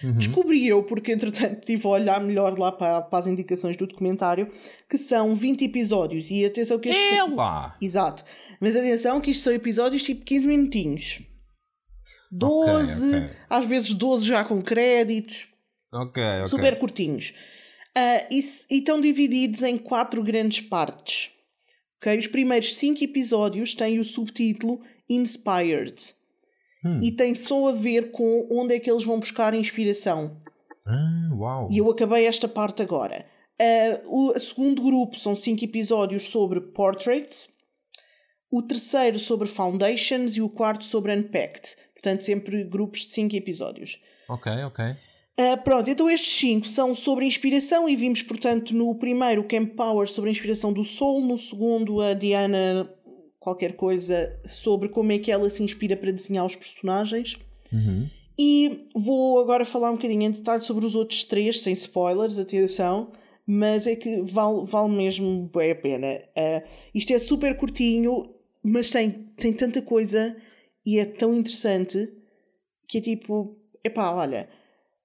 Uhum. 0.03 0.13
Descobri 0.13 0.67
eu, 0.67 0.83
porque 0.83 1.13
entretanto 1.13 1.59
estive 1.59 1.87
a 1.87 1.91
olhar 1.91 2.21
melhor 2.21 2.59
lá 2.59 2.73
para, 2.73 3.03
para, 3.03 3.19
as 3.19 3.27
indicações 3.27 3.77
do 3.77 3.87
documentário, 3.87 4.49
que 4.89 4.99
são 4.99 5.35
20 5.35 5.65
episódios. 5.65 6.31
E 6.31 6.45
atenção 6.45 6.79
que 6.79 6.89
este. 6.89 7.15
É 7.15 7.23
lá! 7.23 7.75
Exato. 7.81 8.25
Mas 8.61 8.77
atenção 8.77 9.21
que 9.21 9.31
isto 9.31 9.45
são 9.45 9.53
episódios 9.53 10.03
tipo 10.03 10.25
15 10.25 10.49
minutinhos. 10.49 11.23
12, 12.33 13.09
okay, 13.09 13.19
okay. 13.21 13.37
às 13.49 13.69
vezes 13.69 13.93
12 13.93 14.27
já 14.27 14.43
com 14.43 14.63
créditos. 14.63 15.49
Ok, 15.93 16.25
ok. 16.25 16.45
Super 16.47 16.79
curtinhos. 16.79 17.35
Uh, 17.97 18.27
e, 18.31 18.39
e 18.71 18.79
estão 18.79 18.99
divididos 18.99 19.63
em 19.63 19.77
quatro 19.77 20.23
grandes 20.23 20.61
partes. 20.61 21.31
Okay? 21.99 22.17
Os 22.17 22.27
primeiros 22.27 22.75
cinco 22.75 23.05
episódios 23.05 23.75
têm 23.75 24.01
o 24.01 24.05
subtítulo 24.05 24.81
Inspired. 25.09 25.95
Hum. 26.85 27.01
E 27.03 27.13
tem 27.13 27.35
só 27.35 27.69
a 27.69 27.73
ver 27.73 28.11
com 28.11 28.49
onde 28.51 28.75
é 28.75 28.81
que 28.81 28.91
eles 28.91 29.05
vão 29.05 29.21
buscar 29.21 29.53
inspiração. 29.53 30.41
Ah, 30.87 31.31
uau. 31.35 31.69
E 31.71 31.79
eu 31.79 31.91
acabei 31.91 32.27
esta 32.27 32.49
parte 32.49 32.83
agora. 32.83 33.27
Uh, 33.61 34.33
o 34.33 34.39
segundo 34.39 34.83
grupo 34.83 35.17
são 35.17 35.37
cinco 35.37 35.63
episódios 35.63 36.31
sobre 36.31 36.61
Portraits. 36.61 37.57
O 38.51 38.63
terceiro 38.63 39.19
sobre 39.19 39.47
Foundations 39.47 40.37
e 40.37 40.41
o 40.41 40.49
quarto 40.49 40.85
sobre 40.85 41.15
Unpacked. 41.15 41.77
Portanto, 42.03 42.21
sempre 42.21 42.65
grupos 42.65 43.07
de 43.07 43.13
cinco 43.13 43.37
episódios. 43.37 44.01
Ok, 44.29 44.51
ok. 44.65 44.85
Uh, 45.39 45.63
pronto, 45.63 45.89
então 45.89 46.11
estes 46.11 46.37
cinco 46.37 46.67
são 46.67 46.95
sobre 46.95 47.25
inspiração 47.25 47.89
e 47.89 47.95
vimos, 47.95 48.23
portanto, 48.23 48.75
no 48.75 48.95
primeiro 48.97 49.43
o 49.43 49.45
Camp 49.45 49.75
Power 49.75 50.09
sobre 50.09 50.29
a 50.29 50.33
inspiração 50.33 50.73
do 50.73 50.85
Sol, 50.85 51.23
no 51.23 51.39
segundo 51.39 52.03
a 52.03 52.13
Diana 52.13 52.93
qualquer 53.39 53.75
coisa 53.75 54.39
sobre 54.45 54.89
como 54.89 55.13
é 55.13 55.19
que 55.19 55.31
ela 55.31 55.49
se 55.49 55.63
inspira 55.63 55.97
para 55.97 56.11
desenhar 56.11 56.45
os 56.45 56.57
personagens. 56.57 57.37
Uhum. 57.73 58.09
E 58.39 58.87
vou 58.95 59.41
agora 59.41 59.65
falar 59.65 59.91
um 59.91 59.97
bocadinho 59.97 60.23
em 60.23 60.31
detalhe 60.31 60.63
sobre 60.63 60.85
os 60.85 60.95
outros 60.95 61.25
três, 61.25 61.61
sem 61.61 61.73
spoilers, 61.73 62.39
atenção, 62.39 63.13
mas 63.47 63.87
é 63.87 63.95
que 63.95 64.23
vale, 64.23 64.65
vale 64.65 64.93
mesmo 64.93 65.51
bem 65.55 65.71
a 65.71 65.75
pena. 65.75 66.21
Uh, 66.37 66.69
isto 66.95 67.13
é 67.13 67.19
super 67.19 67.57
curtinho, 67.57 68.25
mas 68.63 68.91
tem, 68.91 69.11
tem 69.37 69.53
tanta 69.53 69.81
coisa 69.81 70.37
e 70.85 70.99
é 70.99 71.05
tão 71.05 71.35
interessante 71.35 72.09
que 72.89 72.99
é 72.99 73.01
tipo, 73.01 73.57
epá, 73.85 74.11
olha 74.13 74.49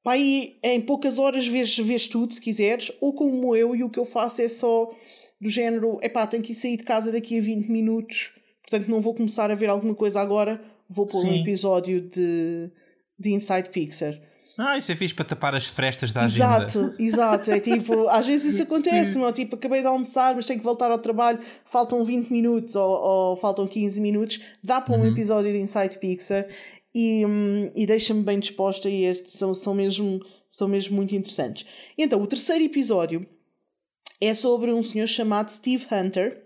Pá, 0.08 0.14
aí 0.14 0.56
em 0.64 0.80
poucas 0.80 1.20
horas 1.20 1.46
vês, 1.46 1.78
vês 1.80 2.08
tudo 2.08 2.34
se 2.34 2.40
quiseres, 2.40 2.94
ou 3.02 3.12
como 3.12 3.54
eu, 3.54 3.76
e 3.76 3.84
o 3.84 3.90
que 3.90 4.00
eu 4.00 4.06
faço 4.06 4.42
é 4.42 4.48
só 4.48 4.90
do 5.42 5.50
género: 5.50 6.00
epá, 6.02 6.26
tenho 6.26 6.42
que 6.42 6.54
ir 6.54 6.56
sair 6.56 6.78
de 6.78 6.86
casa 6.86 7.12
daqui 7.12 7.38
a 7.38 7.42
20 7.42 7.68
minutos, 7.68 8.32
portanto 8.62 8.88
não 8.88 9.02
vou 9.02 9.14
começar 9.14 9.52
a 9.52 9.56
ver 9.56 9.68
alguma 9.68 9.94
coisa 9.94 10.22
agora, 10.22 10.64
vou 10.88 11.06
pôr 11.06 11.24
Sim. 11.24 11.32
um 11.32 11.42
episódio 11.42 12.00
de, 12.00 12.72
de 13.20 13.34
Inside 13.34 13.70
Pixar. 13.70 14.18
Ah, 14.58 14.76
isso 14.76 14.92
é 14.92 14.96
fixe 14.96 15.14
para 15.14 15.24
tapar 15.24 15.54
as 15.54 15.68
frestas 15.68 16.12
da 16.12 16.22
agenda. 16.22 16.66
Exato, 16.66 16.96
exato. 16.98 17.52
É 17.52 17.60
tipo, 17.60 18.08
às 18.10 18.26
vezes 18.26 18.56
isso 18.56 18.64
acontece, 18.68 19.18
meu, 19.20 19.32
tipo, 19.32 19.56
acabei 19.56 19.82
de 19.82 19.88
almoçar, 19.88 20.36
mas 20.36 20.48
tenho 20.48 20.60
que 20.60 20.66
voltar 20.66 20.90
ao 20.90 20.98
trabalho, 20.98 21.40
faltam 21.64 22.04
20 22.04 22.32
minutos 22.32 22.76
ou, 22.76 22.90
ou 22.90 23.36
faltam 23.36 23.68
15 23.68 24.02
minutos, 24.02 24.40
dá 24.64 24.82
para 24.82 24.96
um 24.96 25.02
uhum. 25.02 25.08
episódio 25.12 25.52
de 25.52 25.60
Inside 25.60 26.00
Pixar 26.00 26.48
e, 26.94 27.24
hum, 27.24 27.70
e 27.76 27.86
deixa-me 27.86 28.24
bem 28.24 28.40
disposta 28.40 28.90
e 28.90 29.14
são, 29.26 29.54
são, 29.54 29.76
mesmo, 29.76 30.20
são 30.50 30.68
mesmo 30.68 30.96
muito 30.96 31.14
interessantes. 31.14 31.64
Então, 31.96 32.20
o 32.20 32.26
terceiro 32.26 32.64
episódio 32.64 33.28
é 34.20 34.34
sobre 34.34 34.74
um 34.74 34.82
senhor 34.82 35.06
chamado 35.06 35.52
Steve 35.52 35.86
Hunter. 35.92 36.44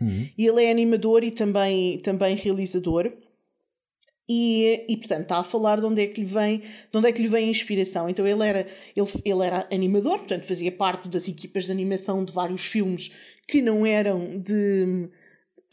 Uhum. 0.00 0.28
Ele 0.38 0.64
é 0.64 0.70
animador 0.70 1.24
e 1.24 1.32
também, 1.32 1.98
também 1.98 2.36
realizador. 2.36 3.12
E, 4.30 4.84
e 4.88 4.96
portanto 4.98 5.22
está 5.22 5.38
a 5.38 5.44
falar 5.44 5.80
de 5.80 5.86
onde 5.86 6.02
é 6.02 6.06
que 6.06 6.20
lhe 6.20 6.26
vem 6.26 6.58
de 6.58 6.98
onde 6.98 7.08
é 7.08 7.12
que 7.12 7.22
lhe 7.22 7.28
vem 7.28 7.46
a 7.46 7.50
inspiração 7.50 8.10
então 8.10 8.26
ele 8.26 8.46
era 8.46 8.66
ele, 8.94 9.08
ele 9.24 9.46
era 9.46 9.66
animador 9.72 10.18
portanto 10.18 10.44
fazia 10.44 10.70
parte 10.70 11.08
das 11.08 11.26
equipas 11.28 11.64
de 11.64 11.72
animação 11.72 12.22
de 12.22 12.30
vários 12.30 12.66
filmes 12.66 13.10
que 13.46 13.62
não 13.62 13.86
eram 13.86 14.38
de 14.38 15.08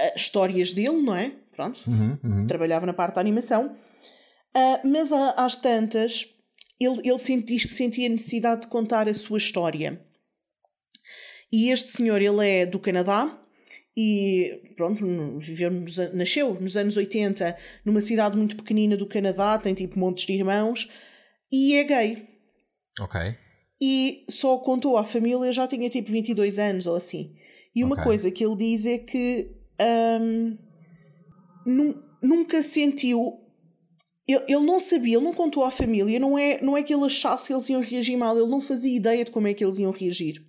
uh, 0.01 0.15
histórias 0.15 0.71
dele 0.71 1.01
não 1.01 1.13
é 1.13 1.33
pronto 1.53 1.81
uhum, 1.85 2.17
uhum. 2.23 2.47
trabalhava 2.47 2.85
na 2.85 2.93
parte 2.93 3.15
da 3.15 3.21
animação 3.21 3.75
Uh, 4.55 4.87
mas 4.87 5.11
às 5.11 5.57
tantas, 5.57 6.25
ele, 6.79 7.01
ele 7.03 7.17
sente, 7.17 7.47
diz 7.47 7.65
que 7.65 7.73
sentia 7.73 8.07
necessidade 8.07 8.61
de 8.61 8.67
contar 8.67 9.09
a 9.09 9.13
sua 9.13 9.37
história. 9.37 10.01
E 11.51 11.69
este 11.69 11.91
senhor, 11.91 12.21
ele 12.21 12.47
é 12.47 12.65
do 12.65 12.79
Canadá 12.79 13.37
e 13.97 14.73
pronto, 14.75 15.05
viveu 15.39 15.71
nos, 15.71 15.97
nasceu 16.13 16.53
nos 16.59 16.75
anos 16.75 16.97
80 16.97 17.55
numa 17.85 18.01
cidade 18.01 18.37
muito 18.37 18.57
pequenina 18.57 18.97
do 18.97 19.05
Canadá, 19.05 19.57
tem 19.57 19.73
tipo 19.73 19.97
montes 19.97 20.25
de 20.25 20.33
irmãos 20.33 20.89
e 21.51 21.75
é 21.75 21.83
gay. 21.83 22.27
Ok. 22.99 23.21
E 23.81 24.25
só 24.29 24.57
contou 24.57 24.97
à 24.97 25.03
família, 25.03 25.51
já 25.51 25.67
tinha 25.67 25.89
tipo 25.89 26.11
22 26.11 26.59
anos 26.59 26.87
ou 26.87 26.95
assim. 26.95 27.35
E 27.73 27.83
uma 27.83 27.93
okay. 27.93 28.05
coisa 28.05 28.31
que 28.31 28.43
ele 28.45 28.55
diz 28.55 28.85
é 28.85 28.97
que 28.97 29.51
um, 29.81 30.57
nunca 32.21 32.61
sentiu 32.61 33.45
ele, 34.27 34.43
ele 34.47 34.65
não 34.65 34.79
sabia, 34.79 35.17
ele 35.17 35.23
não 35.23 35.33
contou 35.33 35.63
à 35.63 35.71
família, 35.71 36.19
não 36.19 36.37
é, 36.37 36.59
não 36.61 36.75
é 36.75 36.81
que 36.81 36.93
ele 36.93 37.05
achasse 37.05 37.47
que 37.47 37.53
eles 37.53 37.69
iam 37.69 37.81
reagir 37.81 38.17
mal, 38.17 38.37
ele 38.37 38.49
não 38.49 38.59
fazia 38.59 38.95
ideia 38.95 39.23
de 39.23 39.31
como 39.31 39.47
é 39.47 39.53
que 39.53 39.63
eles 39.63 39.77
iam 39.77 39.91
reagir. 39.91 40.43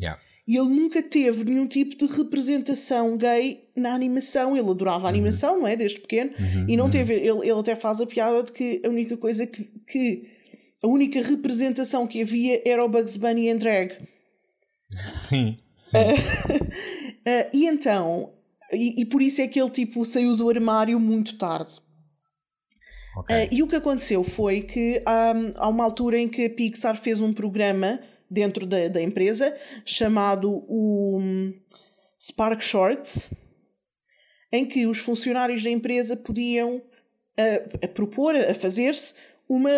Yeah. 0.00 0.20
E 0.50 0.56
ele 0.56 0.70
nunca 0.70 1.00
teve 1.00 1.44
nenhum 1.44 1.68
tipo 1.68 1.94
de 1.94 2.12
representação 2.12 3.16
gay 3.16 3.68
na 3.76 3.94
animação. 3.94 4.56
Ele 4.56 4.68
adorava 4.68 4.96
a 4.96 5.00
uhum. 5.02 5.06
animação, 5.06 5.60
não 5.60 5.66
é? 5.68 5.76
Desde 5.76 6.00
pequeno. 6.00 6.32
Uhum, 6.32 6.66
e 6.68 6.76
não 6.76 6.86
uhum. 6.86 6.90
teve. 6.90 7.14
Ele, 7.14 7.48
ele 7.48 7.60
até 7.60 7.76
faz 7.76 8.00
a 8.00 8.06
piada 8.06 8.42
de 8.42 8.50
que 8.50 8.82
a 8.84 8.88
única 8.88 9.16
coisa 9.16 9.46
que, 9.46 9.62
que. 9.86 10.28
A 10.82 10.88
única 10.88 11.22
representação 11.22 12.04
que 12.04 12.20
havia 12.20 12.60
era 12.66 12.84
o 12.84 12.88
Bugs 12.88 13.16
Bunny 13.16 13.48
em 13.48 13.56
drag. 13.56 13.94
Sim, 14.96 15.56
sim. 15.76 15.98
uh, 15.98 17.46
e 17.54 17.66
então. 17.66 18.32
E, 18.72 19.02
e 19.02 19.04
por 19.04 19.22
isso 19.22 19.40
é 19.40 19.46
que 19.46 19.60
ele 19.60 19.70
tipo 19.70 20.04
saiu 20.04 20.34
do 20.34 20.50
armário 20.50 20.98
muito 20.98 21.38
tarde. 21.38 21.74
Okay. 23.18 23.44
Uh, 23.44 23.48
e 23.52 23.62
o 23.62 23.68
que 23.68 23.76
aconteceu 23.76 24.24
foi 24.24 24.62
que 24.62 25.00
um, 25.06 25.50
há 25.54 25.68
uma 25.68 25.84
altura 25.84 26.18
em 26.18 26.28
que 26.28 26.46
a 26.46 26.50
Pixar 26.50 26.96
fez 26.96 27.20
um 27.20 27.32
programa 27.32 28.00
dentro 28.30 28.64
da, 28.64 28.88
da 28.88 29.02
empresa 29.02 29.56
chamado 29.84 30.64
o 30.68 31.18
um, 31.18 31.52
Spark 32.18 32.62
Shorts, 32.62 33.30
em 34.52 34.64
que 34.64 34.86
os 34.86 34.98
funcionários 34.98 35.62
da 35.62 35.70
empresa 35.70 36.16
podiam 36.16 36.76
uh, 36.76 37.84
a 37.84 37.88
propor, 37.88 38.34
a 38.36 38.54
fazer-se 38.54 39.14
uma, 39.48 39.70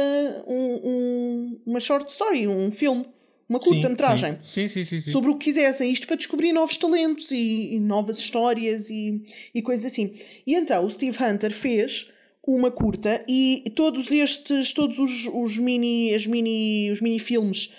um, 0.47 0.81
um, 0.85 1.61
uma 1.67 1.81
short 1.81 2.11
story, 2.11 2.47
um 2.47 2.71
filme, 2.71 3.07
uma 3.49 3.59
curta-metragem. 3.59 4.39
Sim, 4.45 4.69
sim, 4.69 4.85
sim, 4.85 5.01
sobre 5.01 5.31
o 5.31 5.39
que 5.39 5.47
quisessem, 5.47 5.91
isto 5.91 6.07
para 6.07 6.17
descobrir 6.17 6.53
novos 6.53 6.77
talentos 6.77 7.31
e, 7.31 7.75
e 7.75 7.81
novas 7.81 8.19
histórias 8.19 8.91
e, 8.91 9.23
e 9.55 9.63
coisas 9.63 9.87
assim. 9.87 10.15
E 10.47 10.55
então 10.55 10.85
o 10.85 10.91
Steve 10.91 11.17
Hunter 11.23 11.53
fez 11.53 12.11
uma 12.47 12.71
curta 12.71 13.23
e 13.29 13.65
todos 13.77 14.11
estes, 14.11 14.73
todos 14.73 14.99
os, 14.99 15.27
os 15.27 15.59
mini, 15.59 16.15
as 16.15 16.27
mini, 16.27 16.91
os 16.91 17.01
mini 17.01 17.19
filmes, 17.19 17.73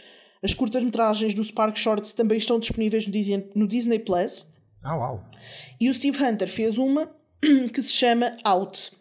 as 0.44 0.54
curtas-metragens 0.54 1.34
do 1.34 1.44
Spark 1.44 1.78
Shorts 1.78 2.14
também 2.14 2.38
estão 2.38 2.60
disponíveis 2.60 3.06
no 3.08 3.14
Disney, 3.14 3.50
no 3.56 3.68
Disney 3.68 4.00
Plus. 4.00 4.48
Ah, 4.84 4.96
uau! 4.98 5.24
E 5.80 5.90
o 5.90 5.94
Steve 5.96 6.22
Hunter 6.24 6.48
fez 6.50 6.78
uma 6.78 7.10
que 7.74 7.82
se 7.82 7.94
chama 7.94 8.36
Out. 8.44 8.92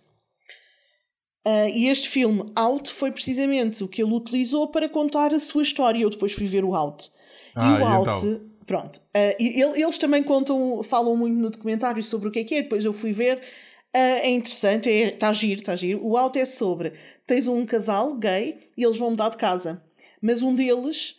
Uh, 1.47 1.69
e 1.75 1.89
este 1.89 2.09
filme, 2.09 2.53
Out, 2.55 2.89
foi 2.93 3.11
precisamente 3.11 3.83
o 3.83 3.89
que 3.89 4.01
ele 4.01 4.13
utilizou 4.13 4.69
para 4.69 4.89
contar 4.89 5.35
a 5.35 5.41
sua 5.41 5.63
história. 5.65 6.01
Eu 6.01 6.11
depois 6.11 6.33
fui 6.33 6.47
ver 6.47 6.65
o 6.65 6.75
Out. 6.75 7.11
Ah, 7.57 7.69
e 7.69 7.73
o 7.73 7.79
e 7.81 7.83
Out, 7.83 8.27
então? 8.27 8.41
pronto. 8.65 8.99
Uh, 8.99 9.35
ele- 9.41 9.83
eles 9.83 9.99
também 9.99 10.23
contam, 10.23 10.81
falam 10.85 11.17
muito 11.17 11.35
no 11.37 11.51
documentário 11.51 12.03
sobre 12.03 12.29
o 12.29 12.31
que 12.31 12.39
é 12.39 12.45
que 12.45 12.55
é. 12.55 12.63
Depois 12.63 12.85
eu 12.85 12.93
fui 12.93 13.13
ver. 13.13 13.39
Uh, 13.39 14.23
é 14.23 14.31
interessante, 14.31 14.89
está 14.89 15.33
giro, 15.33 15.61
está 15.61 15.75
giro. 15.75 16.01
O 16.07 16.17
Out 16.17 16.39
é 16.39 16.47
sobre: 16.47 16.93
tens 17.27 17.49
um 17.49 17.67
casal 17.67 18.15
gay 18.15 18.71
e 18.77 18.85
eles 18.85 18.97
vão 18.99 19.11
mudar 19.11 19.29
de 19.31 19.37
casa, 19.37 19.83
mas 20.23 20.43
um 20.43 20.55
deles 20.55 21.17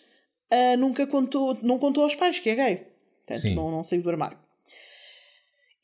uh, 0.54 0.78
nunca 0.78 1.08
contou, 1.08 1.58
não 1.62 1.80
contou 1.80 2.04
aos 2.04 2.16
pais 2.16 2.40
que 2.40 2.50
é 2.50 2.56
gay. 2.56 2.88
Portanto, 3.26 3.56
não, 3.56 3.72
não 3.72 3.84
saiu 3.84 4.02
do 4.02 4.10
armário. 4.10 4.38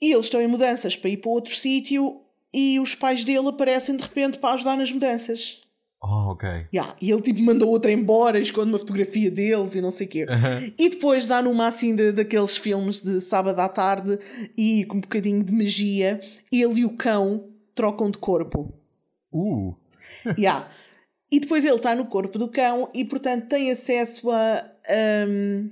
E 0.01 0.13
eles 0.13 0.25
estão 0.25 0.41
em 0.41 0.47
mudanças 0.47 0.95
para 0.95 1.09
ir 1.09 1.17
para 1.17 1.31
outro 1.31 1.53
sítio 1.53 2.21
e 2.53 2.79
os 2.79 2.95
pais 2.95 3.23
dele 3.23 3.47
aparecem 3.47 3.95
de 3.95 4.03
repente 4.03 4.37
para 4.37 4.53
ajudar 4.53 4.77
nas 4.77 4.91
mudanças. 4.91 5.61
Oh, 6.01 6.31
ok. 6.31 6.47
Yeah, 6.73 6.95
e 7.01 7.11
ele 7.11 7.21
tipo 7.21 7.41
mandou 7.41 7.69
outra 7.69 7.91
embora, 7.91 8.39
esconde 8.39 8.69
uma 8.69 8.79
fotografia 8.79 9.29
deles 9.29 9.75
e 9.75 9.81
não 9.81 9.91
sei 9.91 10.07
o 10.07 10.09
quê. 10.09 10.25
E 10.77 10.89
depois 10.89 11.25
dá 11.25 11.41
numa 11.41 11.67
assim 11.67 11.93
de, 11.93 12.13
daqueles 12.13 12.55
filmes 12.55 13.01
de 13.01 13.19
sábado 13.19 13.59
à 13.59 13.67
tarde 13.67 14.17
e 14.57 14.85
com 14.85 14.97
um 14.97 15.01
bocadinho 15.01 15.43
de 15.43 15.51
magia, 15.51 16.21
ele 16.49 16.81
e 16.81 16.85
o 16.85 16.91
cão 16.91 17.49
trocam 17.75 18.09
de 18.09 18.17
corpo. 18.17 18.73
Uh! 19.33 19.75
Yeah. 20.37 20.69
E 21.31 21.39
depois 21.39 21.63
ele 21.63 21.75
está 21.75 21.93
no 21.93 22.05
corpo 22.05 22.39
do 22.39 22.47
cão 22.47 22.89
e 22.93 23.05
portanto 23.05 23.47
tem 23.47 23.69
acesso 23.69 24.31
a, 24.31 24.65
hum, 25.27 25.69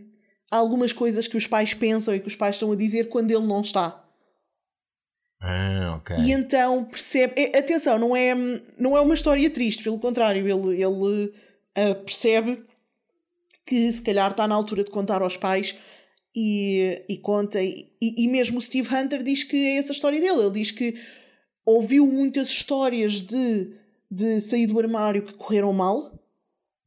a 0.52 0.58
algumas 0.58 0.94
coisas 0.94 1.28
que 1.28 1.38
os 1.38 1.48
pais 1.48 1.74
pensam 1.74 2.14
e 2.14 2.20
que 2.20 2.28
os 2.28 2.36
pais 2.36 2.56
estão 2.56 2.72
a 2.72 2.76
dizer 2.76 3.10
quando 3.10 3.32
ele 3.32 3.46
não 3.46 3.62
está. 3.62 4.04
Ah, 5.42 5.96
ok. 5.98 6.16
E 6.20 6.32
então 6.32 6.86
percebe. 6.86 7.34
é, 7.38 7.60
Atenção, 7.60 7.98
não 7.98 8.16
é, 8.16 8.36
não 8.78 8.96
é 8.96 9.02
uma 9.02 9.14
história 9.14 9.50
triste, 9.50 9.84
pelo 9.84 10.00
contrário, 10.00 10.42
ele, 10.42 10.82
ele 10.82 11.34
ah, 11.76 11.96
percebe 11.96 12.64
que 13.66 13.92
se 13.92 14.02
calhar 14.02 14.32
está 14.32 14.48
na 14.48 14.56
altura 14.56 14.84
de 14.84 14.92
contar 14.92 15.22
aos 15.22 15.38
pais 15.38 15.76
e, 16.36 17.04
e 17.10 17.18
conta. 17.18 17.62
E, 17.62 17.92
e 18.02 18.28
mesmo 18.28 18.60
o 18.60 18.62
Steve 18.62 18.94
Hunter 18.94 19.22
diz 19.22 19.44
que 19.44 19.58
é 19.58 19.78
essa 19.78 19.92
a 19.92 19.96
história 19.96 20.22
dele. 20.22 20.42
Ele 20.42 20.52
diz 20.52 20.72
que 20.72 20.96
ouviu 21.66 22.08
muitas 22.08 22.48
histórias 22.48 23.22
de, 23.22 23.74
de 24.10 24.40
sair 24.42 24.68
do 24.68 24.80
armário 24.80 25.24
que 25.24 25.34
correram 25.34 25.74
mal. 25.74 26.12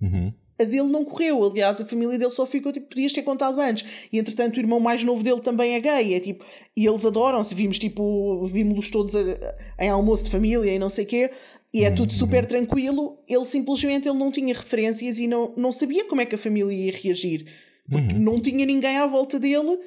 Uhum. 0.01 0.32
A 0.60 0.64
dele 0.64 0.90
não 0.90 1.05
correu, 1.06 1.42
aliás, 1.42 1.80
a 1.80 1.86
família 1.86 2.18
dele 2.18 2.30
só 2.30 2.44
ficou 2.44 2.70
tipo, 2.70 2.86
podias 2.88 3.12
ter 3.14 3.22
contado 3.22 3.59
antes. 3.60 4.09
E 4.12 4.18
entretanto, 4.18 4.56
o 4.56 4.60
irmão 4.60 4.78
mais 4.78 5.02
novo 5.02 5.22
dele 5.22 5.40
também 5.40 5.72
é 5.74 5.80
gay. 5.80 6.14
É 6.14 6.20
tipo, 6.20 6.44
e 6.76 6.86
eles 6.86 7.05
adoram-se. 7.06 7.55
Vimos 7.55 7.78
tipo, 7.78 8.44
vimos-los 8.44 8.90
todos 8.90 9.16
a- 9.16 9.56
em 9.78 9.88
almoço 9.88 10.24
de 10.24 10.30
família 10.30 10.70
e 10.70 10.78
não 10.78 10.90
sei 10.90 11.05
o 11.05 11.09
quê. 11.09 11.30
E 11.72 11.84
é 11.84 11.90
tudo 11.90 12.12
super 12.12 12.44
tranquilo. 12.44 13.18
Ele 13.26 13.44
simplesmente 13.47 14.06
ele 14.06 14.18
não 14.18 14.30
tinha 14.30 14.52
referências 14.52 15.18
e 15.18 15.26
não, 15.26 15.55
não 15.56 15.72
sabia 15.72 16.05
como 16.05 16.20
é 16.20 16.26
que 16.26 16.34
a 16.34 16.38
família 16.38 16.72
ia 16.74 16.92
reagir. 16.92 17.47
Porque 17.88 18.12
não 18.12 18.38
tinha 18.40 18.66
ninguém 18.66 18.98
à 18.98 19.06
volta 19.06 19.40
dele 19.40 19.78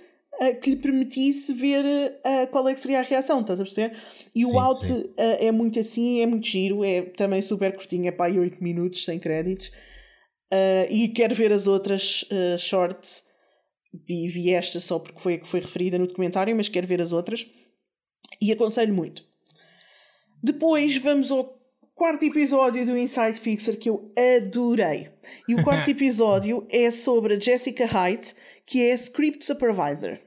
ah, 0.41 0.53
que 0.53 0.71
lhe 0.71 0.75
permitisse 0.75 1.53
ver 1.53 1.85
ah, 2.23 2.47
qual 2.47 2.67
é 2.67 2.73
que 2.73 2.79
seria 2.79 2.99
a 2.99 3.03
reação, 3.03 3.41
estás 3.41 3.59
a 3.59 3.63
perceber? 3.63 3.97
E 4.35 4.45
o 4.45 4.49
Sim, 4.49 4.57
out 4.57 4.85
sim. 4.85 5.13
ah, 5.17 5.37
é 5.39 5.51
muito 5.51 5.79
assim, 5.79 6.21
é 6.21 6.25
muito 6.25 6.47
giro, 6.47 6.83
é 6.83 7.01
também 7.01 7.41
super 7.41 7.75
curtinho, 7.75 8.07
é 8.07 8.11
para 8.11 8.31
aí 8.31 8.39
8 8.39 8.63
minutos 8.63 9.05
sem 9.05 9.19
créditos. 9.19 9.71
Uh, 10.53 10.85
e 10.91 11.07
quero 11.07 11.33
ver 11.33 11.51
as 11.51 11.65
outras 11.65 12.23
uh, 12.23 12.59
shorts. 12.59 13.23
Vi, 14.07 14.27
vi 14.27 14.51
esta 14.51 14.79
só 14.79 14.99
porque 14.99 15.19
foi 15.19 15.33
a 15.33 15.37
que 15.39 15.47
foi 15.47 15.59
referida 15.59 15.97
no 15.97 16.05
documentário, 16.05 16.55
mas 16.55 16.69
quero 16.69 16.85
ver 16.85 17.01
as 17.01 17.11
outras. 17.11 17.49
E 18.39 18.51
aconselho 18.51 18.93
muito. 18.93 19.23
Depois 20.43 20.95
vamos 20.97 21.31
ao 21.31 21.62
quarto 21.95 22.25
episódio 22.25 22.85
do 22.85 22.97
Inside 22.97 23.39
Pixar 23.39 23.75
que 23.75 23.89
eu 23.89 24.11
adorei. 24.37 25.11
E 25.47 25.55
o 25.55 25.63
quarto 25.63 25.89
episódio 25.91 26.65
é 26.69 26.91
sobre 26.91 27.35
a 27.35 27.39
Jessica 27.39 27.85
Height, 27.85 28.35
que 28.65 28.81
é 28.81 28.91
a 28.91 28.95
Script 28.95 29.45
Supervisor. 29.45 30.17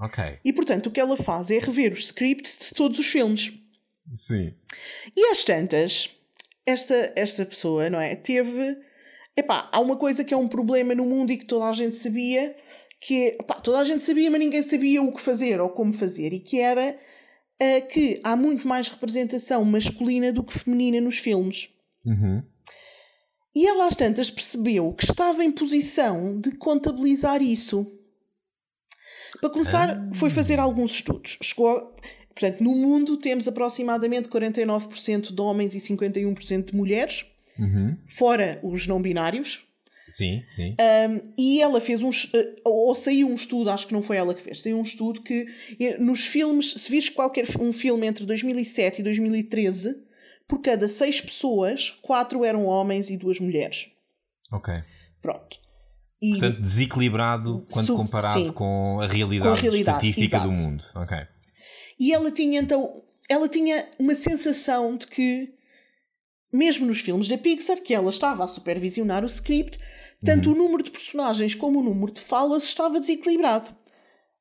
Ok. 0.00 0.38
E 0.44 0.52
portanto 0.52 0.86
o 0.86 0.90
que 0.90 1.00
ela 1.00 1.16
faz 1.16 1.50
é 1.50 1.58
rever 1.58 1.92
os 1.92 2.06
scripts 2.06 2.68
de 2.68 2.74
todos 2.74 2.98
os 2.98 3.06
filmes. 3.06 3.52
Sim. 4.14 4.54
E 5.16 5.26
às 5.26 5.44
tantas, 5.44 6.10
esta, 6.66 7.12
esta 7.14 7.44
pessoa, 7.44 7.90
não 7.90 8.00
é? 8.00 8.16
Teve. 8.16 8.76
Epá, 9.36 9.68
há 9.72 9.80
uma 9.80 9.96
coisa 9.96 10.24
que 10.24 10.34
é 10.34 10.36
um 10.36 10.48
problema 10.48 10.94
no 10.94 11.06
mundo 11.06 11.30
e 11.30 11.36
que 11.36 11.46
toda 11.46 11.66
a 11.66 11.72
gente 11.72 11.96
sabia, 11.96 12.56
que 13.00 13.14
é. 13.14 13.26
Epá, 13.34 13.54
toda 13.54 13.78
a 13.78 13.84
gente 13.84 14.02
sabia, 14.02 14.30
mas 14.30 14.40
ninguém 14.40 14.62
sabia 14.62 15.02
o 15.02 15.12
que 15.12 15.20
fazer 15.20 15.60
ou 15.60 15.70
como 15.70 15.92
fazer, 15.92 16.32
e 16.32 16.40
que 16.40 16.58
era 16.58 16.98
ah, 17.60 17.80
que 17.80 18.20
há 18.24 18.34
muito 18.36 18.66
mais 18.66 18.88
representação 18.88 19.64
masculina 19.64 20.32
do 20.32 20.42
que 20.42 20.58
feminina 20.58 21.00
nos 21.00 21.18
filmes. 21.18 21.68
Uhum. 22.04 22.42
E 23.54 23.66
ela 23.66 23.86
às 23.86 23.96
tantas 23.96 24.30
percebeu 24.30 24.92
que 24.92 25.04
estava 25.04 25.44
em 25.44 25.50
posição 25.50 26.40
de 26.40 26.52
contabilizar 26.52 27.42
isso. 27.42 27.86
Para 29.40 29.50
começar, 29.50 30.08
foi 30.14 30.30
fazer 30.30 30.58
alguns 30.58 30.92
estudos. 30.92 31.38
Chegou 31.42 31.68
a- 31.68 31.90
Portanto, 32.32 32.62
no 32.62 32.74
mundo 32.74 33.16
temos 33.18 33.46
aproximadamente 33.48 34.28
49% 34.28 35.34
de 35.34 35.42
homens 35.42 35.74
e 35.74 35.80
51% 35.80 36.70
de 36.70 36.76
mulheres, 36.76 37.26
Uhum. 37.58 37.96
fora 38.06 38.58
os 38.62 38.86
não 38.86 39.02
binários. 39.02 39.66
Sim, 40.10 40.42
sim. 40.48 40.74
E 41.38 41.62
ela 41.62 41.80
fez 41.80 42.02
um. 42.02 42.10
eh, 42.34 42.56
Ou 42.64 42.94
saiu 42.94 43.28
um 43.28 43.34
estudo, 43.34 43.70
acho 43.70 43.86
que 43.86 43.92
não 43.94 44.02
foi 44.02 44.16
ela 44.16 44.34
que 44.34 44.42
fez, 44.42 44.60
saiu 44.60 44.78
um 44.78 44.82
estudo 44.82 45.22
que 45.22 45.46
nos 45.98 46.26
filmes, 46.26 46.72
se 46.72 46.90
vires 46.90 47.08
qualquer 47.08 47.46
um 47.60 47.72
filme 47.72 48.06
entre 48.06 48.26
2007 48.26 49.00
e 49.00 49.04
2013, 49.04 49.96
por 50.48 50.60
cada 50.60 50.88
seis 50.88 51.20
pessoas, 51.20 51.90
quatro 52.02 52.44
eram 52.44 52.64
homens 52.66 53.08
e 53.08 53.16
duas 53.16 53.38
mulheres. 53.38 53.88
Ok. 54.52 54.74
Pronto. 55.22 55.58
E, 56.20 56.30
Portanto, 56.32 56.60
desequilibrado 56.60 57.62
quando 57.72 57.96
comparado 57.96 58.46
sim. 58.46 58.52
com 58.52 58.98
a 59.00 59.06
realidade, 59.06 59.48
Com 59.52 59.56
a 59.56 59.60
realidade, 59.60 60.08
estatística 60.08 60.40
do 60.40 60.52
exato. 60.52 60.68
mundo. 60.68 60.84
Ok. 60.96 61.16
e 61.98 62.12
ela 62.12 62.30
tinha 62.30 62.60
então. 62.60 63.02
Ela 63.28 63.48
tinha 63.48 63.86
uma 63.96 64.14
sensação 64.14 64.96
de 64.96 65.06
que, 65.06 65.54
mesmo 66.52 66.86
nos 66.86 67.00
filmes 67.00 67.28
da 67.28 67.38
Pixar, 67.38 67.80
que 67.82 67.94
ela 67.94 68.10
estava 68.10 68.44
a 68.44 68.48
supervisionar 68.48 69.22
o 69.22 69.26
script, 69.26 69.78
tanto 70.24 70.50
Uhum. 70.50 70.54
o 70.54 70.58
número 70.58 70.82
de 70.82 70.90
personagens 70.90 71.54
como 71.54 71.80
o 71.80 71.82
número 71.82 72.12
de 72.12 72.20
falas 72.20 72.64
estava 72.64 73.00
desequilibrado. 73.00 73.74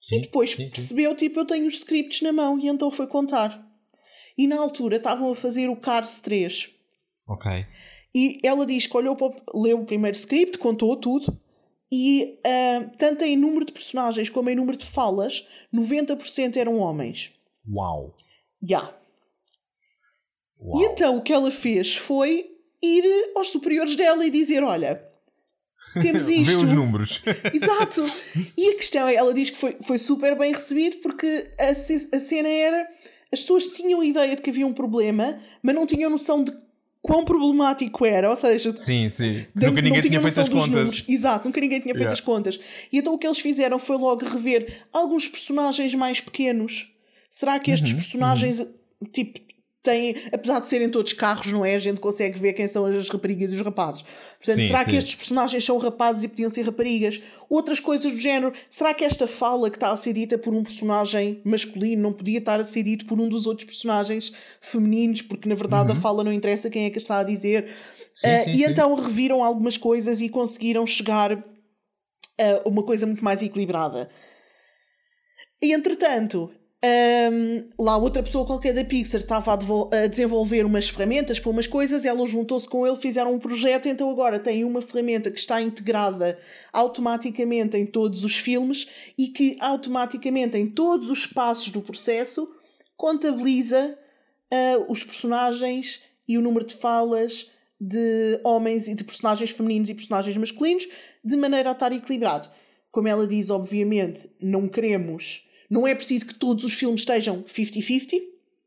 Sim, 0.02 0.18
E 0.18 0.22
depois 0.22 0.52
sim, 0.52 0.58
sim. 0.66 0.70
percebeu, 0.70 1.16
tipo, 1.16 1.40
eu 1.40 1.46
tenho 1.46 1.68
os 1.68 1.76
scripts 1.76 2.22
na 2.22 2.32
mão, 2.34 2.58
e 2.60 2.68
então 2.68 2.90
foi 2.92 3.08
contar. 3.08 3.66
E 4.38 4.48
na 4.48 4.58
altura 4.58 4.98
estavam 4.98 5.30
a 5.32 5.36
fazer 5.36 5.70
o 5.70 5.76
Cars 5.76 6.20
3. 6.22 6.70
Ok. 7.28 7.52
E 8.16 8.40
ela 8.44 8.66
diz 8.66 8.88
que 8.88 8.98
olhou 8.98 9.16
para 9.16 9.28
o, 9.28 9.62
leu 9.62 9.80
o 9.82 9.86
primeiro 9.86 10.16
script, 10.18 10.58
contou 10.58 10.96
tudo, 10.98 11.38
e 11.92 12.40
ah, 12.46 12.90
tanto 12.98 13.24
em 13.24 13.36
número 13.38 13.66
de 13.66 13.74
personagens 13.74 14.30
como 14.30 14.50
em 14.50 14.56
número 14.56 14.78
de 14.78 14.86
falas, 14.86 15.46
90% 15.74 16.56
eram 16.58 16.78
homens. 16.78 17.34
Uau. 17.70 18.16
Ya. 18.64 18.96
Uau. 20.62 20.82
E 20.82 20.86
então 20.86 21.18
o 21.18 21.22
que 21.22 21.32
ela 21.34 21.52
fez 21.52 21.96
foi 21.96 22.46
ir 22.82 23.04
aos 23.36 23.50
superiores 23.50 23.96
dela 23.96 24.26
e 24.26 24.30
dizer: 24.30 24.64
Olha, 24.64 25.02
temos 26.02 26.26
Vê 26.28 26.36
isto. 26.36 26.64
os 26.66 26.72
números. 26.74 27.22
Exato! 27.54 28.06
E 28.58 28.70
a 28.72 28.76
questão 28.76 29.08
é: 29.08 29.16
ela 29.16 29.34
diz 29.34 29.50
que 29.50 29.58
foi, 29.58 29.78
foi 29.82 29.98
super 29.98 30.38
bem 30.38 30.54
recebido 30.54 30.98
porque 30.98 31.50
a, 31.60 31.70
a 31.70 31.74
cena 32.20 32.48
era. 32.50 32.88
As 33.32 33.42
pessoas 33.42 33.68
tinham 33.68 34.04
ideia 34.04 34.36
de 34.36 34.42
que 34.42 34.50
havia 34.50 34.66
um 34.66 34.74
problema, 34.74 35.40
mas 35.62 35.76
não 35.76 35.86
tinham 35.86 36.10
noção 36.10 36.44
de 36.44 36.52
quão 37.02 37.24
problemático 37.24 38.04
era. 38.06 38.30
Ou 38.30 38.36
seja, 38.36 38.74
sim, 38.74 39.08
sim. 39.08 39.46
de- 39.56 39.68
Nunca 39.68 39.82
ninguém 39.82 39.84
não 39.84 40.02
tinha 40.02 40.02
tinham 40.02 40.22
feito 40.24 40.36
noção 40.38 40.44
as 40.44 40.50
dos 40.50 40.60
contas. 40.62 40.70
números. 40.76 41.04
Exato, 41.08 41.46
nunca 41.48 41.62
ninguém 41.62 41.80
tinha 41.80 41.94
feito 41.94 42.00
Yeah. 42.10 42.14
as 42.14 42.22
contas. 42.22 42.60
E 42.92 42.98
então 42.98 43.14
o 43.14 43.18
que 43.20 43.28
eles 43.28 43.40
fizeram 43.40 43.78
foi 43.78 43.98
logo 43.98 44.26
rever 44.26 44.84
alguns 44.92 45.28
personagens 45.28 45.94
mais 45.94 46.20
pequenos. 46.20 46.92
Será 47.30 47.60
que 47.60 47.70
Uhum, 47.70 47.76
estes 47.76 47.94
personagens, 47.94 48.66
tipo, 49.14 49.40
têm, 49.82 50.16
apesar 50.32 50.60
de 50.60 50.68
serem 50.68 50.90
todos 50.90 51.14
carros, 51.14 51.52
não 51.52 51.64
é? 51.64 51.76
A 51.76 51.80
gente 51.80 52.00
consegue 52.00 52.38
ver 52.38 52.54
quem 52.54 52.68
são 52.68 52.86
as 52.86 53.10
raparigas 53.10 53.52
e 53.52 53.56
os 53.56 53.62
rapazes. 53.62 54.02
Portanto, 54.02 54.56
Sim, 54.62 54.68
será 54.68 54.84
sim. 54.84 54.92
que 54.92 54.98
estes 54.98 55.16
personagens 55.16 55.64
são 55.64 55.78
rapazes 55.78 56.24
e 56.24 56.28
podiam 56.28 56.50
ser 56.50 56.64
raparigas? 56.64 57.22
Outras 57.50 57.80
coisas 57.80 58.12
do 58.12 58.18
género. 58.18 58.54
Será 58.70 58.94
que 58.94 59.06
esta 59.06 59.28
fala 59.28 59.70
que 59.70 59.78
está 59.78 59.92
a 59.92 59.96
ser 59.96 60.14
dita 60.14 60.38
por 60.38 60.54
um 60.54 60.64
personagem 60.64 61.42
masculino 61.46 62.02
não 62.02 62.14
podia 62.14 62.40
estar 62.40 62.60
a 62.60 62.64
ser 62.64 62.84
dito 62.84 63.06
por 63.06 63.20
um 63.20 63.30
dos 63.30 63.48
outros 63.48 63.66
personagens 63.66 64.34
femininos? 64.60 65.22
Porque 65.22 65.48
na 65.48 65.56
verdade 65.56 65.92
a 65.92 65.96
fala 65.96 66.24
não 66.24 66.34
interessa 66.34 66.70
quem 66.70 66.86
é 66.86 66.90
que 66.90 66.98
está 66.98 67.20
a 67.20 67.24
dizer. 67.24 67.64
Uhum. 67.64 67.70
Sim, 68.16 68.44
sim, 68.44 68.52
e 68.52 68.64
então 68.66 68.94
reviram 68.96 69.44
algumas 69.44 69.78
coisas 69.78 70.20
e 70.20 70.28
conseguiram 70.28 70.86
chegar 70.86 71.32
a 71.34 72.68
uma 72.68 72.84
coisa 72.84 73.06
muito 73.06 73.24
mais 73.24 73.42
equilibrada. 73.42 74.10
E 75.62 75.74
entretanto, 75.74 76.52
hum, 76.84 77.70
lá 77.78 77.98
outra 77.98 78.24
pessoa 78.24 78.46
qualquer 78.46 78.74
da 78.74 78.84
Pixar 78.86 79.22
estava 79.22 79.52
a, 79.52 79.98
a 80.04 80.08
desenvolver 80.08 80.66
umas 80.66 80.90
ferramentas 80.90 81.40
para 81.40 81.50
umas 81.50 81.68
coisas, 81.68 82.06
ela 82.06 82.26
juntou-se 82.26 82.68
com 82.68 82.86
ele, 82.86 82.96
fizeram 82.96 83.34
um 83.34 83.40
projeto, 83.40 83.88
então 83.88 84.10
agora 84.10 84.40
tem 84.40 84.64
uma 84.64 84.82
ferramenta 84.82 85.30
que 85.30 85.40
está 85.40 85.62
integrada 85.62 86.40
automaticamente 86.72 87.78
em 87.78 87.86
todos 87.86 88.24
os 88.24 88.36
filmes 88.38 88.88
e 89.18 89.28
que 89.28 89.58
automaticamente 89.60 90.58
em 90.58 90.68
todos 90.68 91.10
os 91.10 91.26
passos 91.26 91.70
do 91.70 91.82
processo 91.82 92.50
contabiliza 92.96 93.98
ah, 94.52 94.86
os 94.88 95.04
personagens 95.04 96.02
e 96.28 96.38
o 96.38 96.42
número 96.42 96.66
de 96.66 96.76
falas 96.76 97.50
de 97.80 98.40
homens 98.44 98.88
e 98.88 98.96
de 98.96 99.04
personagens 99.04 99.52
femininos 99.52 99.90
e 99.90 99.94
personagens 99.94 100.36
masculinos 100.36 100.88
de 101.24 101.36
maneira 101.38 101.70
a 101.70 101.72
estar 101.72 101.92
equilibrado. 101.92 102.50
Como 102.92 103.08
ela 103.08 103.26
diz, 103.26 103.50
obviamente, 103.50 104.30
não 104.42 104.68
queremos. 104.68 105.48
Não 105.70 105.88
é 105.88 105.94
preciso 105.94 106.26
que 106.26 106.34
todos 106.34 106.64
os 106.64 106.74
filmes 106.74 107.02
estejam 107.02 107.44
50-50. 107.44 108.22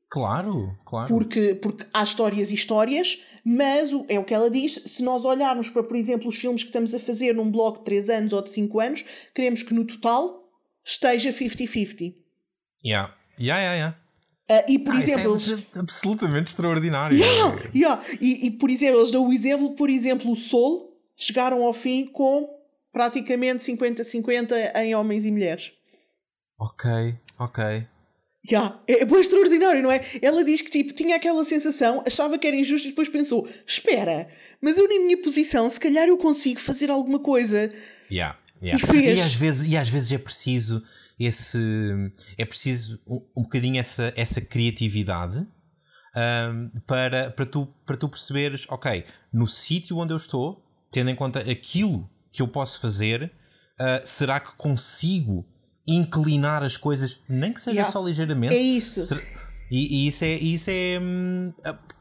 Claro, 0.08 0.76
claro. 0.84 1.08
Porque, 1.08 1.54
porque 1.54 1.86
há 1.92 2.02
histórias 2.02 2.50
e 2.50 2.54
histórias, 2.54 3.18
mas 3.44 3.90
é 4.08 4.18
o 4.18 4.24
que 4.24 4.34
ela 4.34 4.50
diz: 4.50 4.74
se 4.84 5.02
nós 5.02 5.24
olharmos 5.24 5.70
para, 5.70 5.82
por 5.82 5.96
exemplo, 5.96 6.28
os 6.28 6.36
filmes 6.36 6.62
que 6.62 6.68
estamos 6.68 6.94
a 6.94 6.98
fazer 6.98 7.34
num 7.34 7.50
bloco 7.50 7.78
de 7.78 7.84
3 7.86 8.10
anos 8.10 8.32
ou 8.32 8.42
de 8.42 8.50
5 8.50 8.80
anos, 8.80 9.04
queremos 9.34 9.62
que 9.62 9.72
no 9.72 9.86
total 9.86 10.48
esteja 10.84 11.30
50-50. 11.30 12.14
Yeah. 12.84 13.14
Yeah, 13.38 13.62
yeah, 13.62 13.74
yeah. 13.74 13.96
Uh, 14.50 14.70
e 14.70 14.78
por 14.78 14.94
ah, 14.94 14.98
exemplo. 14.98 15.36
Isso 15.36 15.54
é 15.74 15.78
absolutamente 15.78 16.50
extraordinário. 16.50 17.16
Yeah, 17.16 17.70
yeah. 17.74 18.02
E, 18.20 18.46
e 18.46 18.50
por 18.50 18.68
exemplo, 18.68 19.00
eles 19.00 19.10
dão 19.10 19.26
o 19.26 19.32
exemplo, 19.32 19.74
por 19.74 19.88
exemplo, 19.88 20.30
o 20.30 20.36
Sol 20.36 20.92
chegaram 21.16 21.62
ao 21.62 21.72
fim 21.72 22.06
com 22.06 22.48
praticamente 22.92 23.64
50-50 23.64 24.76
em 24.76 24.94
homens 24.94 25.24
e 25.24 25.30
mulheres. 25.30 25.72
Ok, 26.62 27.18
ok. 27.40 27.89
Yeah. 28.48 28.80
É, 28.86 29.02
é 29.02 29.20
extraordinário, 29.20 29.82
não 29.82 29.90
é? 29.90 30.01
Ela 30.22 30.44
diz 30.44 30.62
que 30.62 30.70
tipo, 30.70 30.93
tinha 30.93 31.16
aquela 31.16 31.44
sensação, 31.44 32.05
achava 32.06 32.39
que 32.39 32.47
era 32.47 32.55
injusto 32.55 32.86
e 32.86 32.90
depois 32.90 33.09
pensou: 33.09 33.48
espera, 33.66 34.28
mas 34.60 34.78
eu 34.78 34.89
na 34.89 35.05
minha 35.05 35.20
posição, 35.20 35.68
se 35.68 35.80
calhar 35.80 36.06
eu 36.06 36.16
consigo 36.16 36.60
fazer 36.60 36.89
alguma 36.89 37.18
coisa. 37.18 37.68
Yeah, 38.09 38.39
yeah. 38.62 38.76
E 38.76 38.86
fez. 38.86 39.18
E 39.18 39.22
às, 39.22 39.34
vezes, 39.34 39.68
e 39.72 39.76
às 39.76 39.89
vezes 39.89 40.12
é 40.12 40.18
preciso 40.18 40.80
esse. 41.18 41.59
É 42.39 42.44
preciso 42.44 43.01
um, 43.09 43.26
um 43.39 43.43
bocadinho 43.43 43.80
essa, 43.80 44.12
essa 44.16 44.40
criatividade 44.40 45.44
um, 46.14 46.70
para, 46.86 47.32
para, 47.32 47.47
tu, 47.47 47.66
para 47.84 47.97
tu 47.97 48.09
perceberes, 48.09 48.66
ok, 48.68 49.05
no 49.32 49.48
sítio 49.48 49.98
onde 49.98 50.12
eu 50.12 50.16
estou, 50.16 50.64
tendo 50.93 51.10
em 51.10 51.16
conta 51.16 51.40
aquilo 51.40 52.09
que 52.30 52.40
eu 52.40 52.47
posso 52.47 52.80
fazer, 52.80 53.32
uh, 53.80 54.01
será 54.05 54.39
que 54.39 54.55
consigo 54.55 55.44
inclinar 55.86 56.62
as 56.62 56.76
coisas, 56.76 57.18
nem 57.28 57.52
que 57.52 57.60
seja 57.60 57.76
Yeah. 57.76 57.92
só 57.92 58.02
ligeiramente? 58.04 58.54
É 58.54 58.59
isso. 58.60 59.14
E, 59.70 60.04
e 60.04 60.09
isso 60.09 60.24
é. 60.24 60.32
Isso 60.34 60.70
é 60.70 60.98
hum, 61.00 61.52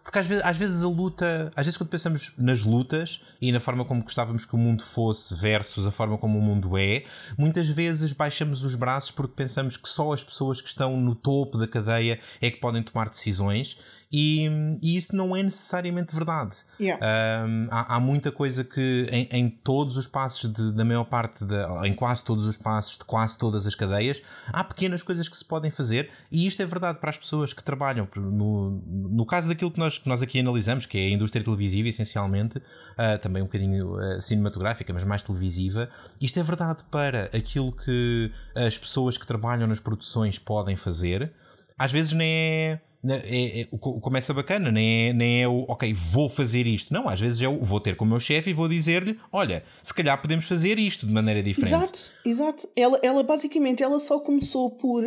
porque 0.04 0.20
às 0.20 0.28
vezes, 0.28 0.44
às 0.44 0.58
vezes 0.58 0.84
a 0.84 0.88
luta. 0.88 1.52
Às 1.56 1.66
vezes 1.66 1.78
quando 1.78 1.90
pensamos 1.90 2.34
nas 2.38 2.64
lutas 2.64 3.22
e 3.42 3.52
na 3.52 3.60
forma 3.60 3.86
como 3.86 4.02
gostávamos 4.04 4.46
que 4.46 4.56
o 4.56 4.58
mundo 4.58 4.84
fosse 4.84 5.36
versus 5.36 5.86
a 5.88 5.92
forma 5.92 6.18
como 6.18 6.38
o 6.40 6.42
mundo 6.42 6.78
é, 6.78 7.06
muitas 7.38 7.70
vezes 7.70 8.14
baixamos 8.14 8.64
os 8.64 8.76
braços 8.76 9.12
porque 9.12 9.34
pensamos 9.36 9.78
que 9.78 9.88
só 9.88 10.12
as 10.12 10.24
pessoas 10.24 10.62
que 10.62 10.68
estão 10.68 10.98
no 11.00 11.14
topo 11.16 11.58
da 11.58 11.68
cadeia 11.68 12.20
é 12.42 12.50
que 12.52 12.58
podem 12.58 12.82
tomar 12.84 13.10
decisões. 13.10 13.78
E, 14.14 14.46
e 14.82 14.98
isso 14.98 15.16
não 15.16 15.34
é 15.34 15.42
necessariamente 15.42 16.14
verdade. 16.14 16.58
Yeah. 16.78 17.46
Um, 17.48 17.68
há, 17.72 17.96
há 17.96 18.00
muita 18.02 18.30
coisa 18.30 18.62
que 18.62 19.08
em, 19.10 19.30
em 19.32 19.50
todos 19.50 19.96
os 19.96 20.06
passos 20.06 20.52
de- 20.52 20.74
da 20.74 20.84
maior 20.84 21.06
parte, 21.06 21.46
de, 21.46 21.56
em 21.86 21.94
quase 21.96 22.22
todos 22.26 22.46
os 22.46 22.58
passos 22.58 22.98
de 22.98 23.06
quase 23.06 23.38
todas 23.38 23.66
as 23.66 23.74
cadeias, 23.74 24.22
há 24.48 24.66
pequenas 24.66 25.02
coisas 25.02 25.30
que 25.30 25.38
se 25.38 25.46
podem 25.46 25.72
fazer 25.72 26.10
e 26.30 26.46
isto 26.46 26.62
é 26.62 26.66
verdade 26.66 27.00
para 27.00 27.10
as 27.10 27.18
pessoas 27.18 27.54
que 27.54 27.64
trabalham. 27.64 28.06
No, 28.18 28.82
no 28.86 29.26
caso 29.26 29.48
daquilo 29.48 29.72
que 29.72 29.80
nós, 29.80 29.91
que 29.98 30.08
nós 30.08 30.22
aqui 30.22 30.40
analisamos, 30.40 30.86
que 30.86 30.98
é 30.98 31.02
a 31.02 31.10
indústria 31.10 31.44
televisiva, 31.44 31.90
essencialmente, 31.90 32.62
ah, 32.98 33.18
também 33.18 33.42
um 33.42 33.46
bocadinho 33.46 33.96
ah, 33.98 34.20
cinematográfica, 34.22 34.94
mas 34.94 35.04
mais 35.04 35.24
televisiva, 35.24 35.90
isto 36.20 36.40
é 36.40 36.44
verdade 36.44 36.84
para 36.92 37.26
aquilo 37.34 37.72
que 37.72 38.32
as 38.56 38.78
pessoas 38.78 39.18
que 39.18 39.26
trabalham 39.26 39.68
nas 39.68 39.80
produções 39.80 40.38
podem 40.40 40.76
fazer. 40.76 41.32
Às 41.78 41.92
vezes 41.92 42.14
nem 42.14 42.32
é. 42.32 42.82
É, 43.04 43.62
é, 43.62 43.66
começa 44.00 44.32
bacana, 44.32 44.72
nem 44.72 45.10
é, 45.10 45.14
nem 45.14 45.42
é 45.42 45.48
o 45.48 45.66
ok, 45.68 45.92
vou 45.92 46.30
fazer 46.30 46.68
isto. 46.68 46.94
Não, 46.94 47.10
às 47.10 47.20
vezes 47.20 47.42
é 47.42 47.50
o 47.50 47.60
vou 47.60 47.80
ter 47.80 47.96
com 47.96 48.06
o 48.06 48.08
meu 48.08 48.20
chefe 48.20 48.52
e 48.52 48.54
vou 48.54 48.68
dizer-lhe: 48.68 49.18
olha, 49.32 49.64
se 49.82 49.92
calhar 49.92 50.22
podemos 50.22 50.46
fazer 50.46 50.78
isto 50.78 51.08
de 51.08 51.12
maneira 51.12 51.42
diferente. 51.42 51.74
Exato, 51.74 52.12
exato. 52.24 52.70
Ela, 52.76 53.00
ela 53.02 53.24
basicamente 53.24 53.82
ela 53.82 54.00
só 54.00 54.20
começou 54.20 54.70
por 54.70 55.04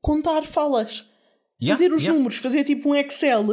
contar 0.00 0.42
falas. 0.42 1.06
Yeah, 1.60 1.76
fazer 1.76 1.92
os 1.92 2.02
yeah. 2.02 2.16
números, 2.16 2.38
fazer 2.38 2.64
tipo 2.64 2.90
um 2.90 2.94
Excel, 2.94 3.44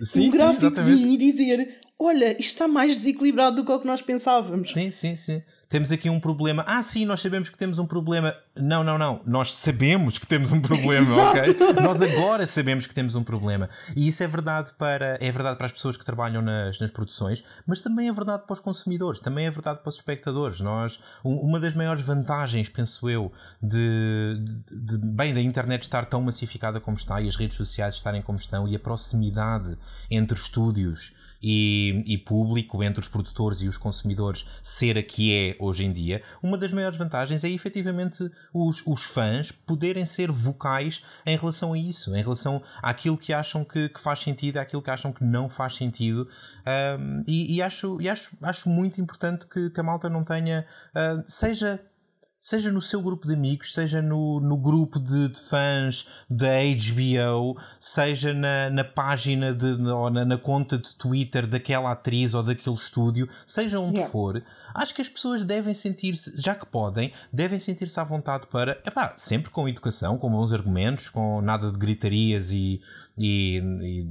Sim, 0.00 0.28
um 0.28 0.30
gráficozinho 0.30 1.08
e 1.08 1.16
dizer: 1.16 1.78
olha, 1.98 2.32
isto 2.32 2.50
está 2.50 2.68
mais 2.68 2.98
desequilibrado 2.98 3.56
do 3.56 3.64
que 3.64 3.72
o 3.72 3.80
que 3.80 3.86
nós 3.86 4.02
pensávamos. 4.02 4.72
Sim, 4.72 4.90
sim, 4.90 5.16
sim. 5.16 5.42
Temos 5.70 5.92
aqui 5.92 6.10
um 6.10 6.18
problema. 6.18 6.64
Ah, 6.66 6.82
sim, 6.82 7.06
nós 7.06 7.20
sabemos 7.20 7.48
que 7.48 7.56
temos 7.56 7.78
um 7.78 7.86
problema. 7.86 8.34
Não, 8.56 8.82
não, 8.82 8.98
não. 8.98 9.20
Nós 9.24 9.54
sabemos 9.54 10.18
que 10.18 10.26
temos 10.26 10.50
um 10.50 10.60
problema, 10.60 11.06
ok? 11.30 11.42
Nós 11.80 12.02
agora 12.02 12.44
sabemos 12.44 12.88
que 12.88 12.92
temos 12.92 13.14
um 13.14 13.22
problema. 13.22 13.70
E 13.94 14.08
isso 14.08 14.20
é 14.24 14.26
verdade 14.26 14.72
para, 14.76 15.16
é 15.20 15.30
verdade 15.30 15.56
para 15.56 15.66
as 15.66 15.72
pessoas 15.72 15.96
que 15.96 16.04
trabalham 16.04 16.42
nas, 16.42 16.80
nas 16.80 16.90
produções, 16.90 17.44
mas 17.64 17.80
também 17.80 18.08
é 18.08 18.12
verdade 18.12 18.42
para 18.46 18.52
os 18.52 18.58
consumidores, 18.58 19.20
também 19.20 19.46
é 19.46 19.50
verdade 19.50 19.78
para 19.80 19.88
os 19.88 19.94
espectadores. 19.94 20.60
Nós, 20.60 20.98
um- 21.24 21.36
uma 21.36 21.60
das 21.60 21.72
maiores 21.72 22.02
vantagens, 22.02 22.68
penso 22.68 23.08
eu, 23.08 23.32
de, 23.62 24.36
de- 24.68 24.98
de- 24.98 25.06
bem, 25.14 25.32
da 25.32 25.40
internet 25.40 25.82
estar 25.82 26.04
tão 26.04 26.20
massificada 26.20 26.80
como 26.80 26.96
está 26.96 27.20
e 27.20 27.28
as 27.28 27.36
redes 27.36 27.56
sociais 27.56 27.94
estarem 27.94 28.22
como 28.22 28.36
estão 28.38 28.66
e 28.66 28.74
a 28.74 28.78
proximidade 28.80 29.78
entre 30.10 30.36
estúdios 30.36 31.12
e, 31.42 32.02
e 32.06 32.18
público, 32.18 32.82
entre 32.82 33.00
os 33.00 33.08
produtores 33.08 33.60
e 33.60 33.68
os 33.68 33.76
consumidores, 33.76 34.46
ser 34.62 34.96
a 34.96 35.02
que 35.02 35.34
é 35.34 35.56
hoje 35.58 35.84
em 35.84 35.92
dia, 35.92 36.22
uma 36.42 36.56
das 36.56 36.72
maiores 36.72 36.98
vantagens 36.98 37.44
é 37.44 37.48
efetivamente 37.50 38.30
os, 38.54 38.82
os 38.86 39.04
fãs 39.04 39.52
poderem 39.52 40.06
ser 40.06 40.30
vocais 40.30 41.02
em 41.26 41.36
relação 41.36 41.72
a 41.72 41.78
isso, 41.78 42.14
em 42.16 42.22
relação 42.22 42.62
àquilo 42.82 43.18
que 43.18 43.32
acham 43.32 43.64
que, 43.64 43.88
que 43.88 44.00
faz 44.00 44.20
sentido, 44.20 44.58
àquilo 44.58 44.82
que 44.82 44.90
acham 44.90 45.12
que 45.12 45.24
não 45.24 45.50
faz 45.50 45.74
sentido. 45.74 46.28
E 47.26 47.50
e 47.50 47.62
acho, 47.62 48.00
e 48.00 48.08
acho, 48.08 48.36
acho 48.42 48.68
muito 48.68 49.00
importante 49.00 49.46
que, 49.46 49.70
que 49.70 49.80
a 49.80 49.82
malta 49.82 50.08
não 50.08 50.22
tenha, 50.22 50.64
uh, 50.94 51.22
seja 51.26 51.80
seja 52.40 52.72
no 52.72 52.80
seu 52.80 53.02
grupo 53.02 53.26
de 53.26 53.34
amigos, 53.34 53.74
seja 53.74 54.00
no, 54.00 54.40
no 54.40 54.56
grupo 54.56 54.98
de, 54.98 55.28
de 55.28 55.38
fãs 55.38 56.06
da 56.28 56.48
HBO, 56.64 57.60
seja 57.78 58.32
na, 58.32 58.70
na 58.70 58.82
página 58.82 59.54
de, 59.54 59.66
ou 59.82 60.08
na, 60.10 60.24
na 60.24 60.38
conta 60.38 60.78
de 60.78 60.96
Twitter 60.96 61.46
daquela 61.46 61.92
atriz 61.92 62.32
ou 62.32 62.42
daquele 62.42 62.74
estúdio, 62.74 63.28
seja 63.46 63.78
onde 63.78 63.98
Yeah. 64.00 64.10
for, 64.10 64.42
acho 64.74 64.94
que 64.94 65.02
as 65.02 65.08
pessoas 65.10 65.44
devem 65.44 65.74
sentir-se, 65.74 66.40
já 66.42 66.54
que 66.54 66.64
podem, 66.64 67.12
devem 67.30 67.58
sentir-se 67.58 68.00
à 68.00 68.04
vontade 68.04 68.46
para, 68.46 68.80
epá, 68.86 69.12
sempre 69.18 69.50
com 69.50 69.68
educação, 69.68 70.16
com 70.16 70.30
bons 70.30 70.52
argumentos, 70.52 71.10
com 71.10 71.42
nada 71.42 71.70
de 71.70 71.78
gritarias 71.78 72.52
e- 72.52 72.80
e- 73.18 73.58
e 73.58 74.06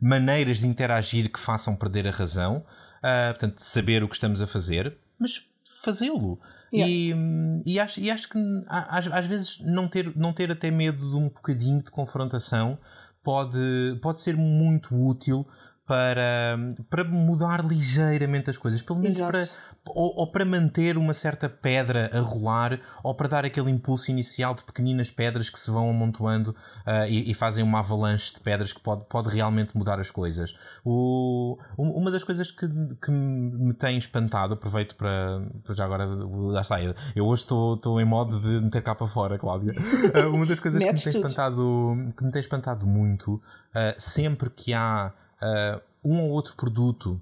maneiras 0.00 0.58
de 0.60 0.66
interagir 0.66 1.30
que 1.32 1.38
façam 1.40 1.74
perder 1.76 2.06
a 2.06 2.10
razão, 2.10 2.64
ah, 3.02 3.28
portanto, 3.30 3.58
saber 3.60 4.02
o 4.04 4.08
que 4.08 4.14
estamos 4.14 4.42
a 4.42 4.46
fazer, 4.46 4.96
mas 5.18 5.46
fazê-lo. 5.84 6.38
Yeah. 6.72 6.92
E, 6.92 7.72
e, 7.74 7.80
acho, 7.80 8.00
e 8.00 8.10
acho 8.10 8.28
que 8.28 8.38
às, 8.68 9.06
às 9.08 9.26
vezes 9.26 9.58
não 9.60 9.88
ter, 9.88 10.14
não 10.16 10.32
ter 10.32 10.50
até 10.50 10.70
medo 10.70 11.10
de 11.10 11.16
um 11.16 11.28
bocadinho 11.28 11.82
de 11.82 11.90
confrontação 11.90 12.78
pode, 13.22 13.98
pode 14.02 14.20
ser 14.20 14.36
muito 14.36 14.94
útil 14.94 15.46
para, 15.88 16.58
para 16.90 17.02
mudar 17.02 17.64
ligeiramente 17.64 18.50
as 18.50 18.58
coisas, 18.58 18.82
pelo 18.82 18.98
menos 18.98 19.16
Exato. 19.16 19.32
para, 19.32 19.42
ou, 19.94 20.12
ou 20.18 20.30
para 20.30 20.44
manter 20.44 20.98
uma 20.98 21.14
certa 21.14 21.48
pedra 21.48 22.10
a 22.12 22.20
rolar, 22.20 22.78
ou 23.02 23.14
para 23.14 23.26
dar 23.26 23.44
aquele 23.46 23.70
impulso 23.70 24.10
inicial 24.10 24.54
de 24.54 24.62
pequeninas 24.64 25.10
pedras 25.10 25.48
que 25.48 25.58
se 25.58 25.70
vão 25.70 25.88
amontoando 25.88 26.54
ah, 26.84 27.08
e, 27.08 27.30
e 27.30 27.34
fazem 27.34 27.64
uma 27.64 27.78
avalanche 27.78 28.34
de 28.34 28.40
pedras 28.40 28.70
que 28.70 28.80
pode, 28.80 29.06
pode 29.08 29.30
realmente 29.34 29.74
mudar 29.76 29.98
as 29.98 30.10
coisas. 30.10 30.54
O, 30.84 31.58
um- 31.78 31.90
uma 31.92 32.10
das 32.10 32.22
coisas 32.22 32.50
que, 32.50 32.68
que 33.02 33.10
me 33.10 33.72
tem 33.72 33.96
espantado, 33.96 34.52
aproveito 34.52 34.94
para, 34.94 35.40
para 35.64 35.74
já 35.74 35.86
agora, 35.86 36.04
lá 36.06 36.60
está, 36.60 36.82
eu, 36.82 36.94
eu 37.16 37.24
hoje 37.24 37.42
estou, 37.44 37.72
estou 37.74 37.98
em 37.98 38.04
modo 38.04 38.38
de 38.38 38.60
meter 38.62 38.82
cá 38.82 38.94
para 38.94 39.06
fora, 39.06 39.38
Cláudia. 39.38 39.72
Ah, 40.14 40.28
uma 40.28 40.44
das 40.46 40.60
coisas 40.60 40.82
que 40.82 40.92
me 40.92 40.98
tem 41.00 41.12
espantado, 41.12 42.12
que 42.16 42.24
me 42.24 42.30
tem 42.30 42.40
espantado 42.40 42.86
muito, 42.86 43.40
ah, 43.74 43.94
sempre 43.96 44.50
que 44.50 44.74
há 44.74 45.12
ah, 45.40 45.80
um 46.04 46.20
ou 46.22 46.30
outro 46.30 46.54
produto 46.56 47.20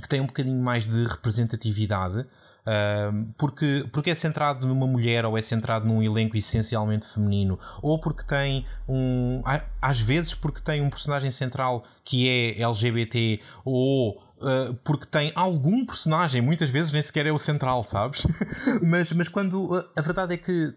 que 0.00 0.08
tem 0.08 0.20
um 0.20 0.26
bocadinho 0.26 0.60
mais 0.62 0.86
de 0.86 1.04
representatividade. 1.04 2.26
ah, 2.66 3.12
porque, 3.38 3.86
porque 3.92 4.10
é 4.10 4.14
centrado 4.14 4.66
numa 4.66 4.86
mulher 4.86 5.24
ou 5.24 5.36
é 5.38 5.42
centrado 5.42 5.86
num 5.86 6.02
elenco 6.02 6.36
essencialmente 6.36 7.06
feminino, 7.06 7.58
ou 7.82 8.00
porque 8.00 8.24
tem 8.26 8.66
um. 8.88 9.42
Às 9.80 10.00
vezes, 10.00 10.34
porque 10.34 10.60
tem 10.60 10.80
um 10.82 10.90
personagem 10.90 11.30
central 11.30 11.84
que 12.04 12.28
é 12.28 12.60
LGBT, 12.62 13.40
ou 13.64 14.20
ah, 14.40 14.74
porque 14.84 15.06
tem 15.06 15.30
algum 15.34 15.84
personagem, 15.86 16.42
muitas 16.42 16.70
vezes 16.70 16.90
nem 16.92 17.00
sequer 17.02 17.26
é 17.26 17.32
o 17.32 17.38
central, 17.38 17.82
sabes? 17.84 18.26
mas, 18.82 19.12
mas 19.12 19.28
quando. 19.28 19.74
a- 19.74 20.00
a 20.00 20.02
verdade 20.02 20.34
é 20.34 20.36
que 20.36 20.74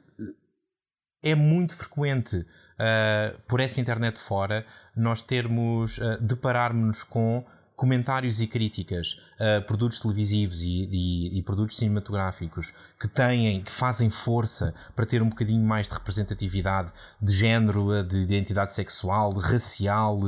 é 1.24 1.34
muito 1.36 1.74
frequente 1.74 2.38
uh, 2.38 3.40
por 3.48 3.60
essa 3.60 3.82
internet 3.82 4.20
fora 4.20 4.66
nós 4.98 5.22
termos, 5.22 5.98
uh, 5.99 6.18
depararmos 6.19 7.03
com 7.03 7.45
comentários 7.76 8.41
e 8.41 8.48
críticas 8.48 9.19
a 9.40 9.61
produtos 9.61 9.99
televisivos 9.99 10.61
e, 10.61 10.90
e- 10.91 11.38
e 11.38 11.44
produtos 11.44 11.78
cinematográficos 11.78 12.74
que 12.99 13.07
têm, 13.07 13.61
que 13.61 13.72
fazem 13.72 14.10
força 14.10 14.74
para 14.95 15.06
ter 15.06 15.22
um 15.22 15.30
bocadinho 15.30 15.64
mais 15.64 15.88
de 15.88 15.94
representatividade 15.94 16.91
de 17.22 17.32
género, 17.32 17.91
uh, 17.91 18.03
de 18.03 18.18
identidade 18.18 18.74
sexual, 18.74 19.32
de 19.34 19.41
racial. 19.41 20.19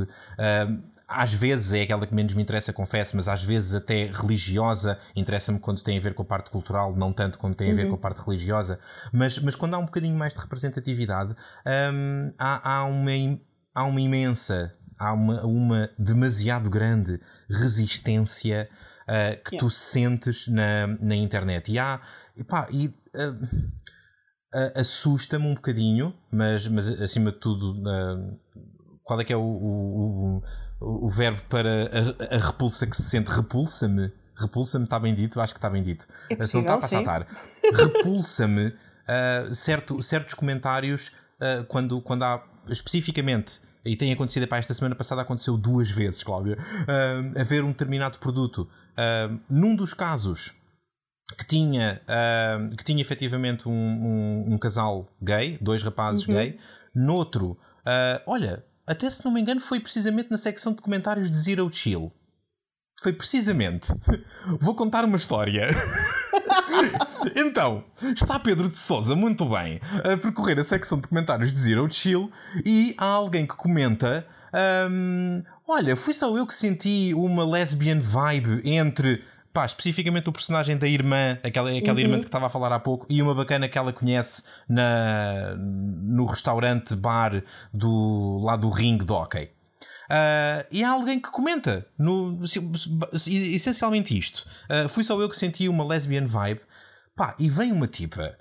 às 1.08 1.34
vezes 1.34 1.72
é 1.72 1.82
aquela 1.82 2.06
que 2.06 2.14
menos 2.14 2.34
me 2.34 2.42
interessa, 2.42 2.72
confesso, 2.72 3.16
mas 3.16 3.26
às 3.28 3.42
vezes 3.42 3.74
até 3.74 4.12
religiosa, 4.14 4.96
interessa-me 5.16 5.58
quando 5.58 5.82
tem 5.82 5.98
a 5.98 6.00
ver 6.00 6.14
com 6.14 6.22
a 6.22 6.24
parte 6.24 6.50
cultural, 6.50 6.94
não 6.94 7.12
tanto 7.12 7.36
quando 7.36 7.56
tem 7.56 7.72
a 7.72 7.74
ver 7.74 7.82
uhum. 7.86 7.90
com 7.90 7.94
a 7.96 7.98
parte 7.98 8.24
religiosa, 8.24 8.78
mas, 9.12 9.36
mas 9.40 9.56
quando 9.56 9.74
há 9.74 9.78
um 9.78 9.86
bocadinho 9.86 10.16
mais 10.16 10.34
de 10.34 10.40
representatividade, 10.40 11.34
hum, 11.92 12.32
há, 12.38 12.76
há, 12.76 12.84
uma, 12.84 13.10
há 13.74 13.84
uma 13.84 14.00
imensa, 14.00 14.74
há 14.98 15.12
uma, 15.12 15.44
uma 15.44 15.90
demasiado 15.98 16.68
grande 16.68 17.20
resistência 17.48 18.68
uh, 19.02 19.42
que 19.44 19.56
yeah. 19.56 19.58
tu 19.58 19.70
sentes 19.70 20.48
na, 20.48 20.86
na 20.86 21.14
internet. 21.14 21.72
E 21.72 21.78
há, 21.78 22.00
e, 22.36 22.44
pá, 22.44 22.68
e, 22.70 22.88
uh, 22.88 22.92
assusta-me 24.74 25.46
um 25.46 25.54
bocadinho, 25.54 26.14
mas, 26.30 26.66
mas 26.66 26.88
acima 26.88 27.30
de 27.30 27.38
tudo, 27.38 27.80
qual 29.10 29.20
é 29.20 29.24
que 29.24 29.32
é 29.32 29.36
o, 29.36 29.40
o, 29.40 30.42
o, 30.80 31.06
o 31.06 31.10
verbo 31.10 31.42
para 31.48 31.90
a, 32.30 32.36
a, 32.36 32.38
repulsa 32.38 32.86
que 32.86 32.96
se 32.96 33.02
sente? 33.02 33.28
Repulsa-me. 33.28 34.12
Repulsa-me, 34.36 34.84
está 34.84 34.98
bem 34.98 35.14
dito? 35.14 35.40
Acho 35.40 35.52
que 35.52 35.58
está 35.58 35.68
bem 35.68 35.82
dito. 35.82 36.06
É 36.30 36.36
possível, 36.36 36.70
não 36.70 36.78
está 36.78 36.98
a 36.98 37.02
passar. 37.02 37.26
Repulsa-me 37.74 38.68
uh, 38.68 39.52
certo, 39.52 40.00
certos 40.00 40.34
comentários 40.34 41.08
uh, 41.40 41.64
quando, 41.66 42.00
quando 42.00 42.22
há 42.22 42.38
especificamente 42.68 43.60
e 43.84 43.96
tem 43.96 44.12
acontecido, 44.12 44.46
para 44.46 44.58
esta 44.58 44.74
semana 44.74 44.94
passada 44.94 45.22
aconteceu 45.22 45.56
duas 45.56 45.90
vezes, 45.90 46.22
Cláudia, 46.22 46.58
uh, 46.58 47.40
a 47.40 47.44
ver 47.44 47.64
um 47.64 47.68
determinado 47.68 48.18
produto. 48.18 48.68
Uh, 48.92 49.40
num 49.48 49.74
dos 49.74 49.94
casos 49.94 50.52
que 51.38 51.46
tinha, 51.46 52.00
uh, 52.04 52.76
que 52.76 52.84
tinha 52.84 53.00
efetivamente 53.00 53.68
um, 53.68 53.72
um, 53.72 54.54
um, 54.54 54.58
casal 54.58 55.08
gay, 55.22 55.58
dois 55.60 55.82
rapazes 55.82 56.26
uhum. 56.26 56.34
gay, 56.34 56.58
noutro, 56.94 57.52
uh, 57.52 58.20
olha, 58.26 58.64
até 58.86 59.08
se 59.08 59.24
não 59.24 59.32
me 59.32 59.40
engano, 59.40 59.60
foi 59.60 59.80
precisamente 59.80 60.30
na 60.30 60.36
secção 60.36 60.72
de 60.72 60.82
comentários 60.82 61.30
de 61.30 61.36
Zero 61.36 61.70
Chill. 61.72 62.12
Foi 63.02 63.12
precisamente. 63.14 63.88
Vou 64.60 64.74
contar 64.74 65.04
uma 65.04 65.16
história. 65.16 65.68
então, 67.36 67.84
está 68.02 68.38
Pedro 68.38 68.68
de 68.68 68.76
Souza 68.76 69.14
muito 69.14 69.44
bem 69.46 69.80
a 70.04 70.16
percorrer 70.16 70.58
a 70.58 70.64
secção 70.64 71.00
de 71.00 71.08
comentários 71.08 71.52
de 71.52 71.58
Zero 71.58 71.90
Chill 71.90 72.30
e 72.64 72.94
há 72.98 73.06
alguém 73.06 73.46
que 73.46 73.54
comenta. 73.54 74.26
Um, 74.90 75.42
Olha, 75.72 75.94
fui 75.94 76.12
só 76.12 76.36
eu 76.36 76.44
que 76.44 76.52
senti 76.52 77.14
uma 77.14 77.48
lesbian 77.48 78.00
vibe 78.00 78.60
entre 78.64 79.22
pá, 79.52 79.64
especificamente 79.64 80.28
o 80.28 80.32
personagem 80.32 80.76
da 80.76 80.88
irmã, 80.88 81.38
aquela, 81.44 81.70
aquela 81.70 81.94
uhum. 81.94 82.00
irmã 82.00 82.18
que 82.18 82.24
estava 82.24 82.46
a 82.46 82.48
falar 82.48 82.72
há 82.72 82.80
pouco, 82.80 83.06
e 83.08 83.22
uma 83.22 83.32
bacana 83.36 83.68
que 83.68 83.78
ela 83.78 83.92
conhece 83.92 84.42
na, 84.68 85.54
no 85.56 86.24
restaurante 86.24 86.96
bar 86.96 87.44
do, 87.72 88.40
lá 88.42 88.56
do 88.56 88.68
ringue 88.68 89.04
de 89.04 89.12
hockey. 89.12 89.50
Uh, 90.10 90.66
e 90.72 90.82
há 90.82 90.90
alguém 90.90 91.20
que 91.20 91.30
comenta 91.30 91.86
no, 91.96 92.40
essencialmente 93.14 94.16
isto. 94.18 94.44
Uh, 94.68 94.88
fui 94.88 95.04
só 95.04 95.20
eu 95.20 95.28
que 95.28 95.36
senti 95.36 95.68
uma 95.68 95.86
lesbian 95.86 96.26
vibe. 96.26 96.60
Pá, 97.14 97.36
e 97.38 97.48
vem 97.48 97.70
uma 97.70 97.86
tipa 97.86 98.36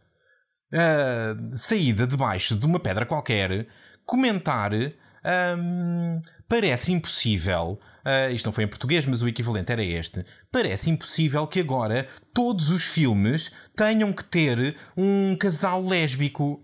uh, 0.74 1.56
saída 1.56 2.08
debaixo 2.08 2.56
de 2.56 2.66
uma 2.66 2.80
pedra 2.80 3.06
qualquer 3.06 3.68
comentar. 4.06 4.72
Um, 4.74 6.22
parece 6.48 6.92
impossível 6.92 7.80
Uh, 8.00 8.34
isto 8.34 8.46
não 8.46 8.54
foi 8.54 8.64
em 8.64 8.68
português, 8.68 9.06
mas 9.06 9.22
o 9.22 9.28
equivalente 9.28 9.72
era 9.72 9.84
este. 9.84 10.26
Parece 10.52 10.90
impossível 10.90 11.46
que 11.46 11.60
agora 11.60 12.08
todos 12.34 12.70
os 12.70 12.84
filmes 12.84 13.54
tenham 13.76 14.12
que 14.14 14.24
ter 14.24 14.76
um 14.98 15.36
casal 15.36 15.86
lésbico. 15.86 16.64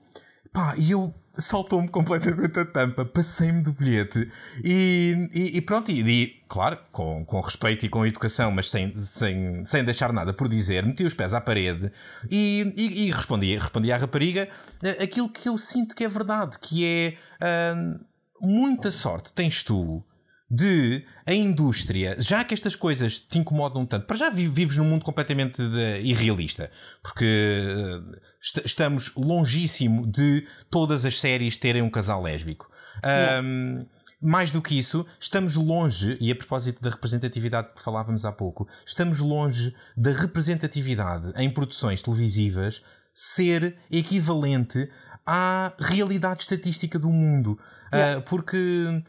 Pá, 0.51 0.73
e 0.77 0.91
eu 0.91 1.13
saltou-me 1.37 1.87
completamente 1.87 2.59
a 2.59 2.65
tampa, 2.65 3.05
passei-me 3.05 3.61
do 3.63 3.73
bilhete 3.73 4.29
e, 4.63 5.29
e, 5.33 5.57
e 5.57 5.61
pronto, 5.61 5.91
e, 5.91 6.01
e, 6.01 6.43
claro, 6.47 6.77
com, 6.91 7.25
com 7.25 7.39
respeito 7.39 7.85
e 7.85 7.89
com 7.89 8.05
educação, 8.05 8.51
mas 8.51 8.69
sem, 8.69 8.95
sem, 8.99 9.63
sem 9.65 9.83
deixar 9.83 10.13
nada 10.13 10.33
por 10.33 10.47
dizer, 10.47 10.85
meti 10.85 11.03
os 11.03 11.13
pés 11.13 11.33
à 11.33 11.41
parede 11.41 11.91
e, 12.29 12.73
e, 12.75 13.07
e 13.07 13.11
respondi, 13.11 13.57
respondi 13.57 13.91
à 13.91 13.97
rapariga 13.97 14.47
aquilo 15.01 15.29
que 15.29 15.49
eu 15.49 15.57
sinto 15.57 15.95
que 15.95 16.03
é 16.03 16.07
verdade, 16.07 16.57
que 16.59 16.85
é 16.85 17.73
uh, 17.73 17.99
muita 18.41 18.91
sorte 18.91 19.33
tens 19.33 19.63
tu 19.63 20.03
de 20.49 21.03
a 21.25 21.33
indústria, 21.33 22.15
já 22.19 22.43
que 22.43 22.53
estas 22.53 22.75
coisas 22.75 23.19
te 23.19 23.39
incomodam 23.39 23.85
tanto, 23.85 24.05
para 24.05 24.15
já 24.15 24.29
vives 24.29 24.77
num 24.77 24.85
mundo 24.85 25.03
completamente 25.03 25.61
irrealista, 26.03 26.69
porque 27.01 27.25
uh, 27.25 28.17
estamos 28.63 29.11
longíssimo 29.15 30.05
de 30.05 30.47
todas 30.69 31.05
as 31.05 31.19
séries 31.19 31.57
terem 31.57 31.81
um 31.81 31.89
casal 31.89 32.21
lésbico. 32.21 32.69
Um, 33.43 33.85
mais 34.21 34.51
do 34.51 34.61
que 34.61 34.77
isso, 34.77 35.05
estamos 35.19 35.55
longe, 35.55 36.17
e 36.19 36.31
a 36.31 36.35
propósito 36.35 36.81
da 36.81 36.89
representatividade 36.89 37.73
que 37.73 37.81
falávamos 37.81 38.25
há 38.25 38.31
pouco, 38.31 38.67
estamos 38.85 39.19
longe 39.19 39.75
da 39.95 40.11
representatividade 40.11 41.31
em 41.35 41.49
produções 41.49 42.01
televisivas 42.01 42.81
ser 43.13 43.77
equivalente 43.91 44.89
à 45.25 45.73
realidade 45.79 46.41
estatística 46.41 46.99
do 46.99 47.09
mundo. 47.09 47.57
Yeah. 47.93 48.19
Uh, 48.19 48.21
porque 48.23 49.03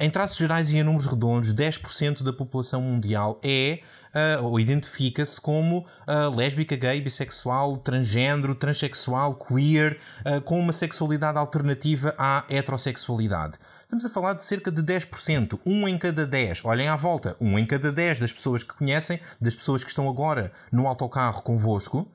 em 0.00 0.10
traços 0.10 0.36
gerais 0.36 0.72
e 0.72 0.78
em 0.78 0.82
números 0.82 1.06
redondos, 1.06 1.54
10% 1.54 2.22
da 2.22 2.32
população 2.32 2.82
mundial 2.82 3.40
é 3.44 3.80
uh, 4.14 4.44
ou 4.44 4.58
identifica-se 4.58 5.40
como 5.40 5.80
uh, 5.80 6.34
lésbica, 6.34 6.76
gay, 6.76 7.00
bissexual, 7.00 7.78
transgênero, 7.78 8.54
transexual, 8.54 9.34
queer, 9.34 9.98
uh, 10.26 10.40
com 10.42 10.58
uma 10.58 10.72
sexualidade 10.72 11.38
alternativa 11.38 12.14
à 12.18 12.44
heterossexualidade. 12.48 13.58
Estamos 13.82 14.04
a 14.04 14.10
falar 14.10 14.34
de 14.34 14.44
cerca 14.44 14.70
de 14.70 14.82
10%, 14.82 15.60
um 15.66 15.86
em 15.86 15.98
cada 15.98 16.26
10. 16.26 16.64
Olhem 16.64 16.88
à 16.88 16.96
volta, 16.96 17.36
um 17.40 17.58
em 17.58 17.66
cada 17.66 17.92
10 17.92 18.20
das 18.20 18.32
pessoas 18.32 18.62
que 18.62 18.74
conhecem, 18.74 19.20
das 19.40 19.54
pessoas 19.54 19.84
que 19.84 19.90
estão 19.90 20.08
agora 20.08 20.52
no 20.70 20.86
autocarro 20.86 21.42
convosco, 21.42 22.10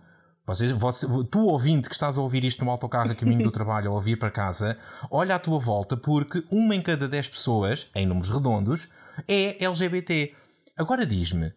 vocês, 0.47 0.71
você, 0.71 1.05
tu 1.29 1.41
ouvinte 1.41 1.89
que 1.89 1.93
estás 1.93 2.17
a 2.17 2.21
ouvir 2.21 2.45
isto 2.45 2.63
no 2.63 2.71
autocarro 2.71 3.11
a 3.11 3.15
caminho 3.15 3.43
do 3.43 3.51
trabalho 3.53 3.91
ou 3.91 3.97
a 3.97 4.01
vir 4.01 4.17
para 4.17 4.31
casa, 4.31 4.77
olha 5.11 5.35
à 5.35 5.39
tua 5.39 5.59
volta 5.59 5.97
porque 5.97 6.41
uma 6.49 6.73
em 6.73 6.81
cada 6.81 7.05
dez 7.05 7.27
pessoas, 7.27 7.91
em 7.93 8.05
números 8.05 8.29
redondos, 8.29 8.87
é 9.27 9.61
LGBT. 9.61 10.33
Agora 10.77 11.05
diz-me, 11.05 11.53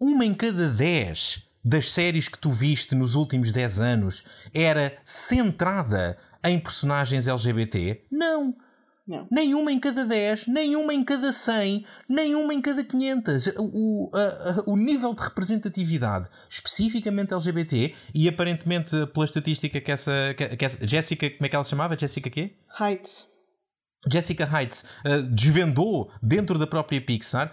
uma 0.00 0.24
em 0.24 0.34
cada 0.34 0.68
dez 0.68 1.48
das 1.64 1.90
séries 1.90 2.28
que 2.28 2.38
tu 2.38 2.50
viste 2.50 2.94
nos 2.94 3.14
últimos 3.14 3.52
10 3.52 3.80
anos 3.80 4.24
era 4.52 4.98
centrada 5.04 6.18
em 6.44 6.58
personagens 6.58 7.26
LGBT? 7.26 8.04
Não. 8.10 8.54
Não. 9.06 9.26
Nenhuma 9.30 9.72
em 9.72 9.80
cada 9.80 10.04
10, 10.04 10.46
nenhuma 10.46 10.94
em 10.94 11.02
cada 11.02 11.32
100, 11.32 11.84
nenhuma 12.08 12.54
em 12.54 12.60
cada 12.60 12.84
500. 12.84 13.48
O, 13.58 14.10
a, 14.14 14.20
a, 14.20 14.70
o 14.70 14.76
nível 14.76 15.12
de 15.12 15.22
representatividade, 15.22 16.28
especificamente 16.48 17.34
LGBT, 17.34 17.94
e 18.14 18.28
aparentemente 18.28 19.06
pela 19.08 19.24
estatística 19.24 19.80
que 19.80 19.90
essa, 19.90 20.34
que, 20.36 20.56
que 20.56 20.64
essa 20.64 20.86
Jessica, 20.86 21.28
como 21.30 21.46
é 21.46 21.48
que 21.48 21.56
ela 21.56 21.64
se 21.64 21.70
chamava? 21.70 21.98
Jessica 21.98 22.30
quê? 22.30 22.54
Heights. 22.80 23.31
Jessica 24.10 24.44
Heights 24.44 24.84
uh, 25.06 25.22
desvendou 25.22 26.10
dentro 26.20 26.58
da 26.58 26.66
própria 26.66 27.00
Pixar. 27.00 27.52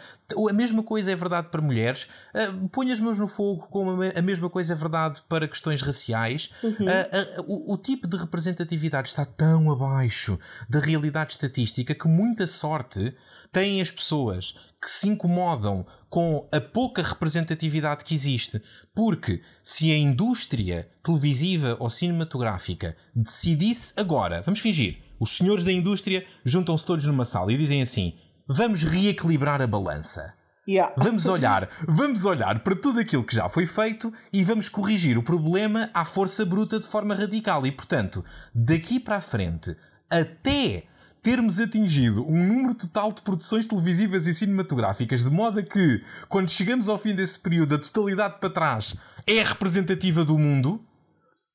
A 0.50 0.54
mesma 0.54 0.82
coisa 0.82 1.12
é 1.12 1.16
verdade 1.16 1.50
para 1.50 1.62
mulheres. 1.62 2.08
Uh, 2.34 2.68
Põe 2.70 2.92
as 2.92 3.00
mãos 3.00 3.20
no 3.20 3.28
fogo, 3.28 3.68
como 3.68 4.02
a 4.02 4.22
mesma 4.22 4.50
coisa 4.50 4.74
é 4.74 4.76
verdade 4.76 5.22
para 5.30 5.48
questões 5.48 5.82
raciais. 5.82 6.50
Uhum. 6.64 6.72
Uh, 6.72 7.42
uh, 7.42 7.70
o, 7.70 7.74
o, 7.74 7.78
tipo 7.78 8.08
de 8.08 8.18
representatividade 8.18 9.10
está 9.10 9.26
tão 9.26 9.72
abaixo 9.72 10.40
da 10.68 10.80
realidade 10.80 11.34
estatística 11.34 11.94
que 11.94 12.08
muita 12.08 12.48
sorte 12.48 13.16
têm 13.52 13.80
as 13.80 13.92
pessoas 13.92 14.56
que 14.82 14.90
se 14.90 15.08
incomodam 15.08 15.86
com 16.10 16.48
a 16.52 16.60
pouca 16.60 17.04
representatividade 17.04 18.04
que 18.04 18.16
existe. 18.16 18.60
Porque 18.96 19.44
se 19.62 19.92
a 19.92 19.98
indústria 19.98 20.90
televisiva 21.04 21.78
ou 21.80 21.90
cinematográfica 21.92 22.98
decidisse 23.16 23.94
agora, 23.98 24.42
vamos 24.42 24.62
fingir 24.62 25.09
os 25.20 25.36
senhores 25.36 25.64
da 25.64 25.72
indústria 25.72 26.26
juntam-se 26.46 26.86
todos 26.86 27.06
numa 27.06 27.26
sala 27.26 27.52
e 27.52 27.58
dizem 27.58 27.82
assim: 27.82 28.14
vamos 28.48 28.84
reequilibrar 28.84 29.62
a 29.62 29.68
balança. 29.68 30.34
Yeah. 30.68 30.94
Vamos 30.96 31.28
olhar, 31.28 31.68
vamos 31.88 32.26
olhar 32.26 32.60
para 32.60 32.76
tudo 32.76 33.00
aquilo 33.00 33.24
que 33.24 33.36
já 33.36 33.50
foi 33.50 33.66
feito 33.66 34.14
e 34.32 34.44
vamos 34.44 34.70
corrigir 34.70 35.18
o 35.18 35.24
problema 35.24 35.90
à 35.96 36.06
força 36.06 36.46
bruta 36.46 36.80
de 36.80 36.86
forma 36.86 37.16
radical. 37.16 37.66
E, 37.66 37.72
portanto, 37.72 38.24
daqui 38.54 39.00
para 39.00 39.18
a 39.18 39.22
frente, 39.22 39.76
até 40.12 40.84
termos 41.24 41.60
atingido 41.60 42.24
um 42.24 42.46
número 42.46 42.76
total 42.76 43.12
de 43.12 43.22
produções 43.22 43.68
televisivas 43.68 44.28
e 44.28 44.34
cinematográficas, 44.34 45.24
de 45.24 45.32
modo 45.32 45.60
a 45.60 45.64
que, 45.64 46.04
quando 46.28 46.50
chegamos 46.50 46.88
ao 46.88 47.00
fim 47.00 47.16
desse 47.16 47.40
período, 47.40 47.74
a 47.74 47.80
totalidade 47.80 48.40
para 48.40 48.50
trás 48.50 48.96
é 49.26 49.44
representativa 49.44 50.24
do 50.24 50.38
mundo, 50.38 50.84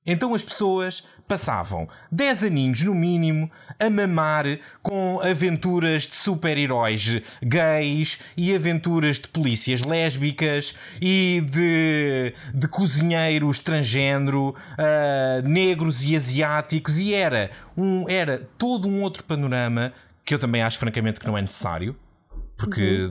então 0.07 0.35
as 0.35 0.43
pessoas 0.43 1.05
passavam 1.27 1.89
10 2.13 2.45
aninhos 2.45 2.83
no 2.83 2.95
mínimo 2.95 3.51
a 3.79 3.91
mamar 3.91 4.59
com 4.83 5.21
aventuras 5.21 6.03
de 6.03 6.15
super-heróis 6.15 7.21
gays 7.43 8.19
e 8.37 8.55
aventuras 8.55 9.19
de 9.19 9.29
polícias 9.29 9.83
lésbicas 9.83 10.75
e 11.01 11.43
de, 11.51 12.35
de 12.55 12.69
cozinheiros 12.69 13.61
transgênero, 13.61 14.51
uh, 14.51 15.49
negros 15.49 16.05
e 16.05 16.17
asiáticos, 16.17 16.99
e 16.99 17.15
era, 17.15 17.51
um, 17.77 18.09
era 18.09 18.49
todo 18.59 18.87
um 18.87 19.03
outro 19.03 19.25
panorama 19.25 19.93
que 20.25 20.35
eu 20.35 20.39
também 20.39 20.63
acho 20.63 20.79
francamente 20.79 21.21
que 21.21 21.27
não 21.27 21.37
é 21.37 21.43
necessário. 21.43 21.97
Porque, 22.57 23.11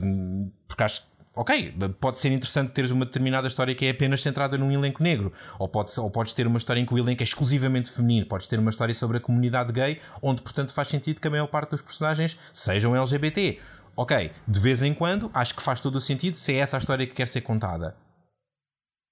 porque 0.66 0.82
acho 0.82 1.02
que 1.02 1.13
ok, 1.34 1.74
pode 2.00 2.18
ser 2.18 2.30
interessante 2.30 2.72
teres 2.72 2.90
uma 2.90 3.04
determinada 3.04 3.46
história 3.46 3.74
que 3.74 3.86
é 3.86 3.90
apenas 3.90 4.20
centrada 4.20 4.56
num 4.56 4.70
elenco 4.70 5.02
negro, 5.02 5.32
ou, 5.58 5.68
pode, 5.68 5.92
ou 5.98 6.10
podes 6.10 6.32
ter 6.32 6.46
uma 6.46 6.58
história 6.58 6.80
em 6.80 6.84
que 6.84 6.94
o 6.94 6.98
elenco 6.98 7.22
é 7.22 7.24
exclusivamente 7.24 7.90
feminino, 7.90 8.26
podes 8.26 8.46
ter 8.46 8.58
uma 8.58 8.70
história 8.70 8.94
sobre 8.94 9.16
a 9.16 9.20
comunidade 9.20 9.72
gay, 9.72 10.00
onde 10.22 10.42
portanto 10.42 10.72
faz 10.72 10.88
sentido 10.88 11.20
que 11.20 11.28
a 11.28 11.30
maior 11.30 11.46
parte 11.46 11.70
dos 11.70 11.82
personagens 11.82 12.38
sejam 12.52 12.96
LGBT. 12.96 13.58
Ok, 13.96 14.32
de 14.46 14.60
vez 14.60 14.82
em 14.82 14.92
quando 14.92 15.30
acho 15.32 15.54
que 15.54 15.62
faz 15.62 15.80
todo 15.80 15.96
o 15.96 16.00
sentido 16.00 16.36
se 16.36 16.52
é 16.52 16.56
essa 16.56 16.76
a 16.76 16.78
história 16.78 17.06
que 17.06 17.14
quer 17.14 17.28
ser 17.28 17.42
contada. 17.42 17.96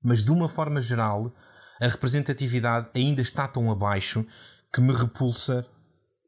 Mas 0.03 0.23
de 0.25 0.33
uma 0.33 0.49
forma 0.49 0.81
geral, 0.81 1.33
a 1.81 1.87
representatividade 1.87 2.89
ainda 2.95 3.23
está 3.23 3.47
tão 3.47 3.71
abaixo 3.71 4.27
que 4.73 4.81
me 4.81 4.93
repulsa 4.93 5.67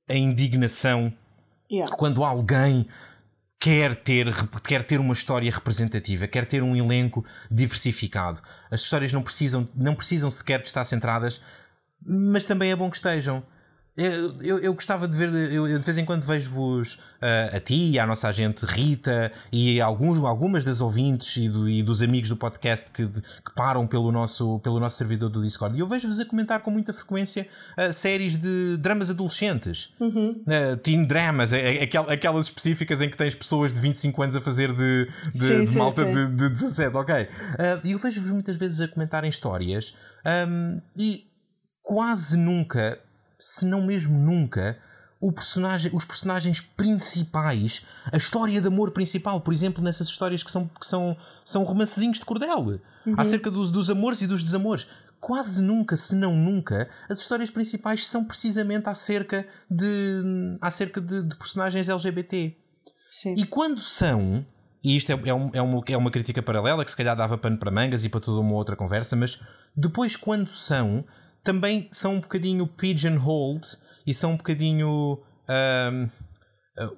a 0.09 0.15
indignação 0.15 1.13
Yeah. 1.71 1.97
quando 1.97 2.23
alguém 2.23 2.87
quer 3.61 3.95
ter, 3.97 4.27
quer 4.67 4.83
ter 4.83 5.01
uma 5.01 5.15
história 5.15 5.51
representativa, 5.51 6.27
quer 6.27 6.45
ter 6.45 6.63
um 6.63 6.77
elenco 6.77 7.25
diversificado. 7.51 8.41
As 8.71 8.83
histórias 8.83 9.13
não 9.13 9.23
precisam, 9.23 9.69
não 9.75 9.95
precisam 9.95 10.31
sequer 10.31 10.61
de 10.61 10.67
estar 10.67 10.85
centradas, 10.85 11.41
mas 12.05 12.45
também 12.45 12.71
é 12.71 12.77
bom 12.77 12.91
que 12.91 12.97
estejam. 12.97 13.45
Eu, 13.97 14.35
eu, 14.41 14.59
eu 14.59 14.75
gostava 14.75 15.07
de 15.07 15.17
ver, 15.17 15.33
eu, 15.53 15.69
eu 15.69 15.79
de 15.79 15.85
vez 15.85 15.97
em 15.99 16.05
quando 16.05 16.23
vejo-vos 16.23 16.95
uh, 16.95 17.57
a 17.57 17.61
ti, 17.61 17.97
a 17.97 18.05
nossa 18.05 18.27
agente 18.27 18.67
Rita 18.67 19.31
e 19.53 19.81
alguns, 19.81 20.19
algumas 20.19 20.65
das 20.65 20.81
ouvintes 20.81 21.37
e, 21.37 21.49
do, 21.49 21.69
e 21.69 21.81
dos 21.81 22.03
amigos 22.03 22.29
do 22.29 22.37
podcast 22.37 22.91
que, 22.91 23.07
que, 23.07 23.55
param 23.55 23.87
pelo 23.87 24.11
nosso, 24.11 24.59
pelo 24.59 24.81
nosso 24.81 24.97
servidor 24.97 25.31
do 25.31 25.41
Discord. 25.41 25.77
E 25.77 25.81
eu 25.81 25.87
vejo-vos 25.87 26.19
a 26.19 26.25
comentar 26.25 26.59
com 26.61 26.73
muita 26.73 26.93
frequência 26.93 27.47
uh, 27.79 27.93
séries 27.93 28.37
de 28.37 28.77
dramas 28.79 29.11
adolescentes, 29.11 29.95
uhum. 30.01 30.43
uh, 30.43 30.77
teen 30.79 31.05
dramas, 31.05 31.53
aquelas 31.53 32.47
específicas 32.47 33.01
em 33.01 33.09
que 33.09 33.17
tens 33.17 33.37
pessoas 33.37 33.73
de 33.73 33.81
25 33.81 34.23
anos 34.23 34.35
a 34.35 34.41
fazer 34.41 34.73
de, 34.73 35.09
de, 35.31 35.39
sim, 35.39 35.61
de 35.61 35.67
sim, 35.69 35.79
malta 35.79 36.05
sim. 36.05 36.13
De, 36.13 36.29
de 36.31 36.49
17, 36.49 36.97
ok. 36.97 37.29
E 37.85 37.93
eu 37.93 37.99
vejo-vos 37.99 38.33
muitas 38.33 38.57
vezes 38.57 38.81
a 38.81 38.89
comentarem 38.89 39.31
histórias 39.31 39.95
um, 40.49 40.81
e 40.99 41.29
quase 41.81 42.37
nunca 42.37 42.99
se 43.45 43.67
não 43.67 43.83
mesmo 43.85 44.19
nunca, 44.19 44.79
personagem, 45.35 45.91
os 45.95 46.05
personagens 46.05 46.63
principais, 46.63 47.83
a 48.11 48.17
história 48.17 48.59
de 48.59 48.67
amor 48.67 48.91
principal, 48.91 49.39
por 49.43 49.53
exemplo, 49.53 49.85
nessas 49.85 50.09
histórias 50.09 50.43
que 50.43 50.51
são, 50.51 50.67
que 50.67 50.87
são, 50.87 51.15
são 51.45 51.63
romancezinhos 51.63 52.19
de 52.19 52.25
cordel, 52.25 52.81
uhum. 53.07 53.15
acerca 53.19 53.51
dos, 53.51 53.71
dos 53.71 53.91
amores 53.91 54.23
e 54.23 54.27
dos 54.27 54.43
desamores. 54.43 54.87
Quase 55.21 55.63
nunca, 55.63 55.95
se 55.95 56.15
não 56.15 56.35
nunca, 56.35 56.89
as 57.09 57.21
histórias 57.21 57.51
principais 57.51 58.07
são 58.07 58.25
precisamente 58.25 58.89
acerca 58.89 59.47
de, 59.71 60.57
acerca 60.61 61.01
de, 61.01 61.29
de 61.29 61.37
personagens 61.37 61.89
LGBT. 61.89 62.57
Sim. 63.07 63.35
E 63.37 63.45
quando 63.45 63.81
são, 63.81 64.45
e 64.83 64.97
isto 64.97 65.13
é, 65.13 65.21
é, 65.29 65.35
um, 65.35 65.51
é, 65.53 65.61
uma, 65.61 65.83
é 65.87 65.97
uma 65.97 66.11
crítica 66.11 66.43
paralela 66.43 66.83
que 66.83 66.91
se 66.91 66.97
calhar 66.97 67.15
dava 67.15 67.37
pano 67.37 67.59
para 67.59 67.71
mangas 67.71 68.05
e 68.05 68.09
para 68.09 68.21
toda 68.21 68.41
uma 68.41 68.55
outra 68.55 68.75
conversa, 68.75 69.15
mas 69.15 69.39
depois 69.77 70.17
quando 70.17 70.49
são 70.49 71.05
também 71.45 71.89
são 71.93 72.15
um 72.15 72.21
bocadinho 72.21 72.67
pigeonholed 72.67 73.67
e 74.07 74.13
são 74.13 74.33
um 74.33 74.37
bocadinho 74.37 75.19
um, 75.49 76.09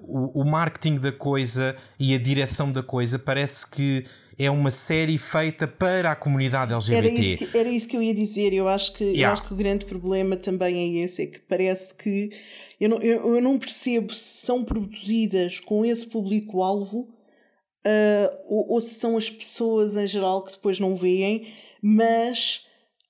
o, 0.01 0.41
o, 0.41 0.45
marketing 0.49 0.97
da 0.97 1.11
coisa 1.11 1.75
e 1.99 2.15
a 2.15 2.17
direção 2.17 2.71
da 2.71 2.81
coisa 2.81 3.19
parece 3.19 3.69
que 3.69 4.03
é 4.39 4.49
uma 4.49 4.71
série 4.71 5.17
feita 5.17 5.67
para 5.67 6.11
a 6.11 6.15
comunidade 6.15 6.73
LGBT. 6.73 6.97
Era 6.97 7.19
isso 7.19 7.37
que, 7.37 7.57
era 7.57 7.69
isso 7.69 7.87
que 7.87 7.97
eu 7.97 8.01
ia 8.01 8.13
dizer. 8.13 8.53
Eu 8.53 8.67
acho 8.67 8.93
que, 8.93 9.03
Yeah. 9.03 9.27
eu 9.27 9.33
acho 9.33 9.43
que 9.43 9.53
o 9.53 9.57
grande 9.57 9.85
problema 9.85 10.37
também 10.37 10.99
é 11.01 11.03
esse: 11.03 11.23
é 11.23 11.25
que 11.27 11.39
parece 11.39 11.95
que 11.95 12.31
eu 12.79 12.89
não, 12.89 12.97
eu, 12.99 13.35
eu 13.35 13.41
não 13.41 13.59
percebo 13.59 14.13
se 14.13 14.45
são 14.45 14.63
produzidas 14.63 15.59
com 15.59 15.85
esse 15.85 16.07
público-alvo 16.07 17.07
ah, 17.87 18.37
ou, 18.45 18.73
ou 18.73 18.81
se 18.81 18.95
são 18.95 19.15
as 19.15 19.29
pessoas 19.29 19.95
em 19.95 20.05
geral 20.05 20.43
que 20.43 20.51
depois 20.51 20.77
não 20.77 20.93
veem, 20.93 21.47
mas 21.81 22.66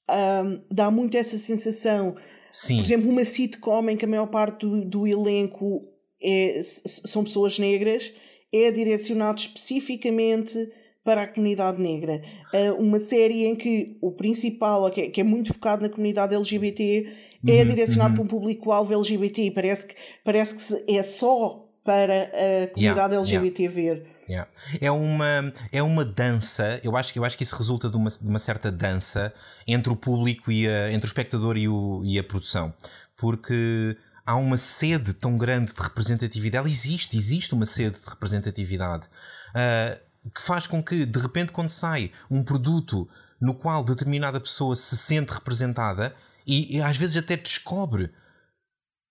ahm, 0.09 0.59
dá 0.71 0.89
muito 0.91 1.15
essa 1.17 1.37
sensação. 1.37 2.15
Sim, 2.51 2.77
Por 2.77 2.85
exemplo, 2.85 3.09
uma 3.09 3.25
sitcom 3.25 3.89
em 3.89 3.97
que 3.97 4.05
a 4.05 4.07
maior 4.07 4.27
parte 4.27 4.65
do, 4.65 4.83
do 4.83 5.07
elenco 5.07 5.81
é, 6.21 6.59
são 6.63 7.23
pessoas 7.23 7.59
negras 7.59 8.13
é 8.51 8.71
direcionado 8.71 9.39
especificamente 9.39 10.69
para 11.03 11.23
a 11.23 11.27
comunidade 11.27 11.81
negra. 11.81 12.21
Ah, 12.53 12.73
uma 12.77 12.99
série 12.99 13.45
em 13.45 13.55
que 13.55 13.97
o 14.01 14.11
principal, 14.11 14.89
que 14.91 15.01
é, 15.01 15.09
que 15.09 15.21
é 15.21 15.23
muito 15.23 15.53
focado 15.53 15.81
na 15.81 15.89
comunidade 15.89 16.35
LGBT, 16.35 17.07
é 17.47 17.63
direcionado 17.63 18.15
para 18.15 18.23
um 18.23 18.27
público-alvo 18.27 18.93
LGBT. 18.93 19.51
Parece 19.51 19.87
que, 19.87 19.95
parece 20.23 20.83
que 20.83 20.91
é 20.91 21.03
só 21.03 21.65
para 21.83 22.23
a 22.23 22.67
comunidade 22.67 23.13
yeah. 23.13 23.19
LGBT 23.19 23.67
ver. 23.69 24.16
Yeah. 24.29 24.49
É, 24.81 24.91
uma, 24.91 25.53
é 25.71 25.81
uma 25.81 26.03
dança, 26.03 26.81
eu 26.83 26.97
acho, 26.97 27.13
que- 27.13 27.19
eu 27.19 27.23
acho 27.23 27.37
que 27.37 27.43
isso 27.43 27.55
resulta 27.55 27.89
de 27.89 27.95
uma, 27.95 28.09
de 28.09 28.27
uma 28.27 28.39
certa 28.39 28.69
dança 28.69 29.33
entre 29.65 29.91
o 29.91 29.95
público 29.95 30.51
e 30.51 30.67
a, 30.67 30.91
entre 30.91 31.07
o 31.07 31.09
espectador 31.09 31.55
e, 31.55 31.67
o, 31.69 32.01
e 32.03 32.19
a 32.19 32.23
produção. 32.23 32.73
Porque 33.15 33.95
há 34.25 34.35
uma 34.35 34.57
sede 34.57 35.13
tão 35.13 35.37
grande 35.37 35.73
de 35.73 35.81
representatividade, 35.81 36.69
existe, 36.69 37.15
existe 37.15 37.53
uma 37.53 37.65
sede 37.65 38.01
de 38.01 38.09
representatividade 38.09 39.07
ah, 39.55 39.97
que 40.35 40.41
faz 40.41 40.67
com 40.67 40.83
que, 40.83 41.05
de 41.05 41.19
repente, 41.19 41.53
quando 41.53 41.69
sai 41.69 42.11
um 42.29 42.43
produto 42.43 43.07
no 43.39 43.53
qual 43.53 43.83
determinada 43.83 44.39
pessoa 44.41 44.75
se 44.75 44.97
sente 44.97 45.31
representada 45.31 46.13
e, 46.45 46.75
e 46.77 46.81
às 46.81 46.97
vezes 46.97 47.15
até 47.15 47.37
descobre 47.37 48.11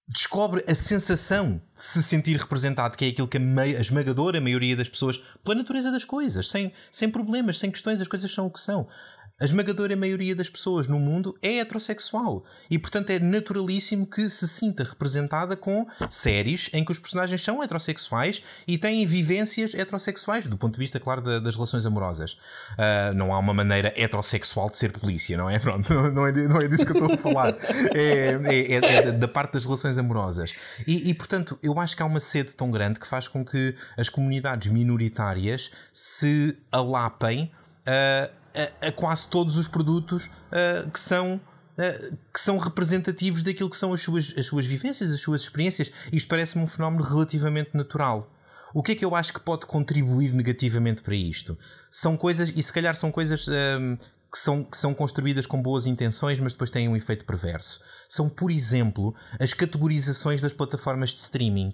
descobre 0.09 0.65
a 0.69 0.74
sensação 0.74 1.61
de 1.77 1.83
se 1.83 2.03
sentir 2.03 2.37
representado, 2.37 2.97
que 2.97 3.05
é 3.05 3.09
aquilo 3.09 3.27
que 3.27 3.37
a, 3.37 3.41
a 3.41 3.81
esmagadora 3.81 4.41
maioria 4.41 4.77
das 4.77 4.89
pessoas, 4.89 5.19
pela 5.43 5.57
natureza 5.57 5.91
das 5.91 6.05
coisas, 6.05 6.49
sem, 6.49 6.73
sem 6.93 7.11
problemas, 7.11 7.59
sem 7.59 7.70
questões, 7.70 8.01
as 8.01 8.07
coisas 8.07 8.33
são 8.33 8.47
o 8.47 8.51
que 8.51 8.61
são. 8.61 8.87
A 9.39 9.45
esmagadora 9.45 9.95
maioria 9.95 10.35
das 10.35 10.49
pessoas 10.49 10.89
no 10.89 10.99
mundo 10.99 11.37
é 11.43 11.59
heterossexual 11.59 12.43
e, 12.71 12.79
portanto, 12.79 13.11
é 13.11 13.19
naturalíssimo 13.19 14.07
que 14.07 14.29
se 14.31 14.49
sinta 14.49 14.83
representada 14.83 15.55
com 15.55 15.87
séries 16.09 16.71
em 16.73 16.83
que 16.83 16.91
os 16.91 16.99
personagens 16.99 17.43
são 17.43 17.63
heterossexuais 17.63 18.43
e 18.67 18.79
têm 18.79 19.05
vivências 19.05 19.75
heterossexuais, 19.75 20.47
do 20.47 20.57
ponto 20.57 20.73
de 20.75 20.81
vista, 20.81 20.99
claro, 20.99 21.21
da- 21.21 21.39
das 21.39 21.55
relações 21.55 21.85
amorosas. 21.85 22.39
Ah, 22.79 23.13
não 23.15 23.35
há 23.35 23.39
uma 23.39 23.53
maneira 23.53 23.93
heterossexual 23.95 24.71
de 24.71 24.77
ser 24.79 24.91
polícia, 24.93 25.37
não 25.37 25.51
é? 25.51 25.59
Pronto, 25.67 25.93
não 26.13 26.27
é, 26.27 26.33
não 26.33 26.61
é 26.61 26.67
disso 26.69 26.87
que 26.87 26.93
eu 26.93 27.01
estou 27.07 27.13
a 27.13 27.19
falar. 27.19 27.55
É, 27.95 28.39
é- 28.43 28.73
é- 28.73 29.09
é 29.09 29.13
da 29.13 29.29
parte 29.29 29.53
das 29.53 29.65
relações 29.67 29.99
amorosas. 29.99 30.55
E, 30.87 31.11
e, 31.11 31.13
portanto, 31.13 31.59
eu 31.63 31.79
acho 31.79 31.95
que 31.95 32.03
há 32.03 32.07
uma 32.07 32.21
sede 32.21 32.55
tão 32.55 32.71
grande 32.71 32.99
que 32.99 33.07
faz 33.07 33.29
com 33.29 33.45
que 33.45 33.75
as 33.99 34.09
comunidades 34.09 34.73
minoritárias 34.73 35.71
se 35.93 36.57
alapem 36.73 37.51
ah, 37.87 38.31
a, 38.81 38.89
a 38.89 38.93
quase 38.93 39.28
todos 39.28 39.57
os 39.57 39.69
produtos 39.69 40.31
ah, 40.51 40.89
que 40.91 40.99
são. 41.01 41.41
ah, 41.78 42.16
que 42.33 42.41
são 42.41 42.59
representativos 42.59 43.43
daquilo 43.43 43.70
que 43.70 43.77
são 43.77 43.93
as 43.93 44.01
suas, 44.01 44.35
as 44.37 44.47
suas 44.47 44.66
vivências, 44.66 45.12
as 45.12 45.20
suas 45.20 45.43
experiências. 45.43 45.93
Isto 46.12 46.28
parece-me 46.28 46.65
um 46.65 46.66
fenómeno 46.66 47.03
relativamente 47.03 47.70
natural. 47.74 48.33
O 48.74 48.83
que 48.83 48.93
é 48.93 48.95
que 48.95 49.05
eu 49.05 49.15
acho 49.15 49.33
que 49.33 49.41
pode 49.41 49.65
contribuir 49.65 50.35
negativamente 50.35 51.01
para 51.03 51.15
isto? 51.15 51.57
São 51.91 52.16
coisas, 52.16 52.53
e 52.55 52.62
se 52.62 52.73
calhar 52.73 52.95
são 52.95 53.11
coisas 53.11 53.49
ahm, 53.49 53.97
que, 54.37 54.43
são, 54.43 54.63
que 54.65 54.77
são 54.77 54.93
construídas 54.93 55.47
com 55.47 55.63
boas 55.63 55.87
intenções, 55.87 56.39
mas 56.41 56.53
depois 56.53 56.69
têm 56.71 56.89
um 56.89 56.97
efeito 56.97 57.25
perverso. 57.25 57.81
São, 58.09 58.29
por 58.29 58.51
exemplo, 58.51 59.15
as 59.41 59.55
categorizações 59.55 60.43
das 60.43 60.53
plataformas 60.53 61.11
de 61.11 61.19
streaming. 61.21 61.73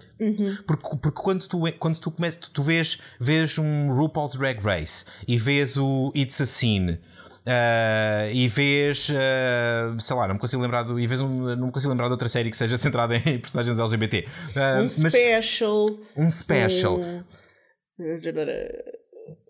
Porque, 0.67 0.89
porque 0.97 1.21
quando 1.23 1.47
tu, 1.49 1.61
quando 1.79 1.99
tu, 1.99 2.11
começas, 2.11 2.39
tu, 2.39 2.51
tu 2.51 2.63
vês, 2.63 2.99
vês 3.19 3.59
um 3.59 3.93
RuPaul's 3.93 4.37
Drag 4.37 4.61
Race 4.61 5.05
e 5.27 5.37
vês 5.37 5.77
o 5.77 6.13
It's 6.15 6.41
a 6.41 6.47
Scene. 6.47 7.01
ah, 7.45 8.29
e 8.33 8.47
vês, 8.47 9.09
ah, 9.11 9.97
sei 9.99 10.15
lá, 10.17 10.27
não 10.29 10.35
me 10.35 10.41
consigo 10.41 10.63
lembrar 10.63 10.85
do, 10.85 11.01
e 11.01 11.07
vês 11.07 11.21
um, 11.21 11.57
não 11.57 11.67
me 11.67 11.73
consigo 11.73 11.91
lembrar 11.91 12.07
de 12.07 12.13
outra 12.13 12.29
série 12.29 12.49
que 12.51 12.57
seja 12.57 12.79
centrada 12.79 13.17
em 13.17 13.39
personagens 13.41 13.79
LGBT. 13.79 14.27
Ah, 14.57 14.79
Um 14.79 14.83
mas 14.83 14.93
special. 14.93 15.87
um 16.17 16.31
special. 16.31 17.01
um- 17.01 17.25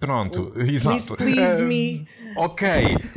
Pronto, 0.01 0.47
Please, 0.53 0.73
exato. 0.89 1.16
please 1.16 1.62
Ah, 1.62 1.66
me. 1.66 2.07
ok. 2.36 2.66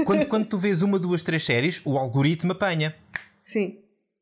Quando, 0.05 0.25
quando 0.27 0.45
tu 0.47 0.57
vês 0.57 0.81
uma, 0.81 0.99
duas, 0.99 1.23
três 1.23 1.43
séries, 1.45 1.81
o 1.85 1.97
algoritmo 1.97 2.51
apanha 2.51 2.95
Sim. 3.41 3.77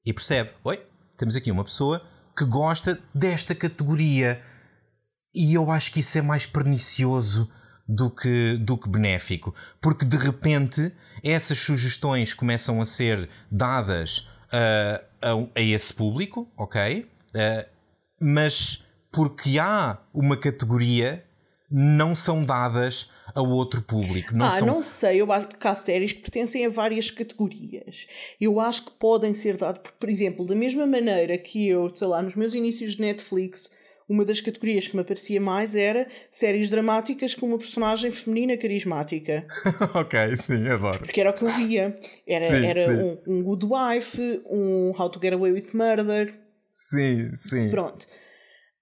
e 0.05 0.13
percebe: 0.13 0.51
oi, 0.63 0.81
temos 1.17 1.35
aqui 1.35 1.51
uma 1.51 1.63
pessoa 1.63 2.01
que 2.37 2.45
gosta 2.45 2.99
desta 3.13 3.53
categoria. 3.53 4.41
E 5.35 5.53
eu 5.55 5.71
acho 5.71 5.91
que 5.91 5.99
isso 5.99 6.17
é 6.17 6.21
mais 6.21 6.45
pernicioso 6.45 7.49
do 7.87 8.09
que, 8.09 8.55
do 8.57 8.77
que 8.77 8.87
benéfico. 8.87 9.53
Porque 9.81 10.05
de 10.05 10.15
repente 10.17 10.91
essas 11.23 11.57
sugestões 11.59 12.33
começam 12.33 12.79
a 12.79 12.85
ser 12.85 13.29
dadas 13.51 14.29
ah, 14.51 15.01
a, 15.21 15.31
a 15.59 15.61
esse 15.61 15.93
público, 15.93 16.47
ok? 16.57 17.09
Ah, 17.35 17.65
mas 18.21 18.85
porque 19.11 19.59
há 19.59 19.97
uma 20.13 20.37
categoria, 20.37 21.23
não 21.75 22.15
são 22.15 22.45
dadas 22.45 23.09
a 23.33 23.41
outro 23.41 23.81
público. 23.81 24.35
Não 24.35 24.45
ah, 24.45 24.51
são... 24.51 24.67
não 24.67 24.81
sei, 24.83 25.19
eu 25.21 25.31
acho 25.31 25.47
que 25.47 25.67
há 25.67 25.73
séries 25.73 26.13
que 26.13 26.21
pertencem 26.21 26.65
a 26.67 26.69
várias 26.69 27.09
categorias. 27.09 28.07
Eu 28.39 28.59
acho 28.59 28.85
que 28.85 28.91
podem 28.91 29.33
ser 29.33 29.57
porque, 29.57 29.89
por 29.99 30.09
exemplo, 30.09 30.45
da 30.45 30.53
mesma 30.53 30.85
maneira 30.85 31.35
que 31.37 31.67
eu, 31.67 31.89
sei 31.93 32.07
lá, 32.07 32.21
nos 32.21 32.35
meus 32.35 32.53
inícios 32.53 32.95
de 32.95 33.01
Netflix, 33.01 33.71
uma 34.07 34.23
das 34.23 34.39
categorias 34.39 34.87
que 34.87 34.95
me 34.95 35.01
aparecia 35.01 35.41
mais 35.41 35.75
era 35.75 36.07
séries 36.29 36.69
dramáticas 36.69 37.33
com 37.33 37.47
uma 37.47 37.57
personagem 37.57 38.11
feminina 38.11 38.55
carismática. 38.55 39.47
ok, 39.95 40.37
sim, 40.37 40.67
adoro. 40.67 40.99
Porque 40.99 41.21
era 41.21 41.31
o 41.31 41.33
que 41.33 41.43
eu 41.43 41.49
via. 41.49 41.97
Era, 42.27 42.45
sim, 42.45 42.65
era 42.65 42.85
sim. 42.85 43.19
Um, 43.25 43.39
um 43.39 43.43
Good 43.43 43.65
Wife, 43.65 44.41
um 44.45 44.93
How 44.95 45.09
to 45.09 45.19
Get 45.19 45.33
Away 45.33 45.53
with 45.53 45.69
Murder. 45.73 46.31
Sim, 46.71 47.31
sim. 47.35 47.69
Pronto. 47.69 48.05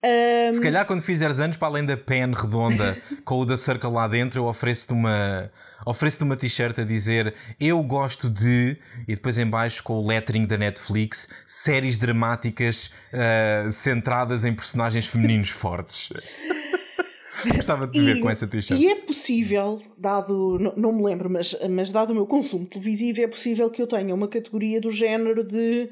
Um... 0.04 0.52
Se 0.52 0.62
calhar 0.62 0.86
quando 0.86 1.02
fizeres 1.02 1.40
anos, 1.40 1.58
para 1.58 1.68
além 1.68 1.86
da 1.86 1.96
pen 1.96 2.34
redonda 2.34 2.98
com 3.24 3.40
o 3.40 3.46
da 3.46 3.56
Circle 3.56 3.92
lá 3.92 4.08
dentro, 4.08 4.40
eu 4.40 4.46
ofereço-te 4.46 4.94
uma 4.94 5.52
ofereço-te 5.86 6.24
uma 6.24 6.38
t-shirt 6.38 6.78
a 6.78 6.84
dizer 6.84 7.34
eu 7.60 7.82
gosto 7.82 8.30
de, 8.30 8.78
e 9.08 9.16
depois 9.16 9.40
em 9.40 9.48
baixo 9.48 9.82
com 9.84 9.94
o 9.94 10.06
lettering 10.06 10.46
da 10.46 10.58
Netflix, 10.58 11.30
séries 11.46 11.98
dramáticas 11.98 12.92
uh, 13.12 13.72
centradas 13.72 14.46
em 14.46 14.54
personagens 14.54 15.08
femininos 15.08 15.50
fortes. 15.50 16.12
Gostava 17.56 17.88
de 17.88 17.94
te 17.94 18.02
ver 18.06 18.20
com 18.20 18.30
essa 18.30 18.46
t-shirt. 18.46 18.80
E 18.80 18.88
é 18.88 18.96
possível, 18.96 19.82
dado, 19.98 20.60
não, 20.60 20.74
não, 20.76 20.92
me 20.92 21.04
lembro, 21.04 21.28
mas, 21.28 21.56
mas 21.72 21.90
dado 21.90 22.12
o 22.12 22.14
meu 22.14 22.28
consumo 22.28 22.68
televisivo, 22.68 23.22
é 23.22 23.28
possível 23.28 23.68
que 23.72 23.82
eu 23.82 23.88
tenha 23.88 24.14
uma 24.14 24.28
categoria 24.28 24.80
do 24.80 24.92
género 24.92 25.44
de 25.44 25.90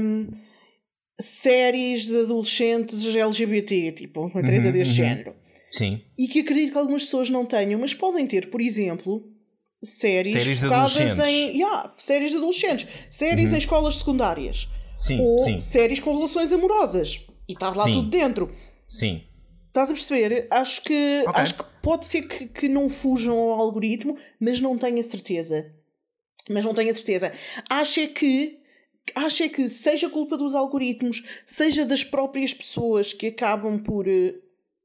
um, 0.00 0.28
séries 1.20 2.06
de 2.06 2.18
adolescentes 2.18 3.04
LGBT, 3.14 3.92
tipo, 3.92 4.22
uma 4.22 4.42
treta 4.42 4.66
uhum, 4.66 4.72
deste 4.72 5.00
uhum. 5.00 5.08
género. 5.08 5.36
Sim. 5.70 6.02
E 6.16 6.28
que 6.28 6.40
acredito 6.40 6.72
que 6.72 6.78
algumas 6.78 7.04
pessoas 7.04 7.30
não 7.30 7.44
tenham, 7.44 7.80
mas 7.80 7.92
podem 7.92 8.26
ter, 8.26 8.50
por 8.50 8.60
exemplo, 8.60 9.28
séries, 9.82 10.32
séries 10.32 10.60
focadas 10.60 11.18
em. 11.18 11.56
Yeah, 11.56 11.92
séries 11.98 12.30
de 12.30 12.36
adolescentes, 12.36 12.86
séries 13.10 13.50
uhum. 13.50 13.54
em 13.54 13.58
escolas 13.58 13.96
secundárias. 13.96 14.68
Sim, 14.98 15.20
ou 15.20 15.38
sim. 15.38 15.60
séries 15.60 16.00
com 16.00 16.14
relações 16.14 16.52
amorosas. 16.52 17.26
E 17.48 17.52
estar 17.52 17.76
lá 17.76 17.84
sim. 17.84 17.92
tudo 17.92 18.08
dentro. 18.08 18.50
Sim. 18.88 19.22
Estás 19.68 19.90
a 19.90 19.92
perceber? 19.92 20.48
Acho 20.50 20.82
que, 20.82 21.24
okay. 21.26 21.42
acho 21.42 21.54
que 21.54 21.64
pode 21.82 22.06
ser 22.06 22.22
que, 22.22 22.46
que 22.46 22.68
não 22.68 22.88
fujam 22.88 23.36
ao 23.36 23.60
algoritmo, 23.60 24.16
mas 24.40 24.60
não 24.60 24.78
tenho 24.78 24.98
a 24.98 25.02
certeza. 25.02 25.70
Mas 26.48 26.64
não 26.64 26.72
tenho 26.72 26.90
a 26.90 26.94
certeza. 26.94 27.32
Acho 27.68 28.00
é 28.00 28.06
que 28.06 28.55
acho 29.14 29.42
é 29.42 29.48
que 29.48 29.68
seja 29.68 30.08
culpa 30.08 30.36
dos 30.36 30.54
algoritmos, 30.54 31.22
seja 31.44 31.84
das 31.84 32.02
próprias 32.02 32.52
pessoas 32.52 33.12
que 33.12 33.28
acabam 33.28 33.78
por 33.78 34.06
uh, 34.06 34.34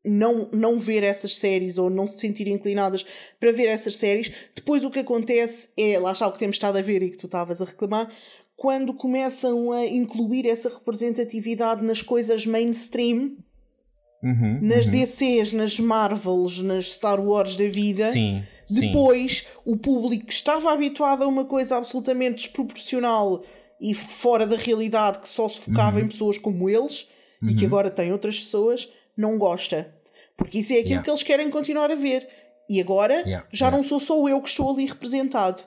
não, 0.03 0.49
não 0.51 0.79
ver 0.79 1.03
essas 1.03 1.37
séries 1.37 1.77
ou 1.77 1.89
não 1.89 2.07
se 2.07 2.19
sentir 2.19 2.47
inclinadas 2.47 3.05
para 3.39 3.51
ver 3.51 3.67
essas 3.67 3.97
séries, 3.97 4.31
depois 4.55 4.83
o 4.83 4.89
que 4.89 4.99
acontece 4.99 5.69
é, 5.77 5.99
lá 5.99 6.11
está 6.11 6.27
o 6.27 6.31
que 6.31 6.39
temos 6.39 6.55
estado 6.55 6.77
a 6.77 6.81
ver 6.81 7.01
e 7.03 7.11
que 7.11 7.17
tu 7.17 7.27
estavas 7.27 7.61
a 7.61 7.65
reclamar, 7.65 8.11
quando 8.55 8.93
começam 8.93 9.71
a 9.71 9.85
incluir 9.85 10.47
essa 10.47 10.69
representatividade 10.69 11.83
nas 11.83 12.01
coisas 12.01 12.45
mainstream, 12.45 13.37
uhum, 14.23 14.59
nas 14.61 14.85
uhum. 14.85 14.91
DCs, 14.91 15.53
nas 15.53 15.79
Marvels, 15.79 16.61
nas 16.61 16.91
Star 16.91 17.19
Wars 17.19 17.55
da 17.55 17.67
vida, 17.67 18.07
sim, 18.11 18.43
depois 18.69 19.39
sim. 19.39 19.45
o 19.65 19.77
público 19.77 20.27
que 20.27 20.33
estava 20.33 20.71
habituado 20.71 21.23
a 21.23 21.27
uma 21.27 21.45
coisa 21.45 21.77
absolutamente 21.77 22.43
desproporcional 22.43 23.41
e 23.81 23.95
fora 23.95 24.45
da 24.45 24.55
realidade, 24.55 25.19
que 25.19 25.27
só 25.27 25.49
se 25.49 25.59
focava 25.59 25.97
uhum. 25.97 26.05
em 26.05 26.07
pessoas 26.07 26.37
como 26.37 26.69
eles 26.69 27.09
e 27.41 27.55
que 27.55 27.61
uhum. 27.61 27.67
agora 27.67 27.89
tem 27.89 28.11
outras 28.11 28.37
pessoas 28.39 28.87
não 29.17 29.37
gosta. 29.37 29.91
Porque 30.37 30.59
isso 30.59 30.71
é 30.71 30.77
aquilo 30.77 30.89
yeah. 30.89 31.03
que 31.03 31.09
eles 31.09 31.23
querem 31.23 31.49
continuar 31.49 31.91
a 31.91 31.95
ver. 31.95 32.27
E 32.69 32.79
agora 32.79 33.15
yeah. 33.15 33.45
já 33.51 33.65
yeah. 33.65 33.77
não 33.77 33.83
sou 33.83 33.99
só 33.99 34.27
eu 34.29 34.39
que 34.41 34.49
estou 34.49 34.71
ali 34.71 34.85
representado. 34.85 35.63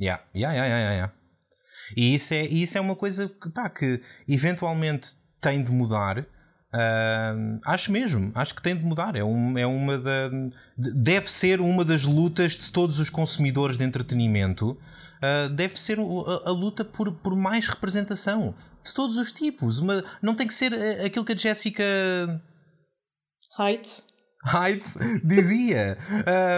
Yeah. 0.00 0.22
Yeah, 0.34 0.54
yeah, 0.54 0.76
yeah, 0.76 0.94
yeah. 0.94 1.12
E 1.96 2.14
isso 2.14 2.32
é, 2.32 2.44
isso 2.46 2.78
é 2.78 2.80
uma 2.80 2.96
coisa 2.96 3.28
que, 3.28 3.50
pá, 3.50 3.68
que 3.68 4.00
eventualmente 4.28 5.10
tem 5.40 5.62
de 5.62 5.70
mudar. 5.70 6.20
Uh, 6.20 7.60
acho 7.66 7.92
mesmo, 7.92 8.32
acho 8.34 8.54
que 8.54 8.62
tem 8.62 8.74
de 8.74 8.82
mudar. 8.82 9.14
É, 9.14 9.22
um, 9.22 9.58
é 9.58 9.66
uma 9.66 9.98
da. 9.98 10.30
Deve 10.76 11.30
ser 11.30 11.60
uma 11.60 11.84
das 11.84 12.04
lutas 12.04 12.52
de 12.52 12.70
todos 12.70 12.98
os 12.98 13.10
consumidores 13.10 13.76
de 13.76 13.84
entretenimento. 13.84 14.78
Uh, 15.22 15.48
deve 15.50 15.78
ser 15.78 16.00
a, 16.00 16.02
a, 16.02 16.50
luta 16.50 16.84
por, 16.84 17.12
por 17.12 17.36
mais 17.36 17.68
representação 17.68 18.56
de 18.82 18.92
todos 18.92 19.16
os 19.16 19.30
tipos. 19.30 19.78
Uma, 19.78 20.04
não 20.20 20.34
tem 20.34 20.48
que 20.48 20.54
ser 20.54 20.72
eh, 20.72 21.06
aquilo 21.06 21.24
que 21.24 21.32
a 21.32 21.36
Jéssica 21.36 21.84
Heights. 23.56 24.04
Heights 24.44 24.98
dizia. 25.22 25.96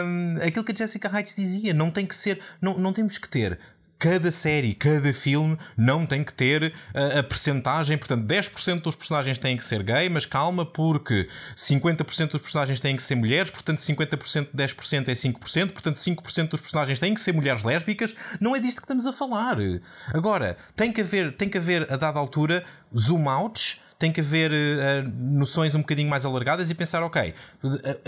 um, 0.03 0.37
aquilo 0.43 0.65
que 0.65 0.73
a 0.73 0.75
Jessica 0.75 1.11
Heights 1.15 1.37
dizia. 1.37 1.75
Não 1.75 1.91
tem 1.91 2.07
que 2.07 2.17
ser. 2.17 2.41
Não, 2.61 2.79
não 2.79 2.95
temos 2.95 3.19
que 3.19 3.29
ter. 3.29 3.61
Cada 3.99 4.31
série, 4.31 4.75
cada 4.75 5.15
filme 5.15 5.57
não 5.77 6.05
tem 6.05 6.23
que 6.23 6.33
ter 6.33 6.75
a, 6.95 7.21
a 7.21 7.23
percentagem, 7.23 7.97
portanto, 7.97 8.27
10% 8.27 8.83
dos 8.83 8.97
personagens 8.97 9.39
têm 9.39 9.57
que 9.57 9.65
ser 9.65 9.83
gay, 9.83 10.09
mas 10.09 10.27
calma, 10.27 10.67
porque 10.67 11.29
50% 11.57 12.33
dos 12.33 12.43
personagens 12.43 12.81
têm 12.81 12.97
que 12.97 13.03
ser 13.03 13.15
mulheres, 13.15 13.51
portanto, 13.51 13.79
50% 13.79 14.49
de 14.53 14.65
10% 14.65 15.09
é 15.09 15.13
5%, 15.13 15.73
portanto, 15.73 15.97
5% 15.97 16.49
dos 16.49 16.61
personagens 16.61 17.01
têm 17.01 17.15
que 17.15 17.21
ser 17.21 17.33
mulheres 17.33 17.63
lésbicas. 17.63 18.15
Não 18.41 18.55
é 18.55 18.61
disto 18.61 18.79
que 18.79 18.85
estamos 18.85 19.07
a 19.07 19.13
falar. 19.13 19.57
Agora, 20.13 20.57
tem 20.77 20.93
que 20.93 21.01
haver, 21.01 21.33
tem 21.33 21.49
que 21.49 21.59
haver 21.59 21.91
a 21.91 21.97
dada 21.97 22.19
altura, 22.19 22.65
zoom 22.97 23.29
outs 23.29 23.84
tem 24.05 24.13
que 24.13 24.21
haver 24.21 24.51
uh, 24.53 25.11
noções 25.19 25.75
um 25.75 25.79
bocadinho 25.79 26.11
mais 26.11 26.27
alargadas 26.27 26.69
e 26.69 26.75
pensar, 26.75 27.03
ok, 27.03 27.35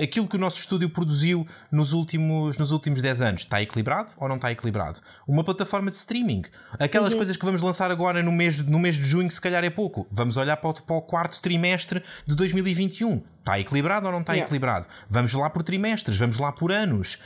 aquilo 0.03 0.29
que 0.29 0.37
o 0.37 0.39
nosso 0.39 0.61
estúdio 0.61 0.91
produziu 0.91 1.49
nos 1.73 1.95
últimos, 1.95 2.59
nos 2.59 2.71
últimos 2.71 3.01
10 3.01 3.23
anos 3.23 3.41
está 3.43 3.63
equilibrado 3.63 4.13
ou 4.19 4.29
não 4.29 4.37
está 4.37 4.53
equilibrado? 4.53 5.01
Uma 5.27 5.43
plataforma 5.43 5.91
de 5.91 5.97
streaming, 5.97 6.43
aquelas 6.79 7.13
uhum. 7.15 7.21
coisas 7.21 7.37
que 7.39 7.45
vamos 7.47 7.63
lançar 7.63 7.91
agora 7.91 8.23
no 8.23 8.31
mês, 8.31 8.61
no 8.61 8.79
mês 8.79 8.97
de 8.97 9.05
junho, 9.05 9.31
se 9.31 9.41
calhar 9.41 9.65
é 9.65 9.71
pouco, 9.71 10.07
vamos 10.11 10.37
olhar 10.37 10.59
para 10.59 10.69
o, 10.69 10.75
para 10.75 10.97
o 10.97 11.01
quarto 11.01 11.41
trimestre 11.41 12.03
de 12.27 12.37
2021. 12.37 13.23
Está 13.39 13.59
equilibrado 13.59 14.05
ou 14.05 14.13
não 14.13 14.21
está 14.21 14.35
yeah. 14.35 14.45
equilibrado? 14.45 14.87
Vamos 15.09 15.33
lá 15.33 15.49
por 15.49 15.63
trimestres, 15.63 16.19
vamos 16.19 16.39
lá 16.39 16.53
por 16.53 16.71
anos. 16.71 17.23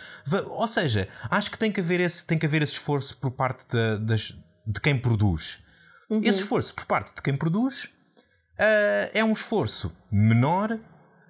Ou 0.46 0.68
seja, 0.68 1.08
acho 1.28 1.50
que 1.50 1.58
tem 1.58 1.72
que 1.72 1.80
haver 1.80 1.98
esse, 1.98 2.24
tem 2.24 2.38
que 2.38 2.46
haver 2.46 2.62
esse 2.62 2.74
esforço 2.74 3.16
por 3.16 3.32
parte 3.32 3.66
de, 3.68 3.98
das, 4.04 4.38
de 4.64 4.80
quem 4.80 4.96
produz. 4.96 5.64
Uhum. 6.08 6.20
Esse 6.22 6.42
esforço 6.42 6.72
por 6.72 6.84
parte 6.84 7.16
de 7.16 7.22
quem 7.22 7.36
produz 7.36 7.88
uh, 8.60 9.10
é 9.14 9.24
um 9.24 9.32
esforço 9.32 9.92
menor 10.12 10.78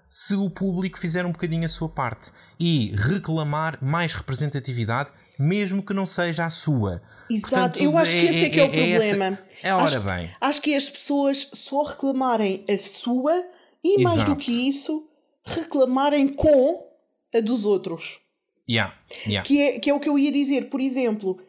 se 0.08 0.34
o 0.34 0.50
público 0.50 0.98
fizer 0.98 1.24
um 1.24 1.30
bocadinho 1.30 1.64
a 1.64 1.68
sua 1.68 1.88
parte 1.88 2.32
e 2.58 2.92
reclamar 2.96 3.78
mais 3.80 4.12
representatividade, 4.12 5.10
mesmo 5.38 5.82
que 5.82 5.94
não 5.94 6.04
seja 6.04 6.44
a 6.44 6.50
sua. 6.50 7.00
Exato, 7.30 7.78
Portanto, 7.78 7.80
eu 7.80 7.96
acho 7.96 8.12
que 8.12 8.26
esse 8.26 8.44
é, 8.44 8.46
é 8.46 8.50
que 8.50 8.60
é, 8.60 8.64
é 8.64 8.66
o 8.66 8.70
problema. 8.70 9.38
É, 9.62 9.68
é 9.68 9.74
ora 9.74 9.84
acho, 9.84 10.00
bem. 10.00 10.30
Acho 10.40 10.60
que 10.60 10.74
as 10.74 10.90
pessoas 10.90 11.48
só 11.54 11.84
reclamarem 11.84 12.64
a 12.68 12.76
sua 12.76 13.32
e, 13.84 14.00
Exato. 14.00 14.16
mais 14.16 14.24
do 14.24 14.36
que 14.36 14.68
isso, 14.68 15.08
reclamarem 15.44 16.28
com 16.28 16.84
a 17.32 17.40
dos 17.40 17.64
outros. 17.64 18.20
Yeah, 18.68 18.94
yeah. 19.26 19.46
Que, 19.46 19.62
é, 19.62 19.78
que 19.78 19.90
é 19.90 19.94
o 19.94 20.00
que 20.00 20.08
eu 20.08 20.18
ia 20.18 20.32
dizer. 20.32 20.68
Por 20.68 20.80
exemplo, 20.80 21.40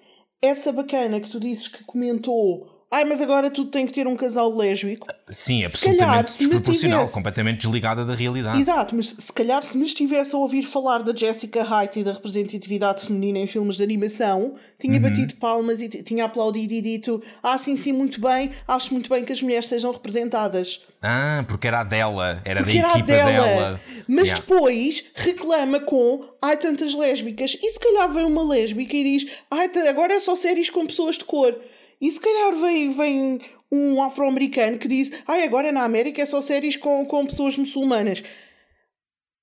essa 0.41 0.71
bacana 0.71 1.19
que 1.19 1.29
tu 1.29 1.39
dizes 1.39 1.67
que 1.67 1.83
comentou 1.83 2.80
Ai, 2.93 3.05
mas 3.05 3.21
agora 3.21 3.49
tudo 3.49 3.71
tem 3.71 3.87
que 3.87 3.93
ter 3.93 4.05
um 4.05 4.17
casal 4.17 4.53
lésbico. 4.53 5.07
Sim, 5.29 5.63
é 5.63 5.65
absolutamente 5.65 6.05
calhar, 6.05 6.23
desproporcional, 6.23 6.99
tivesse... 6.99 7.13
completamente 7.13 7.61
desligada 7.61 8.03
da 8.03 8.13
realidade. 8.13 8.59
Exato, 8.59 8.93
mas 8.97 9.15
se 9.17 9.31
calhar 9.31 9.63
se 9.63 9.77
me 9.77 9.85
estivesse 9.85 10.35
a 10.35 10.37
ouvir 10.37 10.63
falar 10.63 11.01
da 11.01 11.15
Jessica 11.15 11.61
Height 11.61 12.01
e 12.01 12.03
da 12.03 12.11
representatividade 12.11 13.05
feminina 13.05 13.39
em 13.39 13.47
filmes 13.47 13.77
de 13.77 13.83
animação, 13.83 14.55
tinha 14.77 14.95
uhum. 14.95 15.03
batido 15.03 15.35
palmas 15.35 15.81
e 15.81 15.87
tinha 15.87 16.25
aplaudido 16.25 16.73
e 16.73 16.81
dito: 16.81 17.23
Ah, 17.41 17.57
sim, 17.57 17.77
sim, 17.77 17.93
muito 17.93 18.19
bem, 18.19 18.51
acho 18.67 18.93
muito 18.93 19.09
bem 19.09 19.23
que 19.23 19.31
as 19.31 19.41
mulheres 19.41 19.67
sejam 19.67 19.93
representadas. 19.93 20.81
Ah, 21.01 21.45
porque 21.47 21.67
era 21.67 21.79
a 21.79 21.83
dela, 21.85 22.41
era 22.43 22.61
porque 22.61 22.81
da 22.81 22.89
era 22.89 22.97
equipa 22.97 23.07
dela. 23.07 23.31
dela. 23.31 23.81
Mas 24.05 24.27
yeah. 24.27 24.41
depois 24.41 25.05
reclama 25.15 25.79
com 25.79 26.25
ai 26.41 26.57
tantas 26.57 26.93
lésbicas. 26.93 27.57
E 27.61 27.71
se 27.71 27.79
calhar 27.79 28.11
vem 28.11 28.25
uma 28.25 28.43
lésbica 28.43 28.97
e 28.97 29.03
diz: 29.17 29.31
Ai, 29.49 29.71
agora 29.87 30.13
é 30.13 30.19
só 30.19 30.35
séries 30.35 30.69
com 30.69 30.85
pessoas 30.85 31.17
de 31.17 31.23
cor. 31.23 31.55
E 32.01 32.11
se 32.11 32.19
calhar 32.19 32.53
vem, 32.55 32.89
vem 32.89 33.39
um 33.71 34.01
afro-americano 34.01 34.79
que 34.79 34.87
diz: 34.87 35.11
Ai, 35.27 35.43
agora 35.43 35.71
na 35.71 35.83
América 35.83 36.21
é 36.21 36.25
só 36.25 36.41
séries 36.41 36.75
com, 36.75 37.05
com 37.05 37.25
pessoas 37.25 37.57
muçulmanas. 37.57 38.23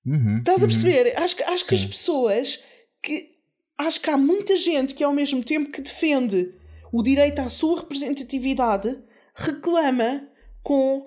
Uhum, 0.04 0.38
Estás 0.38 0.62
a 0.62 0.66
uhum. 0.66 0.68
perceber? 0.70 1.16
Acho, 1.16 1.36
acho 1.44 1.66
que 1.66 1.74
as 1.74 1.84
pessoas 1.84 2.64
que. 3.02 3.38
Acho 3.80 4.00
que 4.00 4.10
há 4.10 4.18
muita 4.18 4.56
gente 4.56 4.92
que 4.92 5.04
ao 5.04 5.12
mesmo 5.12 5.40
tempo 5.44 5.70
que 5.70 5.80
defende 5.80 6.52
o 6.92 7.00
direito 7.00 7.38
à 7.38 7.48
sua 7.48 7.78
representatividade 7.78 8.98
reclama 9.36 10.28
com 10.64 11.06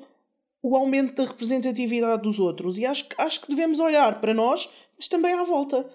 o 0.63 0.77
aumento 0.77 1.15
da 1.15 1.25
representatividade 1.29 2.21
dos 2.21 2.39
outros. 2.39 2.77
E 2.77 2.85
acho, 2.85 3.07
acho 3.17 3.41
que 3.41 3.49
devemos 3.49 3.77
olhar 3.79 4.21
para 4.21 4.33
nós, 4.33 4.69
mas 4.97 5.09
também 5.09 5.33
à 5.33 5.43
volta. 5.43 5.85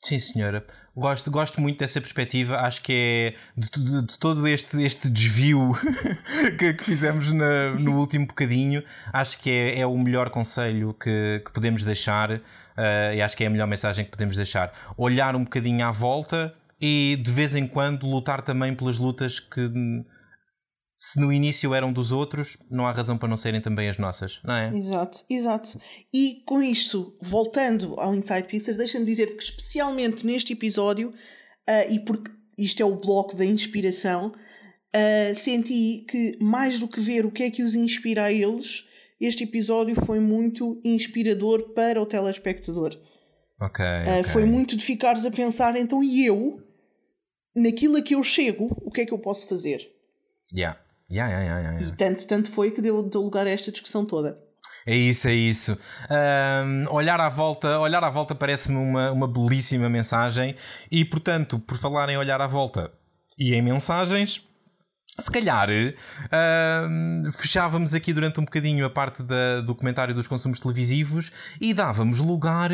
Sim, 0.00 0.20
senhora. 0.20 0.64
Gosto, 0.96 1.28
gosto 1.28 1.60
muito 1.60 1.78
dessa 1.78 2.00
perspectiva. 2.00 2.58
Acho 2.60 2.80
que 2.82 2.92
é 2.92 3.34
de, 3.56 3.68
de, 3.70 4.02
de 4.02 4.18
todo 4.18 4.46
este, 4.46 4.80
este 4.82 5.10
desvio 5.10 5.76
que, 6.56 6.74
que, 6.74 6.84
fizemos 6.84 7.32
na, 7.32 7.72
no 7.72 7.98
último 7.98 8.26
bocadinho. 8.26 8.82
Acho 9.12 9.38
que 9.38 9.50
é, 9.50 9.80
é 9.80 9.86
o 9.86 9.98
melhor 9.98 10.30
conselho 10.30 10.94
que, 10.94 11.42
que 11.44 11.52
podemos 11.52 11.82
deixar 11.82 12.30
uh, 12.30 12.40
e 13.14 13.20
acho 13.20 13.36
que 13.36 13.42
é 13.42 13.48
a 13.48 13.50
melhor 13.50 13.66
mensagem 13.66 14.04
que 14.04 14.10
podemos 14.12 14.36
deixar. 14.36 14.72
Olhar 14.96 15.34
um 15.34 15.42
bocadinho 15.42 15.84
à 15.84 15.90
volta 15.90 16.54
e 16.80 17.20
de 17.20 17.30
vez 17.30 17.56
em 17.56 17.66
quando 17.66 18.06
lutar 18.06 18.42
também 18.42 18.72
pelas 18.72 18.98
lutas 18.98 19.40
que 19.40 19.68
se 21.06 21.20
no 21.20 21.30
início 21.30 21.74
eram 21.74 21.92
dos 21.92 22.12
outros, 22.12 22.56
não 22.70 22.86
há 22.86 22.92
razão 22.92 23.18
para 23.18 23.28
não 23.28 23.36
serem 23.36 23.60
também 23.60 23.90
as 23.90 23.98
nossas, 23.98 24.40
não 24.42 24.54
é? 24.54 24.74
Exato, 24.74 25.18
exato. 25.28 25.78
E 26.10 26.42
com 26.46 26.62
isto, 26.62 27.14
voltando 27.20 28.00
ao 28.00 28.14
Inside 28.14 28.44
Pixar, 28.44 28.74
deixa-me 28.74 29.04
dizer-te 29.04 29.36
que, 29.36 29.42
especialmente 29.42 30.24
neste 30.24 30.54
episódio, 30.54 31.10
uh, 31.10 31.92
e 31.92 32.00
porque 32.00 32.30
isto 32.56 32.80
é 32.80 32.86
o 32.86 32.96
bloco 32.96 33.36
da 33.36 33.44
inspiração, 33.44 34.28
uh, 34.28 35.34
senti 35.34 36.06
que, 36.08 36.38
mais 36.40 36.78
do 36.78 36.88
que 36.88 37.00
ver 37.00 37.26
o 37.26 37.30
que 37.30 37.42
é 37.42 37.50
que 37.50 37.62
os 37.62 37.74
inspira 37.74 38.24
a 38.24 38.32
eles, 38.32 38.86
este 39.20 39.44
episódio 39.44 39.94
foi 40.06 40.20
muito 40.20 40.80
inspirador 40.82 41.74
para 41.74 42.00
o 42.00 42.06
telespectador. 42.06 42.98
Ok. 43.60 43.84
Uh, 43.84 44.20
okay. 44.20 44.24
Foi 44.24 44.46
muito 44.46 44.74
de 44.74 44.82
ficares 44.82 45.26
a 45.26 45.30
pensar, 45.30 45.76
então, 45.76 46.02
e 46.02 46.24
eu, 46.24 46.62
naquilo 47.54 47.98
a 47.98 48.02
que 48.02 48.14
eu 48.14 48.24
chego, 48.24 48.74
o 48.82 48.90
que 48.90 49.02
é 49.02 49.04
que 49.04 49.12
eu 49.12 49.18
posso 49.18 49.46
fazer? 49.46 49.86
Yeah. 50.54 50.82
Yeah, 51.10 51.30
yeah, 51.30 51.60
yeah. 51.60 51.86
E 51.86 51.96
tanto, 51.96 52.26
tanto 52.26 52.50
foi 52.50 52.70
que 52.70 52.80
deu, 52.80 53.02
deu 53.02 53.20
lugar 53.20 53.46
a 53.46 53.50
esta 53.50 53.70
discussão 53.70 54.04
toda. 54.04 54.38
É 54.86 54.94
isso, 54.94 55.28
é 55.28 55.32
isso. 55.32 55.78
Um, 56.10 56.92
olhar 56.92 57.18
à 57.18 57.28
volta, 57.28 57.78
olhar 57.80 58.04
à 58.04 58.10
volta 58.10 58.34
parece-me 58.34 58.76
uma, 58.76 59.12
uma 59.12 59.26
belíssima 59.26 59.88
mensagem 59.88 60.54
e, 60.90 61.04
portanto, 61.04 61.58
por 61.58 61.78
falar 61.78 62.10
em 62.10 62.18
olhar 62.18 62.40
à 62.40 62.46
volta 62.46 62.92
e 63.38 63.54
em 63.54 63.62
mensagens, 63.62 64.46
se 65.16 65.30
calhar 65.30 65.68
uh, 65.70 67.32
fechávamos 67.32 67.94
aqui 67.94 68.12
durante 68.12 68.40
um 68.40 68.44
bocadinho 68.44 68.84
a 68.84 68.90
parte 68.90 69.22
da, 69.22 69.60
do 69.60 69.74
comentário 69.74 70.12
dos 70.12 70.26
consumos 70.26 70.58
televisivos 70.58 71.30
e 71.60 71.72
dávamos 71.72 72.18
lugar 72.18 72.70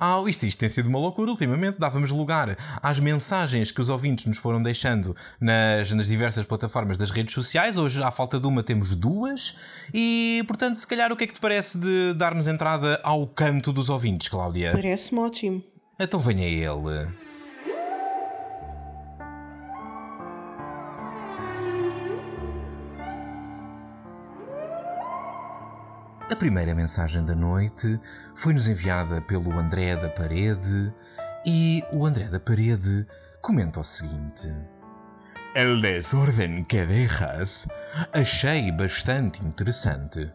ao. 0.00 0.28
Isto, 0.28 0.44
isto 0.44 0.58
tem 0.58 0.68
sido 0.68 0.88
uma 0.88 0.98
loucura 0.98 1.30
ultimamente. 1.30 1.78
Dávamos 1.78 2.10
lugar 2.10 2.56
às 2.82 2.98
mensagens 2.98 3.70
que 3.70 3.80
os 3.80 3.88
ouvintes 3.88 4.26
nos 4.26 4.38
foram 4.38 4.60
deixando 4.60 5.16
nas, 5.40 5.92
nas 5.92 6.08
diversas 6.08 6.44
plataformas 6.44 6.98
das 6.98 7.10
redes 7.10 7.32
sociais. 7.32 7.76
Hoje, 7.76 8.02
à 8.02 8.10
falta 8.10 8.40
de 8.40 8.46
uma, 8.46 8.62
temos 8.62 8.94
duas. 8.96 9.56
E, 9.92 10.42
portanto, 10.48 10.76
se 10.76 10.86
calhar, 10.86 11.12
o 11.12 11.16
que 11.16 11.24
é 11.24 11.26
que 11.28 11.34
te 11.34 11.40
parece 11.40 11.78
de 11.78 12.12
darmos 12.14 12.48
entrada 12.48 13.00
ao 13.04 13.26
canto 13.26 13.72
dos 13.72 13.88
ouvintes, 13.88 14.28
Cláudia? 14.28 14.72
Parece-me 14.72 15.20
ótimo. 15.20 15.62
Então 15.98 16.18
venha 16.18 16.46
ele. 16.46 17.23
A 26.34 26.36
primeira 26.36 26.74
mensagem 26.74 27.24
da 27.24 27.32
noite 27.32 27.96
foi-nos 28.34 28.66
enviada 28.66 29.20
pelo 29.20 29.56
André 29.56 29.94
da 29.94 30.08
Parede 30.08 30.92
e 31.46 31.80
o 31.92 32.04
André 32.04 32.24
da 32.24 32.40
Parede 32.40 33.06
comenta 33.40 33.78
o 33.78 33.84
seguinte: 33.84 34.52
El 35.54 35.80
desordem 35.80 36.64
que 36.64 36.84
dejas 36.84 37.68
achei 38.12 38.72
bastante 38.72 39.46
interessante. 39.46 40.28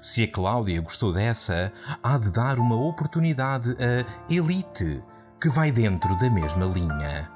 Se 0.00 0.22
a 0.24 0.32
Cláudia 0.32 0.80
gostou 0.80 1.12
dessa, 1.12 1.70
há 2.02 2.16
de 2.16 2.32
dar 2.32 2.58
uma 2.58 2.76
oportunidade 2.76 3.76
a 3.78 4.32
Elite, 4.32 5.04
que 5.38 5.50
vai 5.50 5.70
dentro 5.70 6.16
da 6.16 6.30
mesma 6.30 6.64
linha. 6.64 7.30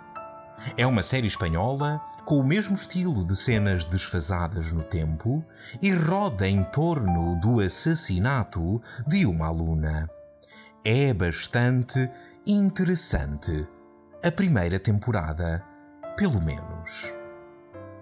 É 0.79 0.87
uma 0.87 1.03
série 1.03 1.27
espanhola 1.27 2.01
com 2.29 2.41
o 2.41 2.45
mesmo 2.45 2.75
estilo 2.75 3.25
de 3.25 3.35
cenas 3.35 3.87
desfasadas 3.87 4.71
no 4.71 4.83
tempo 4.83 5.43
e 5.81 5.91
roda 5.91 6.47
em 6.47 6.63
torno 6.63 7.41
do 7.41 7.59
assassinato 7.59 8.83
de 9.07 9.25
uma 9.25 9.47
aluna. 9.47 10.11
É 10.85 11.15
bastante 11.15 12.07
interessante. 12.47 13.67
A 14.23 14.31
primeira 14.31 14.79
temporada, 14.79 15.65
pelo 16.19 16.39
menos. 16.39 17.11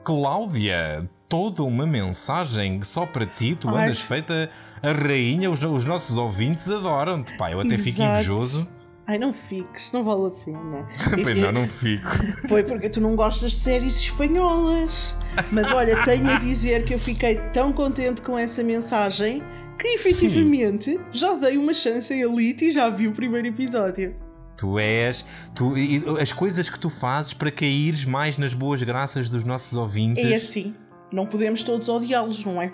Cláudia, 0.02 1.08
toda 1.28 1.62
uma 1.62 1.86
mensagem 1.86 2.82
só 2.82 3.06
para 3.06 3.26
ti, 3.26 3.54
tu 3.54 3.68
Ai. 3.68 3.84
andas 3.84 4.00
feita 4.00 4.50
a 4.82 4.90
rainha, 4.90 5.48
os, 5.48 5.62
os 5.62 5.84
nossos 5.84 6.18
ouvintes 6.18 6.68
adoram-te, 6.68 7.36
pá. 7.38 7.52
Eu 7.52 7.60
até 7.60 7.74
Exato. 7.74 7.84
fico 7.84 8.02
invejoso. 8.02 8.75
Ai, 9.08 9.18
não 9.18 9.32
fiques, 9.32 9.92
não 9.92 10.02
vale 10.02 10.26
a 10.26 10.30
pena. 10.30 10.86
Pois 11.22 11.36
não, 11.36 11.52
não 11.52 11.68
fico. 11.68 12.08
Foi 12.48 12.64
porque 12.64 12.88
tu 12.88 13.00
não 13.00 13.14
gostas 13.14 13.52
de 13.52 13.58
séries 13.58 14.00
espanholas. 14.00 15.14
Mas 15.52 15.72
olha, 15.72 16.02
tenho 16.02 16.28
a 16.28 16.38
dizer 16.40 16.84
que 16.84 16.94
eu 16.94 16.98
fiquei 16.98 17.36
tão 17.52 17.72
contente 17.72 18.20
com 18.20 18.36
essa 18.36 18.64
mensagem 18.64 19.42
que 19.78 19.88
efetivamente 19.88 20.92
Sim. 20.92 21.00
já 21.12 21.34
dei 21.34 21.56
uma 21.56 21.72
chance 21.72 22.12
a 22.12 22.16
Elite 22.16 22.66
e 22.66 22.70
já 22.70 22.88
vi 22.90 23.06
o 23.06 23.12
primeiro 23.12 23.46
episódio. 23.46 24.16
Tu 24.56 24.78
és. 24.78 25.24
Tu, 25.54 25.74
as 26.20 26.32
coisas 26.32 26.68
que 26.68 26.78
tu 26.78 26.90
fazes 26.90 27.32
para 27.34 27.50
caíres 27.50 28.04
mais 28.04 28.38
nas 28.38 28.54
boas 28.54 28.82
graças 28.82 29.30
dos 29.30 29.44
nossos 29.44 29.76
ouvintes. 29.76 30.24
É 30.24 30.34
assim. 30.34 30.74
Não 31.12 31.26
podemos 31.26 31.62
todos 31.62 31.88
odiá-los, 31.88 32.44
não 32.44 32.60
é? 32.60 32.72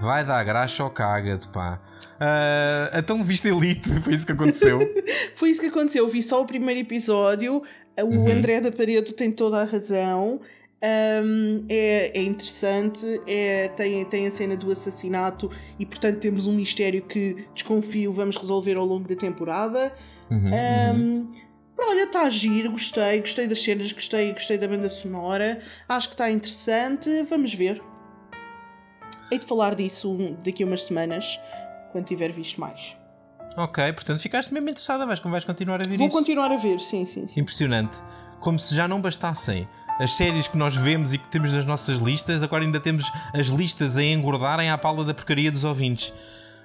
Vai 0.00 0.24
dar 0.24 0.44
graxa 0.44 0.84
ou 0.84 0.90
caga-te, 0.90 1.48
pá. 1.48 1.80
Uh, 2.14 2.98
então 2.98 3.22
viste 3.22 3.48
Elite, 3.48 3.88
foi 4.02 4.14
isso 4.14 4.26
que 4.26 4.32
aconteceu? 4.32 4.78
foi 5.34 5.50
isso 5.50 5.60
que 5.60 5.66
aconteceu. 5.66 6.04
Eu 6.04 6.08
vi 6.08 6.22
só 6.22 6.42
o 6.42 6.46
primeiro 6.46 6.80
episódio. 6.80 7.62
O 7.96 8.04
uhum. 8.04 8.30
André 8.30 8.60
da 8.60 8.72
Parede 8.72 9.14
tem 9.14 9.30
toda 9.30 9.62
a 9.62 9.64
razão. 9.64 10.40
Um, 10.84 11.64
é, 11.66 12.10
é, 12.14 12.22
interessante, 12.22 13.06
é, 13.26 13.68
tem, 13.68 14.04
tem 14.04 14.26
a 14.26 14.30
cena 14.30 14.54
do 14.54 14.70
assassinato 14.70 15.50
e, 15.78 15.86
portanto, 15.86 16.18
temos 16.18 16.46
um 16.46 16.52
mistério 16.52 17.00
que 17.00 17.46
desconfio 17.54 18.12
vamos 18.12 18.36
resolver 18.36 18.76
ao 18.76 18.84
longo 18.84 19.08
da 19.08 19.16
temporada. 19.16 19.94
Uhum, 20.30 20.50
um, 20.50 21.00
uhum. 21.00 21.28
Olha, 21.78 22.04
está 22.04 22.22
a 22.22 22.26
agir, 22.26 22.68
gostei, 22.68 23.20
gostei 23.20 23.46
das 23.46 23.62
cenas, 23.62 23.92
gostei, 23.92 24.32
gostei 24.32 24.58
da 24.58 24.68
banda 24.68 24.88
sonora, 24.88 25.60
acho 25.88 26.08
que 26.08 26.14
está 26.14 26.30
interessante, 26.30 27.22
vamos 27.22 27.54
ver. 27.54 27.80
Hei 29.30 29.38
de 29.38 29.46
falar 29.46 29.74
disso 29.74 30.36
daqui 30.44 30.62
a 30.62 30.66
umas 30.66 30.84
semanas, 30.84 31.40
quando 31.90 32.04
tiver 32.06 32.30
visto 32.30 32.60
mais. 32.60 32.96
Ok, 33.56 33.92
portanto 33.92 34.18
ficaste 34.18 34.52
mesmo 34.52 34.68
interessada, 34.68 35.06
vais, 35.06 35.20
vais 35.20 35.44
continuar 35.44 35.80
a 35.80 35.84
ver 35.84 35.96
Vou 35.96 36.06
isso? 36.06 36.12
Vou 36.12 36.22
continuar 36.22 36.50
a 36.50 36.56
ver, 36.56 36.80
sim, 36.80 37.06
sim, 37.06 37.26
sim. 37.26 37.40
Impressionante. 37.40 37.98
Como 38.40 38.58
se 38.58 38.74
já 38.74 38.86
não 38.88 39.00
bastassem 39.00 39.68
as 39.98 40.16
séries 40.16 40.48
que 40.48 40.56
nós 40.56 40.76
vemos 40.76 41.14
e 41.14 41.18
que 41.18 41.28
temos 41.28 41.52
nas 41.52 41.64
nossas 41.64 42.00
listas, 42.00 42.42
agora 42.42 42.64
ainda 42.64 42.80
temos 42.80 43.10
as 43.32 43.46
listas 43.46 43.96
a 43.96 44.02
engordarem 44.02 44.70
à 44.70 44.76
pala 44.76 45.04
da 45.04 45.14
porcaria 45.14 45.50
dos 45.52 45.62
ouvintes. 45.62 46.12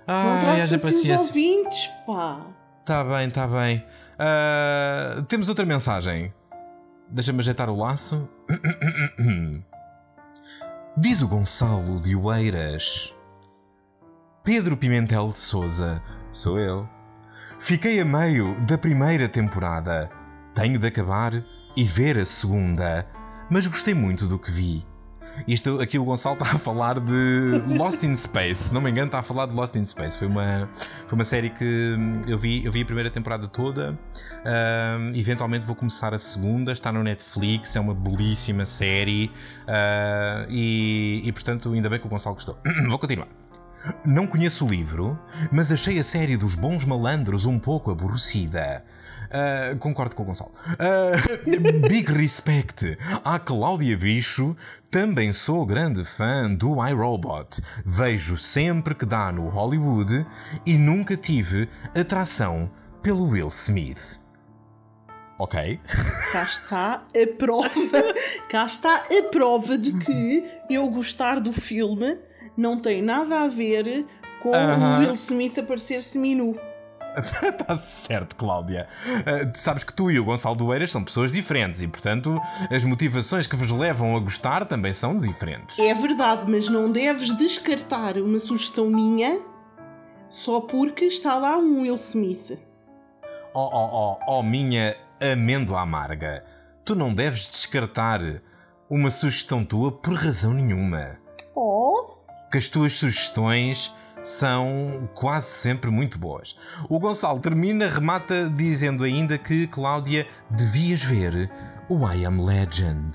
Ah, 0.07 0.41
não 0.41 0.51
haja 0.51 0.63
assim 0.75 0.79
paciência. 0.79 1.15
os 1.15 1.27
ouvintes, 1.27 1.89
pá. 2.07 2.39
Tá 2.83 3.03
bem, 3.03 3.29
tá 3.29 3.47
bem. 3.47 3.85
Uh, 4.17 5.21
temos 5.23 5.47
outra 5.47 5.65
mensagem. 5.65 6.33
Deixa-me 7.07 7.39
ajeitar 7.39 7.69
o 7.69 7.77
laço. 7.77 8.27
Diz 11.01 11.21
o 11.21 11.29
Gonçalo 11.29 11.97
de 12.01 12.13
Oeiras. 12.13 13.15
Pedro 14.43 14.75
Pimentel 14.75 15.29
de 15.29 15.39
Souza, 15.39 16.03
sou 16.29 16.59
eu. 16.59 16.89
Fiquei 17.57 18.01
a 18.01 18.05
meio 18.05 18.53
da 18.65 18.77
primeira 18.77 19.29
temporada. 19.29 20.11
Tenho 20.53 20.77
de 20.77 20.85
acabar 20.85 21.41
e 21.73 21.83
ver 21.85 22.17
a 22.17 22.25
segunda, 22.25 23.07
mas 23.49 23.65
gostei 23.65 23.93
muito 23.93 24.27
do 24.27 24.37
que 24.37 24.51
vi. 24.51 24.85
Isto 25.47 25.79
aqui 25.81 25.97
o 25.97 26.03
Gonçalo 26.03 26.37
está 26.37 26.55
a 26.55 26.59
falar 26.59 26.99
de 26.99 27.63
Lost 27.67 28.03
in 28.03 28.15
Space, 28.15 28.65
se 28.65 28.73
não 28.73 28.81
me 28.81 28.89
engano, 28.89 29.07
está 29.07 29.19
a 29.19 29.23
falar 29.23 29.45
de 29.45 29.53
Lost 29.53 29.75
in 29.75 29.85
Space. 29.85 30.17
Foi 30.17 30.27
uma, 30.27 30.69
foi 31.07 31.17
uma 31.17 31.25
série 31.25 31.49
que 31.49 31.95
eu 32.27 32.37
vi, 32.37 32.63
eu 32.65 32.71
vi 32.71 32.81
a 32.81 32.85
primeira 32.85 33.09
temporada 33.09 33.47
toda. 33.47 33.91
Uh, 33.91 35.15
eventualmente 35.15 35.65
vou 35.65 35.75
começar 35.75 36.13
a 36.13 36.17
segunda, 36.17 36.71
está 36.71 36.91
no 36.91 37.03
Netflix, 37.03 37.75
é 37.75 37.79
uma 37.79 37.93
belíssima 37.93 38.65
série. 38.65 39.31
Uh, 39.63 40.49
e, 40.49 41.21
e 41.23 41.31
portanto, 41.31 41.71
ainda 41.73 41.89
bem 41.89 41.99
que 41.99 42.05
o 42.05 42.09
Gonçalo 42.09 42.35
gostou. 42.35 42.57
vou 42.87 42.99
continuar. 42.99 43.27
Não 44.05 44.27
conheço 44.27 44.65
o 44.65 44.69
livro, 44.69 45.17
mas 45.51 45.71
achei 45.71 45.99
a 45.99 46.03
série 46.03 46.35
dos 46.35 46.53
bons 46.53 46.83
malandros 46.83 47.45
um 47.45 47.57
pouco 47.57 47.91
aborrecida. 47.91 48.83
Uh, 49.29 49.77
concordo 49.77 50.15
com 50.15 50.23
o 50.23 50.25
Gonçalo. 50.25 50.51
Uh, 50.73 51.85
big 51.87 52.11
respect 52.11 52.97
à 53.23 53.37
Cláudia 53.37 53.95
Bicho. 53.95 54.55
Também 54.89 55.31
sou 55.31 55.65
grande 55.65 56.03
fã 56.03 56.51
do 56.51 56.83
iRobot. 56.85 57.61
Vejo 57.85 58.37
sempre 58.37 58.95
que 58.95 59.05
dá 59.05 59.31
no 59.31 59.47
Hollywood 59.49 60.25
e 60.65 60.77
nunca 60.77 61.15
tive 61.15 61.69
atração 61.95 62.71
pelo 63.03 63.27
Will 63.29 63.49
Smith. 63.49 64.19
Ok. 65.37 65.79
Cá 66.31 66.43
está 66.43 66.93
a 66.93 67.37
prova. 67.37 68.13
Cá 68.49 68.65
está 68.65 68.95
a 68.95 69.29
prova 69.31 69.77
de 69.77 69.93
que 69.99 70.43
eu 70.69 70.89
gostar 70.89 71.39
do 71.39 71.53
filme 71.53 72.17
não 72.57 72.77
tem 72.79 73.01
nada 73.01 73.43
a 73.43 73.47
ver 73.47 74.05
com 74.41 74.49
uh 74.49 74.53
-huh. 74.53 74.97
o 74.97 74.99
Will 74.99 75.13
Smith 75.13 75.57
aparecer 75.57 76.03
seminu. 76.03 76.59
Está 77.17 77.75
certo, 77.77 78.35
Cláudia. 78.35 78.87
Uh, 79.05 79.51
sabes 79.55 79.83
que 79.83 79.93
tu 79.93 80.11
e 80.11 80.19
o 80.19 80.25
Gonçalo 80.25 80.55
Doeiras 80.55 80.91
são 80.91 81.03
pessoas 81.03 81.31
diferentes 81.31 81.81
e, 81.81 81.87
portanto, 81.87 82.39
as 82.69 82.83
motivações 82.83 83.47
que 83.47 83.55
vos 83.55 83.71
levam 83.71 84.15
a 84.15 84.19
gostar 84.19 84.65
também 84.65 84.93
são 84.93 85.15
diferentes. 85.15 85.77
É 85.79 85.93
verdade, 85.93 86.45
mas 86.47 86.69
não 86.69 86.91
deves 86.91 87.35
descartar 87.35 88.17
uma 88.17 88.39
sugestão 88.39 88.89
minha 88.89 89.41
só 90.29 90.61
porque 90.61 91.05
está 91.05 91.35
lá 91.35 91.57
um 91.57 91.81
Will 91.81 91.95
Smith. 91.95 92.61
Oh, 93.53 93.69
oh, 93.73 93.89
oh, 93.91 94.39
oh, 94.39 94.43
minha 94.43 94.95
amêndoa 95.19 95.81
amarga. 95.81 96.45
Tu 96.85 96.95
não 96.95 97.13
deves 97.13 97.49
descartar 97.49 98.21
uma 98.89 99.09
sugestão 99.09 99.65
tua 99.65 99.91
por 99.91 100.13
razão 100.13 100.53
nenhuma. 100.53 101.17
Oh! 101.55 102.15
Que 102.51 102.57
as 102.57 102.69
tuas 102.69 102.93
sugestões 102.93 103.93
são 104.23 105.09
quase 105.13 105.47
sempre 105.47 105.89
muito 105.89 106.17
boas. 106.17 106.55
O 106.89 106.99
Gonçalo 106.99 107.39
termina, 107.39 107.87
remata 107.87 108.49
dizendo 108.49 109.03
ainda 109.03 109.37
que 109.37 109.67
Cláudia 109.67 110.27
devias 110.49 111.03
ver 111.03 111.49
o 111.89 112.07
I 112.07 112.25
Am 112.25 112.45
Legend. 112.45 113.11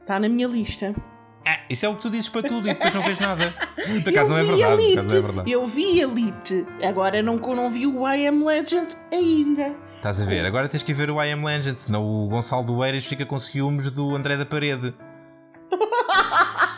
Está 0.00 0.18
na 0.18 0.28
minha 0.28 0.48
lista. 0.48 0.94
É, 1.46 1.60
isso 1.70 1.86
é 1.86 1.88
o 1.88 1.94
que 1.94 2.02
tu 2.02 2.10
dizes 2.10 2.28
para 2.28 2.46
tudo 2.46 2.68
e 2.68 2.74
depois 2.74 2.92
não 2.94 3.02
vês 3.02 3.18
nada. 3.18 3.54
Por 4.02 4.10
acaso 4.10 4.30
não 4.30 4.38
é 4.38 4.42
verdade. 4.42 4.82
por 4.82 4.92
acaso 4.92 5.08
não 5.08 5.16
é 5.16 5.22
verdade. 5.22 5.50
Eu 5.50 5.66
vi 5.66 6.00
Elite. 6.00 6.66
Agora 6.82 7.22
não, 7.22 7.36
não 7.36 7.70
vi 7.70 7.86
o 7.86 8.06
I 8.06 8.26
Am 8.26 8.44
Legend 8.44 8.94
ainda. 9.12 9.74
Estás 9.96 10.20
a 10.20 10.24
ver? 10.24 10.44
Agora 10.44 10.68
tens 10.68 10.82
que 10.82 10.92
ver 10.92 11.10
o 11.10 11.22
I 11.22 11.32
Am 11.32 11.44
Legend, 11.44 11.80
senão 11.80 12.04
o 12.04 12.28
Gonçalo 12.28 12.64
do 12.64 12.84
Eiras 12.84 13.04
fica 13.04 13.24
com 13.24 13.38
ciúmes 13.38 13.90
do 13.90 14.14
André 14.14 14.36
da 14.36 14.44
Parede. 14.44 14.94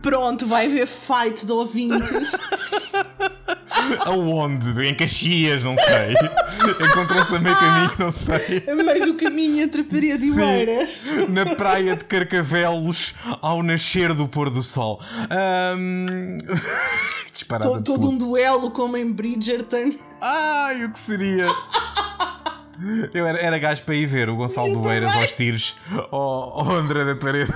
Pronto, 0.00 0.46
vai 0.46 0.66
haver 0.66 0.86
fight 0.86 1.46
de 1.46 1.52
ouvintes. 1.52 2.32
Aonde? 4.04 4.86
Em 4.86 4.94
Caxias, 4.94 5.62
não 5.62 5.76
sei. 5.76 6.14
Encontrou-se 6.88 7.34
a 7.34 7.38
meio 7.40 7.56
caminho, 7.56 7.92
não 7.98 8.12
sei. 8.12 8.62
a 8.68 8.74
meio 8.74 9.06
do 9.06 9.14
caminho 9.14 9.62
entre 9.62 9.82
parede 9.82 10.24
e. 10.24 10.40
Oeiras. 10.40 11.02
Na 11.28 11.54
praia 11.56 11.96
de 11.96 12.04
Carcavelos, 12.04 13.14
ao 13.40 13.62
nascer 13.62 14.14
do 14.14 14.28
pôr 14.28 14.50
do 14.50 14.62
sol. 14.62 15.00
Ahm, 15.30 16.38
Disparado 17.32 17.72
Todo, 17.72 17.84
todo 17.84 18.10
um 18.10 18.16
duelo 18.16 18.70
como 18.70 18.96
em 18.96 19.10
Bridgerton. 19.10 19.92
Ai, 20.20 20.84
o 20.84 20.92
que 20.92 21.00
seria? 21.00 21.46
Eu 23.14 23.26
era, 23.26 23.38
era 23.38 23.58
gajo 23.58 23.82
para 23.82 23.94
ir 23.94 24.06
ver 24.06 24.28
o 24.28 24.36
Gonçalo 24.36 24.80
do 24.80 24.90
Eiras 24.90 25.14
aos 25.14 25.32
tiros 25.32 25.76
ao, 26.10 26.60
ao 26.60 26.72
André 26.72 27.04
da 27.04 27.14
Parede. 27.14 27.52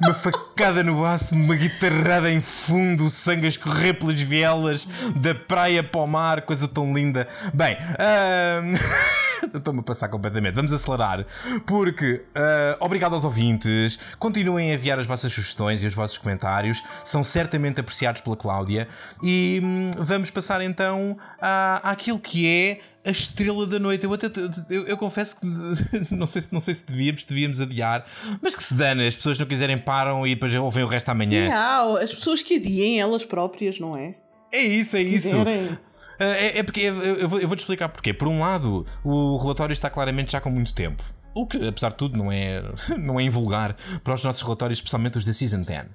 Uma 0.00 0.14
facada 0.14 0.82
no 0.82 1.00
baço, 1.00 1.34
uma 1.34 1.54
guitarrada 1.54 2.30
em 2.30 2.40
fundo, 2.40 3.06
o 3.06 3.10
sangue 3.10 3.46
a 3.46 3.48
escorrer 3.48 3.98
pelas 3.98 4.20
vielas 4.20 4.86
da 5.16 5.34
praia 5.34 5.82
para 5.82 6.00
o 6.00 6.06
mar, 6.06 6.42
coisa 6.42 6.66
tão 6.66 6.92
linda. 6.94 7.28
Bem, 7.52 7.76
ahm, 7.98 8.74
estou-me 9.54 9.80
a 9.80 9.82
passar 9.82 10.08
completamente. 10.08 10.54
Vamos 10.54 10.72
acelerar, 10.72 11.24
porque 11.66 12.24
ah, 12.34 12.76
obrigado 12.80 13.14
aos 13.14 13.24
ouvintes. 13.24 13.98
Continuem 14.18 14.70
a 14.70 14.74
enviar 14.74 14.98
as 14.98 15.06
vossas 15.06 15.32
sugestões 15.32 15.82
e 15.82 15.86
os 15.86 15.94
vossos 15.94 16.18
comentários, 16.18 16.82
são 17.04 17.22
certamente 17.22 17.80
apreciados 17.80 18.20
pela 18.20 18.36
Cláudia. 18.36 18.88
E 19.22 19.60
hum, 19.62 19.90
vamos 19.98 20.30
passar 20.30 20.60
então 20.60 21.16
à, 21.40 21.90
àquilo 21.90 22.18
que 22.18 22.46
é 22.46 22.80
a 23.08 23.10
estrela 23.10 23.66
da 23.66 23.78
noite. 23.78 24.04
Eu, 24.04 24.12
até, 24.12 24.26
eu, 24.70 24.86
eu 24.86 24.96
confesso 24.96 25.40
que 25.40 25.46
não 26.14 26.26
sei, 26.26 26.42
se- 26.42 26.52
não 26.52 26.60
sei 26.60 26.74
se 26.74 26.86
devíamos, 26.86 27.24
devíamos 27.24 27.60
adiar, 27.60 28.06
mas 28.42 28.54
que 28.54 28.62
se 28.62 28.74
dane, 28.74 29.06
as 29.06 29.16
pessoas 29.16 29.38
não 29.38 29.46
quiserem 29.46 29.78
param 29.78 30.26
e 30.26 30.34
depois 30.34 30.54
ouvem 30.54 30.84
o 30.84 30.86
resto 30.86 31.08
amanhã. 31.10 31.48
Não, 31.48 31.96
as 31.96 32.10
pessoas 32.14 32.42
que 32.42 32.56
adiem 32.56 33.00
elas 33.00 33.24
próprias, 33.24 33.80
não 33.80 33.96
é? 33.96 34.14
É 34.52 34.62
isso, 34.62 34.96
é 34.96 35.00
Se 35.00 35.14
isso. 35.14 35.28
quiserem. 35.36 35.78
É, 36.20 36.58
é 36.58 36.62
porque 36.62 36.80
eu, 36.80 36.94
eu 37.00 37.28
vou, 37.28 37.38
eu 37.38 37.46
vou-te 37.48 37.60
explicar 37.60 37.88
porquê. 37.88 38.12
Por 38.12 38.26
um 38.28 38.40
lado, 38.40 38.84
o 39.04 39.36
relatório 39.36 39.72
está 39.72 39.88
claramente 39.88 40.32
já 40.32 40.40
com 40.40 40.50
muito 40.50 40.74
tempo. 40.74 41.02
O 41.34 41.46
que, 41.46 41.68
apesar 41.68 41.90
de 41.90 41.96
tudo, 41.96 42.18
não 42.18 42.32
é, 42.32 42.62
não 42.98 43.20
é 43.20 43.22
invulgar 43.22 43.76
para 44.02 44.14
os 44.14 44.24
nossos 44.24 44.42
relatórios, 44.42 44.78
especialmente 44.78 45.16
os 45.18 45.24
da 45.24 45.32
Season 45.32 45.62
10. 45.62 45.86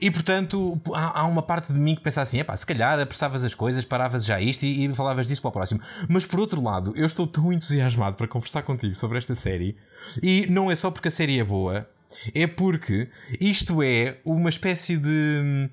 E 0.00 0.10
portanto, 0.10 0.80
há, 0.92 1.20
há 1.20 1.26
uma 1.26 1.42
parte 1.42 1.72
de 1.72 1.78
mim 1.78 1.94
que 1.94 2.02
pensa 2.02 2.22
assim: 2.22 2.38
epá, 2.40 2.56
se 2.56 2.66
calhar 2.66 2.98
apressavas 2.98 3.44
as 3.44 3.54
coisas, 3.54 3.84
paravas 3.84 4.24
já 4.24 4.40
isto 4.40 4.64
e, 4.64 4.86
e 4.86 4.94
falavas 4.94 5.26
disso 5.26 5.42
para 5.42 5.48
o 5.48 5.52
próximo. 5.52 5.80
Mas 6.08 6.24
por 6.24 6.40
outro 6.40 6.62
lado, 6.62 6.92
eu 6.96 7.06
estou 7.06 7.26
tão 7.26 7.52
entusiasmado 7.52 8.16
para 8.16 8.28
conversar 8.28 8.62
contigo 8.62 8.94
sobre 8.94 9.18
esta 9.18 9.34
série, 9.34 9.76
e 10.22 10.46
não 10.48 10.70
é 10.70 10.76
só 10.76 10.90
porque 10.90 11.08
a 11.08 11.10
série 11.10 11.38
é 11.38 11.44
boa, 11.44 11.88
é 12.34 12.46
porque 12.46 13.08
isto 13.40 13.82
é 13.82 14.18
uma 14.24 14.48
espécie 14.48 14.96
de. 14.96 15.70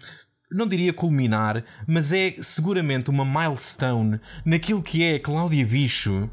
Não 0.52 0.68
diria 0.68 0.92
culminar, 0.92 1.64
mas 1.88 2.12
é 2.12 2.36
seguramente 2.42 3.10
uma 3.10 3.24
milestone 3.24 4.20
naquilo 4.44 4.84
que 4.84 5.02
é 5.02 5.18
Cláudia 5.18 5.66
Bicho, 5.66 6.30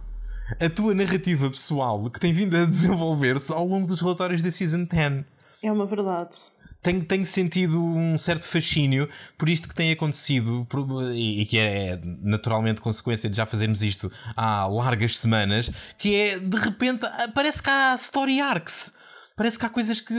a 0.58 0.68
tua 0.68 0.92
narrativa 0.92 1.48
pessoal 1.48 2.10
que 2.10 2.18
tem 2.18 2.32
vindo 2.32 2.56
a 2.56 2.64
desenvolver-se 2.66 3.52
ao 3.52 3.64
longo 3.64 3.86
dos 3.86 4.00
relatórios 4.00 4.42
da 4.42 4.50
Season 4.50 4.84
10 4.84 5.24
É 5.62 5.70
uma 5.70 5.86
verdade. 5.86 6.36
Tenho, 6.82 7.04
tenho 7.04 7.26
sentido 7.26 7.82
um 7.82 8.16
certo 8.18 8.44
fascínio 8.46 9.08
por 9.36 9.48
isto 9.48 9.68
que 9.68 9.74
tem 9.74 9.90
acontecido 9.92 10.66
e, 11.14 11.42
e 11.42 11.46
que 11.46 11.58
é 11.58 11.98
naturalmente 12.22 12.80
consequência 12.80 13.28
de 13.28 13.36
já 13.36 13.44
fazermos 13.46 13.82
isto 13.82 14.10
há 14.36 14.66
largas 14.66 15.18
semanas, 15.18 15.70
que 15.98 16.14
é 16.14 16.38
de 16.38 16.56
repente 16.56 17.04
ah, 17.06 17.30
parece 17.34 17.62
que 17.62 17.70
há 17.70 17.94
story 17.96 18.40
arcs. 18.40 18.96
Parece 19.36 19.56
que 19.56 19.64
há 19.64 19.68
coisas 19.68 20.00
que 20.00 20.12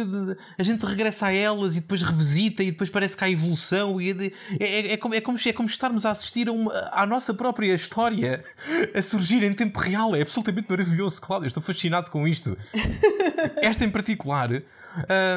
a 0.57 0.63
gente 0.63 0.85
regressa 0.85 1.27
a 1.27 1.33
elas 1.33 1.75
e 1.75 1.81
depois 1.81 2.01
revisita 2.01 2.63
e 2.63 2.71
depois 2.71 2.89
parece 2.89 3.17
que 3.17 3.23
há 3.25 3.29
evolução 3.29 3.99
e 3.99 4.11
é, 4.11 4.15
é, 4.61 4.65
é- 4.87 4.91
é 4.93 4.97
como, 4.97 5.13
é, 5.13 5.19
como, 5.19 5.37
é 5.45 5.51
como 5.51 5.67
estarmos 5.67 6.05
a 6.05 6.11
assistir 6.11 6.47
a 6.47 6.53
uma- 6.53 6.71
à 6.93 7.05
nossa 7.05 7.33
própria 7.33 7.73
história 7.75 8.41
a 8.95 9.01
surgir 9.01 9.43
em 9.43 9.51
tempo 9.53 9.77
real. 9.77 10.15
É 10.15 10.21
absolutamente 10.21 10.69
maravilhoso, 10.69 11.19
Cláudio. 11.19 11.47
Estou 11.47 11.61
fascinado 11.61 12.09
com 12.11 12.25
isto. 12.25 12.57
Esta 13.61 13.83
em 13.83 13.89
particular, 13.89 14.61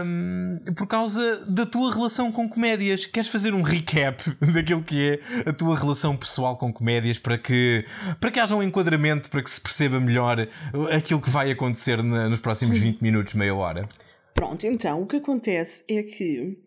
hum, 0.05 0.59
por 0.77 0.87
causa 0.87 1.45
da 1.47 1.65
tua 1.67 1.93
relação 1.93 2.31
com 2.33 2.49
comédias. 2.49 3.07
Queres 3.07 3.29
fazer 3.29 3.55
um 3.55 3.63
recap 3.63 4.23
daquilo 4.53 4.83
que 4.83 5.21
é 5.45 5.49
a 5.49 5.53
tua 5.53 5.77
relação 5.77 6.17
pessoal 6.17 6.57
com 6.57 6.73
comédias 6.73 7.19
para 7.19 7.39
que, 7.39 7.85
para 8.21 8.31
que 8.31 8.41
haja 8.41 8.57
um 8.57 8.63
enquadramento, 8.63 9.31
para 9.31 9.43
que 9.43 9.51
se 9.51 9.61
perceba 9.61 10.01
melhor 10.01 10.49
aquilo 10.95 11.21
que 11.21 11.31
vai 11.31 11.51
acontecer 11.51 12.03
na- 12.03 12.29
nos 12.29 12.41
próximos 12.41 12.79
20 12.79 13.01
minutos, 13.01 13.35
meia 13.35 13.55
hora? 13.55 13.89
Pronto, 14.35 14.67
então 14.67 15.03
o 15.03 15.07
que 15.07 15.17
acontece 15.17 15.85
é 15.89 16.03
que 16.03 16.59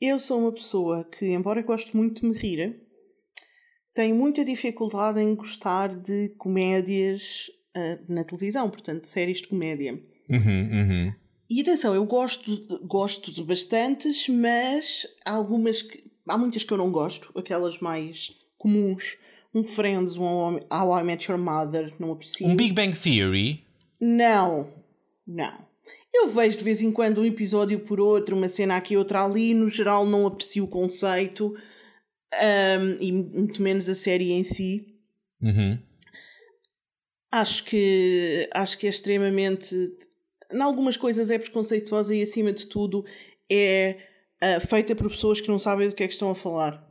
eu 0.00 0.18
sou 0.18 0.40
uma 0.40 0.52
pessoa 0.52 1.04
que, 1.04 1.26
embora 1.32 1.62
goste 1.62 1.96
muito 1.96 2.20
de 2.20 2.28
me 2.28 2.36
rir, 2.36 2.80
tenho 3.94 4.14
muita 4.14 4.44
dificuldade 4.44 5.20
em 5.20 5.34
gostar 5.34 5.88
de 5.94 6.30
comédias 6.36 7.46
ah, 7.76 7.98
na 8.08 8.24
televisão, 8.24 8.68
portanto, 8.68 9.06
séries 9.08 9.38
de 9.40 9.48
comédia. 9.48 9.92
Uhum, 10.28 10.70
uhum. 10.72 11.12
E 11.48 11.60
atenção, 11.60 11.94
eu 11.94 12.04
gosto, 12.06 12.78
gosto 12.86 13.32
de 13.32 13.42
bastantes, 13.42 14.28
mas 14.28 15.06
há 15.24 15.32
algumas 15.32 15.82
que. 15.82 16.02
Há 16.26 16.38
muitas 16.38 16.64
que 16.64 16.72
eu 16.72 16.78
não 16.78 16.90
gosto, 16.90 17.30
aquelas 17.38 17.78
mais 17.80 18.32
comuns. 18.56 19.18
Um 19.54 19.62
Friends, 19.62 20.16
um 20.16 20.24
How 20.72 20.98
I- 20.98 21.04
Met 21.04 21.30
Your 21.30 21.38
Mother, 21.40 21.92
não 22.00 22.12
aprecio. 22.12 22.46
Um 22.48 22.56
Big 22.56 22.72
Bang 22.72 22.96
Theory. 22.98 23.62
Não, 24.00 24.72
não. 25.26 25.52
Eu 26.12 26.28
vejo 26.28 26.56
de 26.58 26.64
vez 26.64 26.80
em 26.80 26.90
quando 26.90 27.20
um 27.20 27.24
episódio 27.26 27.78
por 27.80 28.00
outro, 28.00 28.34
uma 28.36 28.48
cena 28.48 28.76
aqui, 28.76 28.96
outra 28.96 29.22
ali. 29.24 29.52
No 29.52 29.68
geral, 29.68 30.06
não 30.06 30.26
aprecio 30.26 30.64
o 30.64 30.68
conceito 30.68 31.54
ahm, 32.32 32.96
e 33.00 33.12
muito 33.12 33.60
menos 33.60 33.88
a 33.88 33.94
série 33.94 34.32
em 34.32 34.42
si. 34.42 34.96
Uhum. 35.42 35.78
Acho 37.30 37.64
que, 37.64 38.48
acho 38.54 38.78
que 38.78 38.86
é 38.86 38.90
extremamente. 38.90 39.74
Em 40.54 40.62
algumas 40.62 40.96
coisas 40.96 41.30
é 41.30 41.38
preconceituosa 41.38 42.14
e, 42.14 42.22
acima 42.22 42.52
de 42.52 42.66
tudo, 42.66 43.04
é 43.50 43.96
ah, 44.42 44.60
feita 44.60 44.94
por 44.94 45.08
pessoas 45.10 45.40
que 45.40 45.48
não 45.48 45.58
sabem 45.58 45.88
do 45.88 45.94
que 45.94 46.02
é 46.04 46.06
que 46.06 46.12
estão 46.12 46.30
a 46.30 46.34
falar. 46.34 46.82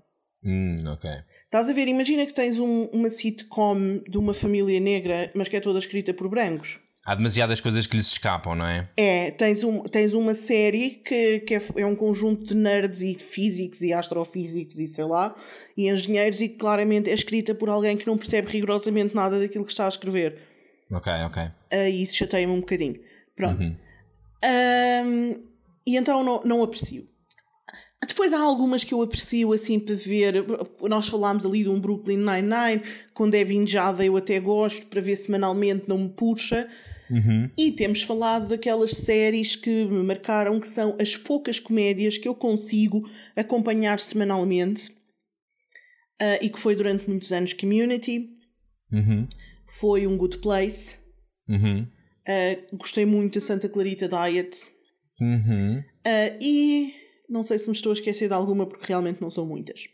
Hum, 0.44 0.84
ok. 0.88 1.10
Estás 1.46 1.70
a 1.70 1.74
ver? 1.74 1.88
Imagina 1.88 2.26
que 2.26 2.34
tens 2.34 2.60
um- 2.60 2.86
uma 2.92 3.10
sitcom 3.10 4.00
de 4.10 4.18
uma 4.18 4.34
família 4.34 4.80
negra, 4.80 5.32
mas 5.34 5.48
que 5.48 5.56
é 5.56 5.60
toda 5.62 5.80
escrita 5.80 6.14
por 6.14 6.28
brancos. 6.28 6.80
Há 7.06 7.16
demasiadas 7.16 7.60
coisas 7.60 7.86
que 7.86 7.98
lhes 7.98 8.08
escapam, 8.08 8.56
não 8.56 8.66
é? 8.66 8.90
É, 8.96 9.30
tens, 9.32 9.62
um, 9.64 9.84
tens 9.84 10.14
uma 10.14 10.34
série 10.34 11.02
que, 11.06 11.42
que 11.42 11.56
é, 11.56 11.62
é 11.78 11.86
um 11.86 11.96
conjunto 11.96 12.46
de 12.46 12.56
nerds 12.56 13.02
e 13.02 13.16
físicos 13.20 13.82
e 13.82 13.92
astrofísicos 13.92 14.80
e 14.80 14.88
sei 14.88 15.04
lá, 15.06 15.36
e 15.76 15.90
engenheiros, 15.90 16.40
e 16.40 16.48
que 16.48 16.56
claramente 16.56 17.10
é 17.10 17.14
escrita 17.14 17.54
por 17.54 17.70
alguém 17.70 17.98
que 17.98 18.08
não 18.08 18.18
percebe 18.18 18.50
rigorosamente 18.50 19.14
nada 19.14 19.38
daquilo 19.38 19.66
que 19.66 19.72
está 19.72 19.86
a 19.86 19.90
escrever. 19.90 20.38
Ok, 20.90 21.12
ok. 21.26 21.44
E 21.72 22.02
isso 22.02 22.16
chateia-me 22.16 22.54
um 22.54 22.60
bocadinho. 22.62 23.00
Pronto. 23.36 23.62
Ahm, 24.44 25.42
e 25.86 25.98
então 25.98 26.24
não, 26.24 26.44
não 26.44 26.64
aprecio. 26.64 27.08
Depois 28.06 28.34
há 28.34 28.40
algumas 28.40 28.84
que 28.84 28.94
eu 28.94 29.02
aprecio 29.02 29.54
assim 29.54 29.80
para 29.80 29.96
ver. 29.96 30.46
Nós 30.82 31.08
falámos 31.08 31.46
ali 31.46 31.64
de 31.64 31.70
um 31.70 31.80
Brooklyn 31.80 32.18
Nine-Nine, 32.18 32.82
com 33.14 33.30
Debbie 33.30 33.56
Injada 33.56 34.04
eu 34.04 34.18
até 34.18 34.40
gosto, 34.40 34.88
para 34.88 35.02
ver 35.02 35.16
semanalmente 35.16 35.86
não 35.88 35.98
me 35.98 36.10
puxa. 36.10 36.70
E 37.56 37.72
temos 37.72 38.02
falado 38.02 38.50
daquelas 38.50 38.92
séries 38.92 39.56
que 39.56 39.86
me 39.86 40.04
marcaram, 40.04 40.60
que 40.60 40.68
são 40.68 40.98
as 41.00 41.16
poucas 41.16 41.60
comédias 41.60 42.18
que 42.18 42.28
eu 42.28 42.34
consigo 42.34 43.08
acompanhar 43.36 44.00
semanalmente. 44.00 44.92
Ah, 46.20 46.40
e 46.42 46.50
que 46.50 46.60
foi 46.60 46.76
durante 46.76 47.08
muitos 47.08 47.32
anos 47.32 47.54
Community, 47.54 48.30
Uhum. 48.92 49.28
foi 49.68 50.08
um 50.08 50.18
Good 50.18 50.38
Place. 50.40 50.98
Uhum. 51.48 51.88
Uh, 52.28 52.78
gostei 52.78 53.06
muito 53.06 53.36
da 53.36 53.42
Santa 53.42 53.68
Clarita 53.68 54.08
Diet. 54.08 54.58
Uhum. 55.20 55.80
Uh, 55.80 56.38
e 56.42 56.94
não 57.30 57.44
sei 57.44 57.58
se 57.58 57.70
me 57.70 57.76
estou 57.76 57.92
a 57.92 57.94
esquecer 57.94 58.28
de 58.28 58.34
alguma, 58.34 58.66
porque 58.66 58.88
realmente 58.88 59.22
não 59.22 59.30
são 59.30 59.46
muitas. 59.46 59.88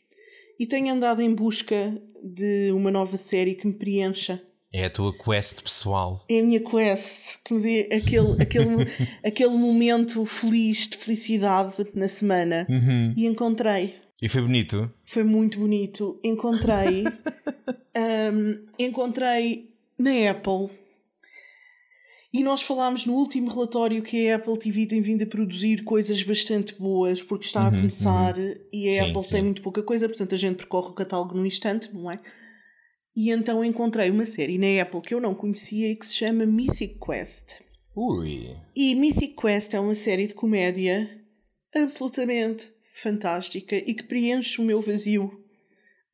E 0.59 0.65
tenho 0.65 0.93
andado 0.93 1.21
em 1.21 1.33
busca 1.33 1.97
de 2.23 2.71
uma 2.71 2.91
nova 2.91 3.15
série 3.15 3.55
que 3.55 3.65
me 3.65 3.73
preencha 3.73 4.41
É 4.73 4.85
a 4.85 4.89
tua 4.89 5.13
quest 5.17 5.63
pessoal. 5.63 6.25
É 6.29 6.39
a 6.39 6.43
minha 6.43 6.59
quest, 6.59 7.41
que 7.45 7.53
me 7.53 7.61
dê 7.61 7.89
aquele, 7.93 8.41
aquele, 8.41 8.85
aquele 9.25 9.55
momento 9.57 10.25
feliz 10.25 10.87
de 10.87 10.97
felicidade 10.97 11.87
na 11.93 12.07
semana. 12.07 12.67
Uhum. 12.69 13.13
E 13.15 13.25
encontrei. 13.25 13.95
E 14.21 14.27
foi 14.27 14.41
bonito? 14.41 14.91
Foi 15.05 15.23
muito 15.23 15.59
bonito. 15.59 16.19
Encontrei. 16.23 17.05
um, 18.33 18.65
encontrei 18.77 19.73
na 19.97 20.31
Apple. 20.31 20.77
E 22.31 22.43
nós 22.43 22.61
falámos 22.61 23.05
no 23.05 23.13
último 23.15 23.49
relatório 23.49 24.03
que 24.03 24.29
a 24.29 24.35
Apple 24.35 24.57
TV 24.59 24.85
tem 24.85 25.01
vindo 25.01 25.23
a 25.23 25.27
produzir 25.27 25.83
coisas 25.83 26.21
bastante 26.21 26.75
boas, 26.75 27.23
porque 27.23 27.45
está 27.45 27.67
a 27.67 27.71
começar 27.71 28.35
e 28.71 28.87
a 28.89 29.03
Sim, 29.05 29.09
Apple 29.09 29.23
sim. 29.23 29.29
tem 29.31 29.41
muito 29.43 29.61
pouca 29.63 29.81
coisa, 29.81 30.07
portanto 30.07 30.35
a 30.35 30.37
gente 30.37 30.57
percorre 30.57 30.89
o 30.89 30.93
catálogo 30.93 31.35
num 31.35 31.45
instante, 31.45 31.89
não 31.93 32.09
é? 32.11 32.19
E 33.15 33.31
então 33.31 33.65
encontrei 33.65 34.11
uma 34.11 34.25
série 34.27 34.57
na 34.59 34.81
Apple 34.83 35.01
que 35.01 35.13
eu 35.13 35.19
não 35.19 35.33
conhecia 35.33 35.91
e 35.91 35.95
que 35.95 36.05
se 36.05 36.15
chama 36.17 36.45
Mythic 36.45 36.99
Quest. 37.03 37.55
Ui. 37.95 38.55
E 38.75 38.93
Mythic 38.93 39.35
Quest 39.35 39.73
é 39.73 39.79
uma 39.79 39.95
série 39.95 40.27
de 40.27 40.35
comédia 40.35 41.09
absolutamente 41.75 42.67
fantástica 43.01 43.75
e 43.75 43.93
que 43.93 44.03
preenche 44.03 44.61
o 44.61 44.65
meu 44.65 44.79
vazio 44.81 45.31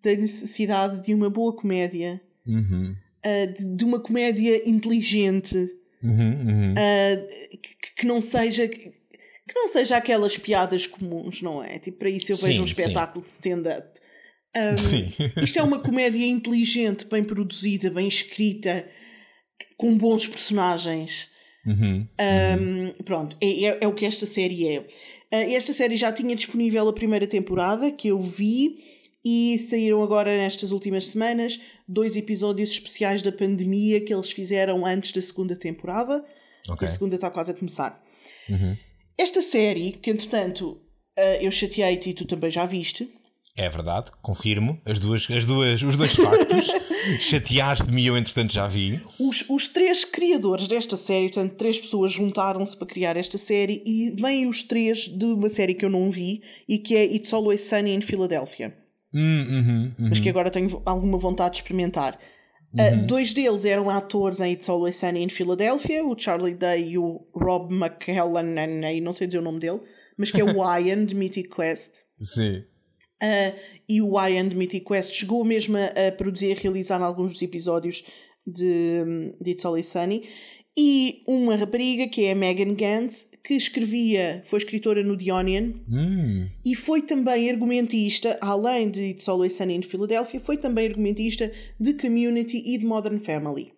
da 0.02 0.16
necessidade 0.16 1.06
de 1.06 1.14
uma 1.14 1.30
boa 1.30 1.54
comédia, 1.56 2.22
Uhum. 2.48 2.96
ah, 3.24 3.46
de, 3.48 3.76
de 3.76 3.84
uma 3.84 4.00
comédia 4.00 4.68
inteligente, 4.70 5.56
Uhum, 6.06 6.48
uhum. 6.48 6.74
ah, 6.78 7.58
que, 7.62 7.96
que 7.98 8.06
não 8.06 8.22
seja. 8.22 8.68
Que 8.68 9.54
não 9.54 9.68
seja 9.68 9.98
aquelas 9.98 10.38
piadas 10.38 10.88
comuns, 10.88 11.42
não 11.42 11.64
é? 11.64 11.78
Tipo, 11.78 12.00
para 12.00 12.10
isso 12.10 12.32
eu 12.32 12.36
vejo 12.36 12.54
Sim, 12.54 12.62
um 12.62 12.68
sim. 12.68 12.72
espetáculo 12.72 13.24
de 13.24 13.30
stand-up. 13.30 14.00
Um, 14.56 14.78
Sim. 14.78 15.14
Isto 15.44 15.60
é 15.60 15.64
uma 15.64 15.80
comédia 15.80 16.26
inteligente, 16.26 17.06
bem 17.06 17.24
produzida, 17.24 17.92
bem 17.92 18.08
escrita, 18.08 18.88
com 19.78 19.98
bons 19.98 20.26
personagens. 20.26 21.30
Uhum. 21.66 22.08
Um, 22.20 23.04
pronto, 23.04 23.36
é, 23.42 23.66
é, 23.66 23.78
é 23.82 23.88
o 23.88 23.94
que 23.94 24.06
esta 24.06 24.26
série 24.26 24.68
é. 24.68 24.80
Uh, 24.80 25.54
esta 25.56 25.74
série 25.74 25.98
já 25.98 26.12
tinha 26.12 26.36
disponível 26.36 26.88
a 26.88 26.94
primeira 26.94 27.28
temporada, 27.28 27.92
que 27.92 28.08
eu 28.08 28.20
vi, 28.20 28.78
e 29.26 29.58
saíram 29.58 30.04
agora 30.04 30.38
nestas 30.38 30.72
últimas 30.72 31.08
semanas 31.08 31.60
dois 31.88 32.16
episódios 32.16 32.70
especiais 32.70 33.24
da 33.24 33.32
pandemia 33.32 34.00
que 34.00 34.14
eles 34.14 34.32
fizeram 34.32 34.86
antes 34.86 35.12
da 35.12 35.22
segunda 35.22 35.56
temporada. 35.56 36.24
Ok. 36.70 36.88
A 36.88 36.92
segunda 36.92 37.16
está 37.16 37.32
quase 37.32 37.52
a 37.52 37.56
começar. 37.56 38.00
Uhum. 38.48 38.78
Esta 39.18 39.42
série, 39.42 39.92
que 39.92 40.12
entretanto 40.12 40.80
uh, 41.18 41.42
eu 41.42 41.52
chateei-te 41.52 42.12
e 42.12 42.14
tu 42.14 42.26
também 42.26 42.52
já 42.52 42.66
viste, 42.66 43.10
É 43.58 43.70
verdade, 43.70 44.12
confirmo. 44.22 44.80
As 44.86 45.00
duas, 45.00 45.30
as 45.32 45.46
duas, 45.46 45.82
os 45.82 45.96
dois 45.96 46.12
factos. 46.14 46.68
Chateaste-me 47.22 48.02
e 48.02 48.08
eu, 48.08 48.18
entretanto, 48.18 48.54
já 48.54 48.68
vi. 48.68 49.00
Os, 49.20 49.46
os 49.50 49.68
três 49.70 50.04
criadores 50.04 50.68
desta 50.68 50.98
série, 50.98 51.30
portanto, 51.30 51.56
três 51.56 51.80
pessoas 51.80 52.12
juntaram-se 52.12 52.76
para 52.76 52.88
criar 52.88 53.16
esta 53.16 53.38
série 53.38 53.82
e 53.86 54.12
vêm 54.12 54.48
os 54.48 54.64
três 54.64 55.08
de 55.08 55.26
uma 55.26 55.48
série 55.48 55.74
que 55.74 55.86
eu 55.86 55.90
não 55.90 56.12
vi 56.12 56.42
e 56.68 56.78
que 56.78 56.96
é 56.96 57.06
It's 57.06 57.32
Always 57.32 57.62
Sunny 57.62 57.94
in 57.94 58.02
Philadelphia, 58.02 58.76
uhum, 59.16 59.94
uhum. 59.98 60.10
mas 60.10 60.20
que 60.20 60.30
agora 60.30 60.52
tenho 60.52 60.82
alguma 60.86 61.18
vontade 61.18 61.52
de 61.52 61.58
experimentar. 61.58 62.20
Uh, 62.74 63.06
dois 63.08 63.34
deles 63.34 63.64
eram 63.64 63.90
atores 63.90 64.42
em 64.42 64.52
It's 64.52 64.68
Always 64.68 64.98
Sunny 64.98 65.24
in 65.24 65.30
Philadelphia, 65.30 66.04
o 66.06 66.18
Charlie 66.18 66.54
Day 66.54 66.90
e 66.90 66.98
o 66.98 67.26
Rob 67.34 67.74
McKellen, 67.74 68.54
e 68.94 69.00
não 69.00 69.14
sei 69.14 69.28
dizer 69.28 69.40
o 69.40 69.42
nome 69.42 69.60
dele, 69.60 69.80
mas 70.18 70.30
que 70.30 70.42
é 70.42 70.44
o 70.44 70.78
Ian 70.78 71.06
de 71.06 71.16
Mythic 71.16 71.50
Quest. 71.50 72.02
Sim. 72.22 72.66
Uh, 73.24 73.58
e 73.88 74.02
o 74.02 74.20
Ian 74.28 74.50
de 74.50 74.58
Mythic 74.58 74.86
Quest 74.86 75.14
chegou 75.14 75.46
mesmo 75.46 75.78
a, 75.78 76.08
a 76.08 76.12
produzir 76.12 76.52
e 76.52 76.62
realizar 76.62 77.02
alguns 77.02 77.32
dos 77.32 77.42
episódios 77.42 78.04
de, 78.46 79.32
de 79.40 79.52
It's 79.52 79.64
Always 79.66 79.88
Sunny. 79.88 80.24
E 80.78 81.24
uma 81.26 81.56
rapariga 81.56 82.08
que 82.08 82.26
é 82.26 82.32
a 82.32 82.36
Megan 82.36 82.74
Gantz, 82.74 83.32
que 83.44 83.54
escrevia, 83.54 84.42
foi 84.46 84.60
escritora 84.60 85.04
no 85.04 85.16
The 85.18 85.32
Onion 85.32 85.74
Hum. 85.90 86.50
e 86.66 86.76
foi 86.76 87.02
também 87.02 87.50
argumentista, 87.50 88.38
além 88.42 88.90
de 88.90 89.12
It's 89.12 89.30
Always 89.30 89.54
Sunny 89.54 89.76
in 89.76 89.84
Philadelphia, 89.84 90.40
foi 90.40 90.58
também 90.58 90.88
argumentista 90.88 91.50
de 91.80 91.94
Community 91.94 92.62
e 92.66 92.78
de 92.78 92.86
Modern 92.86 93.20
Family. 93.20 93.72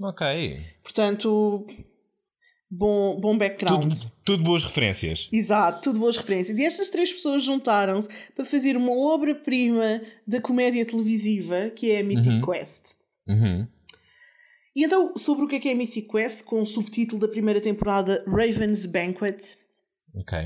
Ok. 0.00 0.58
Portanto, 0.82 1.66
bom, 2.70 3.18
bom 3.18 3.38
background. 3.38 3.84
Tudo, 3.84 4.12
tudo 4.24 4.42
boas 4.42 4.64
referências. 4.64 5.28
Exato, 5.32 5.80
tudo 5.80 6.00
boas 6.00 6.16
referências. 6.18 6.58
E 6.58 6.64
estas 6.64 6.90
três 6.90 7.10
pessoas 7.12 7.42
juntaram-se 7.44 8.08
para 8.34 8.44
fazer 8.44 8.76
uma 8.76 8.92
obra-prima 8.92 10.02
da 10.26 10.40
comédia 10.40 10.84
televisiva 10.84 11.70
que 11.70 11.92
é 11.92 12.00
a 12.00 12.04
Mythic 12.04 12.44
Quest. 12.44 12.96
Uhum. 13.26 13.66
E 14.74 14.84
então, 14.84 15.12
sobre 15.16 15.44
o 15.44 15.48
que 15.48 15.56
é 15.56 15.60
que 15.60 15.68
é 15.68 15.74
Mythic 15.74 16.08
Quest, 16.08 16.44
com 16.44 16.62
o 16.62 16.66
subtítulo 16.66 17.20
da 17.20 17.28
primeira 17.28 17.60
temporada 17.60 18.24
Raven's 18.26 18.86
Banquet, 18.86 19.36
Ok. 20.14 20.38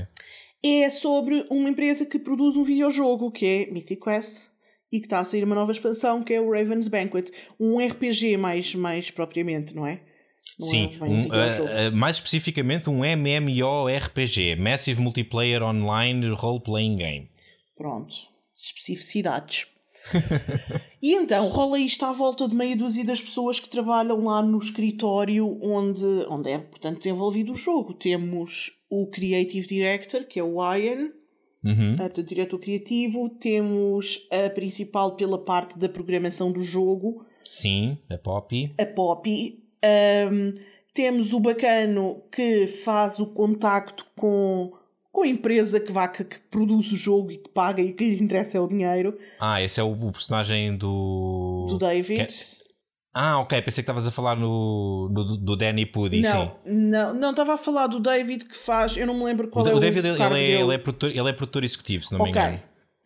é 0.63 0.89
sobre 0.89 1.45
uma 1.49 1.69
empresa 1.69 2.05
que 2.05 2.19
produz 2.19 2.57
um 2.57 2.63
videojogo 2.63 3.31
que 3.31 3.45
é 3.45 3.71
Mythic 3.71 4.01
Quest 4.01 4.49
e 4.91 4.99
que 4.99 5.05
está 5.05 5.19
a 5.19 5.25
sair 5.25 5.43
uma 5.43 5.55
nova 5.55 5.71
expansão 5.71 6.23
que 6.23 6.33
é 6.33 6.41
o 6.41 6.51
Raven's 6.51 6.87
Banquet. 6.87 7.31
Um 7.59 7.79
RPG 7.79 8.37
mais, 8.37 8.75
mais 8.75 9.09
propriamente, 9.11 9.73
não 9.73 9.85
é? 9.85 10.01
Não 10.59 10.67
Sim, 10.67 10.89
é 10.99 11.03
um, 11.03 11.27
uh, 11.27 11.89
uh, 11.89 11.95
mais 11.95 12.17
especificamente 12.17 12.89
um 12.89 13.03
MMORPG, 13.05 14.55
Massive 14.55 15.01
Multiplayer 15.01 15.61
Online 15.61 16.29
Role 16.31 16.61
Playing 16.63 16.97
Game. 16.97 17.29
Pronto, 17.77 18.15
especificidades. 18.57 19.67
E 21.01 21.13
então 21.13 21.47
rola 21.49 21.79
isto 21.79 22.05
à 22.05 22.11
volta 22.11 22.47
de 22.47 22.55
meia 22.55 22.75
dúzia 22.75 23.03
das 23.05 23.21
pessoas 23.21 23.59
que 23.59 23.69
trabalham 23.69 24.23
lá 24.23 24.41
no 24.41 24.57
escritório 24.57 25.57
onde, 25.61 26.05
onde 26.29 26.49
é, 26.49 26.57
portanto, 26.57 26.97
desenvolvido 26.97 27.51
o 27.53 27.57
jogo. 27.57 27.93
Temos 27.93 28.71
o 28.89 29.07
Creative 29.07 29.67
Director, 29.67 30.25
que 30.25 30.39
é 30.39 30.43
o 30.43 30.57
Ian, 30.75 31.11
Uhum. 31.63 31.93
eh, 31.93 31.97
portanto, 31.97 32.23
diretor 32.23 32.59
criativo. 32.59 33.29
Temos 33.29 34.27
a 34.31 34.49
principal 34.51 35.15
pela 35.15 35.43
parte 35.43 35.77
da 35.77 35.89
programação 35.89 36.51
do 36.51 36.61
jogo, 36.61 37.25
Sim, 37.45 37.97
a 38.09 38.17
Poppy. 38.17 38.71
a 38.79 38.85
Poppy. 38.85 39.63
Ahm, 39.83 40.53
temos 40.93 41.33
o 41.33 41.39
bacano 41.39 42.23
que 42.31 42.67
faz 42.67 43.19
o 43.19 43.27
contacto 43.27 44.05
com, 44.15 44.71
com 45.17 45.23
a 45.23 45.27
empresa 45.27 45.79
que, 45.79 45.91
vá, 45.91 46.07
que, 46.07 46.23
que 46.23 46.37
produz 46.51 46.91
o 46.91 46.95
jogo 46.95 47.31
e 47.31 47.37
que 47.37 47.49
paga 47.49 47.81
e 47.81 47.91
que 47.91 48.03
lhe 48.07 48.23
interessa 48.23 48.59
é 48.59 48.61
o 48.61 48.67
dinheiro, 48.67 49.17
Ah, 49.39 49.59
esse 49.59 49.79
é 49.79 49.83
o, 49.83 49.91
o 49.91 50.11
personagem 50.11 50.77
do. 50.77 51.65
do 51.67 51.77
David. 51.79 52.27
Que- 52.27 52.33
Ah, 53.15 53.39
ok, 53.39 53.59
pensei 53.63 53.77
que 53.83 53.89
estavas 53.89 54.05
a 54.05 54.11
falar 54.11 54.35
no, 54.35 55.09
no- 55.11 55.37
do 55.37 55.55
Danny 55.55 55.87
Pudi, 55.87 56.17
sim. 56.17 56.21
Não, 56.23 56.55
não, 56.67 57.13
não, 57.15 57.29
estava 57.31 57.55
a 57.55 57.57
falar 57.57 57.87
do 57.87 57.99
David 57.99 58.45
que 58.45 58.55
faz, 58.55 58.95
eu 58.95 59.07
não 59.07 59.15
me 59.17 59.23
lembro 59.23 59.47
O, 59.47 59.49
qual 59.49 59.65
Da- 59.65 59.71
é 59.71 59.73
o 59.73 59.77
o 59.77 59.79
David 59.79 60.05
ele, 60.07 60.21
ele 60.21 60.23
é, 60.23 60.29
dele. 60.29 60.51
ele, 60.63 60.73
é 60.75 60.77
produtor, 60.77 61.09
ele 61.09 61.29
é 61.29 61.33
produtor 61.33 61.63
executivo, 61.63 62.03
se 62.05 62.11
não 62.13 62.19
me 62.23 62.29
ok, 62.29 62.39
engano. 62.39 62.61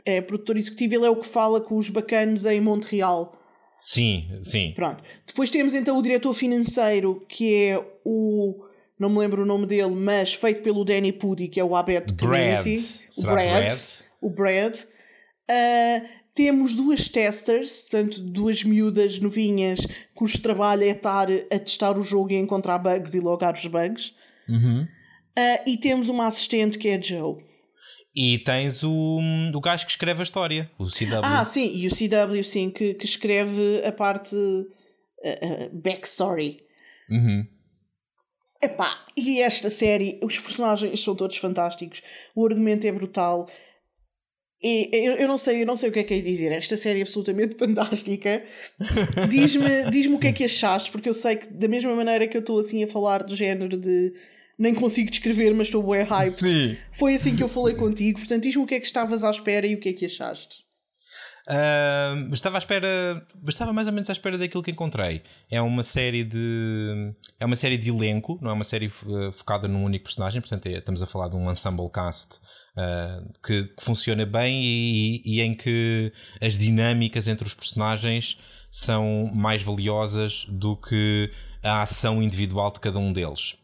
é 0.05 0.19
produtor 0.19 0.57
executivo, 0.57 0.95
ele 0.95 1.05
é 1.05 1.09
o 1.09 1.15
que 1.15 1.25
fala 1.27 1.61
com 1.61 1.77
os 1.77 1.89
bacanos 1.89 2.45
em 2.45 2.59
Montreal. 2.59 3.33
Sim, 3.79 4.27
sim. 4.43 4.73
Pronto. 4.75 5.01
Depois 5.25 5.49
temos 5.49 5.73
então 5.73 5.97
o 5.97 6.01
diretor 6.01 6.33
financeiro, 6.33 7.25
que 7.29 7.55
é 7.55 7.79
o. 8.05 8.65
Não 9.01 9.09
me 9.09 9.17
lembro 9.17 9.41
o 9.41 9.45
nome 9.47 9.65
dele, 9.65 9.95
mas 9.95 10.35
feito 10.35 10.61
pelo 10.61 10.85
Danny 10.85 11.11
Pudi, 11.11 11.47
que 11.47 11.59
é 11.59 11.63
o 11.63 11.75
Abed 11.75 12.13
Brad. 12.13 12.63
Community. 12.63 13.07
O 13.17 13.21
Brad. 13.23 13.35
Brad? 13.35 13.73
O 14.21 14.29
Brad. 14.29 14.77
Ah, 15.49 16.03
temos 16.35 16.75
duas 16.75 17.09
testers, 17.09 17.81
portanto, 17.81 18.21
duas 18.21 18.63
miúdas 18.63 19.17
novinhas 19.17 19.79
cujo 20.13 20.39
trabalho 20.39 20.83
é 20.83 20.89
estar 20.89 21.27
a 21.31 21.57
testar 21.57 21.97
o 21.97 22.03
jogo 22.03 22.31
e 22.31 22.35
encontrar 22.35 22.77
bugs 22.77 23.15
e 23.15 23.19
logar 23.19 23.55
os 23.55 23.65
bugs. 23.65 24.13
Uhum. 24.47 24.87
Ah, 25.35 25.63
e 25.65 25.77
temos 25.77 26.07
uma 26.07 26.27
assistente 26.27 26.77
que 26.77 26.87
é 26.87 26.97
a 26.97 27.01
Joe. 27.01 27.43
E 28.15 28.37
tens 28.37 28.83
o, 28.83 29.19
o 29.51 29.61
gajo 29.61 29.83
que 29.87 29.93
escreve 29.93 30.19
a 30.19 30.23
história, 30.23 30.69
o 30.77 30.85
CW. 30.85 31.21
Ah, 31.23 31.43
sim, 31.43 31.75
e 31.75 31.87
o 31.87 31.89
CW, 31.89 32.43
sim, 32.43 32.69
que, 32.69 32.93
que 32.93 33.05
escreve 33.05 33.81
a 33.83 33.91
parte 33.91 34.35
ah, 35.25 35.69
backstory. 35.73 36.57
Uhum. 37.09 37.47
Epá, 38.63 39.03
e 39.17 39.41
esta 39.41 39.69
série, 39.69 40.19
os 40.21 40.39
personagens 40.39 40.99
são 40.99 41.15
todos 41.15 41.37
fantásticos, 41.37 42.01
o 42.35 42.45
argumento 42.45 42.85
é 42.85 42.91
brutal. 42.91 43.47
E 44.63 44.89
eu, 44.93 45.13
eu 45.13 45.27
não 45.27 45.39
sei, 45.39 45.63
eu 45.63 45.65
não 45.65 45.75
sei 45.75 45.89
o 45.89 45.91
que 45.91 45.99
é 45.99 46.03
que 46.03 46.13
é 46.13 46.21
dizer. 46.21 46.51
Esta 46.51 46.77
série 46.77 46.99
é 46.99 47.01
absolutamente 47.01 47.55
fantástica. 47.57 48.43
Diz-me 49.27 49.89
diz 49.89 50.05
o 50.05 50.19
que 50.19 50.27
é 50.27 50.31
que 50.31 50.43
achaste, 50.43 50.91
porque 50.91 51.09
eu 51.09 51.13
sei 51.13 51.37
que 51.37 51.51
da 51.51 51.67
mesma 51.67 51.95
maneira 51.95 52.27
que 52.27 52.37
eu 52.37 52.41
estou 52.41 52.59
assim 52.59 52.83
a 52.83 52.87
falar 52.87 53.23
do 53.23 53.35
género 53.35 53.75
de 53.75 54.13
nem 54.59 54.75
consigo 54.75 55.09
descrever, 55.09 55.55
mas 55.55 55.67
estou 55.67 55.81
bué 55.81 56.03
hyped. 56.03 56.47
Sim. 56.47 56.77
Foi 56.91 57.15
assim 57.15 57.35
que 57.35 57.41
eu 57.41 57.47
falei 57.47 57.75
contigo, 57.75 58.19
portanto 58.19 58.43
diz-me 58.43 58.61
o 58.61 58.67
que 58.67 58.75
é 58.75 58.79
que 58.79 58.85
estavas 58.85 59.23
à 59.23 59.31
espera 59.31 59.65
e 59.65 59.73
o 59.73 59.79
que 59.79 59.89
é 59.89 59.93
que 59.93 60.05
achaste. 60.05 60.60
Ah, 61.47 62.13
estava 62.31 62.57
à 62.57 62.59
espera, 62.59 63.25
estava 63.47 63.73
mais 63.73 63.87
ou 63.87 63.93
menos 63.93 64.09
à 64.09 64.13
espera 64.13 64.37
daquilo 64.37 64.63
que 64.63 64.71
encontrei. 64.71 65.23
É 65.49 65.61
uma 65.61 65.83
série 65.83 66.23
de, 66.23 67.13
é 67.39 67.45
uma 67.45 67.55
série 67.55 67.77
de 67.77 67.89
elenco, 67.89 68.37
não 68.41 68.51
é 68.51 68.53
uma 68.53 68.63
série 68.63 68.87
eh, 68.87 69.31
focada 69.31 69.67
num 69.67 69.83
único 69.83 70.05
personagem. 70.05 70.41
Portanto, 70.41 70.67
é- 70.67 70.77
estamos 70.77 71.01
a 71.01 71.07
falar 71.07 71.29
de 71.29 71.35
um 71.35 71.49
ensemble 71.49 71.89
cast 71.91 72.39
ah, 72.77 73.21
que, 73.45 73.65
que 73.65 73.83
funciona 73.83 74.25
bem 74.25 74.63
e, 74.63 75.21
e 75.25 75.41
em 75.41 75.55
que 75.55 76.13
as 76.39 76.57
dinâmicas 76.57 77.27
entre 77.27 77.47
os 77.47 77.53
personagens 77.53 78.37
são 78.69 79.29
mais 79.33 79.61
valiosas 79.63 80.45
do 80.47 80.77
que 80.77 81.31
a 81.63 81.81
ação 81.83 82.23
individual 82.23 82.71
de 82.71 82.79
cada 82.79 82.97
um 82.97 83.11
deles. 83.11 83.55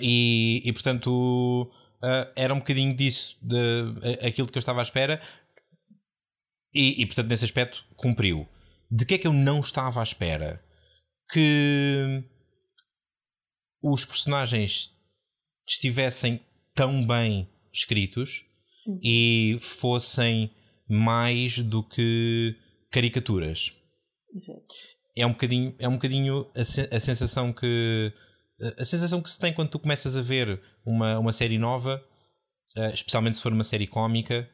E, 0.00 0.60
e 0.64 0.72
portanto, 0.72 1.70
uh, 2.02 2.32
era 2.34 2.52
um 2.52 2.58
bocadinho 2.58 2.94
disso, 2.94 3.36
de, 3.40 3.54
uh, 3.54 4.26
aquilo 4.26 4.48
que 4.48 4.58
eu 4.58 4.60
estava 4.60 4.80
à 4.80 4.82
espera, 4.82 5.20
e, 6.74 7.02
e 7.02 7.06
portanto, 7.06 7.28
nesse 7.28 7.44
aspecto, 7.44 7.84
cumpriu. 7.96 8.48
De 8.90 9.06
que 9.06 9.14
é 9.14 9.18
que 9.18 9.26
eu 9.26 9.32
não 9.32 9.60
estava 9.60 10.00
à 10.00 10.02
espera? 10.02 10.62
Que 11.30 12.24
os 13.82 14.04
personagens 14.04 14.90
estivessem 15.68 16.40
tão 16.74 17.04
bem 17.06 17.48
escritos 17.72 18.44
hum. 18.86 18.98
e 19.02 19.58
fossem 19.60 20.50
mais 20.88 21.58
do 21.58 21.82
que 21.82 22.56
caricaturas. 22.90 23.72
Exato. 24.34 24.74
É 25.16 25.26
um 25.26 25.32
bocadinho, 25.32 25.74
é 25.78 25.88
um 25.88 25.94
bocadinho 25.94 26.50
a, 26.54 26.60
a, 26.60 27.00
sensação 27.00 27.52
que 27.52 28.12
a 28.78 28.84
sensação 28.84 29.20
que 29.20 29.30
se 29.30 29.38
tem 29.38 29.52
quando 29.52 29.70
tu 29.70 29.78
começas 29.78 30.16
a 30.16 30.22
ver 30.22 30.60
uma, 30.84 31.18
uma 31.18 31.32
série 31.32 31.58
nova, 31.58 32.04
uh, 32.76 32.94
especialmente 32.94 33.36
se 33.36 33.42
for 33.42 33.52
uma 33.52 33.64
série 33.64 33.86
cómica, 33.86 34.48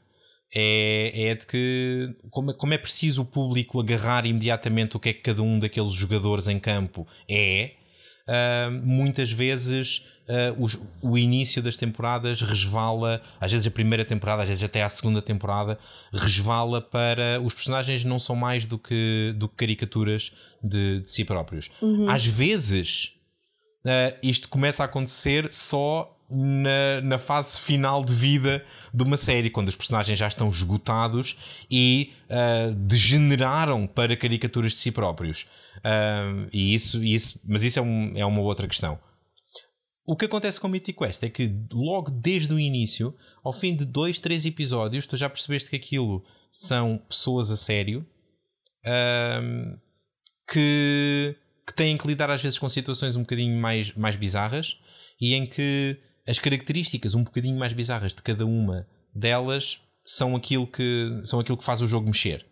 é, 0.55 1.31
é 1.31 1.35
de 1.35 1.47
que 1.47 2.15
como, 2.31 2.53
como 2.55 2.75
é 2.75 2.79
preciso 2.79 3.23
o 3.23 3.25
público 3.25 3.81
agarrar 3.81 4.27
imediatamente 4.27 4.97
o 4.97 5.01
que 5.01 5.11
é 5.11 5.13
que 5.13 5.21
cada 5.21 5.43
um 5.43 5.59
daqueles 5.59 5.93
jogadores 5.93 6.49
em 6.49 6.59
campo 6.59 7.07
é, 7.29 7.73
uh, 8.27 8.71
muitas 8.85 9.31
vezes 9.31 10.05
uh, 10.29 10.63
os, 10.63 10.81
o 11.01 11.17
início 11.17 11.63
das 11.63 11.77
temporadas 11.77 12.41
resvala, 12.43 13.23
às 13.41 13.53
vezes 13.53 13.67
a 13.67 13.71
primeira 13.71 14.05
temporada, 14.05 14.43
às 14.43 14.49
vezes 14.49 14.65
até 14.65 14.83
a 14.83 14.89
segunda 14.89 15.23
temporada, 15.23 15.79
resvala 16.13 16.81
para 16.81 17.41
os 17.41 17.55
personagens 17.55 18.05
não 18.05 18.19
são 18.19 18.35
mais 18.35 18.65
do 18.65 18.79
que, 18.79 19.33
do 19.37 19.49
que 19.49 19.55
caricaturas 19.55 20.33
de, 20.63 21.01
de 21.01 21.11
si 21.11 21.25
próprios. 21.25 21.71
Uhum. 21.81 22.11
Às 22.11 22.27
vezes 22.27 23.13
uh, 23.85 24.17
isto 24.21 24.49
começa 24.49 24.83
a 24.83 24.87
acontecer 24.87 25.53
só 25.53 26.17
na, 26.31 27.01
na 27.03 27.19
fase 27.19 27.61
final 27.61 28.05
de 28.05 28.15
vida 28.15 28.65
de 28.93 29.03
uma 29.03 29.17
série, 29.17 29.51
quando 29.51 29.69
os 29.69 29.77
personagens 29.77 30.19
já 30.19 30.29
estão 30.29 30.49
esgotados 30.49 31.37
e 31.71 32.13
uh, 32.29 32.73
degeneraram 32.73 33.87
para 33.87 34.17
caricaturas 34.17 34.73
de 34.73 34.79
si 34.79 34.91
próprios. 34.91 35.43
Uh, 35.79 36.49
e 36.53 36.75
isso, 36.75 37.03
isso, 37.03 37.41
mas 37.45 37.65
isso 37.65 37.79
é, 37.79 37.83
um, 37.83 38.13
é 38.17 38.25
uma 38.25 38.41
outra 38.41 38.67
questão. 38.69 38.99
O 40.07 40.17
que 40.17 40.25
acontece 40.25 40.61
com 40.61 40.69
Mythic 40.69 40.99
Quest 40.99 41.23
é 41.23 41.31
que 41.31 41.53
logo 41.73 42.11
desde 42.11 42.53
o 42.53 42.59
início, 42.59 43.15
ao 43.45 43.53
fim 43.53 43.77
de 43.77 43.85
dois, 43.85 44.19
três 44.19 44.45
episódios, 44.45 45.07
tu 45.07 45.17
já 45.17 45.29
percebeste 45.29 45.71
que 45.71 45.77
aquilo 45.77 46.25
são 46.51 46.99
pessoas 47.09 47.51
a 47.51 47.57
sério 47.57 48.05
uh, 48.85 49.79
que, 50.51 51.37
que 51.67 51.75
têm 51.75 51.97
que 51.97 52.07
lidar 52.07 52.31
às 52.31 52.43
vezes 52.43 52.59
com 52.59 52.69
situações 52.69 53.15
um 53.15 53.21
bocadinho 53.21 53.57
mais, 53.61 53.95
mais 53.95 54.17
bizarras 54.17 54.77
e 55.21 55.35
em 55.35 55.47
que 55.47 55.97
as 56.31 56.39
características 56.39 57.15
um 57.17 57.25
bocadinho 57.25 57.59
mais 57.59 57.73
bizarras 57.73 58.15
de 58.15 58.23
cada 58.23 58.47
uma 58.47 58.87
delas 59.13 59.81
são 60.07 60.37
aquilo 60.37 60.65
que, 60.65 61.21
são 61.25 61.41
aquilo 61.41 61.59
que 61.59 61.65
faz 61.65 61.83
o 61.83 61.89
jogo 61.89 62.07
mexer. 62.07 62.47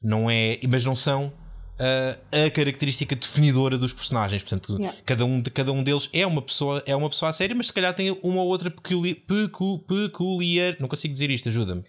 Não 0.00 0.30
é, 0.30 0.60
mas 0.68 0.84
não 0.84 0.94
são 0.94 1.26
uh, 1.26 2.46
a 2.46 2.50
característica 2.50 3.16
definidora 3.16 3.76
dos 3.76 3.92
personagens. 3.92 4.44
Portanto, 4.44 4.76
yeah. 4.78 4.96
cada, 5.04 5.24
um, 5.24 5.42
cada 5.42 5.72
um 5.72 5.82
deles 5.82 6.08
é 6.12 6.24
uma 6.24 6.40
pessoa, 6.40 6.84
é 6.86 6.94
uma 6.94 7.10
pessoa 7.10 7.30
a 7.30 7.32
sério, 7.32 7.56
mas 7.56 7.66
se 7.66 7.72
calhar 7.72 7.92
tem 7.92 8.16
uma 8.22 8.42
ou 8.42 8.48
outra 8.48 8.70
peculiar, 8.70 9.16
peculiar 9.26 10.76
não 10.78 10.88
consigo 10.88 11.12
dizer 11.12 11.30
isto, 11.30 11.48
ajuda-me. 11.48 11.82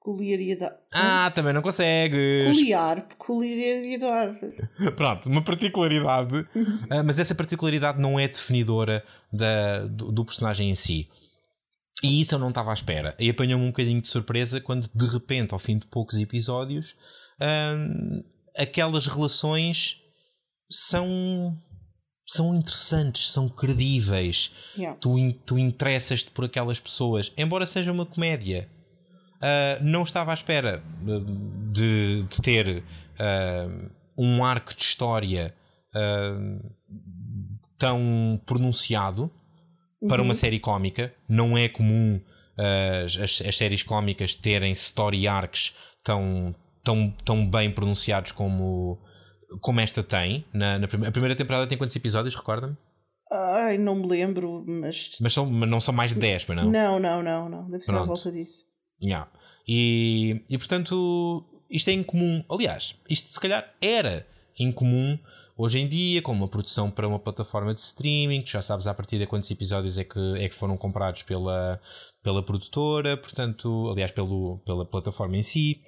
peculiaridade. 0.00 0.74
Ah, 0.92 1.30
também 1.34 1.52
não 1.52 1.62
consegues. 1.62 2.48
Peculiar, 2.48 3.06
peculiaridade. 3.06 4.38
Pronto, 4.96 5.28
uma 5.28 5.42
particularidade, 5.42 6.36
uh, 6.36 7.04
mas 7.04 7.18
essa 7.18 7.34
particularidade 7.34 8.00
não 8.00 8.18
é 8.18 8.26
definidora 8.26 9.04
da, 9.32 9.86
do, 9.86 10.12
do, 10.12 10.24
personagem 10.24 10.70
em 10.70 10.74
si. 10.74 11.08
E 12.02 12.20
isso 12.20 12.34
eu 12.34 12.38
não 12.38 12.48
estava 12.48 12.70
à 12.70 12.74
espera. 12.74 13.14
E 13.18 13.28
apanhou-me 13.30 13.64
um 13.64 13.70
bocadinho 13.70 14.00
de 14.00 14.08
surpresa 14.08 14.60
quando, 14.60 14.88
de 14.94 15.06
repente, 15.06 15.52
ao 15.52 15.58
fim 15.58 15.78
de 15.78 15.86
poucos 15.86 16.18
episódios, 16.18 16.96
uh, 17.40 18.24
aquelas 18.56 19.06
relações 19.06 20.00
são 20.70 21.56
são 22.26 22.54
interessantes, 22.54 23.32
são 23.32 23.48
credíveis. 23.48 24.54
Yeah. 24.76 24.96
Tu, 25.00 25.32
tu 25.44 25.58
interessas-te 25.58 26.30
por 26.30 26.44
aquelas 26.44 26.78
pessoas, 26.78 27.32
embora 27.36 27.66
seja 27.66 27.90
uma 27.90 28.06
comédia. 28.06 28.68
Uh, 29.38 29.82
não 29.82 30.04
estava 30.04 30.30
à 30.30 30.34
espera 30.34 30.82
de, 31.72 32.22
de 32.22 32.42
ter 32.42 32.84
uh, 33.18 33.90
um 34.16 34.44
arco 34.44 34.74
de 34.74 34.82
história 34.82 35.54
uh, 35.94 36.70
tão 37.80 38.38
pronunciado 38.44 39.30
uhum. 40.00 40.08
para 40.08 40.22
uma 40.22 40.28
uhum. 40.28 40.34
série 40.34 40.60
cómica. 40.60 41.12
Não 41.26 41.58
é 41.58 41.68
comum 41.68 42.20
as, 43.04 43.16
as, 43.16 43.42
as 43.48 43.56
séries 43.56 43.82
cómicas 43.82 44.34
terem 44.34 44.72
story 44.72 45.26
arcs 45.26 45.74
tão, 46.04 46.54
tão, 46.84 47.10
tão 47.24 47.50
bem 47.50 47.72
pronunciados 47.72 48.32
como, 48.32 49.00
como 49.60 49.80
esta 49.80 50.02
tem. 50.02 50.44
Na, 50.52 50.78
na 50.78 50.84
a 50.84 51.10
primeira 51.10 51.34
temporada 51.34 51.66
tem 51.66 51.78
quantos 51.78 51.96
episódios, 51.96 52.36
recorda-me? 52.36 52.76
Ai, 53.32 53.78
não 53.78 53.94
me 53.94 54.08
lembro, 54.08 54.64
mas. 54.66 55.18
Mas, 55.20 55.32
são, 55.32 55.46
mas 55.46 55.70
não 55.70 55.80
são 55.80 55.94
mais 55.94 56.12
de 56.12 56.20
10, 56.20 56.46
mas 56.46 56.56
não? 56.56 56.70
Não, 56.70 56.98
não, 56.98 57.22
não, 57.22 57.48
não. 57.48 57.70
Deve 57.70 57.82
ser 57.82 57.92
Pronto. 57.92 58.04
à 58.04 58.06
volta 58.06 58.32
disso. 58.32 58.64
Yeah. 59.02 59.30
E, 59.66 60.44
e 60.50 60.58
portanto, 60.58 61.44
isto 61.70 61.88
é 61.88 61.92
incomum. 61.92 62.44
Aliás, 62.50 62.96
isto 63.08 63.32
se 63.32 63.40
calhar 63.40 63.72
era 63.80 64.26
incomum 64.58 65.16
hoje 65.60 65.78
em 65.78 65.86
dia, 65.86 66.22
com 66.22 66.32
uma 66.32 66.48
produção 66.48 66.90
para 66.90 67.06
uma 67.06 67.18
plataforma 67.18 67.74
de 67.74 67.80
streaming, 67.80 68.40
que 68.40 68.50
já 68.50 68.62
sabes 68.62 68.86
a 68.86 68.94
partir 68.94 69.18
de 69.18 69.26
quantos 69.26 69.50
episódios 69.50 69.98
é 69.98 70.04
que, 70.04 70.18
é 70.38 70.48
que 70.48 70.54
foram 70.54 70.76
comprados 70.76 71.22
pela, 71.22 71.78
pela 72.22 72.42
produtora, 72.42 73.14
portanto, 73.16 73.90
aliás, 73.90 74.10
pelo, 74.10 74.58
pela 74.64 74.86
plataforma 74.86 75.36
em 75.36 75.42
si. 75.42 75.82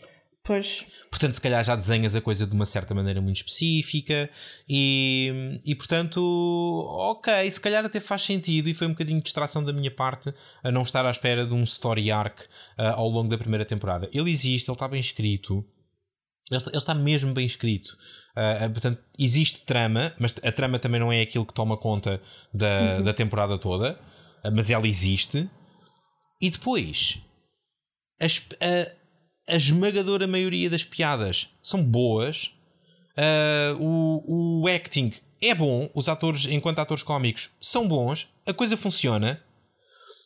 Pois. 0.44 0.84
Portanto, 1.08 1.34
se 1.34 1.40
calhar 1.40 1.64
já 1.64 1.74
desenhas 1.74 2.16
a 2.16 2.20
coisa 2.20 2.46
de 2.46 2.52
uma 2.52 2.66
certa 2.66 2.92
maneira 2.94 3.20
muito 3.20 3.36
específica 3.36 4.28
e, 4.68 5.60
e 5.64 5.74
portanto, 5.74 6.20
ok, 6.20 7.50
se 7.50 7.60
calhar 7.60 7.84
até 7.84 8.00
faz 8.00 8.22
sentido 8.22 8.68
e 8.68 8.74
foi 8.74 8.88
um 8.88 8.90
bocadinho 8.90 9.18
de 9.18 9.24
distração 9.24 9.62
da 9.62 9.72
minha 9.72 9.90
parte 9.90 10.34
a 10.62 10.70
não 10.70 10.82
estar 10.82 11.06
à 11.06 11.10
espera 11.10 11.46
de 11.46 11.54
um 11.54 11.62
story 11.62 12.10
arc 12.10 12.40
uh, 12.40 12.94
ao 12.96 13.08
longo 13.08 13.30
da 13.30 13.38
primeira 13.38 13.64
temporada. 13.64 14.10
Ele 14.12 14.32
existe, 14.32 14.68
ele 14.68 14.74
está 14.74 14.88
bem 14.88 15.00
escrito, 15.00 15.64
ele, 16.51 16.62
ele 16.66 16.77
está 16.77 16.94
mesmo 16.94 17.32
bem 17.32 17.47
escrito. 17.47 17.97
Uh, 18.32 18.70
portanto, 18.70 19.02
existe 19.19 19.64
trama, 19.64 20.14
mas 20.19 20.35
a 20.43 20.51
trama 20.51 20.78
também 20.78 21.01
não 21.01 21.12
é 21.12 21.20
aquilo 21.20 21.44
que 21.44 21.52
toma 21.52 21.77
conta 21.77 22.20
da, 22.52 22.97
uhum. 22.97 23.05
da 23.05 23.14
temporada 23.14 23.59
toda, 23.59 23.98
uh, 24.44 24.51
mas 24.52 24.70
ela 24.70 24.89
existe. 24.89 25.48
E 26.40 26.51
depois, 26.51 27.20
as, 28.20 28.48
a 29.48 29.56
esmagadora 29.56 30.27
maioria 30.27 30.70
das 30.70 30.85
piadas 30.85 31.48
são 31.62 31.85
boas. 31.85 32.51
Uh, 33.16 33.77
o, 33.78 34.62
o 34.62 34.69
acting 34.69 35.12
é 35.40 35.55
bom. 35.55 35.90
Os 35.94 36.09
atores, 36.09 36.47
enquanto 36.47 36.78
atores 36.78 37.02
cómicos, 37.02 37.51
são 37.60 37.86
bons. 37.86 38.28
A 38.47 38.55
coisa 38.55 38.77
funciona. 38.77 39.43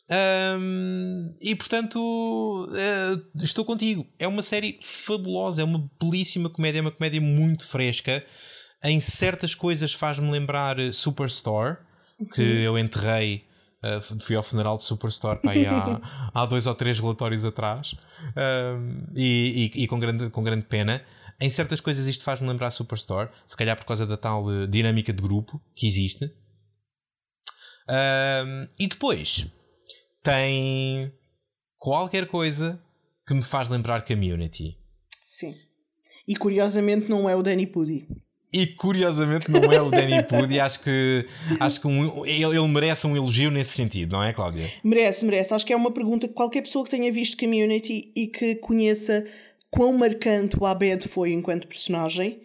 Um, 0.09 1.35
e 1.41 1.53
portanto, 1.55 1.97
uh, 1.99 3.41
estou 3.43 3.65
contigo. 3.65 4.07
É 4.17 4.27
uma 4.27 4.41
série 4.41 4.79
fabulosa, 4.81 5.61
é 5.61 5.65
uma 5.65 5.89
belíssima 6.01 6.49
comédia, 6.49 6.79
é 6.79 6.81
uma 6.81 6.91
comédia 6.91 7.19
muito 7.19 7.65
fresca. 7.65 8.25
Em 8.83 9.01
certas 9.01 9.53
coisas 9.53 9.93
faz-me 9.93 10.31
lembrar 10.31 10.77
Superstore, 10.93 11.77
que 12.33 12.41
uhum. 12.41 12.59
eu 12.59 12.79
enterrei 12.79 13.45
Uh, 13.77 14.01
fui 14.19 14.35
ao 14.35 14.41
funeral 14.41 14.75
de 14.75 14.83
Superstore 14.83 15.39
pá, 15.39 15.51
há, 15.53 16.31
há 16.33 16.45
dois 16.47 16.65
ou 16.65 16.73
três 16.73 16.97
relatórios 16.97 17.45
atrás 17.45 17.91
uh, 17.91 19.13
e, 19.15 19.71
e, 19.75 19.83
e, 19.83 19.87
com, 19.87 19.99
grande, 19.99 20.31
com 20.31 20.43
grande 20.43 20.65
pena. 20.65 21.03
Em 21.39 21.47
certas 21.47 21.79
coisas 21.79 22.07
isto 22.07 22.23
faz-me 22.23 22.49
lembrar 22.49 22.71
Superstore, 22.71 23.29
se 23.45 23.55
calhar 23.55 23.77
por 23.77 23.85
causa 23.85 24.07
da 24.07 24.17
tal 24.17 24.47
dinâmica 24.67 25.13
de 25.13 25.21
grupo 25.21 25.61
que 25.75 25.85
existe. 25.85 26.33
e 28.79 28.87
depois 28.87 29.47
tem 30.29 31.11
qualquer 31.77 32.27
coisa 32.27 32.81
que 33.25 33.33
me 33.33 33.43
faz 33.43 33.69
lembrar 33.69 34.05
Community. 34.05 34.77
Sim. 35.23 35.55
E 36.27 36.35
curiosamente 36.35 37.09
não 37.09 37.29
é 37.29 37.35
o 37.35 37.41
Danny 37.41 37.65
Pudi 37.65 38.07
e 38.51 38.65
curiosamente 38.65 39.51
não 39.51 39.71
é 39.71 39.81
o 39.81 39.89
Danny 39.89 40.23
Pudi. 40.23 40.59
acho 40.59 40.81
que, 40.81 41.25
acho 41.59 41.81
que 41.81 41.87
um, 41.87 42.25
ele, 42.25 42.43
ele, 42.43 42.67
merece 42.67 43.05
um 43.05 43.15
elogio 43.15 43.51
nesse 43.51 43.73
sentido, 43.73 44.13
não 44.13 44.23
é, 44.23 44.33
Cláudia? 44.33 44.71
Merece, 44.83 45.25
merece. 45.25 45.53
Acho 45.53 45.65
que 45.65 45.73
é 45.73 45.75
uma 45.75 45.91
pergunta 45.91 46.27
que 46.27 46.33
qualquer 46.33 46.61
pessoa 46.61 46.83
que 46.83 46.91
tenha 46.91 47.11
visto 47.11 47.37
Community 47.37 48.11
e 48.15 48.27
que 48.27 48.55
conheça 48.55 49.25
quão 49.69 49.93
marcante 49.93 50.57
o 50.59 50.65
Abed 50.65 51.07
foi 51.07 51.33
enquanto 51.33 51.67
personagem. 51.67 52.41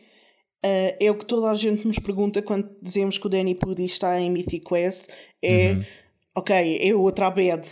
Uh, 0.64 0.94
é 1.00 1.10
o 1.10 1.16
que 1.16 1.24
toda 1.24 1.50
a 1.50 1.54
gente 1.54 1.84
nos 1.86 1.98
pergunta 1.98 2.40
quando 2.40 2.70
dizemos 2.80 3.18
que 3.18 3.26
o 3.26 3.30
Danny 3.30 3.54
Pudi 3.54 3.84
está 3.84 4.20
em 4.20 4.30
Mythic 4.30 4.64
Quest. 4.64 5.09
É, 5.42 5.72
uhum. 5.72 5.84
Ok, 6.34 6.78
é 6.80 6.94
outro 6.94 7.24
Abed. 7.24 7.66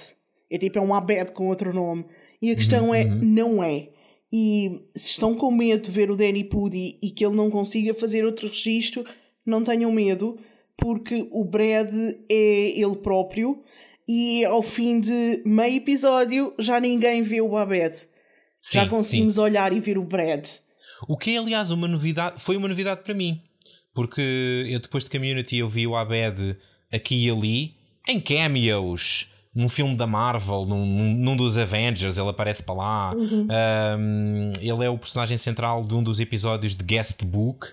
É 0.51 0.59
tipo, 0.59 0.79
é 0.79 0.83
um 0.83 0.95
Abed 0.95 1.33
com 1.33 1.49
outro 1.49 1.73
nome. 1.73 2.05
E 2.43 2.51
a 2.51 2.55
questão 2.55 2.89
uhum, 2.89 2.95
é, 2.95 3.05
uhum. 3.05 3.21
não 3.23 3.65
é. 3.65 3.89
E 4.33 4.87
se 4.95 5.11
estão 5.11 5.35
com 5.35 5.51
medo 5.51 5.83
de 5.83 5.91
ver 5.91 6.11
o 6.11 6.17
Danny 6.17 6.45
Pudi 6.45 6.99
e 7.03 7.11
que 7.11 7.25
ele 7.25 7.37
não 7.37 7.51
consiga 7.51 7.93
fazer 7.93 8.25
outro 8.25 8.49
registro, 8.49 9.05
não 9.45 9.65
tenham 9.65 9.91
medo, 9.91 10.39
porque 10.77 11.29
o 11.31 11.45
Brad 11.45 11.93
é 12.29 12.81
ele 12.81 12.97
próprio 12.97 13.63
e 14.09 14.45
ao 14.45 14.63
fim 14.63 15.01
de 15.01 15.43
meio 15.45 15.77
episódio 15.77 16.55
já 16.59 16.81
ninguém 16.81 17.23
vê 17.23 17.41
o 17.41 17.57
Abed. 17.57 17.97
Sim, 18.61 18.79
já 18.79 18.89
conseguimos 18.89 19.35
sim. 19.35 19.41
olhar 19.41 19.73
e 19.73 19.81
ver 19.81 19.99
o 19.99 20.05
Brad. 20.05 20.47
O 21.09 21.17
que 21.17 21.35
é, 21.35 21.39
aliás, 21.39 21.71
uma 21.71 21.89
novidade, 21.89 22.43
foi 22.43 22.57
uma 22.57 22.69
novidade 22.69 23.03
para 23.03 23.15
mim. 23.15 23.41
Porque 23.95 24.67
eu 24.69 24.81
depois 24.81 25.05
de 25.05 25.11
Community 25.11 25.59
eu 25.59 25.69
vi 25.69 25.87
o 25.87 25.97
Abed 25.97 26.57
aqui 26.93 27.27
e 27.27 27.31
ali 27.31 27.80
em 28.07 28.21
cameos 28.21 29.31
num 29.55 29.69
filme 29.69 29.97
da 29.97 30.07
Marvel, 30.07 30.65
num, 30.65 31.15
num 31.15 31.37
dos 31.37 31.59
Avengers, 31.59 32.19
ele 32.19 32.29
aparece 32.29 32.63
para 32.63 32.75
lá. 32.75 33.15
Uhum. 33.15 33.49
Um, 33.99 34.53
ele 34.61 34.85
é 34.85 34.89
o 34.89 34.97
personagem 34.97 35.37
central 35.37 35.85
de 35.85 35.95
um 35.95 36.03
dos 36.03 36.21
episódios 36.21 36.77
de 36.77 36.85
Guest 36.85 37.25
Book, 37.25 37.67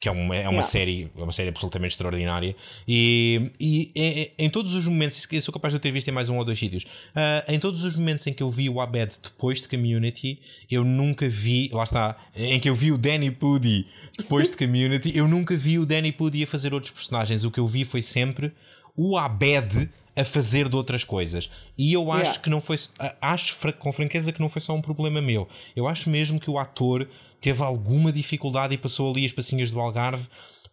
que 0.00 0.08
é 0.08 0.12
uma, 0.12 0.34
é 0.34 0.48
uma, 0.48 0.50
yeah. 0.50 0.62
série, 0.64 1.10
é 1.16 1.22
uma 1.22 1.30
série 1.30 1.50
absolutamente 1.50 1.92
extraordinária. 1.92 2.56
E, 2.88 3.52
e 3.60 3.92
em, 3.94 4.46
em 4.46 4.50
todos 4.50 4.74
os 4.74 4.88
momentos, 4.88 5.24
eu 5.30 5.42
sou 5.42 5.52
capaz 5.52 5.72
de 5.72 5.78
ter 5.78 5.92
visto 5.92 6.08
em 6.08 6.10
mais 6.10 6.28
um 6.28 6.38
ou 6.38 6.44
dois 6.44 6.58
sítios, 6.58 6.84
uh, 6.84 7.44
em 7.46 7.60
todos 7.60 7.84
os 7.84 7.94
momentos 7.94 8.26
em 8.26 8.32
que 8.32 8.42
eu 8.42 8.50
vi 8.50 8.68
o 8.68 8.80
Abed 8.80 9.14
depois 9.22 9.60
de 9.60 9.68
Community, 9.68 10.40
eu 10.70 10.84
nunca 10.84 11.28
vi, 11.28 11.70
lá 11.72 11.84
está, 11.84 12.16
em 12.34 12.58
que 12.58 12.68
eu 12.68 12.74
vi 12.74 12.90
o 12.90 12.98
Danny 12.98 13.30
Pudi 13.30 13.86
depois 14.16 14.50
de 14.50 14.56
Community, 14.56 15.16
eu 15.16 15.28
nunca 15.28 15.56
vi 15.56 15.78
o 15.78 15.86
Danny 15.86 16.12
Pudi 16.12 16.42
a 16.42 16.46
fazer 16.46 16.74
outros 16.74 16.92
personagens. 16.92 17.44
O 17.44 17.50
que 17.50 17.60
eu 17.60 17.66
vi 17.66 17.84
foi 17.84 18.02
sempre 18.02 18.52
o 18.96 19.16
Abed 19.16 19.90
a 20.16 20.24
fazer 20.24 20.68
de 20.68 20.76
outras 20.76 21.04
coisas. 21.04 21.50
E 21.78 21.92
eu 21.92 22.10
acho 22.12 22.22
yeah. 22.22 22.40
que 22.40 22.50
não 22.50 22.60
foi. 22.60 22.76
Acho 23.20 23.56
com 23.78 23.92
franqueza 23.92 24.32
que 24.32 24.40
não 24.40 24.48
foi 24.48 24.60
só 24.60 24.74
um 24.74 24.82
problema 24.82 25.20
meu. 25.20 25.48
Eu 25.74 25.88
acho 25.88 26.10
mesmo 26.10 26.38
que 26.38 26.50
o 26.50 26.58
ator 26.58 27.08
teve 27.40 27.62
alguma 27.62 28.12
dificuldade 28.12 28.74
e 28.74 28.78
passou 28.78 29.10
ali 29.10 29.24
as 29.24 29.32
passinhas 29.32 29.70
do 29.70 29.80
Algarve 29.80 30.28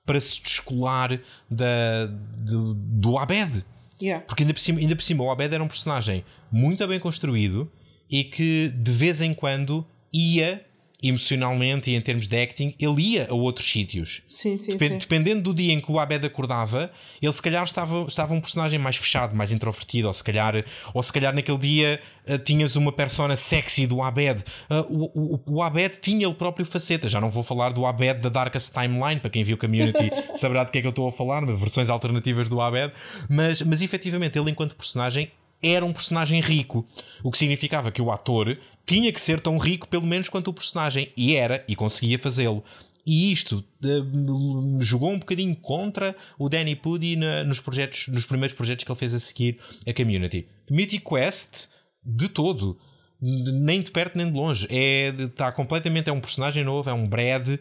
para 0.05 0.19
se 0.19 0.41
descolar 0.41 1.19
da, 1.49 2.05
do, 2.07 2.73
do 2.73 3.17
Abed. 3.17 3.63
Yeah. 4.01 4.25
Porque 4.25 4.43
ainda 4.43 4.53
por, 4.53 4.59
cima, 4.59 4.79
ainda 4.79 4.95
por 4.95 5.03
cima 5.03 5.23
o 5.23 5.31
Abed 5.31 5.53
era 5.53 5.63
um 5.63 5.67
personagem 5.67 6.23
muito 6.51 6.85
bem 6.87 6.99
construído 6.99 7.71
e 8.09 8.23
que 8.23 8.69
de 8.69 8.91
vez 8.91 9.21
em 9.21 9.33
quando 9.33 9.85
ia 10.13 10.65
emocionalmente 11.01 11.91
e 11.91 11.95
em 11.95 12.01
termos 12.01 12.27
de 12.27 12.41
acting, 12.41 12.73
ele 12.79 13.13
ia 13.13 13.27
a 13.29 13.33
outros 13.33 13.69
sítios. 13.69 14.23
Sim, 14.27 14.57
sim, 14.57 14.75
Dep 14.75 14.87
sim. 14.87 14.97
Dependendo 14.97 15.43
do 15.43 15.53
dia 15.53 15.71
em 15.71 15.79
que 15.79 15.91
o 15.91 15.99
Abed 15.99 16.25
acordava, 16.25 16.91
ele 17.21 17.31
se 17.31 17.41
calhar 17.41 17.63
estava, 17.63 18.05
estava 18.07 18.33
um 18.33 18.41
personagem 18.41 18.79
mais 18.79 18.97
fechado, 18.97 19.35
mais 19.35 19.51
introvertido, 19.51 20.07
ou 20.07 20.13
se 20.13 20.23
calhar, 20.23 20.65
ou 20.93 21.03
se 21.03 21.13
calhar 21.13 21.35
naquele 21.35 21.57
dia 21.59 21.99
uh, 22.27 22.39
tinhas 22.39 22.75
uma 22.75 22.91
persona 22.91 23.35
sexy 23.35 23.85
do 23.85 24.01
Abed. 24.01 24.43
Uh, 24.69 24.75
o, 24.89 25.35
o, 25.35 25.57
o, 25.57 25.61
Abed 25.61 25.99
tinha 26.01 26.25
ele 26.25 26.35
próprio 26.35 26.65
faceta. 26.65 27.07
Já 27.07 27.21
não 27.21 27.29
vou 27.29 27.43
falar 27.43 27.73
do 27.73 27.85
Abed 27.85 28.19
da 28.21 28.29
Darkest 28.29 28.73
Timeline, 28.73 29.19
para 29.19 29.29
quem 29.29 29.43
viu 29.43 29.57
Community 29.57 30.09
saberá 30.33 30.63
de 30.63 30.71
que 30.71 30.79
é 30.79 30.81
que 30.81 30.87
eu 30.87 30.91
estou 30.91 31.07
a 31.07 31.11
falar, 31.11 31.45
versões 31.45 31.89
alternativas 31.89 32.49
do 32.49 32.59
Abed, 32.59 32.91
mas, 33.29 33.61
mas 33.61 33.83
efetivamente 33.83 34.37
ele, 34.39 34.49
enquanto 34.49 34.75
personagem, 34.75 35.31
era 35.61 35.83
um 35.85 35.91
personagem 35.91 36.39
rico, 36.39 36.87
o 37.23 37.31
que 37.31 37.37
significava 37.37 37.91
que 37.91 38.01
o 38.01 38.11
ator 38.11 38.57
tinha 38.87 39.11
que 39.11 39.21
ser 39.21 39.39
tão 39.39 39.57
rico, 39.57 39.87
pelo 39.87 40.07
menos 40.07 40.29
quanto 40.29 40.47
o 40.47 40.53
personagem, 40.53 41.11
e 41.15 41.35
era, 41.35 41.63
e 41.67 41.75
conseguia 41.75 42.17
fazê-lo. 42.17 42.63
E 43.05 43.31
isto 43.31 43.63
uh, 43.83 44.81
jogou 44.81 45.11
um 45.11 45.19
bocadinho 45.19 45.55
contra 45.57 46.15
o 46.39 46.49
Danny 46.49 46.75
Pudi 46.75 47.15
na, 47.15 47.43
nos, 47.43 47.59
projetos, 47.59 48.07
nos 48.07 48.25
primeiros 48.25 48.55
projetos 48.55 48.83
que 48.83 48.91
ele 48.91 48.99
fez 48.99 49.13
a 49.13 49.19
seguir 49.19 49.59
a 49.87 49.93
Community. 49.93 50.47
Mythic 50.69 51.05
Quest, 51.05 51.67
de 52.03 52.27
todo 52.29 52.77
nem 53.19 53.81
de 53.81 53.89
perto 53.91 54.17
nem 54.17 54.27
de 54.27 54.33
longe. 54.33 54.67
É, 54.69 55.09
está 55.09 55.51
completamente. 55.51 56.09
É 56.09 56.13
um 56.13 56.21
personagem 56.21 56.63
novo, 56.63 56.89
é 56.89 56.93
um 56.93 57.07
Brad, 57.07 57.49
uh, 57.49 57.57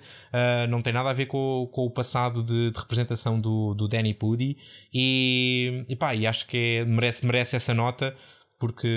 não 0.69 0.83
tem 0.83 0.93
nada 0.93 1.11
a 1.11 1.15
ver 1.15 1.27
com, 1.27 1.69
com 1.73 1.87
o 1.87 1.91
passado 1.91 2.43
de, 2.43 2.71
de 2.71 2.79
representação 2.79 3.41
do, 3.41 3.75
do 3.75 3.89
Danny 3.89 4.15
Pudi. 4.15 4.59
E, 4.93 5.85
e 5.89 5.97
pá, 5.97 6.15
e 6.15 6.27
acho 6.27 6.47
que 6.47 6.79
é, 6.79 6.85
merece, 6.85 7.27
merece 7.27 7.57
essa 7.57 7.75
nota 7.75 8.15
porque. 8.59 8.89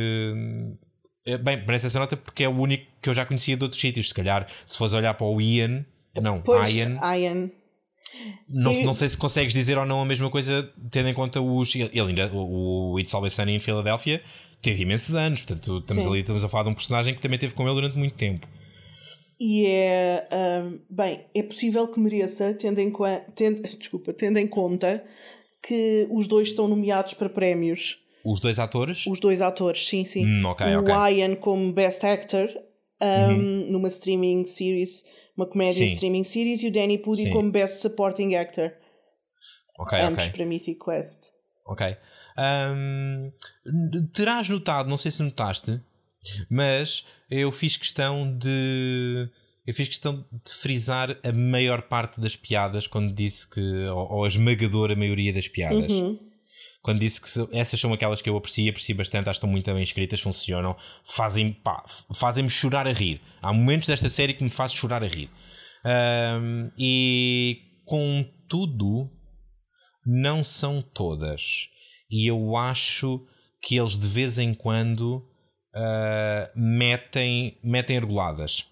É, 1.30 1.38
bem, 1.38 1.57
merece 1.65 1.88
essa 1.88 1.99
nota 1.99 2.18
porque 2.18 2.43
é 2.43 2.49
o 2.49 2.57
único 2.57 2.85
que 3.01 3.10
eu 3.10 3.14
já 3.14 3.26
conhecia 3.26 3.56
de 3.56 3.64
outros 3.64 3.80
sítios. 3.80 4.10
Se 4.10 4.14
calhar, 4.14 4.47
se 4.65 4.77
fores 4.77 4.93
olhar 4.93 5.14
para 5.14 5.27
o 5.27 5.39
Ian, 5.39 5.85
não, 6.15 6.41
pois, 6.41 6.73
Ian. 6.73 6.97
Ian. 7.15 7.51
Não, 8.47 8.73
não 8.84 8.93
sei 8.93 9.07
se 9.07 9.18
consegues 9.18 9.53
dizer 9.53 9.77
ou 9.77 9.85
não 9.85 10.01
a 10.01 10.06
mesma 10.06 10.30
coisa, 10.31 10.72
tendo 10.91 11.10
em 11.10 11.14
conta 11.14 11.39
os. 11.39 11.76
Ele 11.76 11.99
ainda, 11.99 12.27
o, 12.34 12.93
o 12.93 12.99
It's 12.99 13.14
Always 13.14 13.34
Sunny 13.34 13.56
em 13.56 13.60
Filadélfia, 13.60 14.22
teve 14.61 14.81
imensos 14.81 15.15
anos. 15.15 15.43
Portanto, 15.43 15.80
estamos 15.80 16.03
Sim. 16.03 16.10
ali 16.10 16.19
estamos 16.22 16.43
a 16.43 16.49
falar 16.49 16.64
de 16.64 16.69
um 16.69 16.73
personagem 16.73 17.14
que 17.14 17.22
também 17.22 17.38
teve 17.38 17.53
com 17.53 17.64
ele 17.64 17.76
durante 17.76 17.97
muito 17.97 18.15
tempo. 18.15 18.47
E 19.39 19.65
é. 19.68 20.27
Um, 20.34 20.80
bem, 20.89 21.26
é 21.34 21.43
possível 21.43 21.88
que 21.88 21.99
mereça, 21.99 22.53
tendo 22.56 22.80
em, 22.80 22.91
tendo, 23.35 23.61
desculpa, 23.77 24.11
tendo 24.11 24.38
em 24.38 24.47
conta 24.47 25.03
que 25.65 26.07
os 26.10 26.27
dois 26.27 26.49
estão 26.49 26.68
nomeados 26.68 27.14
para 27.14 27.30
prémios. 27.30 27.99
Os 28.24 28.40
dois 28.40 28.60
atores? 28.60 29.06
Os 29.08 29.20
dois 29.20 29.41
atores, 29.41 29.88
sim, 29.88 30.06
sim. 30.06 30.26
Hum, 30.26 30.46
okay, 30.48 30.76
o 30.76 30.82
okay. 30.82 31.20
Ian 31.20 31.36
como 31.36 31.72
Best 31.72 32.06
Actor 32.06 32.50
um, 33.02 33.34
uhum. 33.34 33.72
numa 33.72 33.88
streaming 33.88 34.46
series, 34.46 35.06
uma 35.36 35.46
comédia 35.46 35.88
sim. 35.88 35.94
streaming 35.94 36.24
series, 36.24 36.64
e 36.64 36.68
o 36.68 36.72
Danny 36.72 36.98
Pudi 36.98 37.24
sim. 37.24 37.32
como 37.32 37.52
Best 37.52 37.82
Supporting 37.82 38.36
Actor. 38.36 38.74
Ok, 39.78 39.98
Ambos 40.00 40.28
para 40.28 40.46
Mythic 40.46 40.84
Quest. 40.84 41.32
Ok. 41.66 41.96
Um, 42.38 43.32
terás 44.14 44.50
notado, 44.50 44.90
não 44.90 44.98
sei 44.98 45.12
se 45.12 45.24
notaste, 45.24 45.80
mas 46.50 47.06
eu 47.30 47.52
fiz 47.52 47.78
questão 47.78 48.38
de. 48.38 49.30
Eu 49.66 49.74
fiz 49.74 49.88
questão 49.88 50.26
de 50.32 50.52
frisar 50.52 51.18
a 51.24 51.32
maior 51.32 51.84
parte 51.84 52.20
das 52.20 52.36
piadas 52.36 52.88
quando 52.88 53.14
disse 53.14 53.50
que. 53.50 53.62
ou, 53.88 54.14
ou 54.14 54.26
a 54.26 54.28
esmagadora 54.28 54.96
maioria 54.96 55.32
das 55.32 55.48
piadas. 55.48 55.91
Uhum. 55.91 56.20
Quando 56.81 56.99
disse 56.99 57.22
que 57.22 57.57
essas 57.57 57.80
são 57.80 57.91
aquelas 57.93 58.22
que 58.22 58.30
eu 58.30 58.38
aprecio, 58.38 58.69
aprecio 58.69 58.95
bastante, 58.95 59.30
acho 59.30 59.39
que 59.39 59.45
estão 59.45 59.49
muito 59.49 59.73
bem 59.73 59.84
escritas, 59.84 60.22
funcionam, 60.22 60.77
fazem, 61.06 61.57
fazem-me 62.15 62.49
chorar 62.49 62.88
a 62.88 62.93
rir. 62.93 63.22
Há 63.41 63.51
momentos 63.51 63.88
desta 63.88 64.07
série 64.07 64.34
que 64.34 64.43
me 64.43 64.49
fazem 64.49 64.77
chorar 64.77 65.03
a 65.03 65.07
rir. 65.07 65.30
Um, 65.85 66.72
e 66.77 67.57
contudo, 67.85 69.10
não 70.06 70.43
são 70.43 70.81
todas 70.81 71.69
e 72.10 72.30
eu 72.30 72.56
acho 72.57 73.26
que 73.61 73.77
eles 73.77 73.95
de 73.95 74.07
vez 74.07 74.39
em 74.39 74.53
quando 74.53 75.18
uh, 75.76 76.49
metem, 76.56 77.60
metem 77.64 77.97
argoladas. 77.97 78.65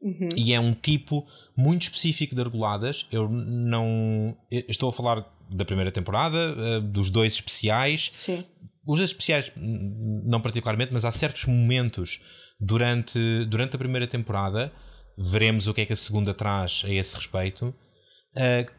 Uhum. 0.00 0.28
E 0.36 0.54
é 0.54 0.60
um 0.60 0.72
tipo 0.72 1.26
muito 1.56 1.82
específico 1.82 2.34
de 2.34 2.40
argoladas. 2.40 3.06
Eu 3.10 3.28
não. 3.28 4.36
Eu 4.50 4.64
estou 4.68 4.88
a 4.88 4.92
falar 4.92 5.26
da 5.50 5.64
primeira 5.64 5.90
temporada, 5.90 6.54
uh, 6.54 6.80
dos 6.80 7.10
dois 7.10 7.34
especiais. 7.34 8.10
Sim. 8.12 8.44
Os 8.86 8.98
dois 8.98 9.10
especiais, 9.10 9.52
não 9.56 10.40
particularmente, 10.40 10.92
mas 10.92 11.04
há 11.04 11.10
certos 11.10 11.44
momentos 11.46 12.20
durante, 12.58 13.44
durante 13.46 13.76
a 13.76 13.78
primeira 13.78 14.06
temporada, 14.06 14.72
veremos 15.16 15.66
o 15.66 15.74
que 15.74 15.82
é 15.82 15.86
que 15.86 15.92
a 15.92 15.96
segunda 15.96 16.32
traz 16.32 16.82
a 16.84 16.90
esse 16.90 17.14
respeito, 17.14 17.66
uh, 17.66 18.72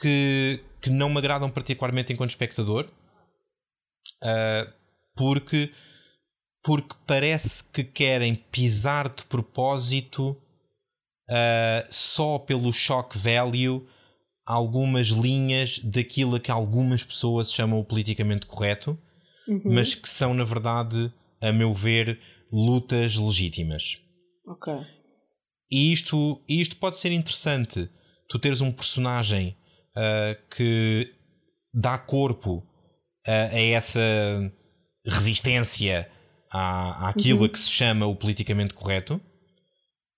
que, 0.00 0.60
que 0.80 0.90
não 0.90 1.08
me 1.08 1.18
agradam 1.18 1.50
particularmente 1.50 2.12
enquanto 2.12 2.30
espectador 2.30 2.86
uh, 4.22 4.72
porque, 5.14 5.70
porque 6.64 6.96
parece 7.06 7.70
que 7.70 7.84
querem 7.84 8.34
pisar 8.34 9.08
de 9.08 9.24
propósito 9.24 10.36
só 11.88 12.38
pelo 12.38 12.70
shock 12.72 13.16
value 13.16 13.86
algumas 14.44 15.08
linhas 15.08 15.78
daquilo 15.78 16.40
que 16.40 16.50
algumas 16.50 17.04
pessoas 17.04 17.52
chamam 17.52 17.78
o 17.78 17.84
politicamente 17.84 18.46
correto, 18.46 18.98
uhum. 19.48 19.62
mas 19.64 19.94
que 19.94 20.08
são, 20.08 20.34
na 20.34 20.44
verdade, 20.44 21.12
a 21.40 21.52
meu 21.52 21.72
ver, 21.72 22.20
lutas 22.52 23.16
legítimas. 23.16 23.98
Ok. 24.46 24.72
E 25.70 25.92
isto, 25.92 26.42
isto 26.48 26.76
pode 26.76 26.98
ser 26.98 27.12
interessante. 27.12 27.88
Tu 28.28 28.38
teres 28.38 28.60
um 28.60 28.70
personagem 28.70 29.56
uh, 29.96 30.54
que 30.54 31.08
dá 31.72 31.96
corpo 31.96 32.62
a, 33.26 33.54
a 33.54 33.60
essa 33.60 34.00
resistência 35.06 36.10
à, 36.50 37.08
àquilo 37.08 37.40
uhum. 37.40 37.44
a 37.46 37.48
que 37.48 37.58
se 37.58 37.70
chama 37.70 38.06
o 38.06 38.14
politicamente 38.14 38.74
correto, 38.74 39.20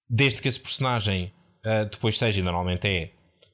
desde 0.09 0.42
que 0.42 0.48
esse 0.48 0.60
personagem 0.60 1.32
uh, 1.64 1.88
depois 1.90 2.18
seja, 2.18 2.42
normalmente 2.42 2.86
é, 2.86 3.12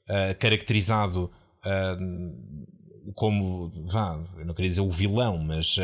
uh, 0.09 0.37
caracterizado 0.39 1.31
uh, 1.65 3.13
como, 3.13 3.71
vá, 3.87 4.23
eu 4.37 4.45
não 4.45 4.53
queria 4.53 4.69
dizer 4.69 4.81
o 4.81 4.91
vilão, 4.91 5.37
mas 5.37 5.75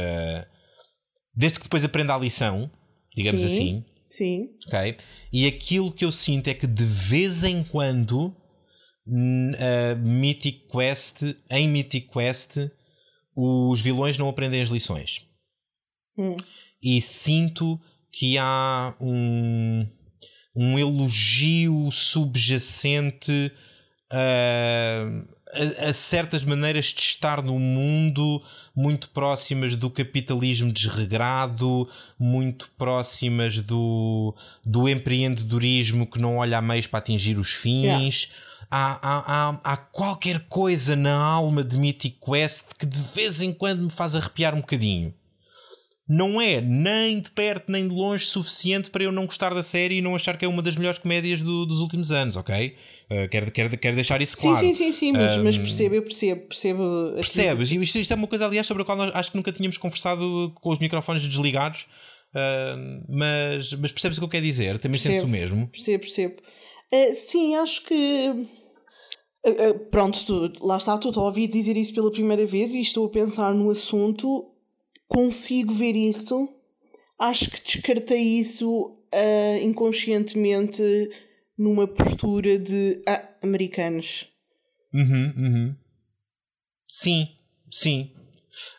desde 1.36 1.60
que 1.60 1.66
depois 1.66 1.84
aprenda 1.84 2.14
a 2.14 2.18
lição, 2.18 2.72
digamos 3.16 3.42
sim, 3.42 3.48
assim. 3.48 3.86
Sim. 4.10 4.50
Okay? 4.68 4.98
E 5.32 5.46
aquilo 5.46 5.92
que 5.92 6.06
eu 6.06 6.12
sinto 6.12 6.48
é 6.48 6.54
que 6.54 6.68
de 6.68 6.86
vez 6.86 7.44
em 7.44 7.64
quando, 7.64 8.28
uh, 9.08 9.98
Mythic 10.00 10.68
Quest, 10.68 11.24
em 11.50 11.68
Mythic 11.68 12.10
Quest, 12.10 12.58
os 13.36 13.82
vilões 13.82 14.18
não 14.18 14.30
aprendem 14.30 14.62
as 14.62 14.70
lições. 14.70 15.26
Hum. 16.18 16.36
E 16.82 17.02
sinto 17.02 17.80
que 18.12 18.38
há 18.38 18.96
um, 19.00 19.88
um 20.56 20.80
elogio 20.80 21.92
subjacente 21.92 23.52
a 24.12 25.38
a, 25.54 25.90
a, 25.90 25.94
certas 25.94 26.44
maneiras 26.44 26.86
de 26.88 27.02
estar 27.02 27.42
no 27.42 27.58
mundo 27.60 28.42
muito 28.76 29.10
próximas 29.10 29.76
do 29.76 29.90
capitalismo 29.90 30.72
desregrado, 30.72 31.88
muito 32.20 32.70
próximas 32.78 33.60
do, 33.60 34.36
do 34.66 34.90
empreendedorismo 34.90 36.06
que 36.06 36.20
não 36.20 36.38
olha 36.38 36.58
a 36.58 36.62
meios 36.62 36.88
para 36.88 37.00
atingir 37.00 37.38
os 37.38 37.54
fins. 37.54 38.24
Yeah. 38.24 38.48
Há, 38.70 39.00
há, 39.02 39.50
há, 39.50 39.60
há, 39.64 39.78
qualquer 39.78 40.42
coisa 40.50 40.94
na 40.94 41.16
alma 41.16 41.64
de 41.64 41.78
Mythic 41.78 42.18
Quest 42.20 42.72
que 42.78 42.86
de 42.86 42.98
vez 43.16 43.42
em 43.42 43.54
quando 43.54 43.84
me 43.84 43.90
faz 43.90 44.14
arrepiar 44.14 44.54
um 44.54 44.60
bocadinho. 44.60 45.14
Não 46.10 46.42
é 46.42 46.60
nem 46.60 47.22
de 47.22 47.30
perto 47.32 47.72
nem 47.72 47.88
de 47.88 47.94
longe 47.94 48.26
suficiente 48.26 48.90
para 48.90 49.04
eu 49.04 49.12
não 49.12 49.26
gostar 49.26 49.54
da 49.54 49.64
série 49.64 49.98
e 49.98 50.02
não 50.02 50.16
achar 50.16 50.38
que 50.38 50.44
é 50.44 50.48
uma 50.48 50.62
das 50.62 50.76
melhores 50.76 51.00
comédias 51.00 51.42
do, 51.42 51.66
dos 51.66 51.80
últimos 51.80 52.12
anos, 52.12 52.36
ok? 52.36 52.76
Uh, 53.10 53.30
quero, 53.30 53.50
quero, 53.52 53.78
quero 53.78 53.96
deixar 53.96 54.22
isso 54.22 54.36
claro. 54.36 54.58
Sim, 54.58 54.74
sim, 54.74 54.92
sim, 54.92 54.92
sim 54.92 55.12
mas, 55.14 55.38
um, 55.38 55.44
mas 55.44 55.58
percebo, 55.58 55.96
eu 55.96 56.02
percebo, 56.02 56.42
percebo. 56.42 57.14
Percebes? 57.16 57.72
Isto, 57.72 58.00
isto 58.00 58.12
é 58.12 58.16
uma 58.16 58.28
coisa, 58.28 58.46
aliás, 58.46 58.68
sobre 58.68 58.84
a 58.84 58.86
qual 58.86 58.98
nós 58.98 59.12
acho 59.16 59.32
que 59.32 59.38
nunca 59.38 59.52
tínhamos 59.54 59.78
conversado 59.78 60.52
com 60.56 60.70
os 60.70 60.80
microfones 60.80 61.26
desligados, 61.26 61.86
uh, 62.34 63.06
mas, 63.08 63.72
mas 63.74 63.94
percebes 63.94 64.18
o 64.18 64.22
que 64.22 64.26
eu 64.26 64.30
quero 64.30 64.46
dizer? 64.46 64.78
Também 64.78 65.00
sentes 65.00 65.24
o 65.24 65.28
mesmo? 65.28 65.70
Percebo, 65.70 66.02
percebo. 66.02 66.36
Uh, 66.92 67.16
sim, 67.16 67.56
acho 67.56 67.86
que. 67.86 68.46
pronto, 69.90 70.26
tu, 70.26 70.66
lá 70.66 70.76
está, 70.76 70.98
tu 70.98 71.18
a 71.18 71.24
ouvir 71.24 71.48
dizer 71.48 71.78
isso 71.78 71.94
pela 71.94 72.12
primeira 72.12 72.46
vez 72.46 72.74
e 72.74 72.82
estou 72.82 73.06
a 73.06 73.10
pensar 73.10 73.54
no 73.54 73.70
assunto, 73.70 74.52
consigo 75.08 75.72
ver 75.72 75.96
isto, 75.96 76.50
acho 77.18 77.50
que 77.50 77.62
descartei 77.64 78.22
isso 78.22 78.94
inconscientemente 79.64 80.84
numa 81.58 81.88
postura 81.88 82.60
de 82.60 83.02
ah, 83.08 83.28
americanos. 83.42 84.28
Uhum, 84.94 85.34
uhum. 85.38 85.76
Sim, 86.88 87.28
sim. 87.70 88.12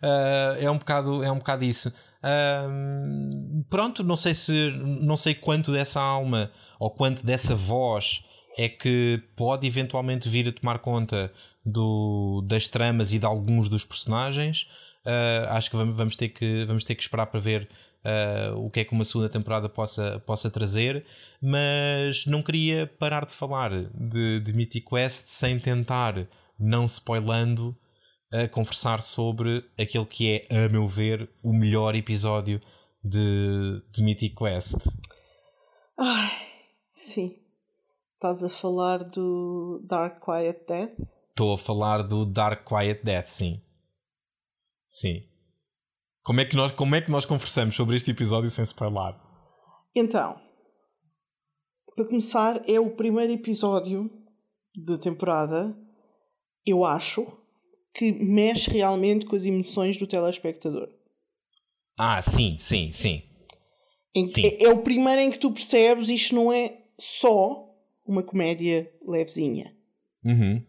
Uh, 0.02 0.58
é 0.60 0.70
um 0.70 0.78
bocado 0.78 1.22
é 1.22 1.30
um 1.30 1.38
bocado 1.38 1.64
isso. 1.64 1.92
Uh, 2.18 3.64
pronto, 3.68 4.02
não 4.02 4.16
sei 4.16 4.34
se 4.34 4.70
não 4.70 5.16
sei 5.16 5.34
quanto 5.34 5.72
dessa 5.72 6.00
alma 6.00 6.50
ou 6.78 6.90
quanto 6.90 7.24
dessa 7.24 7.54
voz 7.54 8.24
é 8.56 8.68
que 8.68 9.22
pode 9.36 9.66
eventualmente 9.66 10.28
vir 10.28 10.48
a 10.48 10.52
tomar 10.52 10.80
conta 10.80 11.32
do, 11.64 12.42
das 12.46 12.66
tramas 12.66 13.12
e 13.12 13.18
de 13.18 13.24
alguns 13.24 13.68
dos 13.68 13.84
personagens. 13.84 14.66
Uh, 15.06 15.46
acho 15.50 15.70
que 15.70 15.76
vamos, 15.76 15.96
vamos, 15.96 16.16
ter 16.16 16.28
que 16.30 16.64
vamos 16.64 16.84
ter 16.84 16.94
que 16.94 17.02
esperar 17.02 17.26
para 17.26 17.40
ver 17.40 17.68
o 18.56 18.70
que 18.70 18.80
é 18.80 18.84
que 18.84 18.92
uma 18.92 19.04
segunda 19.04 19.28
temporada 19.28 19.68
possa, 19.68 20.20
possa 20.26 20.50
trazer 20.50 21.04
mas 21.40 22.26
não 22.26 22.42
queria 22.42 22.86
parar 22.86 23.24
de 23.24 23.32
falar 23.32 23.70
de, 23.92 24.40
de 24.40 24.52
Mythic 24.52 24.86
Quest 24.88 25.28
sem 25.28 25.58
tentar, 25.58 26.28
não 26.58 26.86
spoilando, 26.86 27.76
a 28.32 28.48
conversar 28.48 29.00
sobre 29.00 29.64
aquele 29.78 30.04
que 30.04 30.46
é, 30.50 30.64
a 30.64 30.68
meu 30.68 30.86
ver, 30.86 31.30
o 31.42 31.52
melhor 31.52 31.94
episódio 31.94 32.60
de, 33.02 33.82
de 33.90 34.02
Mythic 34.02 34.34
Quest. 34.34 34.76
Ai, 35.98 36.30
sim. 36.90 37.32
Estás 38.14 38.42
a 38.42 38.48
falar 38.48 39.04
do 39.04 39.80
Dark 39.88 40.22
Quiet 40.22 40.66
Death? 40.66 40.98
Estou 41.30 41.54
a 41.54 41.58
falar 41.58 42.02
do 42.02 42.26
Dark 42.26 42.66
Quiet 42.68 43.04
Death, 43.04 43.28
sim. 43.28 43.62
Sim. 44.90 45.27
Como 46.28 46.42
é 46.42 46.44
que 46.44 46.54
nós, 46.54 46.72
como 46.72 46.94
é 46.94 47.00
que 47.00 47.10
nós 47.10 47.24
conversamos 47.24 47.74
sobre 47.74 47.96
este 47.96 48.10
episódio 48.10 48.50
sem 48.50 48.62
spoiler? 48.62 49.14
Então, 49.96 50.38
para 51.96 52.04
começar, 52.04 52.68
é 52.68 52.78
o 52.78 52.90
primeiro 52.90 53.32
episódio 53.32 54.10
da 54.76 54.98
temporada, 54.98 55.74
eu 56.66 56.84
acho, 56.84 57.26
que 57.94 58.12
mexe 58.12 58.70
realmente 58.70 59.24
com 59.24 59.36
as 59.36 59.46
emoções 59.46 59.96
do 59.96 60.06
telespectador. 60.06 60.90
Ah, 61.98 62.20
sim, 62.20 62.58
sim, 62.58 62.92
sim. 62.92 63.22
sim. 64.26 64.44
É, 64.44 64.64
é, 64.64 64.68
o 64.68 64.82
primeiro 64.82 65.22
em 65.22 65.30
que 65.30 65.38
tu 65.38 65.50
percebes 65.50 66.10
isto 66.10 66.34
não 66.34 66.52
é 66.52 66.78
só 67.00 67.74
uma 68.06 68.22
comédia 68.22 68.92
levezinha. 69.02 69.74
Uhum. 70.22 70.62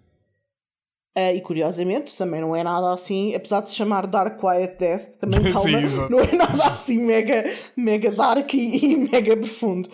Uh, 1.18 1.36
e 1.36 1.41
curiosamente 1.41 2.15
também 2.15 2.40
não 2.40 2.56
é 2.56 2.64
nada 2.64 2.94
assim, 2.94 3.34
apesar 3.34 3.61
de 3.61 3.72
se 3.72 3.76
chamar 3.76 4.06
Dark 4.06 4.40
Quiet 4.40 4.77
Death, 4.77 5.18
também 5.18 5.41
calma, 5.52 5.88
Sim, 5.88 6.07
não 6.10 6.19
é 6.19 6.31
nada 6.34 6.65
assim 6.65 6.99
mega, 6.99 7.44
mega 7.76 8.11
dark 8.11 8.53
e, 8.53 8.94
e 8.94 8.95
mega 8.95 9.36
profundo. 9.36 9.90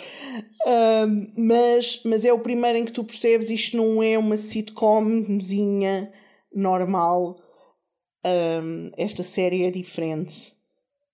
Uh, 0.66 1.32
mas, 1.38 2.02
mas 2.04 2.26
é 2.26 2.34
o 2.34 2.40
primeiro 2.40 2.78
em 2.78 2.86
que 2.86 2.92
tu 2.92 3.04
percebes 3.04 3.50
isto 3.50 3.78
não 3.78 4.04
é 4.04 4.18
uma 4.18 4.36
sitcomzinha 4.36 6.12
normal. 6.54 7.38
Um, 8.26 8.92
esta 8.98 9.24
série 9.24 9.66
é 9.66 9.72
diferente. 9.72 10.54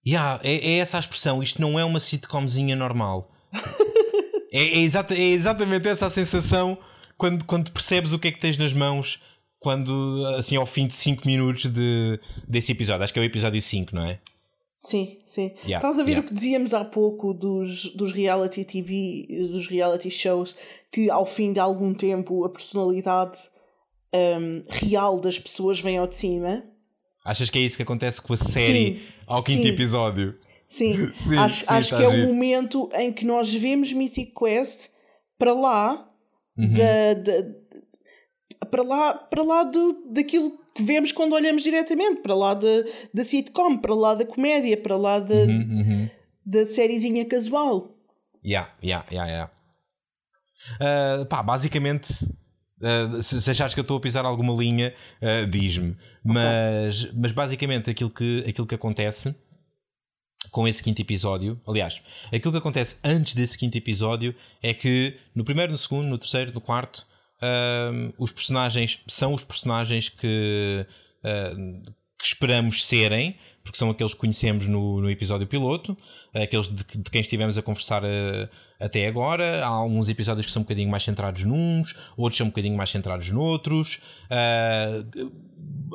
Yeah, 0.05 0.39
é, 0.43 0.55
é 0.55 0.77
essa 0.77 0.97
a 0.97 0.99
expressão, 0.99 1.43
isto 1.43 1.61
não 1.61 1.79
é 1.79 1.85
uma 1.85 1.99
sitcomzinha 1.99 2.75
normal. 2.75 3.31
é, 4.51 4.63
é, 4.63 4.77
exata, 4.79 5.13
é 5.13 5.21
exatamente 5.21 5.87
essa 5.87 6.07
a 6.07 6.09
sensação 6.09 6.77
quando, 7.17 7.45
quando 7.45 7.71
percebes 7.71 8.13
o 8.13 8.19
que 8.19 8.29
é 8.29 8.31
que 8.31 8.39
tens 8.39 8.57
nas 8.57 8.73
mãos 8.73 9.19
quando, 9.61 10.25
assim, 10.37 10.55
ao 10.55 10.65
fim 10.65 10.87
de 10.87 10.95
5 10.95 11.21
minutos 11.25 11.67
de, 11.67 12.19
desse 12.47 12.71
episódio. 12.71 13.03
Acho 13.03 13.13
que 13.13 13.19
é 13.19 13.21
o 13.21 13.25
episódio 13.25 13.61
5, 13.61 13.95
não 13.95 14.07
é? 14.07 14.19
Sim, 14.75 15.19
sim. 15.23 15.53
Yeah, 15.63 15.77
Estás 15.77 15.99
a 15.99 16.03
ver 16.03 16.13
yeah. 16.13 16.25
o 16.25 16.27
que 16.27 16.33
dizíamos 16.33 16.73
há 16.73 16.83
pouco 16.83 17.31
dos, 17.31 17.93
dos 17.93 18.11
reality 18.11 18.65
TV, 18.65 19.27
dos 19.51 19.67
reality 19.67 20.09
shows, 20.09 20.55
que 20.91 21.11
ao 21.11 21.27
fim 21.27 21.53
de 21.53 21.59
algum 21.59 21.93
tempo 21.93 22.43
a 22.43 22.49
personalidade 22.49 23.37
um, 24.15 24.63
real 24.67 25.19
das 25.19 25.37
pessoas 25.37 25.79
vem 25.79 25.99
ao 25.99 26.07
de 26.07 26.15
cima? 26.15 26.63
Achas 27.23 27.51
que 27.51 27.59
é 27.59 27.61
isso 27.61 27.77
que 27.77 27.83
acontece 27.83 28.19
com 28.19 28.33
a 28.33 28.37
série 28.37 28.95
sim, 28.95 29.01
ao 29.27 29.43
quinto 29.43 29.61
sim. 29.61 29.69
episódio? 29.69 30.39
Sim, 30.65 31.11
sim 31.13 31.37
acho, 31.37 31.65
acho 31.67 31.95
que 31.95 32.01
é 32.01 32.07
o 32.07 32.25
momento 32.25 32.89
em 32.95 33.13
que 33.13 33.25
nós 33.25 33.53
vemos 33.53 33.93
Mythic 33.93 34.33
Quest 34.33 34.89
para 35.37 35.53
lá 35.53 36.07
uhum. 36.57 36.73
da, 36.73 37.13
da 37.13 37.60
para 38.65 38.83
lá, 38.83 39.13
para 39.13 39.43
lá 39.43 39.63
do, 39.63 40.03
daquilo 40.11 40.51
que 40.75 40.83
vemos 40.83 41.11
quando 41.11 41.33
olhamos 41.33 41.63
diretamente, 41.63 42.21
para 42.21 42.33
lá 42.33 42.53
da, 42.53 42.83
da 43.13 43.23
sitcom, 43.23 43.77
para 43.77 43.93
lá 43.93 44.15
da 44.15 44.25
comédia, 44.25 44.77
para 44.77 44.95
lá 44.95 45.19
da, 45.19 45.35
uhum, 45.35 45.79
uhum. 45.79 46.09
da 46.45 46.65
sériezinha 46.65 47.25
casual. 47.25 47.95
Yeah, 48.43 48.73
yeah, 48.83 49.05
yeah, 49.11 49.29
yeah. 49.29 49.51
Uh, 50.79 51.25
pá, 51.25 51.43
basicamente, 51.43 52.11
uh, 52.81 53.21
se, 53.21 53.41
se 53.41 53.51
achares 53.51 53.73
que 53.73 53.79
eu 53.79 53.83
estou 53.83 53.97
a 53.97 54.01
pisar 54.01 54.25
alguma 54.25 54.53
linha, 54.53 54.93
uh, 55.21 55.47
diz-me. 55.47 55.97
Mas, 56.23 57.03
okay. 57.03 57.19
mas 57.19 57.31
basicamente 57.31 57.89
aquilo 57.89 58.09
que, 58.09 58.45
aquilo 58.47 58.67
que 58.67 58.75
acontece 58.75 59.35
com 60.51 60.67
esse 60.67 60.83
quinto 60.83 61.01
episódio, 61.01 61.59
aliás, 61.67 62.01
aquilo 62.27 62.51
que 62.51 62.57
acontece 62.57 62.99
antes 63.03 63.35
desse 63.35 63.57
quinto 63.57 63.77
episódio 63.77 64.35
é 64.61 64.73
que 64.73 65.17
no 65.33 65.43
primeiro, 65.43 65.71
no 65.71 65.77
segundo, 65.77 66.07
no 66.07 66.17
terceiro, 66.17 66.53
no 66.53 66.61
quarto, 66.61 67.07
uh, 67.41 68.13
os 68.17 68.31
personagens 68.31 68.99
são 69.07 69.33
os 69.33 69.43
personagens 69.43 70.09
que, 70.09 70.85
uh, 71.23 71.91
que, 72.17 72.25
esperamos 72.25 72.85
serem, 72.85 73.35
porque 73.63 73.77
são 73.77 73.89
aqueles 73.89 74.13
que 74.13 74.19
conhecemos 74.19 74.67
no, 74.67 75.01
no 75.01 75.09
episódio 75.09 75.47
piloto, 75.47 75.97
aqueles 76.33 76.69
de, 76.69 76.83
de 76.97 77.11
quem 77.11 77.21
estivemos 77.21 77.57
a 77.57 77.61
conversar 77.61 78.03
uh, 78.03 78.49
até 78.79 79.07
agora. 79.07 79.63
Há 79.63 79.67
alguns 79.67 80.09
episódios 80.09 80.45
que 80.45 80.51
são 80.51 80.61
um 80.61 80.63
bocadinho 80.63 80.89
mais 80.89 81.03
centrados 81.03 81.43
nuns, 81.43 81.95
outros 82.15 82.37
são 82.37 82.47
um 82.47 82.49
bocadinho 82.49 82.75
mais 82.75 82.89
centrados 82.89 83.29
noutros. 83.31 83.99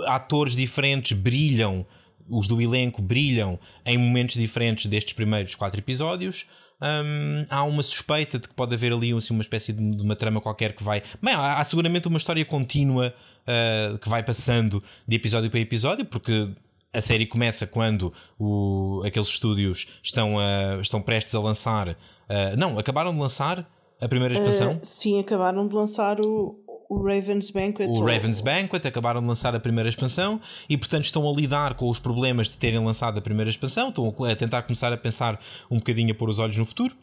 atores 0.07 0.55
diferentes 0.55 1.17
brilham, 1.17 1.87
os 2.29 2.49
do 2.49 2.61
elenco 2.61 3.01
brilham 3.01 3.59
em 3.85 3.97
momentos 3.97 4.35
diferentes 4.35 4.87
destes 4.87 5.13
primeiros 5.13 5.55
quatro 5.55 5.79
episódios 5.79 6.45
hum, 6.83 7.47
há 7.49 7.65
uma 7.65 7.83
suspeita 7.83 8.39
de 8.39 8.49
que 8.49 8.55
pode 8.55 8.75
haver 8.75 8.93
ali 8.93 9.13
assim, 9.13 9.35
uma 9.35 9.43
espécie 9.43 9.73
de, 9.73 9.97
de 9.97 10.03
uma 10.03 10.17
trama 10.17 10.41
qualquer 10.41 10.75
que 10.75 10.83
vai. 10.83 11.03
Bem, 11.23 11.35
há, 11.35 11.59
há 11.59 11.65
seguramente 11.65 12.09
uma 12.09 12.19
história 12.19 12.45
contínua 12.45 13.15
uh, 13.47 13.99
que 13.99 14.09
vai 14.09 14.23
passando 14.23 14.83
de 15.07 15.17
episódio 15.17 15.51
para 15.51 15.61
episódio, 15.61 16.05
porque 16.05 16.51
a 16.93 17.01
série 17.01 17.27
começa 17.27 17.67
quando 17.67 18.13
o, 18.39 19.03
aqueles 19.05 19.29
estúdios 19.29 19.87
estão, 20.03 20.37
uh, 20.37 20.81
estão 20.81 21.03
prestes 21.03 21.35
a 21.35 21.41
lançar. 21.41 21.91
Uh, 21.91 22.57
não, 22.57 22.79
acabaram 22.79 23.13
de 23.13 23.21
lançar 23.21 23.69
a 24.01 24.09
primeira 24.09 24.35
expansão? 24.35 24.77
Uh, 24.77 24.81
sim, 24.83 25.21
acabaram 25.21 25.67
de 25.69 25.75
lançar 25.75 26.21
o, 26.21 26.59
o 26.89 27.03
Raven's 27.03 27.51
Banquet. 27.51 27.89
O 27.89 28.05
Raven's 28.05 28.41
Banquet 28.41 28.87
acabaram 28.87 29.21
de 29.21 29.27
lançar 29.27 29.55
a 29.55 29.61
primeira 29.61 29.89
expansão 29.89 30.41
e, 30.69 30.77
portanto, 30.77 31.05
estão 31.05 31.29
a 31.29 31.33
lidar 31.33 31.75
com 31.75 31.91
os 31.91 31.99
problemas 31.99 32.49
de 32.49 32.57
terem 32.57 32.85
lançado 32.85 33.19
a 33.19 33.23
primeira 33.23 33.51
expansão, 33.51 33.89
estão 33.89 34.25
a 34.25 34.37
tentar 34.37 34.63
começar 34.63 34.93
a 34.93 34.97
pensar 34.97 35.41
um 35.71 35.79
bocadinho 35.79 36.13
a 36.13 36.15
pôr 36.15 36.29
os 36.29 36.39
olhos 36.39 36.57
no 36.57 36.65
futuro. 36.65 36.97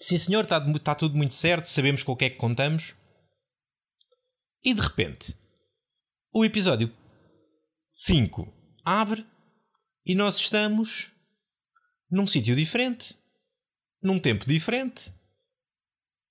Sim, 0.00 0.16
senhor, 0.16 0.44
está, 0.44 0.58
está 0.58 0.94
tudo 0.94 1.16
muito 1.16 1.34
certo, 1.34 1.66
sabemos 1.66 2.02
com 2.02 2.12
o 2.12 2.16
que 2.16 2.26
é 2.26 2.30
que 2.30 2.36
contamos. 2.36 2.94
E 4.64 4.74
de 4.74 4.80
repente, 4.80 5.36
o 6.32 6.44
episódio 6.44 6.92
5 7.90 8.52
abre 8.84 9.26
e 10.06 10.14
nós 10.14 10.36
estamos 10.36 11.10
num 12.10 12.26
sítio 12.26 12.54
diferente, 12.56 13.16
num 14.02 14.18
tempo 14.18 14.46
diferente 14.46 15.12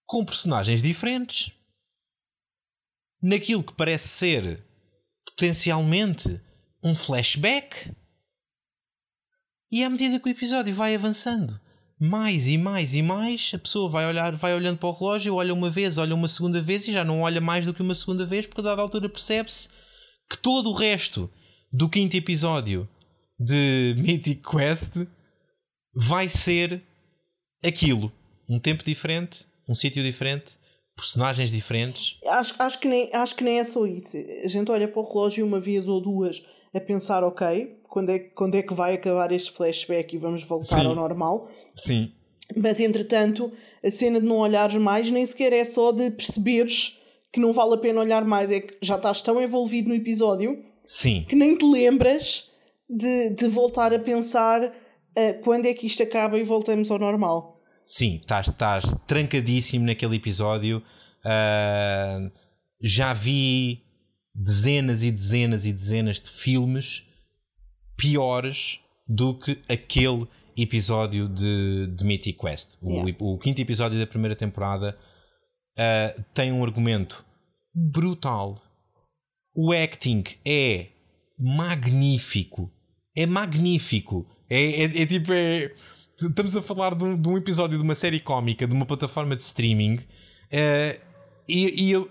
com 0.05 0.25
personagens 0.25 0.81
diferentes, 0.81 1.51
naquilo 3.21 3.63
que 3.63 3.73
parece 3.73 4.07
ser 4.07 4.63
potencialmente 5.25 6.39
um 6.83 6.95
flashback. 6.95 7.91
E 9.71 9.83
à 9.83 9.89
medida 9.89 10.19
que 10.19 10.27
o 10.27 10.31
episódio 10.31 10.73
vai 10.73 10.95
avançando, 10.95 11.59
mais 11.99 12.47
e 12.47 12.57
mais 12.57 12.95
e 12.95 13.01
mais, 13.01 13.51
a 13.53 13.59
pessoa 13.59 13.89
vai 13.89 14.07
olhar, 14.07 14.35
vai 14.35 14.55
olhando 14.55 14.77
para 14.77 14.89
o 14.89 14.91
relógio, 14.91 15.35
olha 15.35 15.53
uma 15.53 15.69
vez, 15.69 15.97
olha 15.97 16.15
uma 16.15 16.27
segunda 16.27 16.61
vez 16.61 16.87
e 16.87 16.93
já 16.93 17.03
não 17.03 17.21
olha 17.21 17.41
mais 17.41 17.65
do 17.65 17.73
que 17.73 17.81
uma 17.81 17.93
segunda 17.93 18.25
vez, 18.25 18.45
porque 18.45 18.61
a 18.61 18.63
dada 18.63 18.81
altura 18.81 19.09
percebe-se 19.09 19.69
que 20.29 20.37
todo 20.37 20.69
o 20.69 20.73
resto 20.73 21.29
do 21.71 21.89
quinto 21.89 22.15
episódio 22.15 22.89
de 23.37 23.95
Mythic 23.97 24.41
Quest 24.41 24.95
vai 25.93 26.29
ser 26.29 26.81
aquilo. 27.63 28.11
Um 28.47 28.59
tempo 28.59 28.83
diferente, 28.83 29.45
um 29.67 29.75
sítio 29.75 30.01
diferente, 30.01 30.57
personagens 30.99 31.51
diferentes. 31.51 32.17
Acho, 32.25 32.55
acho, 32.59 32.79
que 32.79 32.87
nem, 32.87 33.09
acho 33.13 33.35
que 33.35 33.43
nem 33.43 33.59
é 33.59 33.63
só 33.63 33.85
isso. 33.85 34.17
A 34.43 34.47
gente 34.47 34.71
olha 34.71 34.87
para 34.87 35.01
o 35.01 35.05
relógio 35.05 35.45
uma 35.45 35.59
vez 35.59 35.87
ou 35.87 36.01
duas 36.01 36.41
a 36.73 36.79
pensar, 36.79 37.23
ok, 37.23 37.79
quando 37.83 38.09
é, 38.11 38.19
quando 38.19 38.55
é 38.55 38.61
que 38.61 38.73
vai 38.73 38.93
acabar 38.93 39.31
este 39.31 39.51
flashback 39.51 40.15
e 40.15 40.19
vamos 40.19 40.43
voltar 40.43 40.81
Sim. 40.81 40.87
ao 40.87 40.95
normal. 40.95 41.47
Sim. 41.75 42.11
Mas 42.55 42.79
entretanto, 42.79 43.51
a 43.83 43.91
cena 43.91 44.19
de 44.19 44.25
não 44.25 44.37
olhares 44.37 44.75
mais 44.75 45.09
nem 45.11 45.25
sequer 45.25 45.53
é 45.53 45.63
só 45.63 45.91
de 45.91 46.11
perceberes 46.11 46.97
que 47.31 47.39
não 47.39 47.53
vale 47.53 47.75
a 47.75 47.77
pena 47.77 48.01
olhar 48.01 48.25
mais, 48.25 48.49
é 48.51 48.59
que 48.59 48.77
já 48.81 48.95
estás 48.95 49.21
tão 49.21 49.41
envolvido 49.41 49.89
no 49.89 49.95
episódio 49.95 50.63
Sim. 50.85 51.25
que 51.29 51.35
nem 51.35 51.55
te 51.55 51.65
lembras 51.65 52.49
de, 52.89 53.29
de 53.29 53.47
voltar 53.47 53.93
a 53.93 53.99
pensar 53.99 54.63
uh, 54.65 55.41
quando 55.43 55.67
é 55.67 55.73
que 55.73 55.85
isto 55.85 56.01
acaba 56.01 56.39
e 56.39 56.43
voltamos 56.43 56.89
ao 56.89 56.97
normal. 56.97 57.58
Sim, 57.91 58.17
estás, 58.17 58.47
estás 58.47 58.83
trancadíssimo 59.07 59.83
naquele 59.83 60.17
episódio. 60.17 60.83
Ah, 61.25 62.29
já 62.79 63.13
vi 63.13 63.81
dezenas 64.35 65.01
e 65.01 65.11
dezenas 65.11 65.65
e 65.65 65.73
dezenas 65.73 66.21
de 66.21 66.29
filmes 66.29 67.03
piores 67.97 68.79
do 69.07 69.33
que 69.39 69.57
aquele 69.67 70.27
episódio 70.55 71.27
de, 71.27 71.87
de 71.87 72.05
Mythic 72.05 72.37
Quest. 72.37 72.77
O, 72.79 72.91
Yeah. 72.91 73.17
o 73.21 73.39
quinto 73.39 73.59
episódio 73.59 73.97
da 73.97 74.05
primeira 74.05 74.35
temporada 74.35 74.95
ah, 75.75 76.13
tem 76.35 76.51
um 76.51 76.63
argumento 76.63 77.25
brutal. 77.73 78.61
O 79.55 79.73
acting 79.73 80.23
é 80.45 80.89
magnífico. 81.39 82.71
É 83.17 83.25
magnífico. 83.25 84.27
É, 84.47 84.83
é- 84.83 85.01
é 85.01 85.05
tipo. 85.07 85.33
é- 85.33 85.73
estamos 86.21 86.55
a 86.55 86.61
falar 86.61 86.95
de 86.95 87.03
um, 87.03 87.19
de 87.19 87.27
um 87.27 87.37
episódio 87.37 87.77
de 87.77 87.83
uma 87.83 87.95
série 87.95 88.19
cómica, 88.19 88.67
de 88.67 88.73
uma 88.73 88.85
plataforma 88.85 89.35
de 89.35 89.41
streaming. 89.41 89.99
eh, 90.51 90.99
e, 91.47 91.85
e 91.85 91.91
eu, 91.91 92.09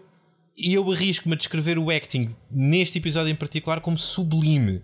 e 0.57 0.75
eu 0.75 0.91
arrisco-me 0.91 1.35
a 1.35 1.39
descrever 1.39 1.79
o 1.79 1.91
acting 1.91 2.29
neste 2.51 2.99
episódio 2.99 3.31
em 3.31 3.37
particular 3.37 3.81
como 3.81 3.97
sublime. 3.97 4.83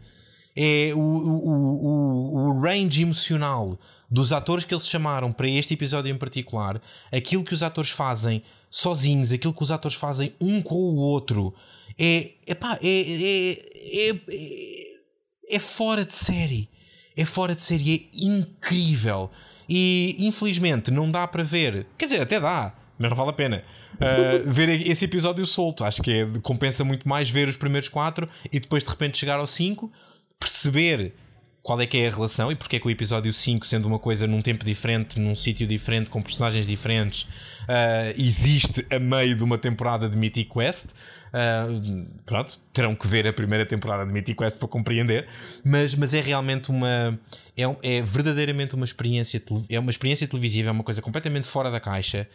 É 0.56 0.92
o, 0.94 0.98
o, 0.98 1.48
o, 1.86 2.34
o 2.34 2.60
range 2.60 3.02
emocional 3.02 3.76
dos 4.09 4.32
atores 4.32 4.64
que 4.64 4.72
eles 4.72 4.88
chamaram 4.88 5.32
para 5.32 5.48
este 5.48 5.74
episódio 5.74 6.14
em 6.14 6.16
particular, 6.16 6.80
aquilo 7.10 7.42
que 7.42 7.52
os 7.52 7.64
atores 7.64 7.90
fazem 7.90 8.44
sozinhos, 8.70 9.32
aquilo 9.32 9.52
que 9.52 9.62
os 9.62 9.72
atores 9.72 9.96
fazem 9.96 10.32
um 10.40 10.62
com 10.62 10.76
o 10.76 10.96
outro, 10.96 11.52
é, 11.98 12.32
epá, 12.46 12.78
é, 12.80 12.88
é, 12.88 13.52
é, 13.52 14.16
é, 14.28 15.56
é 15.56 15.59
fora 15.59 16.05
de 16.05 16.14
série. 16.14 16.68
É 17.16 17.24
fora 17.24 17.55
de 17.55 17.61
série, 17.62 18.09
é 18.12 18.16
incrível. 18.24 19.31
E 19.69 20.16
infelizmente 20.19 20.91
não 20.91 21.11
dá 21.11 21.27
para 21.27 21.43
ver. 21.43 21.86
Quer 21.97 22.07
dizer, 22.07 22.20
até 22.23 22.39
dá, 22.41 22.74
mas 22.99 23.11
não 23.11 23.16
vale 23.16 23.31
a 23.31 23.35
pena. 23.35 23.62
uh, 23.95 24.45
ver 24.51 24.69
esse 24.86 25.05
episódio 25.05 25.47
solto. 25.47 25.85
Acho 25.85 26.03
que 26.03 26.12
é- 26.12 26.27
compensa 26.43 26.85
muito 26.85 27.09
mais 27.09 27.31
ver 27.31 27.49
os 27.49 27.57
primeiros 27.57 27.89
quatro 27.89 28.28
e 28.53 28.59
depois 28.61 28.82
de 28.85 28.91
repente 28.91 29.16
chegar 29.19 29.39
ao 29.39 29.47
5, 29.47 29.91
perceber 30.39 31.15
qual 31.62 31.81
é 31.81 31.86
que 31.86 31.97
é 31.97 32.09
a 32.09 32.11
relação 32.11 32.53
e 32.53 32.55
porque 32.55 32.77
é 32.77 32.78
que 32.78 32.86
o 32.86 32.91
episódio 32.91 33.32
5, 33.32 33.66
sendo 33.66 33.86
uma 33.89 33.99
coisa 33.99 34.27
num 34.27 34.43
tempo 34.43 34.65
diferente, 34.65 35.19
num 35.19 35.35
sítio 35.35 35.66
diferente, 35.66 36.11
com 36.11 36.20
personagens 36.20 36.66
diferentes, 36.66 37.23
uh, 37.23 38.12
existe 38.19 38.85
a 38.95 38.99
meio 38.99 39.35
de 39.35 39.43
uma 39.43 39.57
temporada 39.57 40.09
de 40.09 40.16
Mythic 40.16 40.51
Quest. 40.53 40.91
Uh, 41.35 42.06
pronto, 42.24 42.61
terão 42.73 42.94
que 42.94 43.09
ver 43.09 43.27
a 43.27 43.32
primeira 43.32 43.66
temporada 43.66 44.06
de 44.06 44.12
Mythic 44.12 44.39
Quest 44.39 44.56
para 44.56 44.69
compreender, 44.69 45.28
mas, 45.65 45.93
mas 45.97 46.15
é 46.15 46.20
realmente 46.20 46.70
uma. 46.70 47.19
É, 47.56 47.65
é 47.82 48.02
verdadeiramente 48.02 48.77
uma 48.77 48.85
experiência. 48.85 49.43
É 49.69 49.81
uma 49.81 49.90
experiência 49.90 50.28
televisiva, 50.28 50.69
é 50.69 50.73
uma 50.73 50.85
coisa 50.85 51.02
completamente 51.02 51.48
fora 51.48 51.73
da 51.73 51.81
caixa. 51.81 52.28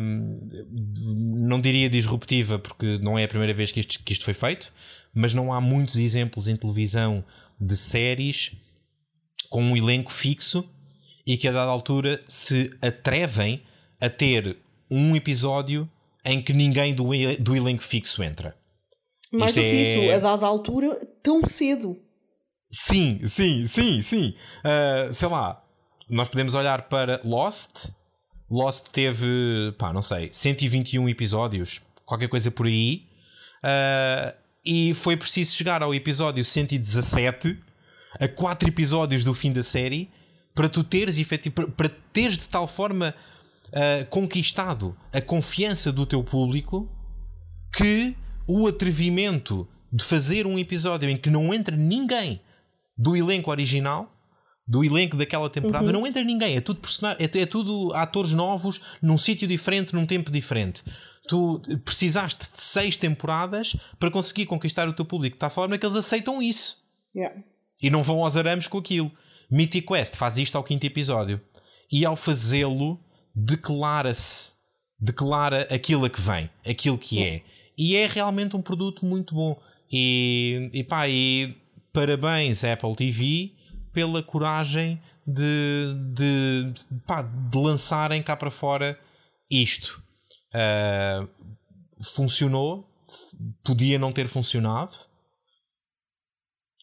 Um, 0.00 0.48
não 1.46 1.60
diria 1.60 1.90
disruptiva, 1.90 2.58
porque 2.58 2.98
não 3.02 3.18
é 3.18 3.24
a 3.24 3.28
primeira 3.28 3.52
vez 3.52 3.70
que 3.70 3.80
isto, 3.80 4.02
que 4.02 4.14
isto 4.14 4.24
foi 4.24 4.32
feito, 4.32 4.72
mas 5.12 5.34
não 5.34 5.52
há 5.52 5.60
muitos 5.60 5.96
exemplos 5.96 6.48
em 6.48 6.56
televisão 6.56 7.22
de 7.60 7.76
séries 7.76 8.52
com 9.50 9.62
um 9.62 9.76
elenco 9.76 10.10
fixo 10.10 10.66
e 11.26 11.36
que 11.36 11.46
a 11.48 11.52
dada 11.52 11.70
altura 11.70 12.22
se 12.28 12.70
atrevem 12.80 13.62
a 14.00 14.08
ter 14.08 14.56
um 14.90 15.14
episódio 15.14 15.86
em 16.26 16.42
que 16.42 16.52
ninguém 16.52 16.92
do, 16.94 17.04
do 17.38 17.56
elenco 17.56 17.84
fixo 17.84 18.22
entra. 18.22 18.56
Mais 19.32 19.56
Isto 19.56 19.62
do 19.62 19.70
que 19.70 19.76
é- 19.76 19.82
isso, 19.82 20.12
a 20.12 20.18
dada 20.18 20.46
altura, 20.46 21.06
tão 21.22 21.46
cedo. 21.46 21.96
Sim, 22.68 23.20
sim, 23.26 23.66
sim, 23.66 24.02
sim. 24.02 24.34
Uh, 24.58 25.14
sei 25.14 25.28
lá, 25.28 25.62
nós 26.10 26.28
podemos 26.28 26.54
olhar 26.54 26.82
para 26.88 27.20
Lost. 27.24 27.86
Lost 28.50 28.88
teve, 28.88 29.72
pá, 29.78 29.92
não 29.92 30.02
sei, 30.02 30.30
121 30.32 31.08
episódios, 31.08 31.80
qualquer 32.04 32.28
coisa 32.28 32.50
por 32.50 32.66
aí. 32.66 33.04
Uh, 33.62 34.36
e 34.64 34.94
foi 34.94 35.16
preciso 35.16 35.54
chegar 35.54 35.80
ao 35.82 35.94
episódio 35.94 36.44
117, 36.44 37.56
a 38.18 38.26
4 38.26 38.68
episódios 38.68 39.22
do 39.22 39.32
fim 39.32 39.52
da 39.52 39.62
série, 39.62 40.10
para 40.54 40.68
tu 40.68 40.82
teres 40.82 41.18
efetivo, 41.18 41.70
para 41.70 41.88
teres 42.12 42.36
de 42.36 42.48
tal 42.48 42.66
forma 42.66 43.14
uh, 43.68 44.06
conquistado 44.10 44.96
a 45.12 45.20
confiança 45.20 45.92
do 45.92 46.06
teu 46.06 46.22
público 46.22 46.90
que 47.74 48.14
o 48.46 48.66
atrevimento 48.66 49.68
de 49.92 50.04
fazer 50.04 50.46
um 50.46 50.58
episódio 50.58 51.08
em 51.08 51.16
que 51.16 51.30
não 51.30 51.52
entra 51.52 51.76
ninguém 51.76 52.40
do 52.96 53.16
elenco 53.16 53.50
original, 53.50 54.12
do 54.66 54.84
elenco 54.84 55.16
daquela 55.16 55.48
temporada, 55.48 55.92
não 55.92 56.06
entra 56.06 56.22
ninguém. 56.24 56.56
É 56.56 56.60
tudo, 56.60 56.80
é, 57.18 57.40
é 57.40 57.46
tudo 57.46 57.92
atores 57.94 58.32
novos, 58.32 58.80
num 59.00 59.18
sítio 59.18 59.46
diferente, 59.46 59.94
num 59.94 60.06
tempo 60.06 60.30
diferente. 60.30 60.82
Tu 61.28 61.60
precisaste 61.84 62.52
de 62.52 62.60
seis 62.60 62.96
temporadas 62.96 63.76
para 63.98 64.10
conseguir 64.10 64.46
conquistar 64.46 64.88
o 64.88 64.92
teu 64.92 65.04
público 65.04 65.36
de 65.36 65.40
tal 65.40 65.50
forma 65.50 65.76
que 65.76 65.84
eles 65.84 65.96
aceitam 65.96 66.42
isso 66.42 66.84
Yeah. 67.14 67.34
e 67.80 67.88
não 67.88 68.02
vão 68.02 68.22
aos 68.22 68.36
arames 68.36 68.66
com 68.66 68.76
aquilo. 68.76 69.10
Mythic 69.50 69.86
Quest 69.86 70.16
faz 70.16 70.36
isto 70.36 70.56
ao 70.56 70.62
quinto 70.62 70.84
episódio 70.84 71.40
e 71.90 72.04
ao 72.04 72.14
fazê-lo 72.14 73.00
declara-se, 73.36 74.54
declara 74.98 75.68
aquilo 75.70 76.06
a 76.06 76.10
que 76.10 76.20
vem, 76.20 76.48
aquilo 76.66 76.96
que 76.96 77.22
é. 77.22 77.42
E 77.76 77.94
é 77.94 78.06
realmente 78.06 78.56
um 78.56 78.62
produto 78.62 79.04
muito 79.04 79.34
bom. 79.34 79.60
E, 79.92 80.70
e 80.72 80.82
pá, 80.82 81.06
e 81.06 81.54
parabéns 81.92 82.64
Apple 82.64 82.96
TV 82.96 83.52
pela 83.92 84.22
coragem 84.22 85.00
de, 85.26 85.94
de, 86.14 86.72
pá, 87.06 87.22
de 87.22 87.58
lançarem 87.58 88.22
cá 88.22 88.34
para 88.34 88.50
fora 88.50 88.98
isto. 89.50 90.02
Ah, 90.52 91.26
funcionou, 92.14 92.88
podia 93.62 93.98
não 93.98 94.12
ter 94.12 94.28
funcionado. 94.28 95.05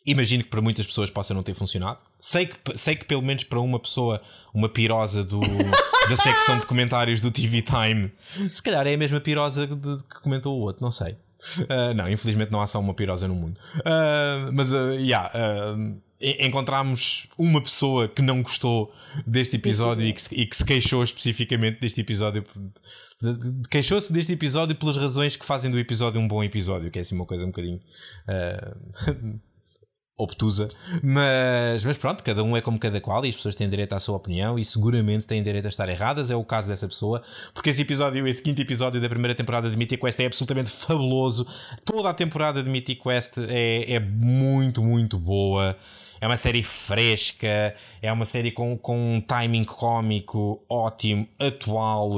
Imagino 0.06 0.44
que 0.44 0.50
para 0.50 0.62
muitas 0.62 0.86
pessoas 0.86 1.10
possa 1.10 1.34
não 1.34 1.42
ter 1.44 1.54
funcionado. 1.54 2.00
Sei 2.20 2.46
que, 2.48 2.78
sei 2.78 2.96
que 2.96 3.06
pelo 3.06 3.22
menos 3.22 3.44
para 3.46 3.60
uma 3.60 3.80
pessoa, 3.80 4.22
uma 4.54 4.68
pirosa 4.68 5.24
do, 5.24 5.40
da 6.10 6.18
secção 6.18 6.60
de 6.60 6.66
comentários 6.66 7.22
do 7.22 7.32
TV 7.32 7.62
Time, 7.62 8.12
se 8.52 8.62
calhar 8.62 8.86
é 8.86 8.94
a 8.94 8.98
mesma 8.98 9.20
pirosa 9.22 9.66
de, 9.66 9.98
que 10.04 10.22
comentou 10.22 10.58
o 10.58 10.62
outro, 10.62 10.84
não 10.84 10.92
sei. 10.92 11.16
Ah, 11.70 11.94
não, 11.94 12.10
infelizmente 12.10 12.52
não 12.52 12.62
há 12.62 12.68
só 12.68 12.80
uma 12.80 12.94
pirosa 12.94 13.28
no 13.28 13.36
mundo. 13.36 13.58
Ah, 13.86 14.50
mas, 14.54 14.74
uh, 14.74 14.92
yeah, 14.94 15.30
ah, 15.34 15.76
en- 16.20 16.48
encontramos 16.48 17.28
uma 17.38 17.62
pessoa 17.62 18.08
que 18.08 18.22
não 18.22 18.42
gostou 18.42 18.94
deste 19.28 19.56
episódio 19.58 20.06
e 20.06 20.14
que, 20.14 20.22
se- 20.22 20.36
e 20.36 20.46
que 20.46 20.56
se 20.56 20.66
queixou 20.66 21.04
especificamente 21.04 21.80
deste 21.80 22.02
episódio. 22.02 22.46
Queixou-se 23.70 24.12
deste 24.12 24.34
episódio 24.34 24.76
pelas 24.76 24.98
razões 24.98 25.36
que 25.38 25.46
fazem 25.46 25.72
do 25.72 25.80
episódio 25.80 26.20
um 26.20 26.28
bom 26.28 26.44
episódio, 26.44 26.92
que 26.92 26.98
é 27.00 27.02
assim 27.02 27.16
uma 27.16 27.26
coisa 27.26 27.44
um 27.46 27.50
bocadinho. 27.50 27.80
ah, 28.28 28.76
obtusa, 30.16 30.68
mas, 31.02 31.84
mas 31.84 31.98
pronto, 31.98 32.24
cada 32.24 32.44
um 32.44 32.56
é 32.56 32.62
como 32.62 32.78
cada 32.78 33.02
qual 33.02 33.26
e 33.26 33.30
as 33.30 33.36
pessoas 33.36 33.56
têm 33.56 33.68
direito 33.68 33.94
à 33.94 34.00
sua 34.00 34.16
opinião 34.16 34.60
e 34.60 34.64
seguramente 34.64 35.26
têm 35.26 35.42
direito 35.42 35.66
a 35.66 35.70
estar 35.70 35.90
erradas. 35.90 36.30
É 36.30 36.36
o 36.36 36.44
caso 36.44 36.68
dessa 36.68 36.88
pessoa, 36.88 37.24
porque 37.54 37.72
esse 37.72 37.82
episódio, 37.82 38.28
esse 38.28 38.42
quinto 38.42 38.62
episódio 38.62 39.02
da 39.02 39.10
primeira 39.10 39.36
temporada 39.36 39.70
de 39.70 39.76
Mythic 39.76 40.02
Quest 40.02 40.20
é 40.20 40.26
absolutamente 40.26 40.70
fabuloso. 40.70 41.48
Toda 41.84 42.10
a 42.10 42.14
temporada 42.14 42.62
de 42.62 42.70
Mythic 42.70 43.02
Quest 43.02 43.38
é, 43.40 43.94
é 43.94 44.00
muito, 44.00 44.84
muito 44.84 45.18
boa. 45.18 45.78
É 46.22 46.28
uma 46.28 46.38
série 46.38 46.64
fresca, 46.64 47.76
é 48.02 48.12
uma 48.12 48.24
série 48.24 48.52
com, 48.52 48.78
com 48.78 49.16
um 49.16 49.20
timing 49.20 49.66
cómico 49.66 50.64
ótimo, 50.70 51.28
atual. 51.38 52.12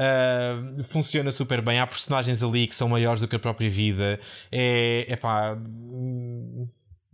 Uh, 0.00 0.84
funciona 0.84 1.32
super 1.32 1.62
bem. 1.62 1.78
Há 1.78 1.86
personagens 1.86 2.42
ali 2.42 2.66
que 2.66 2.74
são 2.74 2.88
maiores 2.88 3.22
do 3.22 3.28
que 3.28 3.36
a 3.36 3.38
própria 3.38 3.70
vida. 3.70 4.20
É, 4.50 5.06
é 5.08 5.16
pá. 5.16 5.56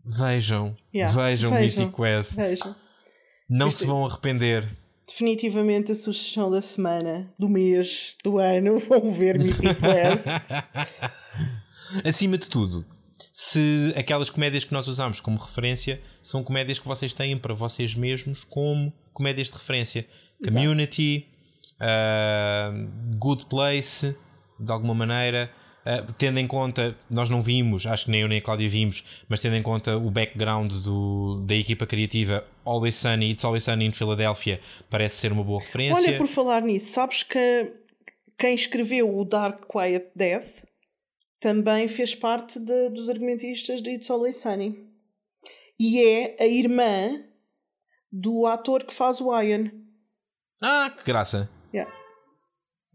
Vejam, 0.07 0.73
yeah, 0.95 1.13
vejam, 1.13 1.51
vejam 1.51 1.85
Mythic 1.85 1.97
Quest. 1.97 2.37
Vejam. 2.37 2.77
Não 3.49 3.71
se 3.71 3.85
vão 3.85 4.07
arrepender. 4.07 4.69
Definitivamente 5.07 5.93
a 5.93 5.95
sugestão 5.95 6.51
da 6.51 6.61
semana, 6.61 7.29
do 7.39 7.49
mês, 7.49 8.17
do 8.23 8.39
ano. 8.39 8.79
Vão 8.89 9.11
ver 9.11 9.39
Mythic 9.39 9.75
Quest. 9.75 10.27
Acima 12.05 12.37
de 12.37 12.49
tudo, 12.49 12.85
se 13.33 13.93
aquelas 13.97 14.31
comédias 14.31 14.65
que 14.65 14.73
nós 14.73 14.89
usamos 14.89 15.21
como 15.21 15.39
referência 15.39 16.01
são 16.23 16.43
comédias 16.43 16.79
que 16.79 16.89
vocês 16.89 17.15
têm 17.15 17.39
para 17.39 17.55
vocês 17.55 17.95
mesmos 17.95 18.43
como 18.45 18.93
comédias 19.13 19.49
de 19.49 19.55
referência. 19.55 20.07
Community, 20.45 21.27
uh, 21.81 23.17
Good 23.19 23.47
Place, 23.47 24.17
de 24.59 24.73
alguma 24.73 24.95
maneira. 24.95 25.51
Uh, 25.87 26.13
tendo 26.19 26.41
em 26.41 26.49
conta, 26.49 26.99
nós 27.09 27.31
não 27.31 27.41
vimos, 27.41 27.87
acho 27.87 28.07
que 28.07 28.11
nem 28.11 28.23
eu 28.23 28.29
nem 28.29 28.39
a 28.39 28.43
Cláudia 28.43 28.69
vimos, 28.69 29.05
mas 29.29 29.39
tendo 29.39 29.55
em 29.55 29.63
conta 29.63 29.97
o 29.97 30.11
background 30.11 30.73
do, 30.83 31.45
da 31.47 31.55
equipa 31.55 31.87
criativa, 31.87 32.45
Always 32.65 32.97
Sunny, 32.97 33.31
It's 33.31 33.45
Always 33.45 33.63
Sunny 33.63 33.87
in 33.87 33.93
Philadelphia, 33.93 34.61
parece 34.91 35.19
ser 35.19 35.31
uma 35.31 35.45
boa 35.45 35.61
referência. 35.61 35.95
Olha, 35.95 36.19
por 36.19 36.27
falar 36.27 36.63
nisso, 36.63 36.93
sabes 36.93 37.23
que 37.23 37.73
quem 38.37 38.57
escreveu 38.57 39.17
o 39.17 39.25
Dark 39.25 39.65
Quiet 39.71 40.09
Death 40.17 40.65
também 41.39 41.87
fez 41.87 42.17
parte 42.17 42.59
de, 42.59 42.89
dos 42.91 43.09
argumentistas 43.09 43.81
de 43.81 43.91
It's 43.91 44.11
Always 44.11 44.39
Sunny. 44.39 44.85
E 45.79 46.03
é 46.03 46.37
a 46.41 46.47
irmã 46.47 47.23
do 48.11 48.45
ator 48.47 48.83
que 48.83 48.93
faz 48.93 49.21
o 49.21 49.33
Ian. 49.41 49.71
Ah, 50.61 50.91
que 50.91 51.05
graça! 51.05 51.49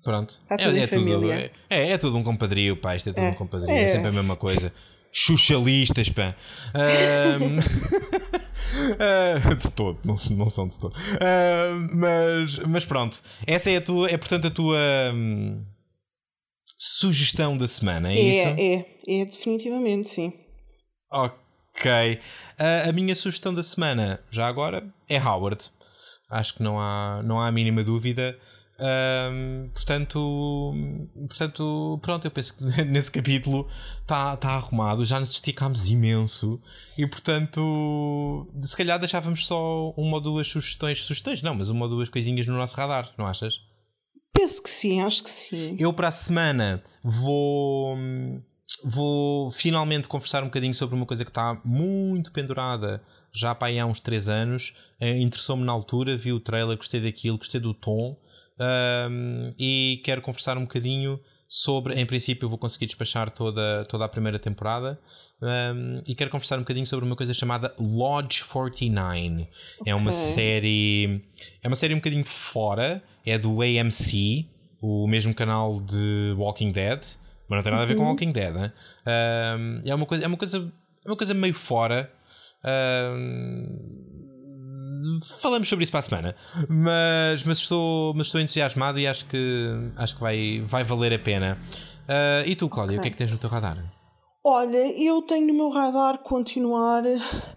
Pronto. 0.03 0.33
Está 0.43 0.57
tudo 0.57 0.75
é, 0.75 0.79
em 0.79 0.83
é 0.83 0.87
família. 0.87 1.49
Tudo, 1.49 1.59
é, 1.69 1.91
é, 1.91 1.97
tudo 1.97 2.17
um 2.17 2.23
compadrio, 2.23 2.75
pá. 2.77 2.95
Isto 2.95 3.09
é 3.09 3.13
tudo 3.13 3.25
é. 3.25 3.29
um 3.29 3.35
compadrio. 3.35 3.69
É. 3.69 3.83
é 3.83 3.87
sempre 3.87 4.07
a 4.09 4.11
mesma 4.11 4.35
coisa. 4.35 4.73
Xuxalistas, 5.11 6.09
pá. 6.09 6.35
Um, 6.73 7.59
uh, 9.51 9.55
de 9.59 9.71
todo, 9.71 9.99
não, 10.03 10.15
não 10.37 10.49
são 10.49 10.67
de 10.67 10.77
todo. 10.79 10.95
Uh, 10.95 11.95
mas, 11.95 12.57
mas 12.59 12.85
pronto. 12.85 13.19
Essa 13.45 13.69
é 13.69 13.77
a 13.77 13.81
tua, 13.81 14.09
é 14.09 14.17
portanto 14.17 14.47
a 14.47 14.51
tua 14.51 14.79
hum, 15.13 15.63
sugestão 16.77 17.57
da 17.57 17.67
semana, 17.67 18.11
é, 18.11 18.15
é 18.15 18.21
isso? 18.21 18.47
É, 18.47 19.21
é, 19.21 19.25
definitivamente, 19.25 20.09
sim. 20.09 20.33
Ok. 21.11 22.19
Uh, 22.59 22.89
a 22.89 22.91
minha 22.93 23.15
sugestão 23.15 23.53
da 23.53 23.63
semana, 23.63 24.19
já 24.31 24.47
agora, 24.47 24.91
é 25.09 25.19
Howard. 25.19 25.69
Acho 26.29 26.55
que 26.55 26.63
não 26.63 26.79
há, 26.79 27.21
não 27.23 27.41
há 27.41 27.47
a 27.47 27.51
mínima 27.51 27.83
dúvida. 27.83 28.39
Um, 28.81 29.69
portanto, 29.75 30.73
portanto, 31.27 31.99
pronto, 32.01 32.25
eu 32.25 32.31
penso 32.31 32.57
que 32.57 32.63
nesse 32.83 33.11
capítulo 33.11 33.69
está 34.01 34.35
tá 34.35 34.49
arrumado, 34.49 35.05
já 35.05 35.19
nos 35.19 35.29
esticámos 35.33 35.87
imenso 35.87 36.59
e, 36.97 37.05
portanto, 37.05 38.47
se 38.63 38.75
calhar 38.75 38.97
deixávamos 38.97 39.45
só 39.45 39.91
uma 39.91 40.15
ou 40.15 40.21
duas 40.21 40.47
sugestões, 40.47 41.03
sugestões 41.03 41.43
não, 41.43 41.53
mas 41.53 41.69
uma 41.69 41.85
ou 41.85 41.91
duas 41.91 42.09
coisinhas 42.09 42.47
no 42.47 42.55
nosso 42.57 42.75
radar, 42.75 43.13
não 43.19 43.27
achas? 43.27 43.53
Penso 44.33 44.63
que 44.63 44.69
sim, 44.69 44.99
acho 44.99 45.23
que 45.23 45.29
sim. 45.29 45.75
Eu 45.77 45.93
para 45.93 46.07
a 46.07 46.11
semana 46.11 46.83
vou 47.03 47.95
vou 48.83 49.51
finalmente 49.51 50.07
conversar 50.07 50.41
um 50.41 50.47
bocadinho 50.47 50.73
sobre 50.73 50.95
uma 50.95 51.05
coisa 51.05 51.23
que 51.23 51.29
está 51.29 51.61
muito 51.63 52.31
pendurada 52.31 53.03
já 53.31 53.53
para 53.53 53.67
aí 53.67 53.77
há 53.77 53.85
uns 53.85 53.99
3 53.99 54.27
anos. 54.27 54.73
Eh, 54.99 55.19
interessou-me 55.19 55.63
na 55.63 55.71
altura, 55.71 56.17
vi 56.17 56.33
o 56.33 56.39
trailer, 56.39 56.75
gostei 56.77 56.99
daquilo, 56.99 57.37
gostei 57.37 57.61
do 57.61 57.75
tom 57.75 58.17
um, 58.59 59.49
e 59.57 60.01
quero 60.03 60.21
conversar 60.21 60.57
um 60.57 60.61
bocadinho 60.61 61.19
sobre. 61.47 61.99
Em 61.99 62.05
princípio, 62.05 62.45
eu 62.45 62.49
vou 62.49 62.57
conseguir 62.57 62.85
despachar 62.85 63.29
toda, 63.29 63.85
toda 63.85 64.05
a 64.05 64.09
primeira 64.09 64.39
temporada. 64.39 64.99
Um, 65.41 66.01
e 66.07 66.15
quero 66.15 66.29
conversar 66.29 66.57
um 66.57 66.61
bocadinho 66.61 66.85
sobre 66.85 67.05
uma 67.05 67.15
coisa 67.15 67.33
chamada 67.33 67.73
Lodge 67.79 68.43
49. 68.43 69.47
Okay. 69.79 69.91
É 69.91 69.95
uma 69.95 70.13
série. 70.13 71.21
É 71.61 71.67
uma 71.67 71.75
série 71.75 71.93
um 71.93 71.97
bocadinho 71.97 72.23
fora. 72.23 73.03
É 73.25 73.37
do 73.37 73.61
AMC, 73.61 74.47
o 74.81 75.07
mesmo 75.07 75.33
canal 75.33 75.81
de 75.81 76.33
Walking 76.37 76.71
Dead. 76.71 77.01
Mas 77.49 77.57
não 77.57 77.63
tem 77.63 77.71
nada 77.71 77.83
a 77.83 77.87
ver 77.87 77.95
com 77.95 78.03
uhum. 78.03 78.09
Walking 78.09 78.31
Dead, 78.31 78.53
né? 78.53 78.73
Um, 79.05 79.81
é 79.85 79.93
uma 79.93 80.05
coisa. 80.05 80.23
É 80.23 80.27
uma 80.27 80.37
coisa. 80.37 80.71
É 81.03 81.09
uma 81.09 81.17
coisa 81.17 81.33
meio 81.33 81.53
fora. 81.53 82.11
Um, 82.63 84.10
falamos 85.41 85.67
sobre 85.67 85.83
isso 85.83 85.91
para 85.91 85.99
a 85.99 86.03
semana. 86.03 86.35
Mas, 86.67 87.43
mas, 87.43 87.57
estou, 87.59 88.13
mas 88.13 88.27
estou 88.27 88.41
entusiasmado 88.41 88.99
e 88.99 89.07
acho 89.07 89.25
que, 89.25 89.67
acho 89.95 90.15
que 90.15 90.21
vai, 90.21 90.61
vai 90.67 90.83
valer 90.83 91.13
a 91.13 91.19
pena. 91.19 91.57
Uh, 92.03 92.47
e 92.47 92.55
tu, 92.55 92.67
Cláudia, 92.67 92.97
okay. 92.97 92.99
o 92.99 93.01
que 93.01 93.07
é 93.07 93.11
que 93.11 93.17
tens 93.17 93.31
no 93.31 93.37
teu 93.37 93.49
radar? 93.49 93.77
Olha, 94.43 94.91
eu 94.99 95.21
tenho 95.21 95.47
no 95.47 95.53
meu 95.53 95.69
radar 95.69 96.17
continuar, 96.19 97.03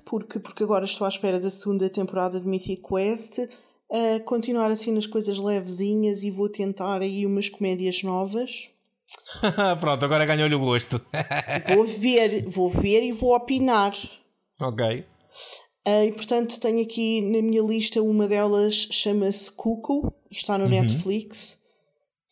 porque, 0.05 0.39
porque 0.39 0.63
agora 0.63 0.85
estou 0.85 1.07
à 1.07 1.09
espera 1.09 1.41
da 1.41 1.51
segunda 1.51 1.89
temporada 1.89 2.39
de 2.39 2.47
Mythic 2.47 2.83
Quest, 2.83 3.39
uh, 3.39 4.23
continuar 4.25 4.71
assim 4.71 4.93
nas 4.93 5.07
coisas 5.07 5.39
levezinhas 5.39 6.23
e 6.23 6.31
vou 6.31 6.49
tentar 6.49 7.01
aí 7.01 7.25
umas 7.25 7.49
comédias 7.49 8.03
novas. 8.03 8.71
Pronto, 9.81 10.05
agora 10.05 10.25
ganhou-lhe 10.27 10.55
o 10.55 10.61
gosto. 10.61 11.01
vou 11.75 11.85
ver, 11.85 12.45
vou 12.47 12.69
ver 12.69 13.03
e 13.03 13.13
vou 13.13 13.35
opinar. 13.35 13.95
Ok. 14.61 15.07
Uh, 15.87 16.05
e 16.07 16.13
portanto 16.13 16.59
tenho 16.59 16.83
aqui 16.83 17.21
na 17.21 17.43
minha 17.43 17.63
lista 17.63 18.03
uma 18.03 18.27
delas 18.27 18.89
chama-se 18.91 19.53
Cuckoo, 19.53 20.15
está 20.31 20.57
no 20.57 20.65
uhum. 20.65 20.71
Netflix. 20.71 21.63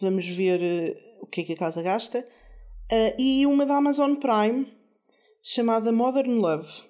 Vamos 0.00 0.26
ver 0.26 0.60
uh, 0.60 1.24
o 1.24 1.26
que 1.26 1.42
é 1.42 1.44
que 1.44 1.52
a 1.52 1.56
casa 1.56 1.82
gasta. 1.82 2.26
Uh, 2.90 3.14
e 3.18 3.46
uma 3.46 3.66
da 3.66 3.76
Amazon 3.76 4.14
Prime 4.14 4.66
chamada 5.42 5.92
Modern 5.92 6.38
Love. 6.38 6.82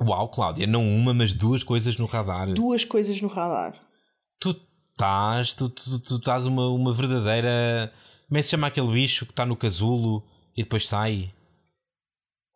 Uau, 0.00 0.28
Cláudia, 0.30 0.66
não 0.66 0.82
uma, 0.82 1.12
mas 1.12 1.34
duas 1.34 1.62
coisas 1.62 1.96
no 1.98 2.06
radar. 2.06 2.52
Duas 2.54 2.84
coisas 2.84 3.20
no 3.20 3.28
radar. 3.28 3.78
Tu 4.40 4.56
estás, 4.92 5.52
tu, 5.52 5.68
tu, 5.68 6.00
tu 6.00 6.16
estás 6.16 6.46
uma, 6.46 6.68
uma 6.68 6.94
verdadeira. 6.94 7.92
Como 8.28 8.38
é 8.38 8.40
que 8.40 8.44
se 8.44 8.50
chama 8.50 8.68
aquele 8.68 8.90
bicho 8.90 9.26
que 9.26 9.32
está 9.32 9.44
no 9.44 9.56
casulo 9.56 10.22
e 10.56 10.62
depois 10.62 10.88
sai? 10.88 11.34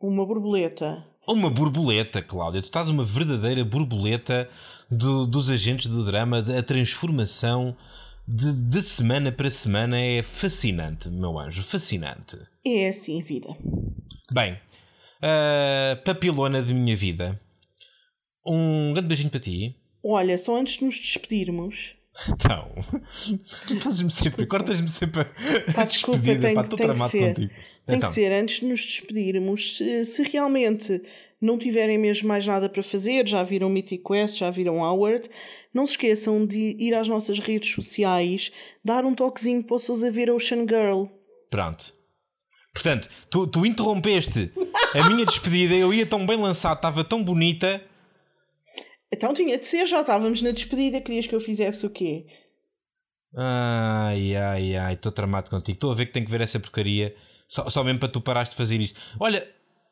Uma 0.00 0.24
borboleta. 0.24 1.06
Uma 1.26 1.50
borboleta, 1.50 2.22
Cláudia. 2.22 2.60
Tu 2.60 2.66
estás 2.66 2.88
uma 2.88 3.04
verdadeira 3.04 3.64
borboleta 3.64 4.48
do, 4.88 5.26
dos 5.26 5.50
agentes 5.50 5.88
do 5.88 6.04
drama. 6.04 6.38
A 6.56 6.62
transformação 6.62 7.76
de, 8.28 8.52
de 8.52 8.80
semana 8.80 9.32
para 9.32 9.50
semana 9.50 10.00
é 10.00 10.22
fascinante, 10.22 11.08
meu 11.08 11.36
anjo. 11.36 11.64
Fascinante. 11.64 12.38
É 12.64 12.88
assim 12.88 13.20
a 13.20 13.24
vida. 13.24 13.48
Bem, 14.30 14.52
uh, 14.52 16.00
papilona 16.04 16.62
de 16.62 16.72
minha 16.72 16.96
vida. 16.96 17.40
Um 18.46 18.92
grande 18.92 19.08
beijinho 19.08 19.30
para 19.30 19.40
ti. 19.40 19.74
Olha, 20.04 20.38
só 20.38 20.56
antes 20.56 20.78
de 20.78 20.84
nos 20.84 20.94
despedirmos. 21.00 21.96
Então, 22.28 22.70
fazes-me 23.82 24.10
sempre, 24.10 24.46
cortas-me 24.46 24.88
sempre 24.88 25.26
Pá, 25.74 25.84
desculpa, 25.84 26.36
tem, 26.38 26.54
pá, 26.54 26.64
tem 26.64 26.92
que 26.92 26.98
ser. 26.98 27.34
Contigo. 27.34 27.52
Tem 27.86 27.96
então. 27.96 28.08
que 28.08 28.14
ser, 28.14 28.32
antes 28.32 28.60
de 28.60 28.66
nos 28.66 28.84
despedirmos, 28.84 29.76
se, 29.76 30.04
se, 30.04 30.22
realmente 30.24 31.00
não 31.40 31.56
tiverem 31.56 31.98
mesmo 31.98 32.26
mais 32.26 32.44
nada 32.46 32.68
para 32.68 32.82
fazer, 32.82 33.28
já 33.28 33.42
viram 33.42 33.68
Mythic 33.68 34.02
Quest, 34.02 34.38
já 34.38 34.50
viram 34.50 34.78
Howard, 34.78 35.28
não 35.72 35.86
se 35.86 35.92
esqueçam 35.92 36.44
de 36.44 36.74
ir 36.78 36.94
às 36.94 37.08
nossas 37.08 37.38
redes 37.38 37.72
sociais, 37.72 38.50
dar 38.84 39.04
um 39.04 39.14
toquezinho 39.14 39.62
para 39.62 39.78
vocês 39.78 40.02
a 40.02 40.10
ver 40.10 40.30
Ocean 40.30 40.66
Girl. 40.66 41.04
Pronto. 41.48 41.94
Portanto, 42.72 43.08
tu, 43.30 43.46
tu 43.46 43.64
interrompeste 43.64 44.50
a 44.92 45.08
minha 45.08 45.24
despedida, 45.24 45.74
eu 45.74 45.94
ia 45.94 46.04
tão 46.04 46.26
bem 46.26 46.36
lançado, 46.36 46.76
estava 46.76 47.04
tão 47.04 47.22
bonita. 47.22 47.82
Então 49.12 49.32
tinha 49.32 49.56
de 49.56 49.64
ser, 49.64 49.86
já 49.86 50.00
estávamos 50.00 50.42
na 50.42 50.50
despedida, 50.50 51.00
querias 51.00 51.26
que 51.26 51.34
eu 51.34 51.40
fizesse 51.40 51.86
o 51.86 51.90
quê? 51.90 52.26
Ai, 53.34 54.34
ai, 54.34 54.76
ai, 54.76 54.94
estou 54.94 55.12
tramado 55.12 55.50
contigo. 55.50 55.76
Estou 55.76 55.92
a 55.92 55.94
ver 55.94 56.06
que 56.06 56.12
tenho 56.12 56.24
que 56.24 56.30
ver 56.30 56.40
essa 56.40 56.58
porcaria 56.58 57.14
só, 57.48 57.68
só 57.68 57.84
mesmo 57.84 58.00
para 58.00 58.08
tu 58.08 58.20
parares 58.20 58.50
de 58.50 58.56
fazer 58.56 58.80
isto. 58.80 59.00
Olha, 59.20 59.46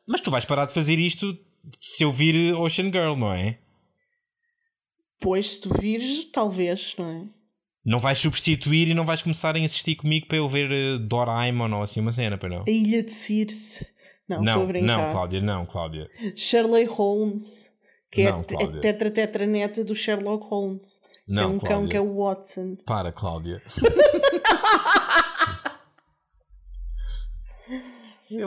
mas 0.07 0.21
tu 0.21 0.29
vais 0.29 0.45
parar 0.45 0.65
de 0.65 0.73
fazer 0.73 0.99
isto 0.99 1.37
se 1.81 2.03
eu 2.03 2.11
vir 2.11 2.53
Ocean 2.53 2.85
Girl, 2.85 3.15
não 3.15 3.33
é? 3.33 3.59
Pois, 5.19 5.51
se 5.51 5.61
tu 5.61 5.73
vires, 5.79 6.25
talvez, 6.25 6.95
não 6.97 7.09
é? 7.09 7.25
Não 7.85 7.99
vais 7.99 8.19
substituir 8.19 8.87
e 8.87 8.93
não 8.93 9.05
vais 9.05 9.21
começar 9.21 9.55
a 9.55 9.59
insistir 9.59 9.95
comigo 9.95 10.27
para 10.27 10.37
eu 10.37 10.49
ver 10.49 10.69
uh, 10.71 10.99
Doraemon 10.99 11.71
ou 11.71 11.83
assim 11.83 11.99
uma 11.99 12.11
cena, 12.11 12.37
para 12.37 12.49
não? 12.49 12.63
A 12.67 12.69
Ilha 12.69 13.03
de 13.03 13.11
Circe. 13.11 13.87
Não, 14.27 14.41
não, 14.41 14.67
não, 14.67 15.11
Cláudia, 15.11 15.39
não, 15.39 15.65
Cláudia. 15.67 16.09
Shirley 16.35 16.85
Holmes, 16.85 17.74
que 18.15 18.23
não, 18.23 18.39
é 18.39 18.63
a 18.63 18.79
tetra 18.79 19.11
tetra 19.11 19.45
neta 19.45 19.83
do 19.83 19.93
Sherlock 19.93 20.47
Holmes. 20.47 21.01
Não, 21.27 21.49
Tem 21.49 21.57
um 21.57 21.59
Cláudia. 21.59 21.77
cão 21.77 21.87
que 21.89 21.97
é 21.97 22.01
o 22.01 22.15
Watson. 22.15 22.77
Para, 22.85 23.11
Cláudia. 23.11 23.57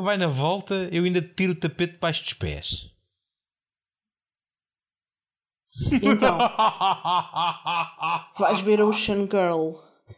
Vai 0.03 0.17
na 0.17 0.27
volta, 0.27 0.89
eu 0.91 1.05
ainda 1.05 1.21
tiro 1.21 1.53
o 1.53 1.57
tapete 1.57 1.93
debaixo 1.95 2.25
dos 2.25 2.33
pés. 2.33 2.91
Então, 6.03 6.39
vais 8.41 8.61
ver 8.63 8.81
Ocean 8.83 9.29
Girl 9.31 9.75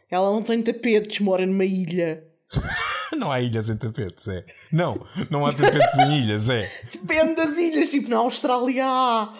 Ela 0.09 0.31
não 0.31 0.41
tem 0.41 0.63
tapetes, 0.63 1.19
mora 1.19 1.45
numa 1.45 1.65
ilha. 1.65 2.25
não 3.17 3.31
há 3.31 3.41
ilhas 3.41 3.69
em 3.69 3.77
tapetes, 3.77 4.27
é. 4.27 4.45
Não, 4.71 4.93
não 5.29 5.45
há 5.45 5.51
tapetes 5.51 5.97
em 5.99 6.19
ilhas, 6.19 6.49
é. 6.49 6.59
Depende 7.01 7.35
das 7.35 7.57
ilhas, 7.57 7.89
tipo 7.89 8.09
na 8.09 8.17
Austrália 8.17 8.85
há. 8.85 9.33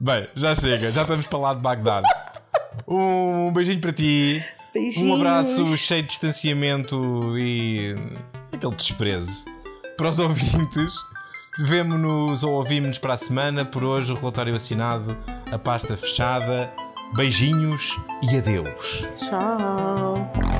Bem, 0.00 0.28
já 0.34 0.54
chega, 0.54 0.90
já 0.90 1.02
estamos 1.02 1.26
para 1.26 1.38
lá 1.38 1.54
de 1.54 1.60
Bagdade. 1.60 2.06
Um 2.86 3.52
beijinho 3.52 3.80
para 3.80 3.92
ti. 3.92 4.44
Beijinhos. 4.72 5.10
Um 5.10 5.14
abraço 5.16 5.76
cheio 5.76 6.02
de 6.02 6.08
distanciamento 6.08 7.38
e 7.38 7.94
aquele 8.52 8.74
desprezo. 8.74 9.44
Para 9.96 10.10
os 10.10 10.18
ouvintes, 10.18 10.94
vemo-nos 11.58 12.42
ou 12.42 12.52
ouvimos-nos 12.54 12.98
para 12.98 13.14
a 13.14 13.18
semana. 13.18 13.64
Por 13.64 13.84
hoje, 13.84 14.12
o 14.12 14.14
relatório 14.14 14.54
assinado, 14.54 15.16
a 15.50 15.58
pasta 15.58 15.96
fechada. 15.96 16.72
Beijinhos 17.12 17.96
e 18.22 18.36
adeus. 18.36 19.08
Tchau. 19.14 20.59